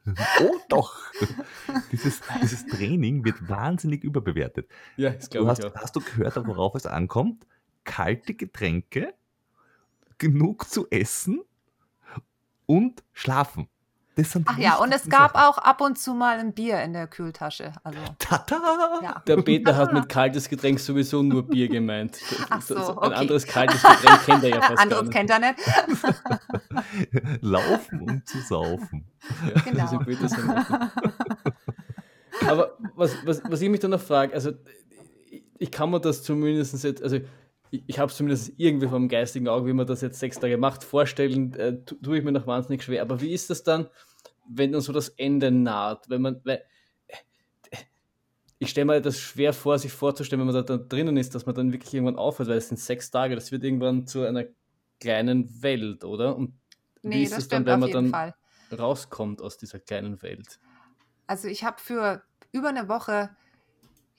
oh 0.40 0.56
doch! 0.68 1.00
Dieses, 1.92 2.20
dieses 2.42 2.66
Training 2.66 3.24
wird 3.24 3.48
wahnsinnig 3.48 4.04
überbewertet. 4.04 4.68
Ja, 4.96 5.10
das 5.10 5.30
glaube 5.30 5.52
ich 5.52 5.64
auch. 5.64 5.74
Hast 5.74 5.96
du 5.96 6.00
gehört, 6.00 6.36
worauf 6.46 6.74
es 6.74 6.86
ankommt? 6.86 7.46
Kalte 7.84 8.34
Getränke, 8.34 9.14
genug 10.18 10.68
zu 10.68 10.88
essen 10.90 11.42
und 12.66 13.02
schlafen. 13.12 13.68
Ach 14.44 14.58
ja, 14.58 14.76
und 14.76 14.92
es 14.92 15.08
gab 15.08 15.32
Sachen. 15.32 15.48
auch 15.48 15.58
ab 15.58 15.80
und 15.80 15.98
zu 15.98 16.14
mal 16.14 16.38
ein 16.38 16.52
Bier 16.52 16.80
in 16.82 16.92
der 16.92 17.08
Kühltasche. 17.08 17.72
Also, 17.82 17.98
Tata! 18.20 19.00
Ja. 19.02 19.22
Der 19.26 19.42
Peter 19.42 19.74
hat 19.76 19.92
mit 19.92 20.08
kaltes 20.08 20.48
Getränk 20.48 20.78
sowieso 20.78 21.22
nur 21.22 21.42
Bier 21.44 21.68
gemeint. 21.68 22.18
Ach 22.50 22.62
so, 22.62 22.76
okay. 22.76 23.06
Ein 23.06 23.12
anderes 23.12 23.44
kaltes 23.44 23.82
Getränk 23.82 24.24
kennt 24.24 24.44
er 24.44 24.50
ja 24.50 24.60
fast 24.62 24.80
Anderes 24.80 25.10
kennt 25.10 25.30
er 25.30 25.38
nicht. 25.40 25.54
Laufen 27.42 28.00
um 28.02 28.24
zu 28.24 28.38
saufen. 28.40 29.04
Ja, 29.52 29.60
genau. 29.62 29.84
Aber 32.46 32.76
was, 32.94 33.16
was, 33.24 33.42
was 33.48 33.60
ich 33.60 33.68
mich 33.68 33.80
dann 33.80 33.90
noch 33.92 34.00
frage, 34.00 34.32
also 34.34 34.52
ich 35.58 35.70
kann 35.72 35.90
mir 35.90 36.00
das 36.00 36.22
zumindest 36.22 36.84
jetzt, 36.84 37.02
also 37.02 37.18
ich 37.86 37.98
habe 37.98 38.10
es 38.10 38.16
zumindest 38.16 38.52
irgendwie 38.56 38.88
vom 38.88 39.08
geistigen 39.08 39.48
Auge, 39.48 39.66
wie 39.68 39.72
man 39.72 39.86
das 39.86 40.00
jetzt 40.00 40.20
sechs 40.20 40.38
Tage 40.38 40.58
macht, 40.58 40.84
vorstellen, 40.84 41.54
äh, 41.54 41.84
tue 41.84 42.18
ich 42.18 42.24
mir 42.24 42.32
noch 42.32 42.46
wahnsinnig 42.46 42.82
schwer. 42.82 43.02
Aber 43.02 43.20
wie 43.20 43.32
ist 43.32 43.50
das 43.50 43.62
dann, 43.62 43.88
wenn 44.48 44.72
dann 44.72 44.80
so 44.80 44.92
das 44.92 45.08
Ende 45.10 45.50
naht? 45.50 46.08
Wenn 46.08 46.22
man, 46.22 46.40
weil, 46.44 46.62
ich 48.58 48.70
stelle 48.70 48.86
mir 48.86 49.00
das 49.00 49.18
schwer 49.18 49.52
vor, 49.52 49.78
sich 49.78 49.92
vorzustellen, 49.92 50.40
wenn 50.40 50.52
man 50.52 50.54
da, 50.54 50.76
da 50.76 50.82
drinnen 50.82 51.16
ist, 51.16 51.34
dass 51.34 51.46
man 51.46 51.54
dann 51.54 51.72
wirklich 51.72 51.92
irgendwann 51.94 52.16
aufhört, 52.16 52.48
weil 52.48 52.58
es 52.58 52.68
sind 52.68 52.78
sechs 52.78 53.10
Tage, 53.10 53.34
das 53.34 53.52
wird 53.52 53.64
irgendwann 53.64 54.06
zu 54.06 54.22
einer 54.22 54.44
kleinen 55.00 55.62
Welt, 55.62 56.04
oder? 56.04 56.36
Und 56.36 56.54
nee, 57.02 57.16
wie 57.16 57.22
ist 57.24 57.36
es 57.36 57.48
dann, 57.48 57.66
wenn 57.66 57.80
man 57.80 57.90
dann 57.90 58.10
Fall. 58.10 58.34
rauskommt 58.76 59.42
aus 59.42 59.58
dieser 59.58 59.80
kleinen 59.80 60.22
Welt? 60.22 60.60
Also 61.26 61.48
ich 61.48 61.64
habe 61.64 61.80
für 61.80 62.22
über 62.52 62.68
eine 62.68 62.88
Woche 62.88 63.30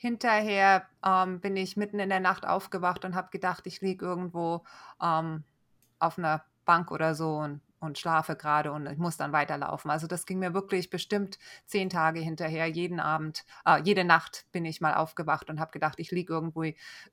hinterher 0.05 0.85
ähm, 1.03 1.39
bin 1.39 1.57
ich 1.57 1.77
mitten 1.77 1.99
in 1.99 2.09
der 2.09 2.19
Nacht 2.19 2.45
aufgewacht 2.45 3.05
und 3.05 3.15
habe 3.15 3.29
gedacht, 3.31 3.65
ich 3.65 3.81
liege 3.81 4.05
irgendwo 4.05 4.63
ähm, 5.01 5.43
auf 5.97 6.19
einer 6.19 6.43
Bank 6.63 6.91
oder 6.91 7.15
so 7.15 7.37
und, 7.37 7.61
und 7.79 7.97
schlafe 7.97 8.35
gerade 8.35 8.71
und 8.71 8.85
ich 8.85 8.99
muss 8.99 9.17
dann 9.17 9.31
weiterlaufen. 9.31 9.89
Also 9.89 10.05
das 10.05 10.27
ging 10.27 10.37
mir 10.37 10.53
wirklich 10.53 10.91
bestimmt 10.91 11.39
zehn 11.65 11.89
Tage 11.89 12.19
hinterher. 12.19 12.67
Jeden 12.67 12.99
Abend, 12.99 13.45
äh, 13.65 13.81
jede 13.81 14.03
Nacht 14.03 14.45
bin 14.51 14.63
ich 14.63 14.79
mal 14.79 14.93
aufgewacht 14.93 15.49
und 15.49 15.59
habe 15.59 15.71
gedacht, 15.71 15.95
ich 15.97 16.11
liege 16.11 16.33
irgendwo, 16.33 16.61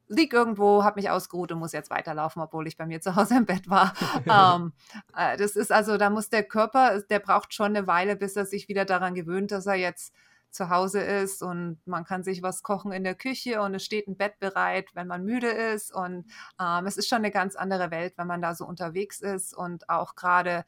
lieg 0.08 0.32
irgendwo, 0.34 0.84
habe 0.84 1.00
mich 1.00 1.08
ausgeruht 1.08 1.50
und 1.50 1.60
muss 1.60 1.72
jetzt 1.72 1.88
weiterlaufen, 1.90 2.42
obwohl 2.42 2.66
ich 2.66 2.76
bei 2.76 2.84
mir 2.84 3.00
zu 3.00 3.16
Hause 3.16 3.38
im 3.38 3.46
Bett 3.46 3.70
war. 3.70 3.94
ähm, 4.28 4.74
äh, 5.16 5.38
das 5.38 5.56
ist 5.56 5.72
also, 5.72 5.96
da 5.96 6.10
muss 6.10 6.28
der 6.28 6.42
Körper, 6.44 7.00
der 7.00 7.20
braucht 7.20 7.54
schon 7.54 7.74
eine 7.74 7.86
Weile, 7.86 8.16
bis 8.16 8.36
er 8.36 8.44
sich 8.44 8.68
wieder 8.68 8.84
daran 8.84 9.14
gewöhnt, 9.14 9.50
dass 9.50 9.64
er 9.64 9.76
jetzt 9.76 10.14
zu 10.52 10.68
Hause 10.70 11.00
ist 11.00 11.42
und 11.42 11.80
man 11.86 12.04
kann 12.04 12.22
sich 12.22 12.42
was 12.42 12.62
kochen 12.62 12.92
in 12.92 13.04
der 13.04 13.14
Küche 13.14 13.60
und 13.62 13.74
es 13.74 13.84
steht 13.84 14.06
ein 14.06 14.16
Bett 14.16 14.38
bereit, 14.38 14.90
wenn 14.94 15.06
man 15.06 15.24
müde 15.24 15.48
ist. 15.48 15.92
Und 15.92 16.26
ähm, 16.60 16.86
es 16.86 16.96
ist 16.96 17.08
schon 17.08 17.18
eine 17.18 17.30
ganz 17.30 17.56
andere 17.56 17.90
Welt, 17.90 18.14
wenn 18.16 18.26
man 18.26 18.42
da 18.42 18.54
so 18.54 18.66
unterwegs 18.66 19.20
ist. 19.20 19.56
Und 19.56 19.88
auch 19.88 20.14
gerade, 20.14 20.64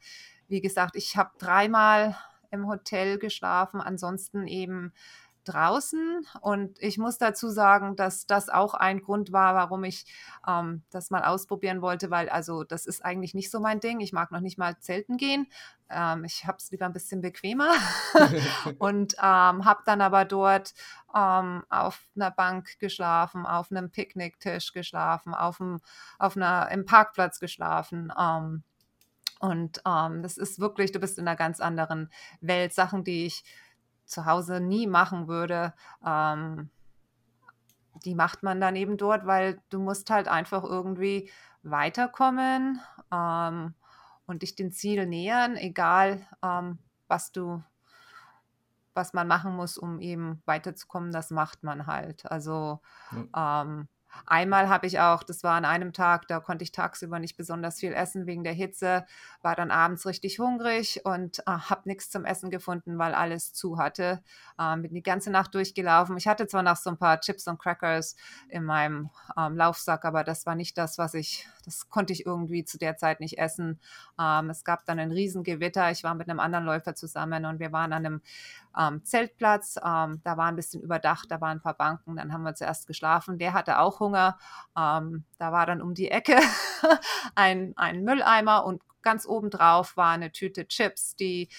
wie 0.47 0.61
gesagt, 0.61 0.95
ich 0.95 1.15
habe 1.17 1.31
dreimal 1.37 2.17
im 2.51 2.67
Hotel 2.67 3.19
geschlafen, 3.19 3.81
ansonsten 3.81 4.47
eben 4.47 4.93
draußen. 5.45 6.25
Und 6.41 6.81
ich 6.81 6.97
muss 6.97 7.17
dazu 7.17 7.49
sagen, 7.49 7.95
dass 7.95 8.25
das 8.25 8.49
auch 8.49 8.73
ein 8.73 9.01
Grund 9.01 9.31
war, 9.31 9.55
warum 9.55 9.83
ich 9.83 10.05
ähm, 10.47 10.83
das 10.91 11.09
mal 11.09 11.23
ausprobieren 11.23 11.81
wollte, 11.81 12.11
weil 12.11 12.29
also 12.29 12.63
das 12.63 12.85
ist 12.85 13.03
eigentlich 13.03 13.33
nicht 13.33 13.51
so 13.51 13.59
mein 13.59 13.79
Ding. 13.79 13.99
Ich 13.99 14.13
mag 14.13 14.31
noch 14.31 14.41
nicht 14.41 14.57
mal 14.57 14.77
zelten 14.79 15.17
gehen. 15.17 15.47
Ähm, 15.89 16.23
ich 16.23 16.45
habe 16.45 16.57
es 16.57 16.71
lieber 16.71 16.85
ein 16.85 16.93
bisschen 16.93 17.21
bequemer 17.21 17.71
und 18.79 19.13
ähm, 19.15 19.65
habe 19.65 19.83
dann 19.85 20.01
aber 20.01 20.25
dort 20.25 20.73
ähm, 21.15 21.63
auf 21.69 22.07
einer 22.15 22.31
Bank 22.31 22.79
geschlafen, 22.79 23.45
auf 23.45 23.71
einem 23.71 23.91
Picknicktisch 23.91 24.73
geschlafen, 24.73 25.33
auf, 25.33 25.57
dem, 25.57 25.79
auf 26.19 26.35
einer, 26.35 26.69
im 26.71 26.85
Parkplatz 26.85 27.39
geschlafen. 27.39 28.11
Ähm, 28.17 28.63
und 29.39 29.81
ähm, 29.85 30.23
das 30.23 30.37
ist 30.37 30.59
wirklich, 30.59 30.91
du 30.91 30.99
bist 30.99 31.19
in 31.19 31.27
einer 31.27 31.35
ganz 31.35 31.59
anderen 31.59 32.09
Welt. 32.41 32.73
Sachen, 32.73 33.03
die 33.03 33.25
ich 33.25 33.43
zu 34.05 34.25
Hause 34.25 34.59
nie 34.59 34.87
machen 34.87 35.27
würde, 35.27 35.73
ähm, 36.05 36.69
die 38.03 38.15
macht 38.15 38.43
man 38.43 38.59
dann 38.61 38.75
eben 38.75 38.97
dort, 38.97 39.25
weil 39.25 39.61
du 39.69 39.79
musst 39.79 40.09
halt 40.09 40.27
einfach 40.27 40.63
irgendwie 40.63 41.29
weiterkommen 41.63 42.79
ähm, 43.11 43.73
und 44.25 44.41
dich 44.41 44.55
dem 44.55 44.71
Ziel 44.71 45.05
nähern, 45.05 45.55
egal 45.55 46.27
ähm, 46.43 46.79
was 47.07 47.31
du, 47.31 47.63
was 48.93 49.13
man 49.13 49.27
machen 49.27 49.55
muss, 49.55 49.77
um 49.77 49.99
eben 49.99 50.41
weiterzukommen, 50.45 51.11
das 51.11 51.31
macht 51.31 51.63
man 51.63 51.87
halt. 51.87 52.29
Also 52.29 52.81
mhm. 53.11 53.87
Einmal 54.25 54.69
habe 54.69 54.87
ich 54.87 54.99
auch, 54.99 55.23
das 55.23 55.43
war 55.43 55.53
an 55.53 55.65
einem 55.65 55.93
Tag, 55.93 56.27
da 56.27 56.39
konnte 56.39 56.63
ich 56.63 56.71
tagsüber 56.71 57.19
nicht 57.19 57.37
besonders 57.37 57.79
viel 57.79 57.93
essen 57.93 58.25
wegen 58.25 58.43
der 58.43 58.53
Hitze, 58.53 59.05
war 59.41 59.55
dann 59.55 59.71
abends 59.71 60.05
richtig 60.05 60.39
hungrig 60.39 61.01
und 61.05 61.39
äh, 61.39 61.43
habe 61.51 61.81
nichts 61.85 62.09
zum 62.09 62.25
Essen 62.25 62.49
gefunden, 62.49 62.97
weil 62.97 63.13
alles 63.13 63.53
zu 63.53 63.77
hatte. 63.77 64.23
Ähm, 64.59 64.81
bin 64.81 64.93
die 64.93 65.03
ganze 65.03 65.31
Nacht 65.31 65.53
durchgelaufen. 65.53 66.17
Ich 66.17 66.27
hatte 66.27 66.47
zwar 66.47 66.63
noch 66.63 66.77
so 66.77 66.89
ein 66.89 66.97
paar 66.97 67.19
Chips 67.19 67.47
und 67.47 67.59
Crackers 67.59 68.15
in 68.49 68.63
meinem 68.63 69.09
ähm, 69.37 69.57
Laufsack, 69.57 70.05
aber 70.05 70.23
das 70.23 70.45
war 70.45 70.55
nicht 70.55 70.77
das, 70.77 70.97
was 70.97 71.13
ich, 71.13 71.47
das 71.65 71.89
konnte 71.89 72.13
ich 72.13 72.25
irgendwie 72.25 72.63
zu 72.63 72.77
der 72.77 72.97
Zeit 72.97 73.19
nicht 73.19 73.37
essen. 73.37 73.79
Ähm, 74.19 74.49
es 74.49 74.63
gab 74.63 74.85
dann 74.85 74.99
ein 74.99 75.11
Riesengewitter. 75.11 75.91
Ich 75.91 76.03
war 76.03 76.15
mit 76.15 76.29
einem 76.29 76.39
anderen 76.39 76.65
Läufer 76.65 76.95
zusammen 76.95 77.45
und 77.45 77.59
wir 77.59 77.71
waren 77.71 77.93
an 77.93 78.05
einem 78.05 78.21
ähm, 78.77 79.03
Zeltplatz. 79.03 79.77
Ähm, 79.83 80.21
da 80.23 80.37
war 80.37 80.45
ein 80.47 80.55
bisschen 80.55 80.81
überdacht, 80.81 81.29
da 81.29 81.41
waren 81.41 81.57
ein 81.57 81.61
paar 81.61 81.77
Banken. 81.77 82.15
Dann 82.15 82.31
haben 82.33 82.43
wir 82.43 82.55
zuerst 82.55 82.87
geschlafen. 82.87 83.37
Der 83.37 83.53
hatte 83.53 83.79
auch 83.79 83.99
Hunger. 83.99 84.37
Ähm, 84.77 85.23
da 85.37 85.51
war 85.51 85.65
dann 85.65 85.81
um 85.81 85.93
die 85.93 86.09
Ecke 86.09 86.37
ein, 87.35 87.73
ein 87.75 88.03
Mülleimer 88.03 88.65
und 88.65 88.81
ganz 89.01 89.25
oben 89.25 89.49
drauf 89.49 89.97
war 89.97 90.11
eine 90.11 90.31
Tüte 90.31 90.67
Chips, 90.67 91.15
die 91.15 91.49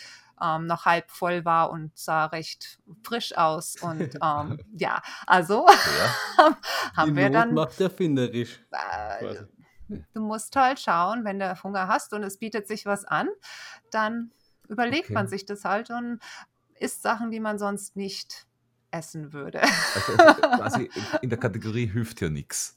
ähm, 0.43 0.67
noch 0.67 0.85
halb 0.85 1.11
voll 1.11 1.45
war 1.45 1.71
und 1.71 1.97
sah 1.97 2.27
recht 2.27 2.79
frisch 3.03 3.37
aus. 3.37 3.77
Und 3.81 4.15
ähm, 4.23 4.59
ja, 4.77 5.01
also 5.27 5.67
Die 6.39 6.97
haben 6.97 7.17
wir 7.17 7.31
Not 7.31 7.35
dann 7.35 7.55
macht 7.55 7.81
erfinderisch. 7.81 8.61
äh. 8.71 9.47
Du 9.89 10.21
musst 10.21 10.57
halt 10.57 10.81
schauen, 10.81 11.25
wenn 11.25 11.39
du 11.39 11.63
Hunger 11.63 11.89
hast 11.89 12.13
und 12.13 12.23
es 12.23 12.39
bietet 12.39 12.67
sich 12.69 12.87
was 12.87 13.05
an, 13.05 13.29
dann 13.91 14.33
überlegt 14.69 15.15
man 15.15 15.29
Okay. 15.29 15.29
sich 15.29 15.47
das 15.47 15.65
halt 15.65 15.91
und 15.91 16.21
isst 16.75 17.03
Sachen, 17.03 17.31
die 17.31 17.41
man 17.41 17.59
sonst 17.59 17.97
nicht 17.97 18.47
essen 18.91 19.33
würde. 19.33 19.63
Also, 19.95 20.21
also 20.27 20.43
quasi 20.51 20.91
in 21.21 21.31
der 21.31 21.39
Kategorie 21.39 21.87
hilft 21.87 22.21
ja 22.21 22.29
nichts. 22.29 22.77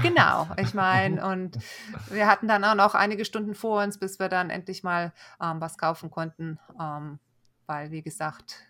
Genau, 0.00 0.50
ich 0.58 0.74
meine, 0.74 1.24
und 1.26 1.58
wir 2.06 2.26
hatten 2.26 2.46
dann 2.46 2.64
auch 2.64 2.74
noch 2.74 2.94
einige 2.94 3.24
Stunden 3.24 3.54
vor 3.54 3.82
uns, 3.82 3.98
bis 3.98 4.18
wir 4.18 4.28
dann 4.28 4.50
endlich 4.50 4.82
mal 4.82 5.14
ähm, 5.40 5.60
was 5.60 5.78
kaufen 5.78 6.10
konnten, 6.10 6.58
ähm, 6.78 7.20
weil, 7.66 7.90
wie 7.90 8.02
gesagt, 8.02 8.66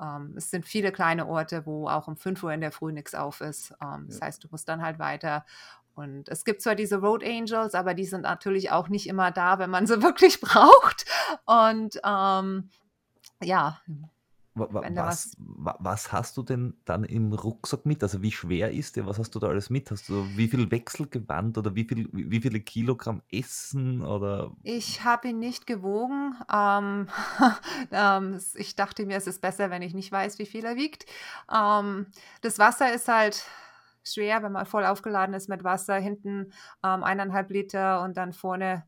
ähm, 0.00 0.34
es 0.36 0.50
sind 0.50 0.64
viele 0.66 0.92
kleine 0.92 1.26
Orte, 1.26 1.66
wo 1.66 1.88
auch 1.88 2.08
um 2.08 2.16
5 2.16 2.42
Uhr 2.42 2.52
in 2.52 2.62
der 2.62 2.72
Früh 2.72 2.92
nichts 2.92 3.14
auf 3.14 3.40
ist. 3.42 3.74
Ähm, 3.82 4.06
das 4.08 4.20
Ja. 4.20 4.22
heißt, 4.22 4.44
du 4.44 4.48
musst 4.50 4.68
dann 4.68 4.82
halt 4.82 4.98
weiter. 4.98 5.44
Und 5.94 6.28
es 6.28 6.44
gibt 6.44 6.62
zwar 6.62 6.74
diese 6.74 6.96
Road 7.00 7.22
Angels, 7.24 7.74
aber 7.74 7.94
die 7.94 8.06
sind 8.06 8.22
natürlich 8.22 8.70
auch 8.70 8.88
nicht 8.88 9.06
immer 9.08 9.30
da, 9.30 9.58
wenn 9.58 9.70
man 9.70 9.86
sie 9.86 10.02
wirklich 10.02 10.40
braucht. 10.40 11.04
Und 11.44 12.00
ähm, 12.04 12.70
ja, 13.42 13.80
Was, 15.06 15.34
wa- 15.38 15.76
was 15.80 16.12
hast 16.12 16.36
du 16.36 16.42
denn 16.42 16.74
dann 16.84 17.04
im 17.04 17.32
Rucksack 17.32 17.86
mit? 17.86 18.02
Also 18.02 18.20
wie 18.20 18.30
schwer 18.32 18.70
ist 18.70 18.96
der? 18.96 19.06
Was 19.06 19.18
hast 19.18 19.34
du 19.34 19.38
da 19.38 19.48
alles 19.48 19.70
mit? 19.70 19.90
Hast 19.90 20.10
du 20.10 20.26
wie 20.36 20.46
viel 20.46 20.70
Wechselgewand 20.70 21.56
oder 21.56 21.74
wie, 21.74 21.84
viel, 21.84 22.08
wie 22.12 22.40
viele 22.40 22.60
Kilogramm 22.60 23.22
Essen 23.30 24.02
oder 24.02 24.50
Ich 24.62 25.04
habe 25.04 25.28
ihn 25.28 25.38
nicht 25.38 25.66
gewogen. 25.66 26.36
Ähm, 26.52 27.08
ähm, 27.92 28.40
ich 28.54 28.76
dachte 28.76 29.06
mir, 29.06 29.16
es 29.16 29.26
ist 29.26 29.40
besser, 29.40 29.70
wenn 29.70 29.80
ich 29.80 29.94
nicht 29.94 30.12
weiß, 30.12 30.38
wie 30.38 30.46
viel 30.46 30.66
er 30.66 30.76
wiegt. 30.76 31.06
Ähm, 31.50 32.06
das 32.42 32.58
Wasser 32.58 32.92
ist 32.92 33.08
halt 33.08 33.44
schwer, 34.04 34.42
wenn 34.42 34.52
man 34.52 34.66
voll 34.66 34.84
aufgeladen 34.84 35.34
ist 35.34 35.48
mit 35.48 35.64
Wasser. 35.64 35.96
Hinten 35.96 36.52
ähm, 36.84 37.04
eineinhalb 37.04 37.50
Liter 37.50 38.02
und 38.02 38.16
dann 38.16 38.32
vorne 38.32 38.84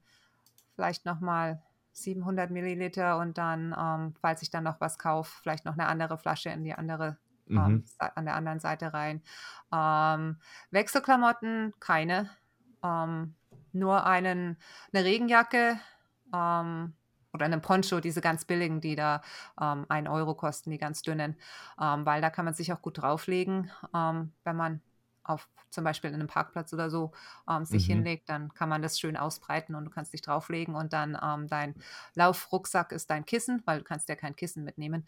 vielleicht 0.75 1.05
nochmal 1.05 1.63
700 1.93 2.51
Milliliter 2.51 3.19
und 3.19 3.39
dann, 3.39 3.75
ähm, 3.79 4.15
falls 4.21 4.43
ich 4.43 4.51
dann 4.51 4.65
noch 4.65 4.81
was 4.81 4.99
kaufe, 4.99 5.33
vielleicht 5.43 5.65
noch 5.65 5.75
eine 5.75 5.87
andere 5.87 6.19
Flasche 6.19 6.51
in 6.51 6.65
die 6.65 6.75
andere 6.75 7.19
ähm, 7.57 7.83
Mhm. 7.83 7.85
Sa- 7.87 8.13
an 8.17 8.25
der 8.25 8.35
anderen 8.35 8.59
Seite 8.61 8.93
rein. 8.93 9.23
Ähm, 9.73 10.41
Wechselklamotten, 10.71 11.73
keine. 11.81 12.31
Ähm, 12.83 13.37
nur 13.73 14.07
einen, 14.07 14.59
eine 14.93 15.05
Regenjacke 15.05 15.79
ähm, 16.33 16.95
oder 17.33 17.45
einen 17.47 17.61
Poncho, 17.63 18.01
diese 18.01 18.21
ganz 18.21 18.45
billigen, 18.45 18.81
die 18.81 18.97
da 18.97 19.23
ähm, 19.61 19.87
1 19.89 20.09
Euro 20.09 20.35
kosten, 20.35 20.71
die 20.71 20.79
ganz 20.79 21.03
dünnen, 21.03 21.37
ähm, 21.81 22.07
weil 22.07 22.21
da 22.21 22.31
kann 22.31 22.45
man 22.45 22.55
sich 22.55 22.73
auch 22.73 22.83
gut 22.83 22.99
drauflegen, 22.99 23.71
ähm, 23.95 24.33
wenn 24.45 24.57
man 24.57 24.83
auf 25.25 25.49
zum 25.71 25.83
Beispiel 25.85 26.11
in 26.11 26.15
einem 26.15 26.29
Parkplatz 26.29 26.73
oder 26.73 26.91
so 26.91 27.13
ähm, 27.51 27.65
sich 27.65 27.85
Mhm. 27.85 27.87
hinlegt, 27.87 28.29
dann 28.29 28.55
kann 28.55 28.69
man 28.69 28.83
das 28.83 28.99
schön 29.01 29.17
ausbreiten 29.17 29.75
und 29.75 29.85
du 29.85 29.91
kannst 29.91 30.13
dich 30.13 30.23
drauflegen 30.23 30.75
und 30.77 30.93
dann 30.93 31.19
ähm, 31.21 31.49
dein 31.49 31.75
Laufrucksack 32.15 32.93
ist 32.93 33.11
dein 33.11 33.25
Kissen, 33.25 33.63
weil 33.65 33.79
du 33.79 33.85
kannst 33.85 34.09
ja 34.09 34.17
kein 34.17 34.37
Kissen 34.37 34.65
mitnehmen. 34.65 35.05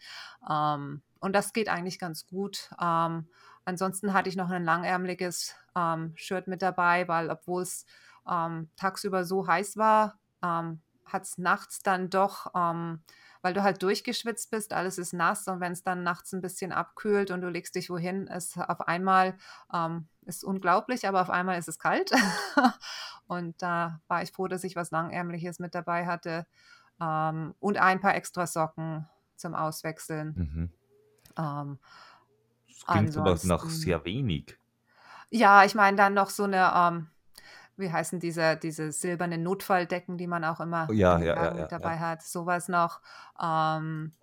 Ähm, 0.49 1.03
und 1.19 1.33
das 1.33 1.53
geht 1.53 1.69
eigentlich 1.69 1.99
ganz 1.99 2.27
gut. 2.27 2.69
Ähm, 2.81 3.29
ansonsten 3.65 4.13
hatte 4.13 4.29
ich 4.29 4.35
noch 4.35 4.49
ein 4.49 4.63
langärmliches 4.63 5.55
ähm, 5.75 6.13
Shirt 6.15 6.47
mit 6.47 6.61
dabei, 6.61 7.07
weil 7.07 7.29
obwohl 7.29 7.63
es 7.63 7.85
ähm, 8.29 8.71
tagsüber 8.75 9.23
so 9.25 9.47
heiß 9.47 9.77
war, 9.77 10.19
ähm, 10.43 10.81
hat 11.05 11.23
es 11.23 11.37
nachts 11.37 11.79
dann 11.79 12.09
doch, 12.09 12.51
weil 13.47 13.53
du 13.53 13.63
halt 13.63 13.81
durchgeschwitzt 13.81 14.51
bist, 14.51 14.73
alles 14.73 14.97
ist 14.97 15.13
nass 15.13 15.47
und 15.47 15.61
wenn 15.61 15.71
es 15.71 15.81
dann 15.81 16.03
nachts 16.03 16.33
ein 16.33 16.41
bisschen 16.41 16.73
abkühlt 16.73 17.31
und 17.31 17.39
du 17.39 17.47
legst 17.47 17.75
dich 17.75 17.89
wohin, 17.89 18.27
ist 18.27 18.57
auf 18.57 18.81
einmal, 18.89 19.37
ähm, 19.73 20.09
ist 20.25 20.43
unglaublich, 20.43 21.07
aber 21.07 21.21
auf 21.21 21.29
einmal 21.29 21.57
ist 21.57 21.69
es 21.69 21.79
kalt. 21.79 22.11
und 23.27 23.61
da 23.61 24.01
war 24.09 24.21
ich 24.21 24.33
froh, 24.33 24.49
dass 24.49 24.65
ich 24.65 24.75
was 24.75 24.91
Langärmliches 24.91 25.59
mit 25.59 25.75
dabei 25.75 26.05
hatte 26.07 26.45
ähm, 26.99 27.55
und 27.61 27.77
ein 27.77 28.01
paar 28.01 28.15
extra 28.15 28.47
Socken 28.47 29.07
zum 29.37 29.55
Auswechseln. 29.55 30.33
Mhm. 30.35 30.71
Ähm, 31.37 31.79
Das 32.67 32.85
klingt 32.85 33.15
aber 33.15 33.37
nach 33.43 33.69
sehr 33.69 34.03
wenig. 34.03 34.59
ja, 35.29 35.63
ich 35.63 35.73
meine 35.73 35.95
dann 35.95 36.13
noch 36.13 36.31
so 36.31 36.43
eine, 36.43 36.69
ähm, 36.75 37.07
wie 37.77 37.91
heißen 37.91 38.19
diese, 38.19 38.57
diese 38.57 38.91
silbernen 38.91 39.43
Notfalldecken, 39.43 40.17
die 40.17 40.27
man 40.27 40.43
auch 40.43 40.59
immer 40.59 40.91
ja, 40.91 41.19
ja, 41.19 41.45
ja, 41.45 41.53
mit 41.53 41.71
dabei 41.71 41.99
hat. 41.99 42.23
Sowas 42.23 42.67
noch. 42.67 43.01
Ähm, 43.41 44.13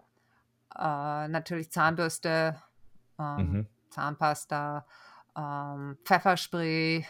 äh, 0.77 1.29
natürlich 1.29 1.71
Zahnbürste, 1.71 2.61
ähm, 3.19 3.37
Mhm. 3.37 3.67
Zahnpasta, 3.91 4.87
ähm, 5.37 5.97
Pfefferspray. 6.05 7.07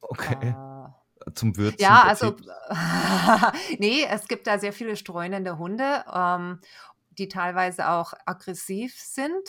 Okay. 0.00 0.50
Äh, 0.50 1.32
Zum 1.34 1.56
Würzen 1.56 1.80
ja, 1.80 2.04
also, 2.04 2.36
nee, 3.78 4.04
es 4.08 4.28
gibt 4.28 4.46
da 4.46 4.58
sehr 4.58 4.72
viele 4.72 4.96
streunende 4.96 5.58
Hunde, 5.58 6.04
ähm, 6.12 6.60
die 7.10 7.28
teilweise 7.28 7.88
auch 7.88 8.12
aggressiv 8.26 8.94
sind. 8.98 9.48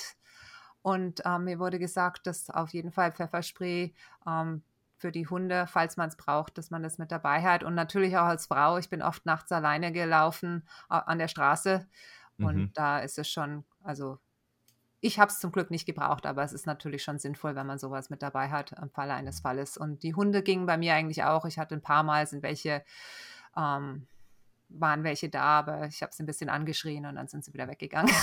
Und 0.82 1.22
ähm, 1.26 1.44
mir 1.44 1.60
wurde 1.60 1.78
gesagt, 1.78 2.26
dass 2.26 2.50
auf 2.50 2.70
jeden 2.70 2.92
Fall 2.92 3.12
Pfefferspray 3.12 3.94
ähm, 4.26 4.64
für 5.00 5.12
die 5.12 5.28
Hunde, 5.28 5.66
falls 5.68 5.98
man 5.98 6.10
es 6.10 6.18
braucht, 6.18 6.58
dass 6.58 6.70
man 6.70 6.84
das 6.84 6.98
mit 6.98 7.12
dabei 7.12 7.42
hat. 7.42 7.64
Und 7.64 7.74
natürlich 7.74 8.18
auch 8.18 8.26
als 8.26 8.46
Frau. 8.48 8.78
Ich 8.78 8.90
bin 8.90 9.02
oft 9.02 9.26
nachts 9.26 9.52
alleine 9.52 9.92
gelaufen 9.92 10.68
an 10.90 11.18
der 11.18 11.28
Straße. 11.30 11.88
Und 12.38 12.56
Mhm. 12.56 12.72
da 12.74 13.00
ist 13.00 13.18
es 13.18 13.30
schon, 13.30 13.64
also 13.84 14.20
ich 15.02 15.18
habe 15.18 15.32
es 15.32 15.40
zum 15.40 15.52
Glück 15.54 15.72
nicht 15.72 15.86
gebraucht, 15.86 16.26
aber 16.26 16.44
es 16.44 16.52
ist 16.52 16.66
natürlich 16.68 17.04
schon 17.04 17.20
sinnvoll, 17.20 17.56
wenn 17.56 17.66
man 17.66 17.80
sowas 17.80 18.10
mit 18.10 18.22
dabei 18.22 18.50
hat 18.50 18.74
im 18.74 18.90
Falle 18.90 19.14
eines 19.14 19.40
Falles. 19.40 19.78
Und 19.78 20.04
die 20.04 20.14
Hunde 20.14 20.44
gingen 20.44 20.66
bei 20.66 20.78
mir 20.78 20.94
eigentlich 20.94 21.24
auch. 21.24 21.46
Ich 21.46 21.58
hatte 21.58 21.76
ein 21.76 21.82
paar 21.82 22.04
Mal, 22.04 22.28
sind 22.28 22.44
welche, 22.44 22.84
ähm, 23.56 24.08
waren 24.72 25.04
welche 25.04 25.30
da, 25.30 25.60
aber 25.60 25.88
ich 25.88 26.04
habe 26.04 26.14
sie 26.14 26.22
ein 26.22 26.28
bisschen 26.28 26.50
angeschrien 26.50 27.06
und 27.06 27.16
dann 27.16 27.28
sind 27.28 27.44
sie 27.44 27.54
wieder 27.54 27.68
weggegangen. 27.68 28.14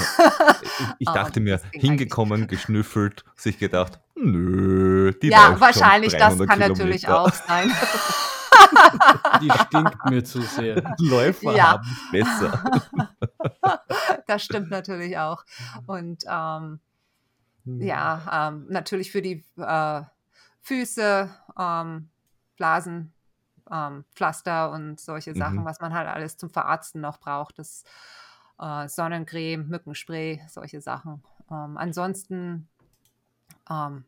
Ich, 0.62 0.70
ich 1.01 1.09
dachte 1.12 1.40
mir, 1.40 1.61
hingekommen, 1.73 2.47
geschnüffelt, 2.47 3.24
sich 3.35 3.59
gedacht, 3.59 3.98
nö, 4.15 4.86
die 5.12 5.28
ja, 5.28 5.59
wahrscheinlich, 5.61 6.12
das 6.12 6.37
300 6.37 6.49
kann 6.49 6.59
natürlich 6.59 7.03
Kilometer. 7.03 7.20
auch 7.23 7.33
sein. 7.33 7.70
Die 9.41 9.51
stinkt 9.51 10.05
mir 10.07 10.24
zu 10.24 10.41
sehr. 10.43 10.83
Läufer 10.99 11.53
Ja. 11.55 11.73
haben 11.73 11.87
es 11.93 12.11
besser. 12.11 12.81
das 14.27 14.43
stimmt 14.45 14.70
natürlich 14.70 15.19
auch. 15.19 15.45
Und 15.87 16.24
ähm, 16.28 16.81
Hm. 17.65 17.81
ja, 17.83 18.49
ähm, 18.49 18.66
natürlich 18.69 19.11
für 19.12 19.23
die 19.23 19.45
äh, 19.57 20.03
Füße, 20.62 21.31
ähm, 21.59 22.09
Blasen, 22.57 23.12
ähm, 23.70 24.05
Pflaster 24.15 24.70
und 24.70 25.01
solche 25.01 25.35
Sachen, 25.35 25.59
Mhm. 25.61 25.65
was 25.65 25.81
man 25.81 25.93
halt 25.93 26.09
alles 26.09 26.37
zum 26.37 26.49
Verarzten 26.51 27.01
noch 27.01 27.19
braucht. 27.19 27.59
Das 27.59 27.85
äh, 28.61 28.89
Sonnencreme, 28.89 29.66
Mückenspray, 29.69 30.43
solche 30.49 30.81
Sachen. 30.81 31.23
Ähm, 31.51 31.77
ansonsten 31.77 32.69
ähm, 33.70 34.05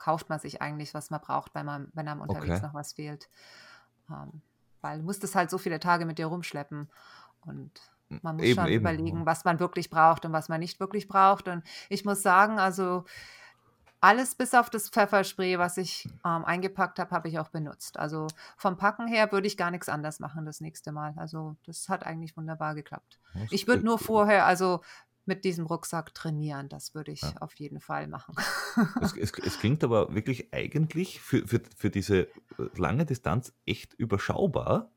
kauft 0.00 0.28
man 0.28 0.40
sich 0.40 0.60
eigentlich, 0.62 0.94
was 0.94 1.10
man 1.10 1.20
braucht, 1.20 1.54
wenn, 1.54 1.66
man, 1.66 1.88
wenn 1.92 2.08
einem 2.08 2.22
unterwegs 2.22 2.60
Okay. 2.60 2.66
noch 2.66 2.74
was 2.74 2.94
fehlt. 2.94 3.28
Ähm, 4.08 4.42
weil 4.80 4.98
du 4.98 5.04
musst 5.04 5.22
es 5.22 5.34
halt 5.34 5.50
so 5.50 5.58
viele 5.58 5.78
Tage 5.78 6.06
mit 6.06 6.18
dir 6.18 6.26
rumschleppen. 6.26 6.90
Und 7.46 7.70
man 8.22 8.36
muss 8.36 8.46
Eben, 8.46 8.54
schon 8.56 8.66
eben. 8.68 8.82
überlegen, 8.82 9.26
was 9.26 9.44
man 9.44 9.60
wirklich 9.60 9.90
braucht 9.90 10.24
und 10.24 10.32
was 10.32 10.48
man 10.48 10.60
nicht 10.60 10.80
wirklich 10.80 11.06
braucht. 11.06 11.48
Und 11.48 11.62
ich 11.88 12.04
muss 12.04 12.22
sagen, 12.22 12.58
also 12.58 13.04
alles 14.00 14.34
bis 14.34 14.54
auf 14.54 14.70
das 14.70 14.88
Pfefferspray, 14.88 15.58
was 15.58 15.76
ich 15.76 16.08
ähm, 16.24 16.44
eingepackt 16.46 16.98
habe, 16.98 17.10
habe 17.10 17.28
ich 17.28 17.38
auch 17.38 17.48
benutzt. 17.48 17.98
Also 17.98 18.26
vom 18.56 18.78
Packen 18.78 19.06
her 19.06 19.30
würde 19.30 19.46
ich 19.46 19.58
gar 19.58 19.70
nichts 19.70 19.90
anders 19.90 20.20
machen 20.20 20.46
das 20.46 20.60
nächste 20.60 20.92
Mal. 20.92 21.12
Also 21.16 21.56
das 21.66 21.90
hat 21.90 22.06
eigentlich 22.06 22.34
wunderbar 22.36 22.74
geklappt. 22.74 23.20
Ich 23.50 23.66
würde 23.66 23.84
nur 23.84 23.98
vorher, 23.98 24.46
also 24.46 24.80
mit 25.30 25.44
diesem 25.44 25.66
Rucksack 25.66 26.14
trainieren. 26.14 26.68
Das 26.68 26.94
würde 26.94 27.12
ich 27.12 27.22
Ja. 27.22 27.40
auf 27.40 27.54
jeden 27.54 27.80
Fall 27.80 28.08
machen. 28.08 28.34
Es, 28.98 29.16
es, 29.16 29.32
es 29.38 29.58
klingt 29.58 29.82
aber 29.84 30.14
wirklich 30.14 30.52
eigentlich 30.52 31.20
für, 31.20 31.46
für, 31.46 31.60
für 31.76 31.90
diese 31.90 32.22
äh, 32.22 32.28
lange 32.76 33.06
Distanz 33.06 33.52
echt 33.66 33.94
überschaubar. 33.94 34.90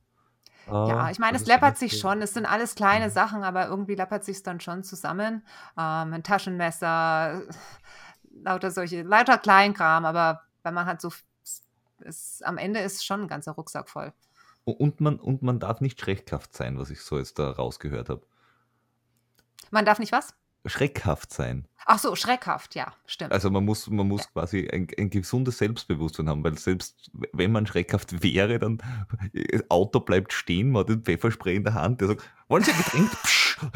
Ja, 0.81 1.09
Äh, 1.09 1.11
ich 1.11 1.19
meine, 1.19 1.37
es 1.37 1.43
es 1.43 1.47
läppert 1.47 1.77
sich 1.77 1.97
schon. 1.97 2.21
Es 2.21 2.33
sind 2.33 2.45
alles 2.45 2.75
kleine 2.75 3.05
Mhm. 3.05 3.09
Sachen, 3.09 3.43
aber 3.43 3.67
irgendwie 3.67 3.95
läppert 3.95 4.25
sich 4.25 4.43
dann 4.43 4.59
schon 4.59 4.83
zusammen. 4.83 5.45
Ähm, 5.77 6.13
ein 6.13 6.23
Taschenmesser, 6.23 7.43
lauter 8.31 8.71
solche, 8.71 9.03
lauter 9.03 9.37
Kleinkram, 9.37 10.05
aber 10.05 10.41
wenn 10.63 10.73
man 10.73 10.85
halt 10.85 11.01
so, 11.01 11.11
ist, 11.99 12.45
am 12.45 12.57
Ende 12.57 12.79
ist 12.81 13.05
schon 13.05 13.21
ein 13.21 13.27
ganzer 13.27 13.53
Rucksack 13.53 13.89
voll. 13.89 14.13
Und 14.65 14.99
man, 15.01 15.19
und 15.19 15.41
man 15.41 15.59
darf 15.59 15.79
nicht 15.81 15.99
schreckhaft 16.01 16.53
sein, 16.53 16.77
was 16.77 16.89
ich 16.89 17.01
so 17.01 17.17
jetzt 17.17 17.39
da 17.39 17.51
rausgehört 17.51 18.09
habe. 18.09 18.25
Man 19.71 19.85
darf 19.85 19.99
nicht 19.99 20.11
was? 20.11 20.35
schreckhaft 20.65 21.33
sein. 21.33 21.67
Ach 21.85 21.99
so, 21.99 22.15
schreckhaft, 22.15 22.75
ja, 22.75 22.93
stimmt. 23.05 23.33
Also 23.33 23.49
man 23.49 23.65
muss, 23.65 23.89
man 23.89 24.07
muss 24.07 24.21
ja. 24.21 24.27
quasi 24.31 24.69
ein, 24.71 24.87
ein, 24.97 25.09
gesundes 25.09 25.57
Selbstbewusstsein 25.57 26.29
haben, 26.29 26.43
weil 26.43 26.57
selbst 26.57 27.11
wenn 27.33 27.51
man 27.51 27.67
schreckhaft 27.67 28.11
wäre, 28.23 28.59
dann 28.59 28.77
das 29.33 29.33
äh, 29.33 29.63
Auto 29.69 29.99
bleibt 29.99 30.31
stehen, 30.31 30.71
man 30.71 30.81
hat 30.81 30.89
den 30.89 31.03
Pfefferspray 31.03 31.57
in 31.57 31.65
der 31.65 31.73
Hand, 31.73 31.99
der 31.99 32.09
sagt, 32.09 32.23
wollen 32.47 32.63
Sie 32.63 32.71
ein 32.71 32.77
Getränk? 32.77 33.11
Psch. 33.23 33.57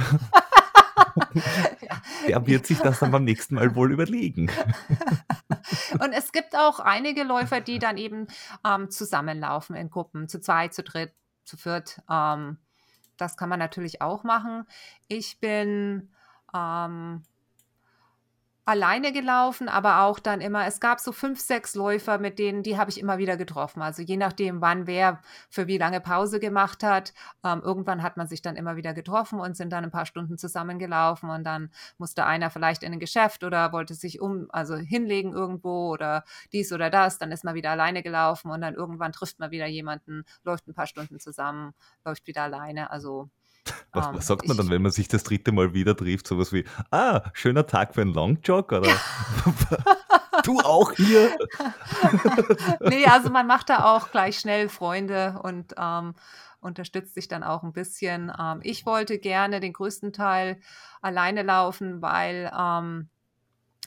Der 2.27 2.45
wird 2.45 2.67
sich 2.67 2.79
das 2.79 2.99
dann 2.99 3.11
beim 3.11 3.23
nächsten 3.23 3.55
Mal 3.55 3.75
wohl 3.75 3.91
überlegen. 3.91 4.51
Und 5.99 6.13
es 6.13 6.31
gibt 6.31 6.55
auch 6.55 6.79
einige 6.79 7.23
Läufer, 7.23 7.61
die 7.61 7.79
dann 7.79 7.97
eben 7.97 8.27
ähm, 8.65 8.89
zusammenlaufen 8.89 9.75
in 9.75 9.89
Gruppen, 9.89 10.27
zu 10.27 10.39
zweit, 10.39 10.73
zu 10.73 10.83
dritt, 10.83 11.13
zu 11.43 11.57
viert. 11.57 12.01
Ähm, 12.09 12.57
das 13.17 13.37
kann 13.37 13.49
man 13.49 13.59
natürlich 13.59 14.01
auch 14.01 14.23
machen. 14.23 14.65
Ich 15.07 15.39
bin 15.39 16.09
ähm, 16.53 17.23
alleine 18.67 19.13
gelaufen, 19.13 19.69
aber 19.69 20.01
auch 20.01 20.19
dann 20.19 20.41
immer, 20.41 20.67
es 20.67 20.81
gab 20.81 20.99
so 20.99 21.13
fünf, 21.13 21.39
sechs 21.39 21.73
Läufer, 21.73 22.17
mit 22.17 22.37
denen, 22.37 22.63
die 22.63 22.77
habe 22.77 22.91
ich 22.91 22.99
immer 22.99 23.17
wieder 23.17 23.37
getroffen. 23.37 23.81
Also 23.81 24.01
je 24.01 24.17
nachdem, 24.17 24.59
wann 24.61 24.87
wer 24.87 25.21
für 25.49 25.67
wie 25.67 25.77
lange 25.77 26.01
Pause 26.01 26.41
gemacht 26.41 26.83
hat. 26.83 27.13
Ähm, 27.45 27.61
irgendwann 27.63 28.03
hat 28.03 28.17
man 28.17 28.27
sich 28.27 28.41
dann 28.41 28.57
immer 28.57 28.75
wieder 28.75 28.93
getroffen 28.93 29.39
und 29.39 29.55
sind 29.55 29.71
dann 29.71 29.85
ein 29.85 29.91
paar 29.91 30.05
Stunden 30.05 30.37
zusammengelaufen 30.37 31.29
und 31.29 31.45
dann 31.45 31.71
musste 31.97 32.25
einer 32.25 32.49
vielleicht 32.49 32.83
in 32.83 32.91
ein 32.91 32.99
Geschäft 32.99 33.45
oder 33.45 33.71
wollte 33.71 33.93
sich 33.93 34.19
um, 34.19 34.47
also 34.49 34.75
hinlegen 34.75 35.31
irgendwo 35.31 35.89
oder 35.89 36.25
dies 36.51 36.73
oder 36.73 36.89
das. 36.89 37.17
Dann 37.19 37.31
ist 37.31 37.45
man 37.45 37.55
wieder 37.55 37.71
alleine 37.71 38.03
gelaufen 38.03 38.51
und 38.51 38.59
dann 38.59 38.75
irgendwann 38.75 39.13
trifft 39.13 39.39
man 39.39 39.51
wieder 39.51 39.67
jemanden, 39.67 40.25
läuft 40.43 40.67
ein 40.67 40.73
paar 40.73 40.87
Stunden 40.87 41.19
zusammen, 41.19 41.73
läuft 42.03 42.27
wieder 42.27 42.43
alleine. 42.43 42.91
Also 42.91 43.29
was, 43.91 44.07
was, 44.07 44.15
ähm, 44.15 44.21
sagt 44.21 44.47
man 44.47 44.57
dann, 44.57 44.69
wenn 44.69 44.81
man 44.81 44.91
sich 44.91 45.07
das 45.07 45.23
dritte 45.23 45.51
Mal 45.51 45.73
wieder 45.73 45.95
trifft? 45.95 46.27
Sowas 46.27 46.53
wie, 46.53 46.65
ah, 46.91 47.21
schöner 47.33 47.65
Tag 47.65 47.95
für 47.95 48.01
einen 48.01 48.13
Longjog 48.13 48.71
oder 48.71 48.89
du 50.43 50.59
auch 50.59 50.91
hier? 50.93 51.37
nee, 52.81 53.05
also 53.05 53.29
man 53.29 53.47
macht 53.47 53.69
da 53.69 53.85
auch 53.95 54.11
gleich 54.11 54.39
schnell 54.39 54.69
Freunde 54.69 55.39
und 55.43 55.73
ähm, 55.77 56.13
unterstützt 56.59 57.15
sich 57.15 57.27
dann 57.27 57.43
auch 57.43 57.63
ein 57.63 57.73
bisschen. 57.73 58.31
Ähm, 58.39 58.59
ich 58.63 58.85
wollte 58.85 59.19
gerne 59.19 59.59
den 59.59 59.73
größten 59.73 60.13
Teil 60.13 60.59
alleine 61.01 61.43
laufen, 61.43 62.01
weil 62.01 62.51
ähm, 62.57 63.09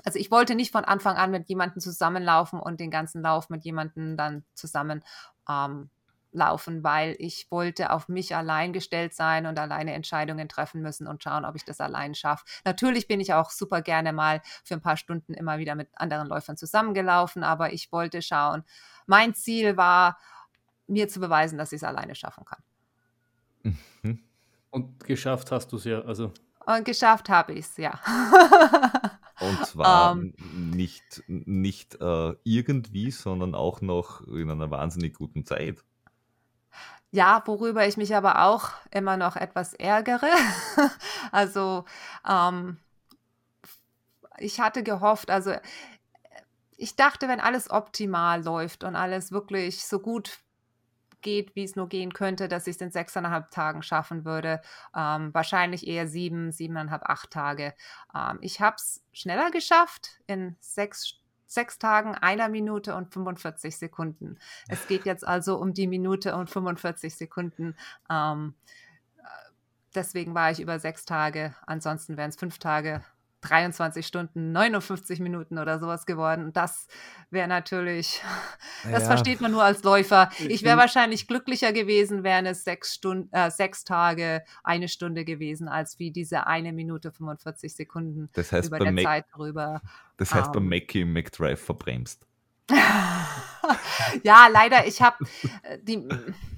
also 0.05 0.19
ich 0.19 0.31
wollte 0.31 0.55
nicht 0.55 0.73
von 0.73 0.85
Anfang 0.85 1.17
an 1.17 1.31
mit 1.31 1.49
jemandem 1.49 1.81
zusammenlaufen 1.81 2.59
und 2.59 2.81
den 2.81 2.91
ganzen 2.91 3.23
Lauf 3.23 3.51
mit 3.51 3.65
jemandem 3.65 4.17
dann 4.17 4.45
zusammen 4.55 5.05
ähm, 5.49 5.91
laufen, 6.33 6.85
weil 6.85 7.17
ich 7.19 7.51
wollte 7.51 7.91
auf 7.91 8.09
mich 8.09 8.35
allein 8.37 8.73
gestellt 8.73 9.15
sein 9.15 9.47
und 9.47 9.59
alleine 9.59 9.95
Entscheidungen 9.95 10.49
treffen 10.49 10.81
müssen 10.83 11.07
und 11.07 11.23
schauen, 11.23 11.45
ob 11.45 11.57
ich 11.57 11.65
das 11.65 11.81
allein 11.81 12.15
schaffe. 12.15 12.45
Natürlich 12.65 13.09
bin 13.09 13.21
ich 13.21 13.35
auch 13.35 13.51
super 13.51 13.83
gerne 13.83 14.13
mal 14.13 14.41
für 14.65 14.75
ein 14.75 14.81
paar 14.81 14.97
Stunden 14.97 15.35
immer 15.35 15.59
wieder 15.59 15.75
mit 15.75 15.89
anderen 15.95 16.29
Läufern 16.29 16.57
zusammengelaufen, 16.57 17.43
aber 17.43 17.73
ich 17.73 17.91
wollte 17.93 18.23
schauen. 18.23 18.65
Mein 19.07 19.35
Ziel 19.35 19.77
war, 19.77 20.19
mir 20.87 21.09
zu 21.09 21.21
beweisen, 21.21 21.59
dass 21.59 21.73
ich 21.73 21.77
es 21.77 21.85
alleine 21.85 22.15
schaffen 22.15 22.45
kann. 22.45 22.63
Mhm. 24.03 24.23
Und 24.71 25.05
geschafft 25.05 25.51
hast 25.51 25.73
du 25.73 25.77
es 25.77 25.85
ja, 25.85 26.01
also. 26.03 26.33
Und 26.67 26.85
geschafft 26.85 27.29
habe 27.29 27.53
ich 27.55 27.67
es, 27.67 27.77
ja. 27.77 27.99
Und 29.41 29.67
zwar 29.67 30.13
um, 30.13 30.35
ähm. 30.39 30.71
nicht, 30.71 31.25
nicht 31.27 31.97
äh, 32.01 32.35
irgendwie, 32.45 33.11
sondern 33.11 33.55
auch 33.55 33.81
noch 33.81 34.21
in 34.27 34.51
einer 34.51 34.71
wahnsinnig 34.71 35.15
guten 35.15 35.45
Zeit. 35.47 35.83
Ja, 37.13 37.43
worüber 37.47 37.87
ich 37.87 37.97
mich 37.97 38.15
aber 38.15 38.45
auch 38.45 38.71
immer 38.93 39.17
noch 39.17 39.37
etwas 39.37 39.75
ärgere. 39.75 40.29
Also, 41.33 41.85
ähm, 42.29 42.79
ich 44.39 44.59
hatte 44.61 44.83
gehofft, 44.83 45.31
also 45.31 45.55
ich 46.77 46.97
dachte, 46.97 47.29
wenn 47.29 47.41
alles 47.41 47.71
optimal 47.71 48.43
läuft 48.43 48.85
und 48.85 48.97
alles 48.97 49.33
wirklich 49.33 49.85
so 49.85 50.01
gut 50.01 50.39
geht, 51.21 51.55
wie 51.55 51.65
es 51.65 51.77
nur 51.77 51.89
gehen 51.89 52.15
könnte, 52.15 52.49
dass 52.49 52.67
ich 52.67 52.77
es 52.77 52.83
in 52.83 52.91
sechseinhalb 52.91 53.51
Tagen 53.51 53.83
schaffen 53.83 54.25
würde. 54.25 54.63
Ähm, 54.97 55.35
wahrscheinlich 55.35 55.87
eher 55.87 56.09
sieben, 56.09 56.53
siebeneinhalb, 56.53 57.03
acht 57.05 57.31
Tage. 57.31 57.75
Ähm, 58.15 58.39
ich 58.41 58.61
habe 58.61 58.77
es 58.77 59.05
schneller 59.13 59.51
geschafft 59.51 60.21
in 60.27 60.57
sechs 60.61 61.20
sechs 61.51 61.79
Tagen, 61.79 62.15
einer 62.15 62.49
Minute 62.49 62.95
und 62.95 63.13
45 63.13 63.77
Sekunden. 63.77 64.39
Es 64.69 64.87
geht 64.87 65.05
jetzt 65.05 65.27
also 65.27 65.59
um 65.59 65.75
die 65.75 65.87
Minute 65.87 66.37
und 66.37 66.49
45 66.49 67.15
Sekunden. 67.15 67.75
Ähm, 68.09 68.55
äh, 69.19 69.23
deswegen 69.95 70.35
war 70.35 70.51
ich 70.51 70.61
über 70.61 70.79
sechs 70.79 71.05
Tage. 71.05 71.55
Ansonsten 71.67 72.17
wären 72.17 72.31
es 72.31 72.37
fünf 72.37 72.59
Tage 72.59 73.03
23 73.41 74.07
Stunden, 74.07 74.53
59 74.53 75.21
Minuten 75.21 75.59
oder 75.59 75.79
sowas 75.79 76.07
geworden. 76.07 76.45
Und 76.45 76.57
das 76.57 76.87
wäre 77.31 77.49
natürlich, 77.49 78.23
das 78.91 79.03
ja. 79.03 79.09
versteht 79.09 79.41
man 79.41 79.53
nur 79.53 79.63
als 79.63 79.83
Läufer. 79.83 80.31
Ich 80.39 80.63
wäre 80.63 80.77
wahrscheinlich 80.77 81.27
glücklicher 81.27 81.73
gewesen, 81.73 82.23
wären 82.23 82.47
es 82.47 82.65
sechs, 82.65 82.95
Stunden, 82.95 83.33
äh, 83.33 83.51
sechs 83.51 83.85
Tage, 83.85 84.43
eine 84.63 84.89
Stunde 84.89 85.25
gewesen, 85.25 85.69
als 85.69 85.99
wie 85.99 86.11
diese 86.11 86.47
eine 86.47 86.73
Minute 86.73 87.13
45 87.13 87.75
Sekunden 87.75 88.29
das 88.33 88.53
heißt, 88.53 88.69
über 88.69 88.79
der 88.79 88.93
Mac 88.93 89.05
Zeit 89.05 89.25
drüber. 89.35 89.81
Das 90.17 90.35
heißt, 90.35 90.47
ähm, 90.49 90.53
beim 90.53 90.69
Mackie 90.69 91.03
im 91.03 91.13
McDrive 91.13 91.61
verbremst. 91.61 92.27
ja, 94.23 94.49
leider, 94.49 94.87
ich 94.87 95.03
habe 95.03 95.25
äh, 95.63 95.79
die 95.83 96.09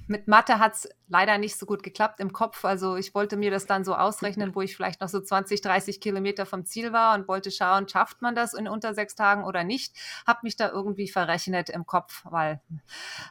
mit 0.07 0.27
Mathe 0.27 0.59
hat 0.59 0.73
es 0.73 0.89
leider 1.07 1.37
nicht 1.37 1.57
so 1.57 1.65
gut 1.65 1.81
geklappt 1.81 2.19
im 2.19 2.33
Kopf. 2.33 2.65
Also 2.65 2.95
ich 2.97 3.15
wollte 3.15 3.37
mir 3.37 3.51
das 3.51 3.65
dann 3.65 3.83
so 3.83 3.95
ausrechnen, 3.95 4.53
wo 4.53 4.61
ich 4.61 4.75
vielleicht 4.75 5.01
noch 5.01 5.07
so 5.07 5.21
20, 5.21 5.61
30 5.61 6.01
Kilometer 6.01 6.45
vom 6.45 6.65
Ziel 6.65 6.91
war 6.91 7.15
und 7.15 7.27
wollte 7.27 7.51
schauen, 7.51 7.87
schafft 7.87 8.21
man 8.21 8.35
das 8.35 8.53
in 8.53 8.67
unter 8.67 8.93
sechs 8.93 9.15
Tagen 9.15 9.43
oder 9.43 9.63
nicht. 9.63 9.95
Habe 10.27 10.39
mich 10.43 10.55
da 10.55 10.69
irgendwie 10.69 11.07
verrechnet 11.07 11.69
im 11.69 11.85
Kopf, 11.85 12.25
weil 12.29 12.61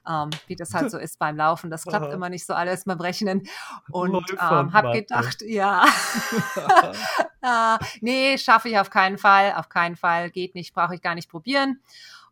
ähm, 0.08 0.30
wie 0.46 0.56
das 0.56 0.72
halt 0.72 0.90
so 0.90 0.98
ist 0.98 1.18
beim 1.18 1.36
Laufen, 1.36 1.70
das 1.70 1.84
klappt 1.84 2.06
Aha. 2.06 2.14
immer 2.14 2.28
nicht 2.28 2.46
so 2.46 2.54
alles 2.54 2.84
beim 2.84 3.00
Rechnen. 3.00 3.42
Und 3.90 4.30
ähm, 4.32 4.72
habe 4.72 4.92
gedacht, 4.92 5.42
ja, 5.42 5.84
äh, 7.42 7.78
nee, 8.00 8.38
schaffe 8.38 8.68
ich 8.68 8.78
auf 8.78 8.90
keinen 8.90 9.18
Fall, 9.18 9.52
auf 9.56 9.68
keinen 9.68 9.96
Fall, 9.96 10.30
geht 10.30 10.54
nicht, 10.54 10.74
brauche 10.74 10.94
ich 10.94 11.02
gar 11.02 11.14
nicht 11.14 11.30
probieren. 11.30 11.80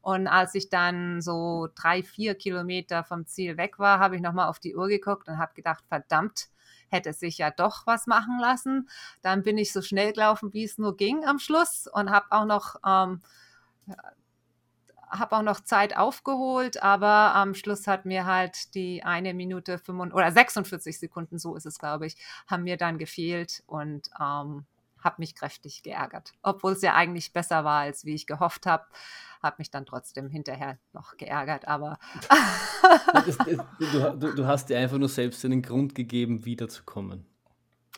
Und 0.02 0.26
als 0.26 0.54
ich 0.54 0.70
dann 0.70 1.20
so 1.20 1.68
drei, 1.74 2.02
vier 2.02 2.34
Kilometer 2.34 3.04
vom 3.04 3.26
Ziel 3.26 3.56
weg 3.56 3.78
war, 3.78 3.98
habe 3.98 4.16
ich 4.16 4.22
nochmal 4.22 4.48
auf 4.48 4.58
die 4.58 4.74
Uhr 4.74 4.88
geguckt 4.88 5.28
und 5.28 5.38
habe 5.38 5.54
gedacht, 5.54 5.84
verdammt, 5.88 6.48
hätte 6.88 7.12
sich 7.12 7.38
ja 7.38 7.50
doch 7.50 7.86
was 7.86 8.06
machen 8.06 8.38
lassen. 8.40 8.88
Dann 9.22 9.42
bin 9.42 9.58
ich 9.58 9.72
so 9.72 9.82
schnell 9.82 10.12
gelaufen, 10.12 10.52
wie 10.52 10.64
es 10.64 10.78
nur 10.78 10.96
ging 10.96 11.24
am 11.24 11.38
Schluss 11.38 11.86
und 11.86 12.10
habe 12.10 12.26
auch 12.30 12.46
noch 12.46 12.76
ähm, 12.86 13.22
habe 15.10 15.36
auch 15.36 15.42
noch 15.42 15.60
Zeit 15.60 15.96
aufgeholt, 15.96 16.82
aber 16.82 17.34
am 17.34 17.54
Schluss 17.54 17.86
hat 17.86 18.06
mir 18.06 18.26
halt 18.26 18.74
die 18.74 19.02
eine 19.02 19.34
Minute 19.34 19.78
45, 19.78 20.14
oder 20.14 20.30
46 20.30 20.98
Sekunden, 20.98 21.38
so 21.38 21.56
ist 21.56 21.66
es, 21.66 21.78
glaube 21.78 22.06
ich, 22.06 22.16
haben 22.46 22.62
mir 22.62 22.76
dann 22.76 22.96
gefehlt 22.96 23.62
und 23.66 24.08
ähm, 24.20 24.66
habe 25.02 25.16
mich 25.18 25.34
kräftig 25.34 25.82
geärgert, 25.82 26.32
obwohl 26.42 26.72
es 26.72 26.82
ja 26.82 26.94
eigentlich 26.94 27.32
besser 27.32 27.64
war, 27.64 27.80
als 27.82 28.04
wie 28.04 28.14
ich 28.14 28.26
gehofft 28.26 28.66
habe 28.66 28.86
habe 29.42 29.56
mich 29.58 29.70
dann 29.70 29.86
trotzdem 29.86 30.28
hinterher 30.28 30.78
noch 30.92 31.16
geärgert, 31.16 31.66
aber. 31.66 31.98
das, 33.12 33.36
das, 33.38 34.18
du, 34.18 34.34
du, 34.34 34.46
hast 34.46 34.68
dir 34.68 34.78
einfach 34.78 34.98
nur 34.98 35.08
selbst 35.08 35.44
einen 35.44 35.62
Grund 35.62 35.94
gegeben, 35.94 36.44
wiederzukommen. 36.44 37.26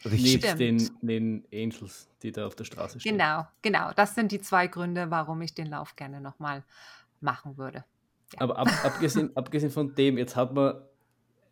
Nebst 0.05 0.59
den, 0.59 0.91
den 1.01 1.47
Angels, 1.53 2.09
die 2.23 2.33
da 2.33 2.47
auf 2.47 2.57
der 2.57 2.65
Straße 2.65 2.99
stehen. 2.99 3.19
Genau, 3.19 3.47
genau. 3.63 3.93
Das 3.95 4.15
sind 4.17 4.33
die 4.33 4.41
zwei 4.41 4.67
Gründe, 4.67 5.11
warum 5.11 5.41
ich 5.43 5.55
den 5.55 5.67
Lauf 5.67 5.95
gerne 5.95 6.21
nochmal 6.21 6.65
machen 7.21 7.57
würde. 7.57 7.85
Ja. 8.33 8.41
Aber 8.41 8.59
ab, 8.59 8.69
abgesehen, 8.85 9.37
abgesehen 9.37 9.71
von 9.71 9.95
dem, 9.95 10.19
jetzt 10.19 10.35
hat 10.35 10.53
man 10.55 10.75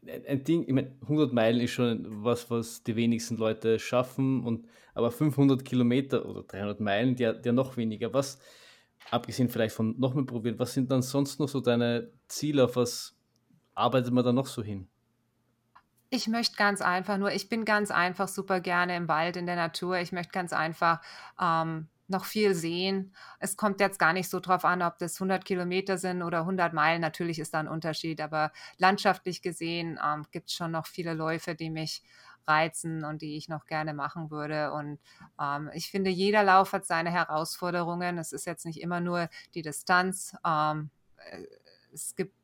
ein 0.06 0.44
Ding, 0.44 0.62
ich 0.66 0.72
meine, 0.72 0.96
100 1.02 1.32
Meilen 1.32 1.60
ist 1.60 1.72
schon 1.72 2.06
was, 2.24 2.50
was 2.50 2.82
die 2.82 2.96
wenigsten 2.96 3.36
Leute 3.36 3.78
schaffen, 3.78 4.44
und, 4.44 4.66
aber 4.94 5.10
500 5.10 5.64
Kilometer 5.64 6.26
oder 6.26 6.42
300 6.42 6.80
Meilen, 6.80 7.16
die, 7.16 7.30
die 7.42 7.52
noch 7.52 7.76
weniger. 7.76 8.12
Was, 8.14 8.38
abgesehen 9.10 9.48
vielleicht 9.48 9.74
von 9.74 9.98
nochmal 9.98 10.24
probieren, 10.24 10.58
was 10.58 10.74
sind 10.74 10.90
dann 10.90 11.02
sonst 11.02 11.38
noch 11.38 11.48
so 11.48 11.60
deine 11.60 12.10
Ziele, 12.28 12.64
auf 12.64 12.76
was 12.76 13.16
arbeitet 13.74 14.12
man 14.12 14.24
da 14.24 14.32
noch 14.32 14.46
so 14.46 14.62
hin? 14.62 14.88
Ich 16.10 16.26
möchte 16.26 16.56
ganz 16.56 16.80
einfach 16.80 17.18
nur, 17.18 17.32
ich 17.32 17.48
bin 17.48 17.64
ganz 17.64 17.90
einfach 17.90 18.26
super 18.26 18.60
gerne 18.60 18.96
im 18.96 19.06
Wald, 19.06 19.36
in 19.36 19.46
der 19.46 19.54
Natur. 19.54 19.98
Ich 19.98 20.10
möchte 20.10 20.32
ganz 20.32 20.52
einfach 20.52 21.00
ähm, 21.40 21.86
noch 22.10 22.24
viel 22.24 22.54
sehen. 22.54 23.14
Es 23.38 23.56
kommt 23.56 23.80
jetzt 23.80 23.98
gar 23.98 24.12
nicht 24.12 24.28
so 24.28 24.40
drauf 24.40 24.64
an, 24.64 24.82
ob 24.82 24.98
das 24.98 25.16
100 25.16 25.44
Kilometer 25.44 25.98
sind 25.98 26.22
oder 26.22 26.40
100 26.40 26.72
Meilen. 26.72 27.00
Natürlich 27.00 27.38
ist 27.38 27.54
da 27.54 27.60
ein 27.60 27.68
Unterschied, 27.68 28.20
aber 28.20 28.52
landschaftlich 28.78 29.42
gesehen 29.42 29.98
ähm, 30.04 30.26
gibt 30.30 30.48
es 30.48 30.54
schon 30.54 30.72
noch 30.72 30.86
viele 30.86 31.14
Läufe, 31.14 31.54
die 31.54 31.70
mich 31.70 32.02
reizen 32.46 33.04
und 33.04 33.22
die 33.22 33.36
ich 33.36 33.48
noch 33.48 33.66
gerne 33.66 33.94
machen 33.94 34.30
würde. 34.30 34.72
Und 34.72 34.98
ähm, 35.40 35.70
ich 35.72 35.90
finde, 35.90 36.10
jeder 36.10 36.42
Lauf 36.42 36.72
hat 36.72 36.84
seine 36.84 37.10
Herausforderungen. 37.10 38.18
Es 38.18 38.32
ist 38.32 38.46
jetzt 38.46 38.66
nicht 38.66 38.80
immer 38.80 39.00
nur 39.00 39.28
die 39.54 39.62
Distanz. 39.62 40.36
Ähm, 40.44 40.90
äh, 41.16 41.44
es 41.92 42.16
gibt 42.16 42.34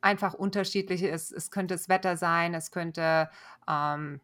einfach 0.00 0.34
unterschiedliche, 0.34 1.10
es, 1.10 1.30
es 1.30 1.50
könnte 1.50 1.74
das 1.74 1.88
Wetter 1.88 2.16
sein, 2.16 2.54
es 2.54 2.70
könnte 2.70 3.28
ähm, 3.68 4.20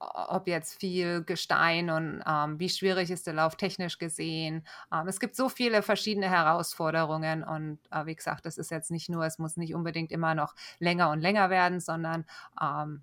ob 0.00 0.48
jetzt 0.48 0.80
viel 0.80 1.22
Gestein 1.24 1.90
und 1.90 2.22
ähm, 2.26 2.58
wie 2.58 2.70
schwierig 2.70 3.10
ist 3.10 3.26
der 3.26 3.34
Lauf 3.34 3.56
technisch 3.56 3.98
gesehen. 3.98 4.66
Ähm, 4.92 5.08
es 5.08 5.20
gibt 5.20 5.36
so 5.36 5.48
viele 5.48 5.82
verschiedene 5.82 6.30
Herausforderungen 6.30 7.44
und 7.44 7.78
äh, 7.90 8.06
wie 8.06 8.16
gesagt, 8.16 8.46
das 8.46 8.56
ist 8.56 8.70
jetzt 8.70 8.90
nicht 8.90 9.10
nur, 9.10 9.24
es 9.26 9.38
muss 9.38 9.58
nicht 9.58 9.74
unbedingt 9.74 10.10
immer 10.10 10.34
noch 10.34 10.54
länger 10.78 11.10
und 11.10 11.20
länger 11.20 11.50
werden, 11.50 11.80
sondern 11.80 12.24
ähm, 12.60 13.02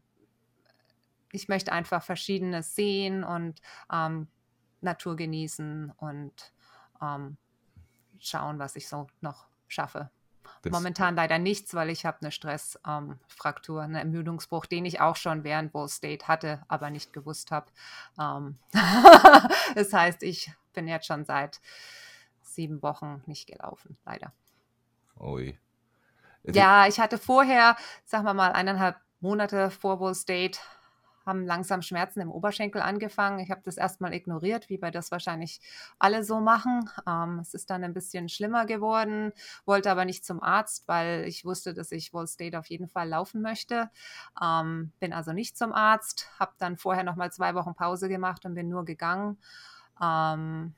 ich 1.31 1.47
möchte 1.47 1.71
einfach 1.71 2.01
Verschiedenes 2.01 2.73
sehen 2.73 3.23
und 3.23 3.61
ähm, 3.93 4.27
Natur 4.81 5.15
genießen 5.15 5.91
und 5.97 6.53
ähm, 7.01 7.37
schauen, 8.19 8.57
was 8.57 8.75
ich 8.75 8.87
so 8.87 9.07
noch 9.21 9.45
schaffe. 9.67 10.09
Das 10.69 10.79
Momentan 10.79 11.15
leider 11.15 11.39
nichts, 11.39 11.73
weil 11.73 11.89
ich 11.89 12.05
habe 12.05 12.17
eine 12.21 12.31
Stressfraktur, 12.31 13.79
ähm, 13.79 13.85
einen 13.85 13.95
Ermüdungsbruch, 13.95 14.65
den 14.65 14.85
ich 14.85 15.01
auch 15.01 15.15
schon 15.15 15.43
während 15.43 15.71
Ball 15.71 15.87
State 15.89 16.27
hatte, 16.27 16.63
aber 16.67 16.89
nicht 16.89 17.13
gewusst 17.13 17.51
habe. 17.51 17.67
Ähm 18.19 18.57
das 19.75 19.93
heißt, 19.93 20.23
ich 20.23 20.51
bin 20.73 20.87
jetzt 20.87 21.07
schon 21.07 21.25
seit 21.25 21.61
sieben 22.41 22.81
Wochen 22.81 23.21
nicht 23.25 23.47
gelaufen, 23.47 23.97
leider. 24.05 24.31
Ui. 25.19 25.57
Ja, 26.43 26.87
ich 26.87 26.99
hatte 26.99 27.17
vorher, 27.17 27.75
sagen 28.05 28.23
wir 28.23 28.33
mal, 28.33 28.53
eineinhalb 28.53 28.97
Monate 29.19 29.69
vor 29.69 29.99
Ball 29.99 30.15
State 30.15 30.59
haben 31.27 31.45
langsam 31.45 31.81
Schmerzen 31.81 32.21
im 32.21 32.31
Oberschenkel 32.31 32.81
angefangen. 32.81 33.39
Ich 33.39 33.51
habe 33.51 33.61
das 33.63 33.77
erstmal 33.77 34.13
ignoriert, 34.13 34.69
wie 34.69 34.81
wir 34.81 34.89
das 34.89 35.11
wahrscheinlich 35.11 35.61
alle 35.99 36.23
so 36.23 36.39
machen. 36.39 36.89
Ähm, 37.07 37.39
es 37.39 37.53
ist 37.53 37.69
dann 37.69 37.83
ein 37.83 37.93
bisschen 37.93 38.29
schlimmer 38.29 38.65
geworden, 38.65 39.33
wollte 39.65 39.91
aber 39.91 40.05
nicht 40.05 40.25
zum 40.25 40.41
Arzt, 40.41 40.87
weil 40.87 41.25
ich 41.27 41.45
wusste, 41.45 41.73
dass 41.73 41.91
ich 41.91 42.13
Wall 42.13 42.27
State 42.27 42.57
auf 42.57 42.67
jeden 42.67 42.87
Fall 42.87 43.09
laufen 43.09 43.41
möchte. 43.41 43.91
Ähm, 44.41 44.91
bin 44.99 45.13
also 45.13 45.33
nicht 45.33 45.57
zum 45.57 45.73
Arzt, 45.73 46.31
habe 46.39 46.53
dann 46.57 46.77
vorher 46.77 47.03
noch 47.03 47.15
mal 47.15 47.31
zwei 47.31 47.53
Wochen 47.53 47.75
Pause 47.75 48.09
gemacht 48.09 48.45
und 48.45 48.55
bin 48.55 48.69
nur 48.69 48.85
gegangen. 48.85 49.37
Ähm, 50.01 50.73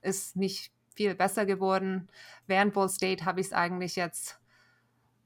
ist 0.00 0.34
nicht 0.34 0.72
viel 0.94 1.14
besser 1.14 1.46
geworden. 1.46 2.08
Während 2.46 2.74
Wall 2.74 2.88
State 2.88 3.24
habe 3.24 3.40
ich 3.40 3.46
es 3.46 3.52
eigentlich 3.52 3.96
jetzt 3.96 4.38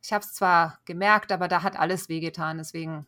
ich 0.07 0.13
habe 0.13 0.25
es 0.25 0.35
zwar 0.35 0.79
gemerkt, 0.85 1.33
aber 1.33 1.49
da 1.49 1.65
hat 1.65 1.77
alles 1.77 2.09
wehgetan. 2.09 2.59
Deswegen 2.59 3.07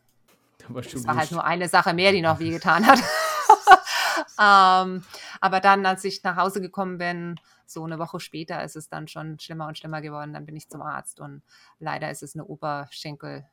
war 0.67 0.81
das 0.81 1.07
war 1.07 1.15
halt 1.15 1.31
nur 1.31 1.43
eine 1.43 1.69
Sache 1.69 1.93
mehr, 1.93 2.11
die 2.11 2.21
noch 2.21 2.39
wehgetan 2.39 2.85
hat. 2.85 2.99
ähm, 4.39 5.03
aber 5.41 5.59
dann, 5.59 5.85
als 5.85 6.03
ich 6.03 6.23
nach 6.23 6.35
Hause 6.35 6.61
gekommen 6.61 6.97
bin, 6.97 7.39
so 7.65 7.83
eine 7.83 7.99
Woche 7.99 8.19
später, 8.19 8.63
ist 8.63 8.75
es 8.75 8.89
dann 8.89 9.07
schon 9.07 9.39
schlimmer 9.39 9.67
und 9.67 9.77
schlimmer 9.77 10.01
geworden. 10.01 10.33
Dann 10.33 10.45
bin 10.45 10.55
ich 10.55 10.69
zum 10.69 10.81
Arzt 10.81 11.19
und 11.19 11.43
leider 11.79 12.09
ist 12.11 12.23
es 12.23 12.35
eine 12.35 12.45
Oberschenkel, 12.45 13.45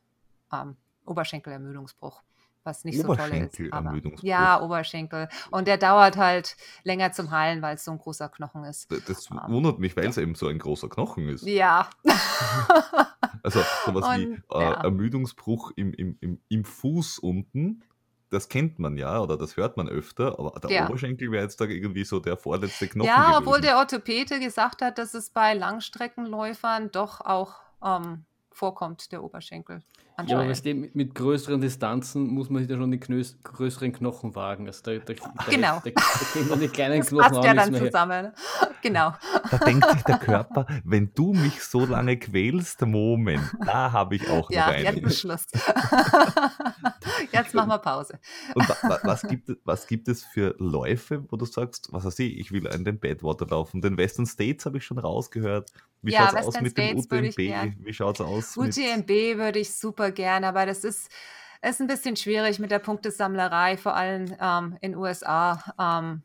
ähm, 0.51 0.77
Oberschenkelermüdungsbruch 1.05 2.21
was 2.67 2.83
nicht 2.83 3.01
so 3.01 3.15
toll 3.15 3.29
ist. 3.33 3.73
Aber, 3.73 3.99
ja, 4.21 4.61
Oberschenkel. 4.61 5.29
Und 5.49 5.67
der 5.67 5.77
dauert 5.77 6.17
halt 6.17 6.55
länger 6.83 7.11
zum 7.11 7.31
Heilen, 7.31 7.63
weil 7.63 7.75
es 7.75 7.85
so 7.85 7.91
ein 7.91 7.97
großer 7.97 8.29
Knochen 8.29 8.63
ist. 8.65 8.91
Das, 8.91 9.05
das 9.05 9.31
um, 9.31 9.39
ähm, 9.43 9.53
wundert 9.53 9.79
mich, 9.79 9.97
weil 9.97 10.05
es 10.05 10.17
eben 10.17 10.35
so 10.35 10.47
ein 10.47 10.59
großer 10.59 10.89
Knochen 10.89 11.29
ist. 11.29 11.47
Ja. 11.47 11.89
also 13.43 13.61
sowas 13.85 14.05
Und, 14.05 14.19
wie 14.19 14.33
äh, 14.53 14.61
ja. 14.61 14.73
Ermüdungsbruch 14.83 15.71
im, 15.75 15.93
im, 15.93 16.17
im, 16.21 16.39
im 16.47 16.63
Fuß 16.63 17.17
unten 17.17 17.81
das 18.29 18.49
kennt 18.49 18.77
man 18.77 18.97
ja 18.97 19.21
oder 19.21 19.37
das 19.37 19.55
hört 19.55 19.77
man 19.77 19.87
öfter, 19.87 20.37
aber 20.37 20.59
der 20.59 20.69
ja. 20.69 20.85
Oberschenkel 20.85 21.31
wäre 21.31 21.43
jetzt 21.43 21.61
da 21.61 21.65
irgendwie 21.65 22.03
so 22.03 22.19
der 22.19 22.35
vorletzte 22.35 22.87
Knochen. 22.87 23.07
Ja, 23.07 23.27
gewesen. 23.27 23.37
obwohl 23.37 23.61
der 23.61 23.77
Orthopäde 23.77 24.41
gesagt 24.41 24.81
hat, 24.81 24.97
dass 24.97 25.13
es 25.13 25.29
bei 25.29 25.53
Langstreckenläufern 25.53 26.91
doch 26.91 27.21
auch 27.21 27.61
ähm, 27.81 28.25
vorkommt, 28.57 29.11
der 29.11 29.23
Oberschenkel. 29.23 29.83
Ja, 30.25 30.39
aber 30.39 30.47
mit, 30.47 30.95
mit 30.95 31.13
größeren 31.13 31.61
Distanzen 31.61 32.27
muss 32.27 32.49
man 32.49 32.63
sich 32.63 32.71
ja 32.71 32.75
schon 32.75 32.89
die 32.89 32.99
knös, 32.99 33.37
größeren 33.43 33.93
Knochen 33.93 34.33
wagen. 34.33 34.65
Also 34.65 34.81
da, 34.83 34.97
da, 34.97 35.13
da, 35.13 35.51
genau. 35.51 35.79
Da, 35.83 35.91
da, 35.91 36.01
da 36.49 36.55
die 36.55 36.67
kleinen 36.69 37.01
das 37.01 37.09
Knochen 37.09 37.31
passt 37.31 37.43
ja 37.43 37.53
dann 37.53 37.73
zusammen. 37.73 38.31
Genau. 38.83 39.11
Da 39.49 39.57
denkt 39.57 39.89
sich 39.89 40.03
der 40.03 40.17
Körper, 40.19 40.67
wenn 40.83 41.11
du 41.13 41.33
mich 41.33 41.63
so 41.63 41.83
lange 41.85 42.17
quälst, 42.17 42.85
Moment, 42.85 43.43
da 43.65 43.91
habe 43.91 44.15
ich 44.15 44.29
auch 44.29 44.51
ja, 44.51 44.67
noch 44.67 44.73
einen. 44.75 44.85
jetzt 44.85 45.03
ist 45.03 45.19
Schluss. 45.19 45.45
jetzt 47.31 47.55
machen 47.55 47.69
wir 47.69 47.79
Pause. 47.79 48.19
Und 48.53 48.69
wa, 48.69 48.99
was, 49.03 49.23
gibt, 49.23 49.51
was 49.65 49.87
gibt 49.87 50.07
es 50.07 50.23
für 50.23 50.55
Läufe, 50.59 51.25
wo 51.29 51.37
du 51.37 51.45
sagst, 51.45 51.91
was 51.91 52.05
weiß 52.05 52.19
ich, 52.19 52.37
ich 52.37 52.51
will 52.51 52.67
an 52.67 52.85
den 52.85 52.99
Badwater 52.99 53.47
laufen, 53.47 53.81
den 53.81 53.97
Western 53.97 54.27
States 54.27 54.65
habe 54.67 54.77
ich 54.77 54.85
schon 54.85 54.99
rausgehört. 54.99 55.71
Wie 56.01 56.13
ja, 56.13 56.29
schaut 56.29 56.39
es 56.39 56.45
aus 56.47 56.61
mit 56.61 56.71
States 56.71 57.07
dem 57.07 57.25
UTMB? 57.25 57.85
Wie 57.85 57.93
schaut 57.93 58.19
es 58.19 58.25
aus? 58.25 58.57
UTMB 58.57 59.09
würde 59.37 59.59
ich 59.59 59.75
super 59.75 60.11
gerne, 60.11 60.47
aber 60.47 60.65
das 60.65 60.83
ist, 60.83 61.09
ist 61.61 61.81
ein 61.81 61.87
bisschen 61.87 62.15
schwierig 62.15 62.59
mit 62.59 62.71
der 62.71 62.79
Punktesammlerei, 62.79 63.77
vor 63.77 63.95
allem 63.95 64.35
ähm, 64.39 64.77
in 64.81 64.95
USA. 64.95 65.63
Ähm, 65.79 66.21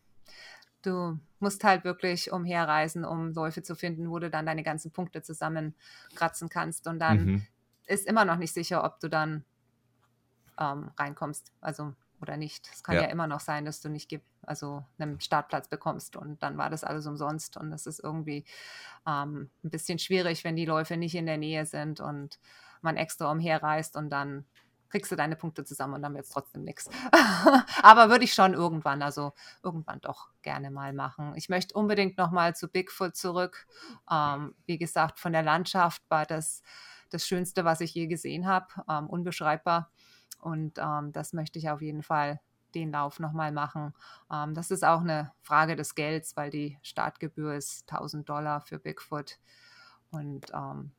du 0.82 1.18
musst 1.38 1.64
halt 1.64 1.84
wirklich 1.84 2.32
umherreisen, 2.32 3.04
um 3.04 3.32
Läufe 3.32 3.62
zu 3.62 3.74
finden, 3.74 4.10
wo 4.10 4.18
du 4.18 4.30
dann 4.30 4.46
deine 4.46 4.62
ganzen 4.62 4.92
Punkte 4.92 5.22
zusammenkratzen 5.22 6.48
kannst. 6.48 6.86
Und 6.86 6.98
dann 6.98 7.24
mhm. 7.24 7.46
ist 7.86 8.06
immer 8.06 8.24
noch 8.24 8.36
nicht 8.36 8.52
sicher, 8.52 8.84
ob 8.84 9.00
du 9.00 9.08
dann 9.08 9.44
ähm, 10.60 10.90
reinkommst. 10.96 11.52
Also 11.60 11.94
oder 12.22 12.36
nicht. 12.36 12.68
Es 12.72 12.82
kann 12.82 12.96
ja. 12.96 13.02
ja. 13.02 13.08
immer 13.08 13.26
noch 13.26 13.40
sein, 13.40 13.64
dass 13.64 13.80
du 13.80 13.88
nicht 13.88 14.18
also 14.42 14.84
einen 14.98 15.20
Startplatz 15.20 15.68
bekommst 15.68 16.16
und 16.16 16.42
dann 16.42 16.56
war 16.56 16.70
das 16.70 16.84
alles 16.84 17.06
umsonst 17.06 17.56
und 17.56 17.70
das 17.70 17.86
ist 17.86 18.00
irgendwie 18.00 18.44
ähm, 19.06 19.50
ein 19.64 19.70
bisschen 19.70 19.98
schwierig, 19.98 20.44
wenn 20.44 20.56
die 20.56 20.64
Läufe 20.64 20.96
nicht 20.96 21.14
in 21.14 21.26
der 21.26 21.38
Nähe 21.38 21.66
sind 21.66 22.00
und 22.00 22.38
man 22.80 22.96
extra 22.96 23.30
umherreist 23.30 23.96
und 23.96 24.10
dann 24.10 24.44
kriegst 24.88 25.10
du 25.10 25.16
deine 25.16 25.36
Punkte 25.36 25.64
zusammen 25.64 25.94
und 25.94 26.02
dann 26.02 26.14
wird 26.14 26.24
es 26.24 26.30
trotzdem 26.30 26.64
nichts. 26.64 26.90
Aber 27.82 28.10
würde 28.10 28.24
ich 28.24 28.34
schon 28.34 28.52
irgendwann, 28.52 29.02
also 29.02 29.32
irgendwann 29.62 30.00
doch 30.00 30.28
gerne 30.42 30.70
mal 30.70 30.92
machen. 30.92 31.32
Ich 31.34 31.48
möchte 31.48 31.74
unbedingt 31.74 32.18
nochmal 32.18 32.54
zu 32.54 32.68
Bigfoot 32.68 33.16
zurück. 33.16 33.66
Ähm, 34.10 34.54
wie 34.66 34.76
gesagt, 34.76 35.18
von 35.18 35.32
der 35.32 35.42
Landschaft 35.42 36.02
war 36.10 36.26
das 36.26 36.62
das 37.08 37.26
Schönste, 37.26 37.64
was 37.64 37.80
ich 37.80 37.94
je 37.94 38.06
gesehen 38.06 38.46
habe. 38.46 38.66
Ähm, 38.88 39.08
unbeschreibbar. 39.08 39.90
Und 40.40 40.78
ähm, 40.78 41.12
das 41.12 41.32
möchte 41.32 41.58
ich 41.58 41.70
auf 41.70 41.82
jeden 41.82 42.02
Fall 42.02 42.40
den 42.74 42.92
Lauf 42.92 43.20
nochmal 43.20 43.52
machen. 43.52 43.94
Ähm, 44.32 44.54
das 44.54 44.70
ist 44.70 44.84
auch 44.84 45.00
eine 45.00 45.32
Frage 45.42 45.76
des 45.76 45.94
Gelds, 45.94 46.36
weil 46.36 46.50
die 46.50 46.78
Startgebühr 46.82 47.54
ist 47.54 47.90
1000 47.90 48.28
Dollar 48.28 48.60
für 48.60 48.78
Bigfoot 48.78 49.38
und 50.10 50.46
ähm, 50.54 50.92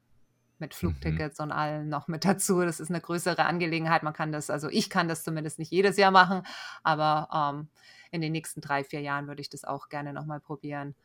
mit 0.60 0.72
mhm. 0.74 0.78
Flugtickets 0.78 1.40
mhm. 1.40 1.44
und 1.44 1.52
allem 1.52 1.90
noch 1.90 2.08
mit 2.08 2.26
dazu. 2.26 2.62
Das 2.62 2.80
ist 2.80 2.90
eine 2.90 3.02
größere 3.02 3.46
Angelegenheit. 3.46 4.04
Man 4.04 4.14
kann 4.14 4.32
das, 4.32 4.50
also 4.50 4.70
ich 4.70 4.90
kann 4.90 5.08
das 5.08 5.24
zumindest 5.24 5.60
nicht 5.60 5.72
jedes 5.72 5.98
Jahr 5.98 6.12
machen, 6.12 6.44
aber 6.84 7.30
ähm, 7.34 7.68
in 8.12 8.22
den 8.22 8.32
nächsten 8.32 8.62
drei, 8.62 8.84
vier 8.84 9.02
Jahren 9.02 9.28
würde 9.28 9.42
ich 9.42 9.50
das 9.50 9.66
auch 9.66 9.90
gerne 9.90 10.14
nochmal 10.14 10.40
probieren. 10.40 10.96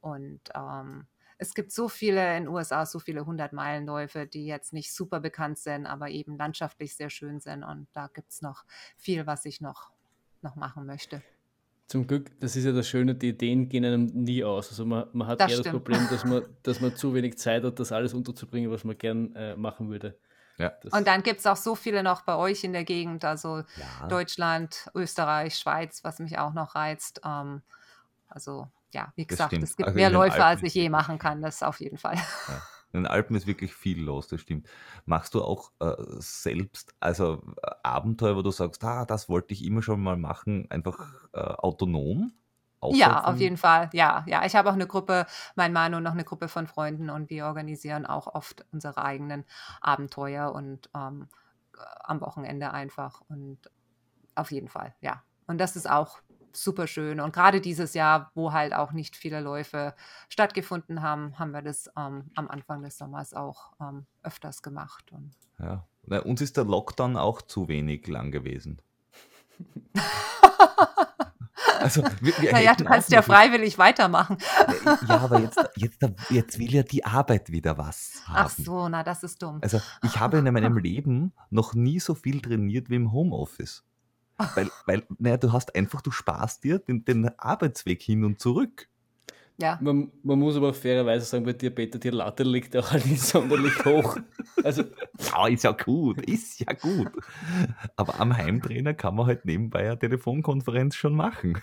Und 0.00 0.40
ähm, 0.54 1.06
es 1.38 1.54
gibt 1.54 1.72
so 1.72 1.88
viele 1.88 2.36
in 2.36 2.44
den 2.44 2.48
USA, 2.48 2.86
so 2.86 2.98
viele 2.98 3.22
100-Meilenläufe, 3.22 4.26
die 4.26 4.46
jetzt 4.46 4.72
nicht 4.72 4.92
super 4.92 5.20
bekannt 5.20 5.58
sind, 5.58 5.86
aber 5.86 6.08
eben 6.08 6.36
landschaftlich 6.36 6.96
sehr 6.96 7.10
schön 7.10 7.40
sind. 7.40 7.62
Und 7.62 7.88
da 7.92 8.08
gibt 8.08 8.30
es 8.30 8.42
noch 8.42 8.64
viel, 8.96 9.26
was 9.26 9.44
ich 9.44 9.60
noch, 9.60 9.90
noch 10.42 10.56
machen 10.56 10.86
möchte. 10.86 11.22
Zum 11.88 12.06
Glück, 12.06 12.32
das 12.40 12.56
ist 12.56 12.64
ja 12.64 12.72
das 12.72 12.88
Schöne, 12.88 13.14
die 13.14 13.28
Ideen 13.28 13.68
gehen 13.68 13.84
einem 13.84 14.06
nie 14.06 14.42
aus. 14.42 14.70
Also 14.70 14.84
man, 14.84 15.06
man 15.12 15.28
hat 15.28 15.40
das 15.40 15.50
eher 15.50 15.58
stimmt. 15.58 15.66
das 15.66 15.72
Problem, 15.72 16.08
dass 16.10 16.24
man, 16.24 16.42
dass 16.62 16.80
man 16.80 16.96
zu 16.96 17.14
wenig 17.14 17.38
Zeit 17.38 17.62
hat, 17.62 17.78
das 17.78 17.92
alles 17.92 18.14
unterzubringen, 18.14 18.70
was 18.70 18.84
man 18.84 18.98
gern 18.98 19.34
äh, 19.36 19.56
machen 19.56 19.90
würde. 19.90 20.18
Ja. 20.58 20.72
Und 20.90 21.06
dann 21.06 21.22
gibt 21.22 21.40
es 21.40 21.46
auch 21.46 21.56
so 21.56 21.74
viele 21.74 22.02
noch 22.02 22.22
bei 22.22 22.34
euch 22.34 22.64
in 22.64 22.72
der 22.72 22.84
Gegend, 22.84 23.26
also 23.26 23.58
ja. 23.58 24.08
Deutschland, 24.08 24.90
Österreich, 24.94 25.56
Schweiz, 25.56 26.02
was 26.02 26.18
mich 26.18 26.38
auch 26.38 26.54
noch 26.54 26.74
reizt. 26.74 27.20
Ähm, 27.24 27.60
also 28.28 28.66
ja, 28.92 29.12
wie 29.16 29.26
gesagt, 29.26 29.52
es 29.52 29.76
gibt 29.76 29.88
also 29.88 29.96
mehr 29.96 30.10
Läufe, 30.10 30.44
als 30.44 30.62
ich 30.62 30.74
je 30.74 30.88
machen 30.88 31.18
kann, 31.18 31.42
das 31.42 31.62
auf 31.62 31.80
jeden 31.80 31.98
Fall. 31.98 32.16
Ja. 32.16 32.62
In 32.92 33.02
den 33.02 33.06
Alpen 33.06 33.36
ist 33.36 33.46
wirklich 33.46 33.74
viel 33.74 34.00
los, 34.02 34.28
das 34.28 34.40
stimmt. 34.40 34.68
Machst 35.04 35.34
du 35.34 35.42
auch 35.42 35.72
äh, 35.80 35.92
selbst, 36.18 36.94
also 37.00 37.42
äh, 37.62 37.70
Abenteuer, 37.82 38.36
wo 38.36 38.42
du 38.42 38.50
sagst, 38.50 38.82
ah, 38.84 39.04
das 39.04 39.28
wollte 39.28 39.52
ich 39.52 39.64
immer 39.64 39.82
schon 39.82 40.00
mal 40.00 40.16
machen, 40.16 40.70
einfach 40.70 41.28
äh, 41.32 41.40
autonom? 41.40 42.32
Ja, 42.92 43.24
auf 43.24 43.38
jeden 43.38 43.56
Fall. 43.56 43.90
Ja, 43.92 44.24
ja. 44.28 44.44
Ich 44.44 44.54
habe 44.54 44.70
auch 44.70 44.74
eine 44.74 44.86
Gruppe, 44.86 45.26
mein 45.56 45.72
Mann 45.72 45.94
und 45.94 46.04
noch 46.04 46.12
eine 46.12 46.24
Gruppe 46.24 46.46
von 46.46 46.66
Freunden 46.66 47.10
und 47.10 47.30
wir 47.30 47.46
organisieren 47.46 48.06
auch 48.06 48.28
oft 48.28 48.64
unsere 48.70 49.02
eigenen 49.02 49.44
Abenteuer 49.80 50.52
und 50.52 50.88
ähm, 50.94 51.28
am 52.04 52.20
Wochenende 52.20 52.72
einfach 52.72 53.22
und 53.28 53.58
auf 54.34 54.52
jeden 54.52 54.68
Fall, 54.68 54.94
ja. 55.00 55.22
Und 55.46 55.58
das 55.58 55.76
ist 55.76 55.88
auch 55.88 56.20
super 56.56 56.86
schön. 56.86 57.20
Und 57.20 57.32
gerade 57.32 57.60
dieses 57.60 57.94
Jahr, 57.94 58.30
wo 58.34 58.52
halt 58.52 58.74
auch 58.74 58.92
nicht 58.92 59.16
viele 59.16 59.40
Läufe 59.40 59.94
stattgefunden 60.28 61.02
haben, 61.02 61.38
haben 61.38 61.52
wir 61.52 61.62
das 61.62 61.90
ähm, 61.96 62.30
am 62.34 62.48
Anfang 62.48 62.82
des 62.82 62.98
Sommers 62.98 63.34
auch 63.34 63.72
ähm, 63.80 64.06
öfters 64.22 64.62
gemacht. 64.62 65.12
Und 65.12 65.32
ja, 65.58 65.86
Na, 66.04 66.20
uns 66.20 66.40
ist 66.40 66.56
der 66.56 66.64
Lockdown 66.64 67.16
auch 67.16 67.42
zu 67.42 67.68
wenig 67.68 68.06
lang 68.06 68.30
gewesen. 68.30 68.80
Also, 71.78 72.02
wir, 72.20 72.32
wir 72.40 72.52
naja, 72.52 72.74
du 72.74 72.84
kannst 72.84 73.12
ja 73.12 73.22
freiwillig 73.22 73.78
weitermachen. 73.78 74.38
Ja, 75.08 75.18
aber 75.18 75.40
jetzt, 75.40 75.58
jetzt, 75.76 75.98
jetzt 76.30 76.58
will 76.58 76.74
ja 76.74 76.82
die 76.82 77.04
Arbeit 77.04 77.52
wieder 77.52 77.78
was 77.78 78.22
haben. 78.26 78.36
Ach 78.36 78.50
so, 78.50 78.88
na, 78.88 79.04
das 79.04 79.22
ist 79.22 79.40
dumm. 79.40 79.58
Also, 79.62 79.80
ich 80.02 80.18
habe 80.18 80.38
in 80.38 80.52
meinem 80.52 80.76
Leben 80.78 81.32
noch 81.50 81.74
nie 81.74 82.00
so 82.00 82.14
viel 82.14 82.40
trainiert 82.40 82.90
wie 82.90 82.96
im 82.96 83.12
Homeoffice. 83.12 83.84
Weil, 84.54 84.70
weil, 84.86 85.02
naja, 85.18 85.36
du 85.36 85.52
hast 85.52 85.74
einfach, 85.74 86.02
du 86.02 86.10
sparst 86.10 86.64
dir 86.64 86.78
den, 86.78 87.04
den 87.04 87.38
Arbeitsweg 87.38 88.02
hin 88.02 88.24
und 88.24 88.40
zurück. 88.40 88.88
Ja. 89.58 89.78
Man, 89.80 90.12
man 90.22 90.38
muss 90.38 90.56
aber 90.56 90.74
fairerweise 90.74 91.24
sagen, 91.24 91.44
bei 91.44 91.54
dir, 91.54 91.74
Peter, 91.74 91.98
die 91.98 92.10
Latte 92.10 92.42
liegt 92.42 92.76
auch 92.76 92.90
halt 92.90 93.06
nicht 93.06 93.22
sonderlich 93.22 93.84
hoch. 93.84 94.18
Also, 94.62 94.84
Ja, 95.32 95.46
ist 95.46 95.64
ja 95.64 95.72
gut, 95.72 96.20
ist 96.22 96.60
ja 96.60 96.72
gut. 96.74 97.10
Aber 97.96 98.20
am 98.20 98.36
Heimtrainer 98.36 98.92
kann 98.92 99.14
man 99.14 99.26
halt 99.26 99.46
nebenbei 99.46 99.86
eine 99.86 99.98
Telefonkonferenz 99.98 100.94
schon 100.94 101.14
machen. 101.14 101.60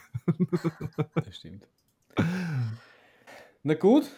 das 1.16 1.38
stimmt. 1.38 1.68
Na 3.62 3.76
gut, 3.76 4.10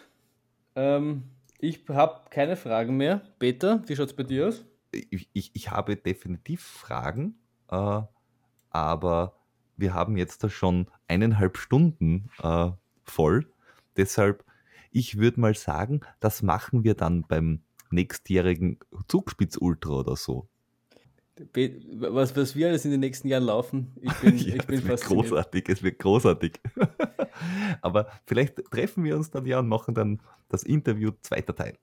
ähm, 0.74 1.24
ich 1.58 1.86
habe 1.88 2.30
keine 2.30 2.56
Fragen 2.56 2.96
mehr. 2.96 3.22
Peter, 3.38 3.82
wie 3.86 3.96
schaut 3.96 4.08
es 4.08 4.16
bei 4.16 4.22
dir 4.22 4.48
aus? 4.48 4.64
Ich, 4.92 5.28
ich, 5.32 5.50
ich 5.54 5.70
habe 5.70 5.96
definitiv 5.96 6.62
Fragen, 6.62 7.34
äh, 7.70 8.02
aber 8.76 9.34
wir 9.76 9.94
haben 9.94 10.16
jetzt 10.16 10.42
da 10.44 10.48
schon 10.48 10.86
eineinhalb 11.08 11.58
Stunden 11.58 12.30
äh, 12.42 12.70
voll. 13.04 13.46
Deshalb, 13.96 14.44
ich 14.90 15.18
würde 15.18 15.40
mal 15.40 15.54
sagen, 15.54 16.00
das 16.20 16.42
machen 16.42 16.84
wir 16.84 16.94
dann 16.94 17.22
beim 17.22 17.62
nächstjährigen 17.90 18.78
Zugspitz 19.08 19.56
Ultra 19.58 19.92
oder 19.92 20.16
so. 20.16 20.48
Was, 21.92 22.34
was 22.34 22.56
wir 22.56 22.68
alles 22.68 22.86
in 22.86 22.92
den 22.92 23.00
nächsten 23.00 23.28
Jahren 23.28 23.44
laufen, 23.44 23.94
ich 24.00 24.12
bin, 24.14 24.38
Ja, 24.38 24.54
ich 24.54 24.66
bin 24.66 24.78
es 24.78 24.84
wird 24.86 25.04
großartig, 25.04 25.68
es 25.68 25.82
wird 25.82 25.98
großartig. 25.98 26.60
Aber 27.82 28.08
vielleicht 28.26 28.64
treffen 28.70 29.04
wir 29.04 29.16
uns 29.16 29.30
dann 29.30 29.44
ja 29.44 29.58
und 29.58 29.68
machen 29.68 29.94
dann 29.94 30.22
das 30.48 30.62
Interview 30.62 31.10
zweiter 31.20 31.54
Teil. 31.54 31.76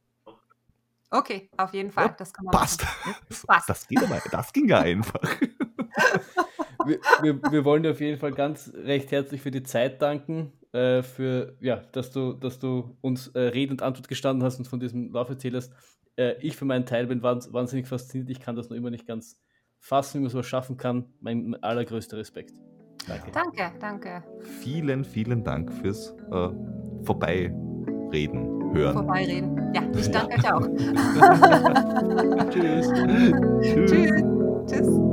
Okay, 1.11 1.51
auf 1.57 1.71
jeden 1.75 1.91
Fall. 1.91 2.07
Ja, 2.07 2.15
das 2.17 2.33
kann 2.33 2.45
man 2.45 2.53
Passt. 2.53 2.81
machen. 2.81 3.15
Passt. 3.47 3.69
Das, 3.69 3.87
das 4.31 4.53
ging 4.53 4.67
ja 4.67 4.79
einfach. 4.79 5.21
Wir, 6.85 6.99
wir, 7.21 7.41
wir 7.51 7.65
wollen 7.65 7.83
dir 7.83 7.91
auf 7.91 8.01
jeden 8.01 8.17
Fall 8.19 8.31
ganz 8.31 8.71
recht 8.75 9.11
herzlich 9.11 9.41
für 9.41 9.51
die 9.51 9.63
Zeit 9.63 10.01
danken, 10.01 10.51
äh, 10.71 11.01
für, 11.03 11.55
ja, 11.61 11.81
dass 11.91 12.11
du, 12.11 12.33
dass 12.33 12.59
du 12.59 12.97
uns 13.01 13.27
äh, 13.29 13.39
Rede 13.39 13.71
und 13.71 13.81
Antwort 13.81 14.07
gestanden 14.07 14.43
hast 14.43 14.57
und 14.59 14.65
von 14.67 14.79
diesem 14.79 15.11
Lauf 15.11 15.29
erzählt 15.29 15.55
hast. 15.55 15.73
Äh, 16.15 16.35
ich 16.41 16.55
für 16.55 16.65
meinen 16.65 16.85
Teil 16.85 17.07
bin 17.07 17.21
wahns- 17.21 17.51
wahnsinnig 17.53 17.87
fasziniert. 17.87 18.29
Ich 18.29 18.39
kann 18.39 18.55
das 18.55 18.69
noch 18.69 18.77
immer 18.77 18.89
nicht 18.89 19.07
ganz 19.07 19.39
fassen, 19.79 20.19
wie 20.19 20.23
man 20.23 20.29
sowas 20.31 20.45
schaffen 20.47 20.77
kann. 20.77 21.05
Mein, 21.21 21.49
mein 21.49 21.63
allergrößter 21.63 22.17
Respekt. 22.17 22.53
Danke. 23.07 23.31
Danke, 23.33 23.71
danke. 23.79 24.23
Vielen, 24.61 25.03
vielen 25.03 25.43
Dank 25.43 25.71
fürs 25.73 26.15
äh, 26.31 26.49
Vorbeireden, 27.03 28.73
Hören. 28.73 28.93
Vorbeireden. 28.93 29.73
Ja, 29.73 29.83
ich 29.97 30.09
danke 30.09 30.37
euch 30.37 30.53
auch. 30.53 30.61
Tschüss. 32.49 32.87
Tschüss. 33.61 33.89
Tschüss. 33.89 34.23
Tschüss. 34.67 35.12